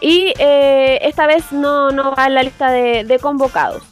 Y 0.00 0.32
eh, 0.38 0.98
esta 1.02 1.26
vez 1.26 1.52
no, 1.52 1.90
no 1.90 2.14
va 2.14 2.26
en 2.26 2.34
la 2.34 2.42
lista 2.42 2.70
de, 2.70 3.18
convocados. 3.20 3.82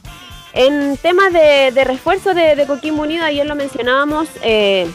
En 0.53 0.97
temas 0.97 1.31
de, 1.31 1.71
de 1.71 1.83
refuerzo 1.83 2.33
de, 2.33 2.55
de 2.55 2.65
Coquimbo 2.65 3.03
Unido, 3.03 3.25
ayer 3.25 3.45
lo 3.45 3.55
mencionábamos, 3.55 4.27
eh, 4.41 4.89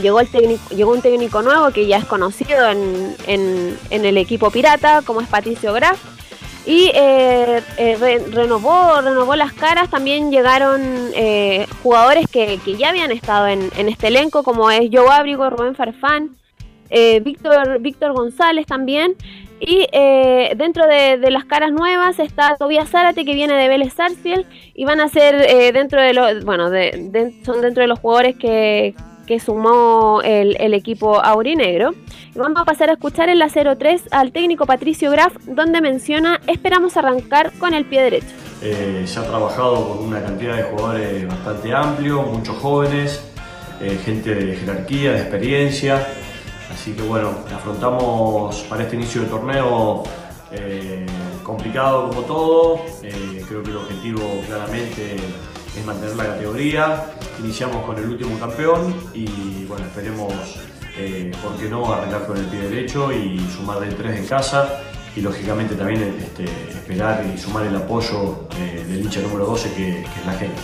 llegó, 0.00 0.20
el 0.20 0.28
llegó 0.70 0.92
un 0.92 1.02
técnico 1.02 1.42
nuevo 1.42 1.70
que 1.70 1.86
ya 1.86 1.98
es 1.98 2.04
conocido 2.04 2.68
en, 2.68 3.78
el 3.90 4.16
equipo 4.16 4.50
pirata, 4.50 5.02
como 5.02 5.20
es 5.20 5.28
Patricio 5.28 5.72
Graf. 5.72 5.98
Y 6.64 6.92
eh, 6.94 7.60
eh, 7.76 8.24
renovó, 8.30 9.00
renovó 9.00 9.34
las 9.34 9.52
caras, 9.52 9.90
también 9.90 10.30
llegaron 10.30 10.80
eh, 11.14 11.66
jugadores 11.82 12.26
que, 12.30 12.60
ya 12.78 12.90
habían 12.90 13.10
estado 13.10 13.48
en, 13.48 13.70
este 13.76 14.08
elenco, 14.08 14.44
como 14.44 14.70
es 14.70 14.88
Joe 14.92 15.10
Abrigo, 15.10 15.50
Rubén 15.50 15.74
Farfán, 15.74 16.36
Víctor, 17.22 17.80
Víctor 17.80 18.12
González 18.12 18.66
también. 18.66 19.16
Y 19.58 19.86
dentro 20.56 20.86
de, 20.86 21.18
las 21.30 21.44
caras 21.44 21.72
nuevas 21.72 22.18
está 22.18 22.56
Tobias 22.56 22.90
Zárate 22.90 23.24
que 23.24 23.34
viene 23.34 23.54
de 23.54 23.68
Vélez 23.68 23.94
Sarsfield 23.94 24.44
y 24.74 24.84
van 24.84 25.00
a 25.00 25.08
ser 25.08 25.72
dentro 25.72 26.00
de 26.00 26.12
los, 26.12 26.44
bueno, 26.44 26.68
son 27.44 27.60
dentro 27.60 27.80
de 27.80 27.86
los 27.86 27.98
jugadores 27.98 28.36
que, 28.36 28.94
sumó 29.40 30.20
el, 30.22 30.74
equipo 30.74 31.22
aurinegro. 31.22 31.94
Vamos 32.34 32.60
a 32.60 32.64
pasar 32.64 32.90
a 32.90 32.94
escuchar 32.94 33.28
en 33.28 33.38
la 33.38 33.48
03 33.48 34.04
al 34.10 34.32
técnico 34.32 34.66
Patricio 34.66 35.10
Graf, 35.10 35.36
donde 35.46 35.80
menciona 35.80 36.40
esperamos 36.46 36.96
arrancar 36.96 37.52
con 37.58 37.74
el 37.74 37.84
pie 37.84 38.02
derecho. 38.02 38.34
Eh, 38.62 39.02
se 39.06 39.18
ha 39.18 39.24
trabajado 39.24 39.88
con 39.88 40.06
una 40.06 40.22
cantidad 40.22 40.56
de 40.56 40.62
jugadores 40.62 41.28
bastante 41.28 41.74
amplio, 41.74 42.22
muchos 42.22 42.56
jóvenes, 42.58 43.22
eh, 43.80 43.98
gente 44.04 44.34
de 44.34 44.56
jerarquía, 44.56 45.12
de 45.12 45.18
experiencia. 45.18 46.06
Así 46.72 46.92
que 46.92 47.02
bueno, 47.02 47.30
afrontamos 47.54 48.56
para 48.68 48.84
este 48.84 48.96
inicio 48.96 49.22
de 49.22 49.26
torneo 49.26 50.04
eh, 50.52 51.06
complicado 51.42 52.08
como 52.08 52.22
todo. 52.22 52.80
creo 53.00 53.62
que 53.62 53.70
el 53.70 53.76
objetivo 53.76 54.20
claramente 54.46 55.16
es 55.76 55.84
mantener 55.84 56.16
la 56.16 56.26
categoría. 56.26 57.04
Iniciamos 57.40 57.84
con 57.84 57.96
el 57.98 58.08
último 58.08 58.38
campeón 58.38 58.94
y 59.14 59.64
bueno, 59.64 59.84
esperemos, 59.86 60.32
eh, 60.96 61.32
¿por 61.42 61.56
qué 61.56 61.68
no?, 61.68 61.92
arreglar 61.92 62.26
con 62.26 62.36
el 62.36 62.46
pie 62.46 62.60
derecho 62.60 63.12
y 63.12 63.38
sumar 63.56 63.80
de 63.80 63.92
tres 63.94 64.18
en 64.18 64.26
casa 64.26 64.80
y 65.14 65.20
lógicamente 65.20 65.74
también 65.74 66.16
este, 66.20 66.44
esperar 66.44 67.24
y 67.32 67.38
sumar 67.38 67.66
el 67.66 67.76
apoyo 67.76 68.48
eh, 68.58 68.84
del 68.86 69.02
hincha 69.02 69.20
número 69.20 69.46
12 69.46 69.72
que, 69.74 70.00
es 70.00 70.26
la 70.26 70.32
gente. 70.32 70.60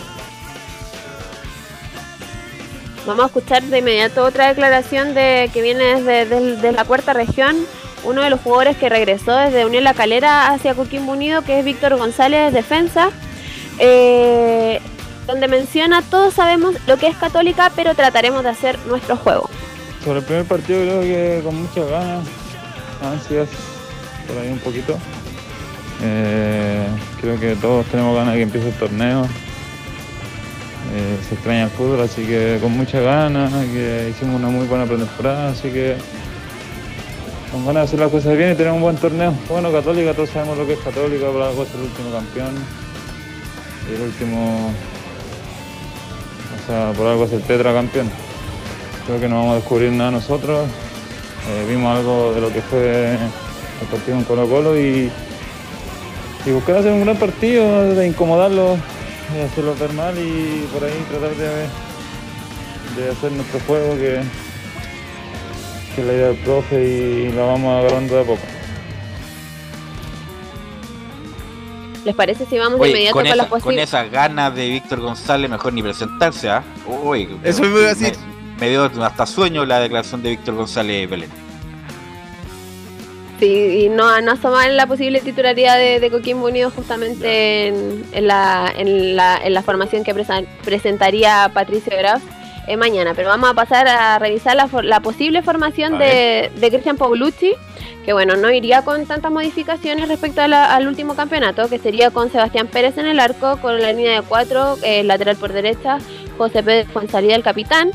Vamos 3.05 3.23
a 3.23 3.27
escuchar 3.27 3.63
de 3.63 3.79
inmediato 3.79 4.23
otra 4.23 4.49
declaración 4.49 5.13
de 5.13 5.49
que 5.53 5.61
viene 5.61 6.01
desde, 6.01 6.71
la 6.71 6.85
cuarta 6.85 7.13
región, 7.13 7.55
uno 8.03 8.21
de 8.21 8.29
los 8.29 8.41
jugadores 8.41 8.77
que 8.77 8.89
regresó 8.89 9.35
desde 9.35 9.65
Unión 9.65 9.83
La 9.83 9.93
Calera 9.93 10.51
hacia 10.51 10.75
Coquimbo 10.75 11.13
Unido, 11.13 11.41
que 11.41 11.59
es 11.59 11.65
Víctor 11.65 11.97
González, 11.97 12.53
defensa. 12.53 13.09
Eh, 13.79 14.79
donde 15.29 15.47
menciona 15.47 16.01
todos 16.01 16.33
sabemos 16.33 16.75
lo 16.87 16.97
que 16.97 17.07
es 17.07 17.15
católica, 17.15 17.71
pero 17.75 17.93
trataremos 17.93 18.43
de 18.43 18.49
hacer 18.49 18.79
nuestro 18.87 19.15
juego. 19.15 19.47
Sobre 20.03 20.19
el 20.19 20.25
primer 20.25 20.45
partido 20.45 20.81
creo 20.81 21.01
que 21.01 21.41
con 21.43 21.61
muchas 21.61 21.87
ganas, 21.87 22.25
ansias, 23.03 23.47
por 24.27 24.37
ahí 24.39 24.51
un 24.51 24.59
poquito. 24.59 24.97
Eh, 26.01 26.87
creo 27.21 27.39
que 27.39 27.55
todos 27.57 27.85
tenemos 27.87 28.15
ganas 28.15 28.33
de 28.33 28.39
que 28.39 28.43
empiece 28.43 28.69
el 28.69 28.73
torneo. 28.73 29.25
Eh, 30.95 31.17
se 31.27 31.35
extraña 31.35 31.65
el 31.65 31.69
fútbol, 31.69 32.01
así 32.01 32.25
que 32.25 32.57
con 32.59 32.71
muchas 32.71 33.03
ganas, 33.03 33.51
que 33.67 34.09
hicimos 34.09 34.37
una 34.37 34.49
muy 34.49 34.65
buena 34.65 34.85
pretemporada, 34.85 35.51
así 35.51 35.69
que 35.69 35.95
con 37.51 37.67
ganas 37.67 37.83
de 37.83 37.87
hacer 37.87 37.99
las 37.99 38.09
cosas 38.09 38.35
bien 38.35 38.53
y 38.53 38.55
tener 38.55 38.73
un 38.73 38.81
buen 38.81 38.95
torneo. 38.95 39.31
Bueno, 39.47 39.71
Católica, 39.71 40.15
todos 40.15 40.31
sabemos 40.31 40.57
lo 40.57 40.65
que 40.65 40.73
es 40.73 40.79
Católica, 40.79 41.27
algo 41.27 41.63
es 41.63 41.73
el 41.75 41.81
último 41.81 42.11
campeón, 42.11 42.55
el 43.93 44.01
último 44.01 44.71
por 46.95 47.07
algo 47.07 47.25
es 47.25 47.33
el 47.33 47.41
tetracampeón. 47.41 48.09
Creo 49.05 49.19
que 49.19 49.27
no 49.27 49.37
vamos 49.37 49.51
a 49.53 49.55
descubrir 49.55 49.91
nada 49.91 50.11
nosotros. 50.11 50.67
Eh, 51.49 51.65
vimos 51.67 51.97
algo 51.97 52.33
de 52.33 52.41
lo 52.41 52.53
que 52.53 52.61
fue 52.61 53.13
el 53.13 53.87
partido 53.89 54.17
en 54.17 54.23
Colo 54.23 54.47
Colo 54.47 54.79
y, 54.79 55.11
buscar 56.53 56.77
hacer 56.77 56.91
un 56.91 57.03
gran 57.05 57.17
partido, 57.17 57.93
de 57.93 58.07
incomodarlo, 58.07 58.77
de 59.33 59.43
hacerlo 59.43 59.75
ver 59.79 59.93
mal 59.93 60.17
y 60.17 60.67
por 60.73 60.83
ahí 60.83 61.05
tratar 61.09 61.35
de, 61.35 63.01
de 63.01 63.11
hacer 63.11 63.31
nuestro 63.31 63.59
juego 63.67 63.93
que, 63.95 64.21
que 65.95 66.01
es 66.01 66.07
la 66.07 66.13
idea 66.13 66.27
del 66.27 66.37
profe 66.37 66.83
y 66.83 67.31
la 67.31 67.43
vamos 67.43 67.79
agarrando 67.79 68.15
de 68.15 68.21
a 68.21 68.25
poco. 68.25 68.58
¿Les 72.05 72.15
parece 72.15 72.45
si 72.45 72.57
vamos 72.57 72.79
de 72.79 72.89
inmediato 72.89 73.13
con, 73.13 73.23
con 73.23 73.27
esa, 73.27 73.35
las 73.35 73.63
Con 73.63 73.79
esas 73.79 74.11
ganas 74.11 74.55
de 74.55 74.69
Víctor 74.69 75.01
González, 75.01 75.49
mejor 75.49 75.73
ni 75.73 75.83
presentarse, 75.83 76.49
¿ah? 76.49 76.63
Uy, 76.87 77.27
Eso 77.43 77.61
me 77.63 77.69
voy 77.69 77.83
a 77.85 77.89
decir. 77.89 78.13
Me, 78.59 78.69
dio 78.69 78.85
hasta 78.85 79.25
sueño 79.25 79.65
la 79.65 79.79
declaración 79.79 80.21
de 80.21 80.31
Víctor 80.31 80.55
González 80.55 81.09
Belén. 81.09 81.29
Sí, 83.39 83.85
y 83.85 83.89
no, 83.89 84.19
no 84.21 84.33
asomar 84.33 84.69
la 84.71 84.85
posible 84.85 85.21
titularidad 85.21 85.77
de, 85.77 86.01
de 86.01 86.11
Coquimbo 86.11 86.47
Unido 86.47 86.71
justamente 86.71 87.67
en, 87.67 88.27
la, 88.27 88.69
en, 88.75 89.15
la, 89.15 89.37
en 89.41 89.53
la 89.53 89.61
formación 89.63 90.03
que 90.03 90.13
presentaría 90.63 91.49
Patricio 91.53 91.93
Graf 91.97 92.21
eh, 92.67 92.77
mañana. 92.77 93.13
Pero 93.15 93.29
vamos 93.29 93.49
a 93.49 93.53
pasar 93.53 93.87
a 93.87 94.19
revisar 94.19 94.55
la, 94.55 94.69
la 94.83 94.99
posible 94.99 95.41
formación 95.41 95.97
de, 95.97 96.51
de 96.55 96.69
Cristian 96.69 96.97
Paulucci 96.97 97.55
que 98.09 98.13
bueno, 98.13 98.35
no 98.35 98.51
iría 98.51 98.81
con 98.81 99.05
tantas 99.05 99.31
modificaciones 99.31 100.07
respecto 100.07 100.41
al 100.41 100.87
último 100.87 101.15
campeonato, 101.15 101.69
que 101.69 101.77
sería 101.77 102.09
con 102.09 102.31
Sebastián 102.31 102.67
Pérez 102.67 102.97
en 102.97 103.05
el 103.05 103.19
arco, 103.19 103.57
con 103.61 103.79
la 103.79 103.93
línea 103.93 104.21
de 104.21 104.27
cuatro, 104.27 104.77
eh, 104.83 105.03
lateral 105.03 105.35
por 105.35 105.53
derecha, 105.53 105.99
José 106.37 106.63
Pérez 106.63 106.87
con 106.91 107.07
salida 107.07 107.33
del 107.33 107.43
capitán. 107.43 107.91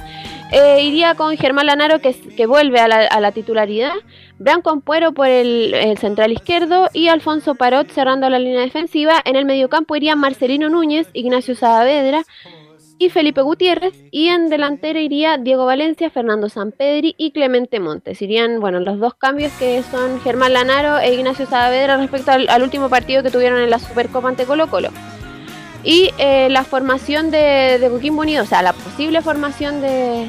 Eh, 0.52 0.82
iría 0.84 1.16
con 1.16 1.36
Germán 1.36 1.66
Lanaro, 1.66 1.98
que, 1.98 2.14
que 2.14 2.46
vuelve 2.46 2.78
a 2.78 2.86
la, 2.86 3.32
titularidad, 3.32 3.92
Branco 4.38 4.70
Ampuero 4.70 5.10
por 5.10 5.26
el, 5.26 5.74
el, 5.74 5.98
central 5.98 6.30
izquierdo 6.30 6.90
y 6.92 7.08
Alfonso 7.08 7.56
Parot 7.56 7.90
cerrando 7.90 8.30
la 8.30 8.38
línea 8.38 8.60
defensiva. 8.60 9.20
En 9.24 9.34
el 9.34 9.46
mediocampo 9.46 9.96
irían 9.96 10.20
Marcelino 10.20 10.68
Núñez, 10.68 11.08
Ignacio 11.12 11.56
Saavedra, 11.56 12.22
y 12.98 13.10
Felipe 13.10 13.42
Gutiérrez. 13.42 13.94
Y 14.10 14.28
en 14.28 14.48
delantera 14.48 15.00
iría 15.00 15.38
Diego 15.38 15.66
Valencia, 15.66 16.10
Fernando 16.10 16.48
Sampedri 16.48 17.14
y 17.18 17.32
Clemente 17.32 17.80
Montes. 17.80 18.20
Irían, 18.22 18.60
bueno, 18.60 18.80
los 18.80 18.98
dos 18.98 19.14
cambios 19.14 19.52
que 19.58 19.82
son 19.90 20.20
Germán 20.20 20.52
Lanaro 20.52 20.98
e 20.98 21.14
Ignacio 21.14 21.46
Saavedra 21.46 21.96
respecto 21.96 22.32
al, 22.32 22.62
último 22.62 22.88
partido 22.88 23.22
que 23.22 23.30
tuvieron 23.30 23.60
en 23.60 23.70
la 23.70 23.78
Supercopa 23.78 24.28
ante 24.28 24.44
Colo 24.44 24.68
Colo. 24.68 24.90
Y 25.82 26.10
eh, 26.18 26.48
la 26.50 26.64
formación 26.64 27.30
de, 27.30 27.78
de 27.78 27.90
Coquimbo 27.90 28.22
Unido, 28.22 28.42
o 28.44 28.46
sea, 28.46 28.62
la 28.62 28.72
posible 28.72 29.20
formación 29.20 29.82
de, 29.82 30.28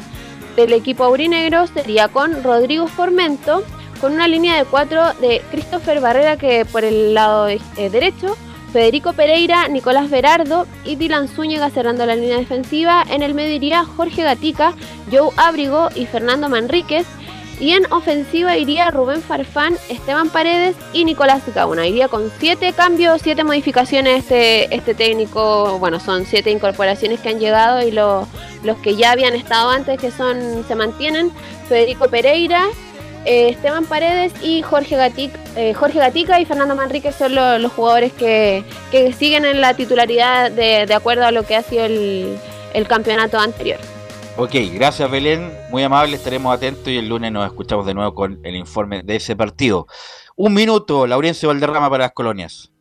del 0.55 0.73
equipo 0.73 1.03
aurinegro 1.03 1.67
sería 1.67 2.07
con 2.07 2.43
Rodrigo 2.43 2.87
Formento, 2.87 3.63
con 4.01 4.13
una 4.13 4.27
línea 4.27 4.57
de 4.57 4.65
cuatro 4.65 5.13
de 5.21 5.41
Christopher 5.51 6.01
Barrera 6.01 6.37
que 6.37 6.65
por 6.65 6.83
el 6.83 7.13
lado 7.13 7.47
eh, 7.47 7.59
derecho, 7.89 8.35
Federico 8.75 9.13
Pereira, 9.13 9.69
Nicolás 9.69 10.09
Berardo 10.09 10.67
y 10.83 10.97
Dylan 10.97 11.29
Zúñiga 11.29 11.69
cerrando 11.69 12.05
la 12.05 12.17
línea 12.17 12.35
defensiva. 12.35 13.05
En 13.09 13.21
el 13.21 13.33
medio 13.33 13.55
iría 13.55 13.85
Jorge 13.85 14.21
Gatica, 14.21 14.73
Joe 15.09 15.29
Abrigo 15.37 15.87
y 15.95 16.05
Fernando 16.05 16.49
Manríquez. 16.49 17.07
Y 17.57 17.71
en 17.71 17.89
ofensiva 17.93 18.57
iría 18.57 18.91
Rubén 18.91 19.21
Farfán, 19.21 19.77
Esteban 19.87 20.29
Paredes 20.29 20.75
y 20.91 21.05
Nicolás 21.05 21.43
Gauna. 21.55 21.87
Iría 21.87 22.09
con 22.09 22.29
siete 22.37 22.73
cambios, 22.73 23.21
siete 23.21 23.45
modificaciones 23.45 24.23
este, 24.23 24.75
este 24.75 24.93
técnico. 24.93 25.79
Bueno, 25.79 26.01
son 26.01 26.25
siete 26.25 26.51
incorporaciones 26.51 27.21
que 27.21 27.29
han 27.29 27.39
llegado 27.39 27.81
y 27.81 27.91
los 27.91 28.27
que 28.83 28.97
ya 28.97 29.13
habían 29.13 29.35
estado 29.35 29.69
antes 29.69 29.97
que 30.01 30.11
son 30.11 30.65
se 30.67 30.75
mantienen. 30.75 31.31
Federico 31.69 32.09
Pereira, 32.09 32.65
eh, 33.25 33.49
Esteban 33.49 33.85
Paredes 33.85 34.33
y 34.41 34.61
Jorge, 34.61 34.95
Gatica, 34.95 35.39
eh, 35.55 35.73
Jorge 35.73 35.99
Gatica 35.99 36.39
y 36.39 36.45
Fernando 36.45 36.75
Manrique 36.75 37.11
son 37.11 37.35
los 37.35 37.71
jugadores 37.71 38.13
que, 38.13 38.63
siguen 39.17 39.45
en 39.45 39.61
la 39.61 39.73
titularidad 39.73 40.51
de, 40.51 40.93
acuerdo 40.93 41.25
a 41.25 41.31
lo 41.31 41.43
que 41.43 41.55
ha 41.55 41.63
sido 41.63 41.85
el, 41.85 42.37
el 42.73 42.87
campeonato 42.87 43.39
anterior. 43.39 43.79
Ok, 44.37 44.51
gracias 44.73 45.09
Belén, 45.09 45.51
muy 45.69 45.83
amable, 45.83 46.17
estaremos 46.17 46.53
atentos 46.53 46.87
y 46.89 46.97
el 46.97 47.07
lunes 47.07 47.31
nos 47.31 47.45
escuchamos 47.45 47.85
de 47.85 47.93
nuevo 47.93 48.13
con 48.13 48.39
el 48.43 48.55
informe 48.55 49.01
de 49.01 49.15
ese 49.15 49.35
partido. 49.35 49.87
Un 50.35 50.53
minuto, 50.53 51.07
Laurencio 51.07 51.47
Valderrama 51.47 51.89
para 51.89 52.05
las 52.05 52.11
colonias. 52.11 52.74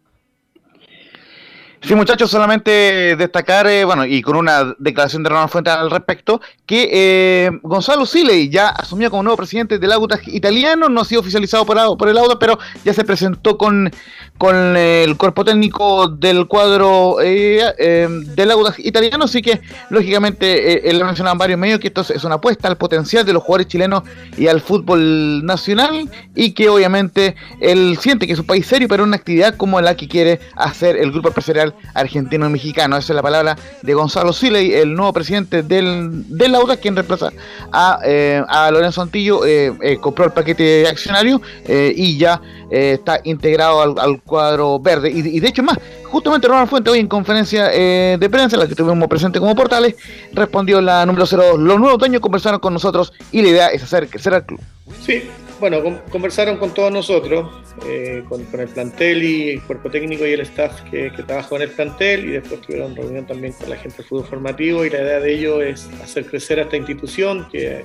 Sí, 1.86 1.94
muchachos, 1.94 2.31
solamente 2.31 3.15
destacar, 3.15 3.66
eh, 3.66 3.85
bueno, 3.85 4.06
y 4.06 4.23
con 4.23 4.36
una 4.36 4.74
declaración 4.78 5.23
de 5.23 5.28
Ronald 5.28 5.51
Fuentes 5.51 5.74
al 5.74 5.90
respecto, 5.90 6.40
que 6.65 6.89
eh, 6.90 7.51
Gonzalo 7.62 8.06
Siley 8.06 8.48
ya 8.48 8.70
asumió 8.70 9.11
como 9.11 9.23
nuevo 9.23 9.36
presidente 9.36 9.78
del 9.78 9.93
Audax 9.93 10.28
italiano, 10.28 10.89
no 10.89 11.02
ha 11.02 11.05
sido 11.05 11.20
oficializado 11.20 11.66
por, 11.66 11.98
por 11.98 12.09
el 12.09 12.16
Audax, 12.16 12.39
pero 12.40 12.59
ya 12.86 12.94
se 12.94 13.05
presentó 13.05 13.59
con, 13.59 13.90
con 14.39 14.56
el 14.78 15.15
cuerpo 15.19 15.44
técnico 15.44 16.09
del 16.09 16.47
cuadro 16.47 17.19
eh, 17.20 18.09
del 18.35 18.51
Audax 18.51 18.78
italiano, 18.78 19.27
así 19.27 19.43
que 19.43 19.61
lógicamente 19.90 20.89
él 20.89 20.98
lo 20.98 21.05
mencionado 21.05 21.35
en 21.35 21.39
varios 21.39 21.59
medios 21.59 21.81
que 21.81 21.89
esto 21.89 22.01
es 22.01 22.24
una 22.24 22.36
apuesta 22.36 22.66
al 22.66 22.78
potencial 22.78 23.27
de 23.27 23.35
los 23.35 23.43
jugadores 23.43 23.69
chilenos 23.69 24.05
y 24.39 24.47
al 24.47 24.62
fútbol 24.62 25.44
nacional, 25.44 26.09
y 26.35 26.52
que 26.52 26.70
obviamente 26.70 27.36
él 27.61 27.98
siente 28.01 28.27
que 28.27 28.32
es 28.32 28.39
un 28.39 28.47
país 28.47 28.66
serio, 28.66 28.89
pero 28.89 29.05
una 29.05 29.16
actividad 29.16 29.55
como 29.59 29.78
la 29.82 29.94
que 29.94 30.09
quiere 30.09 30.40
hacer 30.56 30.97
el 30.97 31.12
grupo 31.12 31.28
empresarial 31.28 31.73
argentino-mexicano. 31.94 32.96
Esa 32.96 33.12
es 33.12 33.16
la 33.16 33.22
palabra 33.22 33.56
de 33.82 33.94
Gonzalo 33.94 34.32
Siley, 34.32 34.74
el 34.74 34.94
nuevo 34.94 35.12
presidente 35.12 35.62
del, 35.62 36.24
del 36.28 36.52
quien 36.80 36.94
reemplaza 36.94 37.30
a, 37.72 38.01
eh, 38.05 38.42
a 38.48 38.70
Lorenzo 38.70 39.02
Antillo, 39.02 39.44
eh, 39.44 39.72
eh, 39.82 39.98
compró 40.01 40.24
el 40.24 40.32
paquete 40.32 40.86
accionario 40.86 41.40
y 41.66 42.18
ya 42.18 42.40
está 42.70 43.20
integrado 43.24 44.01
al, 44.01 44.22
cuadro 44.22 44.78
verde. 44.78 45.10
Y, 45.10 45.40
de 45.40 45.48
hecho 45.48 45.62
más, 45.62 45.78
justamente 46.05 46.48
Ronald 46.48 46.68
Fuente 46.68 46.90
hoy 46.90 46.98
en 46.98 47.09
conferencia 47.09 47.68
de 47.68 48.28
prensa, 48.30 48.56
la 48.56 48.66
que 48.66 48.74
tuvimos 48.74 49.09
presente 49.09 49.38
como 49.38 49.55
portales, 49.55 49.94
respondió 50.32 50.80
la 50.80 51.05
número 51.06 51.26
0. 51.26 51.56
Los 51.59 51.78
nuevos 51.78 51.98
dueños 51.98 52.20
conversaron 52.20 52.60
con 52.60 52.72
nosotros 52.72 53.12
y 53.32 53.42
la 53.42 53.48
idea 53.48 53.68
es 53.68 53.82
hacer 53.82 54.09
crecer 54.09 54.34
al 54.34 54.44
club. 54.44 54.60
Sí, 55.05 55.22
bueno, 55.70 56.03
conversaron 56.11 56.59
con 56.59 56.74
todos 56.74 56.93
nosotros, 56.93 57.51
eh, 57.89 58.23
con, 58.28 58.43
el 58.43 58.69
plantel 58.69 59.23
y 59.23 59.49
el 59.49 59.62
cuerpo 59.62 59.91
técnico 59.91 60.27
y 60.27 60.32
el 60.35 60.41
staff 60.41 60.82
que, 60.91 61.11
que 61.11 61.23
trabajó 61.23 61.57
en 61.57 61.62
el 61.62 61.70
plantel 61.70 62.27
y 62.27 62.32
después 62.32 62.61
tuvieron 62.61 62.95
reunión 62.95 63.27
también 63.27 63.55
con 63.55 63.70
la 63.70 63.77
gente 63.77 63.97
del 63.97 64.05
fútbol 64.05 64.27
formativo 64.27 64.85
y 64.85 64.91
la 64.91 64.99
idea 64.99 65.20
de 65.20 65.32
ello 65.32 65.62
es 65.62 65.89
hacer 66.03 66.27
crecer 66.27 66.59
a 66.59 66.65
esta 66.65 66.77
institución 66.77 67.49
que, 67.51 67.82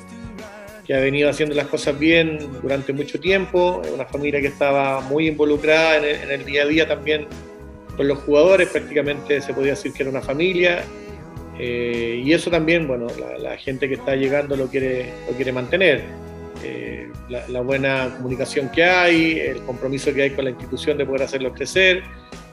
que 0.86 0.94
ha 0.94 1.00
venido 1.00 1.30
haciendo 1.30 1.56
las 1.56 1.68
cosas 1.68 1.98
bien 1.98 2.50
durante 2.62 2.92
mucho 2.92 3.18
tiempo, 3.18 3.82
una 3.94 4.04
familia 4.04 4.42
que 4.42 4.48
estaba 4.48 5.00
muy 5.00 5.30
involucrada 5.30 6.06
en 6.06 6.32
el, 6.32 6.44
día 6.44 6.64
a 6.64 6.66
día 6.66 6.86
también 6.86 7.28
con 7.96 8.10
los 8.10 8.18
jugadores, 8.18 8.68
prácticamente 8.68 9.40
se 9.40 9.54
podía 9.54 9.72
decir 9.72 9.94
que 9.94 10.04
era 10.04 10.10
una 10.10 10.22
familia 10.22 10.84
eh, 11.58 12.22
y 12.26 12.34
eso 12.34 12.52
también, 12.52 12.90
bueno, 12.90 13.08
la, 13.18 13.38
la, 13.38 13.58
gente 13.58 13.88
que 13.88 13.94
está 13.94 14.18
llegando 14.18 14.58
lo 14.58 14.68
quiere, 14.68 15.14
lo 15.30 15.34
quiere 15.38 15.54
mantener. 15.54 16.29
La, 17.30 17.62
buena 17.62 18.14
comunicación 18.18 18.70
que 18.70 18.84
hay, 18.84 19.40
el 19.40 19.62
compromiso 19.64 20.14
que 20.14 20.24
hay 20.24 20.30
con 20.32 20.46
la 20.46 20.52
institución 20.52 20.98
de 20.98 21.06
poder 21.06 21.24
hacerlo 21.24 21.54
crecer. 21.54 22.04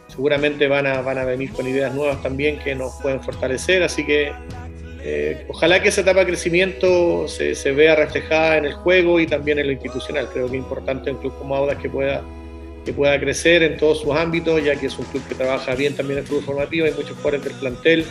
Seguramente 0.09 0.69
van 0.69 0.86
a, 0.86 1.01
van 1.01 1.19
a 1.19 1.24
venir 1.24 1.51
con 1.53 1.66
ideas 1.66 1.94
nuevas 1.94 2.23
también 2.23 2.59
que 2.59 2.74
nos 2.74 2.94
pueden 3.01 3.23
fortalecer, 3.23 3.82
así 3.82 4.05
que 4.05 4.32
eh, 5.03 5.44
ojalá 5.48 5.81
que 5.81 5.89
esa 5.89 6.01
etapa 6.01 6.20
de 6.20 6.27
crecimiento 6.27 7.28
se, 7.28 7.55
se, 7.55 7.73
vea 7.73 7.94
reflejada 7.94 8.59
en 8.59 8.65
el 8.65 8.73
juego 8.74 9.20
y 9.20 9.27
también 9.27 9.59
en 9.59 9.66
lo 9.66 9.73
institucional. 9.73 10.28
Creo 10.32 10.51
que 10.51 10.57
es 10.57 10.62
importante 10.62 11.11
un 11.11 11.19
club 11.19 11.32
como 11.39 11.55
Audas 11.55 11.78
que 11.78 11.89
pueda, 11.89 12.23
que 12.85 12.93
pueda 12.93 13.19
crecer 13.20 13.62
en 13.62 13.77
todos 13.77 14.01
sus 14.01 14.15
ámbitos, 14.15 14.65
ya 14.65 14.74
que 14.74 14.86
es 14.86 14.98
un 14.98 15.05
club 15.07 15.23
que 15.28 15.35
trabaja 15.35 15.74
bien 15.74 15.94
también 15.94 16.19
en 16.19 16.24
el 16.24 16.28
fútbol 16.28 16.44
formativo, 16.44 16.86
hay 16.86 16.93
muchos 16.93 17.16
jugadores 17.16 17.44
del 17.44 17.53
plantel 17.55 18.05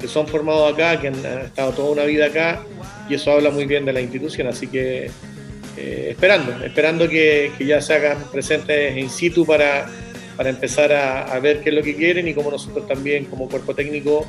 que 0.00 0.08
son 0.08 0.26
formados 0.26 0.72
acá, 0.72 0.98
que 1.00 1.08
han 1.08 1.14
estado 1.14 1.72
toda 1.72 1.90
una 1.90 2.04
vida 2.04 2.26
acá, 2.26 2.64
y 3.08 3.14
eso 3.14 3.32
habla 3.32 3.50
muy 3.50 3.66
bien 3.66 3.84
de 3.84 3.92
la 3.92 4.00
institución, 4.00 4.46
así 4.48 4.66
que 4.66 5.10
eh, 5.76 6.08
esperando, 6.10 6.64
esperando 6.64 7.08
que, 7.08 7.52
ya 7.60 7.80
se 7.80 7.94
hagan 7.94 8.18
presentes 8.30 8.96
in 8.96 9.10
situ 9.10 9.46
para, 9.46 9.88
para 10.36 10.50
empezar 10.50 10.92
a, 10.92 11.38
ver 11.40 11.60
qué 11.60 11.70
es 11.70 11.74
lo 11.74 11.82
que 11.82 11.94
quieren 11.94 12.28
y 12.28 12.34
cómo 12.34 12.50
nosotros 12.50 12.86
también 12.86 13.24
como 13.26 13.48
cuerpo 13.48 13.74
técnico 13.74 14.26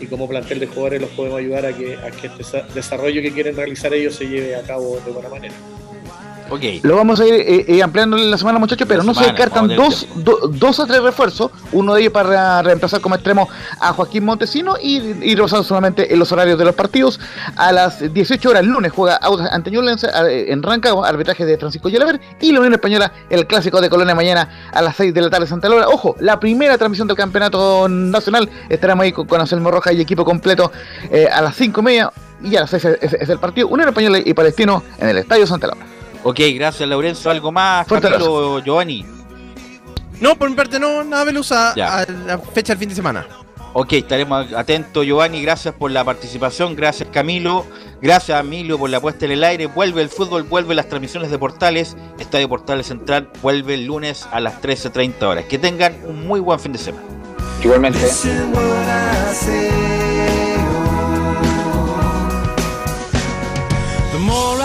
y 0.00 0.06
como 0.06 0.28
plantel 0.28 0.60
de 0.60 0.66
jugadores 0.66 1.00
los 1.00 1.10
podemos 1.10 1.38
ayudar 1.38 1.66
a 1.66 1.72
que, 1.72 1.96
a 1.96 2.10
que 2.10 2.26
este 2.26 2.62
desarrollo 2.74 3.22
que 3.22 3.32
quieren 3.32 3.56
realizar 3.56 3.92
ellos 3.94 4.14
se 4.14 4.26
lleve 4.26 4.56
a 4.56 4.62
cabo 4.62 5.00
de 5.04 5.12
buena 5.12 5.28
manera. 5.28 5.54
Lo 6.82 6.96
vamos 6.96 7.20
a 7.20 7.26
ir 7.26 7.34
eh, 7.34 7.64
eh, 7.68 7.82
ampliando 7.82 8.16
en 8.16 8.30
la 8.30 8.38
semana, 8.38 8.58
muchachos, 8.58 8.86
pero 8.88 9.02
no 9.02 9.14
se 9.14 9.24
descartan 9.24 9.68
dos, 9.68 10.06
dos 10.50 10.80
a 10.80 10.86
tres 10.86 11.02
refuerzos. 11.02 11.50
Uno 11.72 11.94
de 11.94 12.02
ellos 12.02 12.12
para 12.12 12.62
reemplazar 12.62 13.00
como 13.00 13.14
extremo 13.14 13.48
a 13.80 13.92
Joaquín 13.92 14.24
Montesino 14.24 14.76
y 14.80 15.34
basado 15.34 15.62
solamente 15.62 16.12
en 16.12 16.18
los 16.18 16.32
horarios 16.32 16.58
de 16.58 16.64
los 16.64 16.74
partidos. 16.74 17.20
A 17.56 17.72
las 17.72 18.12
18 18.12 18.48
horas 18.48 18.62
el 18.62 18.68
lunes 18.68 18.92
juega 18.92 19.16
Audas 19.16 19.50
ante 19.52 19.70
en 19.74 20.62
Rancagua, 20.62 21.08
arbitraje 21.08 21.44
de 21.44 21.58
Francisco 21.58 21.88
Yelaver. 21.88 22.20
Y 22.40 22.52
la 22.52 22.60
Unión 22.60 22.74
Española, 22.74 23.12
el 23.30 23.46
clásico 23.46 23.80
de 23.80 23.90
Colonia 23.90 24.14
mañana 24.14 24.48
a 24.72 24.82
las 24.82 24.96
6 24.96 25.12
de 25.12 25.20
la 25.20 25.30
tarde 25.30 25.46
Santa 25.46 25.68
Laura. 25.68 25.88
Ojo, 25.88 26.16
la 26.20 26.38
primera 26.38 26.78
transmisión 26.78 27.08
del 27.08 27.16
campeonato 27.16 27.88
nacional. 27.88 28.48
Estaremos 28.68 29.04
ahí 29.04 29.12
con, 29.12 29.26
con 29.26 29.40
Anselmo 29.40 29.70
Roja 29.70 29.92
y 29.92 30.00
equipo 30.00 30.24
completo 30.24 30.70
eh, 31.10 31.28
a 31.32 31.42
las 31.42 31.56
5 31.56 31.80
y 31.80 31.84
media. 31.84 32.12
Y 32.42 32.56
a 32.56 32.60
las 32.60 32.70
6 32.70 32.84
es, 32.84 33.12
es 33.14 33.28
el 33.28 33.38
partido 33.38 33.68
Unión 33.68 33.88
Española 33.88 34.18
y 34.24 34.34
Palestino 34.34 34.82
en 34.98 35.08
el 35.08 35.18
Estadio 35.18 35.46
Santa 35.46 35.68
Laura. 35.68 35.93
Ok, 36.24 36.40
gracias 36.54 36.88
Lorenzo. 36.88 37.30
¿Algo 37.30 37.52
más, 37.52 37.86
Camilo, 37.86 38.58
Giovanni? 38.60 39.06
No, 40.20 40.36
por 40.36 40.48
mi 40.48 40.56
parte 40.56 40.80
no, 40.80 41.04
nada 41.04 41.24
Belusa 41.24 41.72
a 41.72 42.06
la 42.26 42.38
fecha 42.38 42.72
del 42.72 42.78
fin 42.78 42.88
de 42.88 42.94
semana. 42.94 43.26
Ok, 43.76 43.92
estaremos 43.94 44.52
atentos, 44.52 45.04
Giovanni. 45.04 45.42
Gracias 45.42 45.74
por 45.74 45.90
la 45.90 46.04
participación. 46.04 46.76
Gracias, 46.76 47.08
Camilo. 47.12 47.66
Gracias, 48.00 48.40
Emilio, 48.40 48.78
por 48.78 48.88
la 48.88 49.00
puesta 49.00 49.26
en 49.26 49.32
el 49.32 49.42
aire. 49.42 49.66
Vuelve 49.66 50.00
el 50.00 50.08
fútbol, 50.08 50.44
vuelve 50.44 50.74
las 50.74 50.88
transmisiones 50.88 51.30
de 51.30 51.38
Portales. 51.38 51.96
Estadio 52.18 52.48
Portales 52.48 52.86
Central 52.86 53.28
vuelve 53.42 53.74
el 53.74 53.86
lunes 53.86 54.28
a 54.30 54.40
las 54.40 54.62
13.30 54.62 55.22
horas. 55.24 55.44
Que 55.46 55.58
tengan 55.58 55.96
un 56.06 56.26
muy 56.26 56.38
buen 56.38 56.60
fin 56.60 56.72
de 56.72 56.78
semana. 56.78 57.04
Igualmente. 57.62 57.98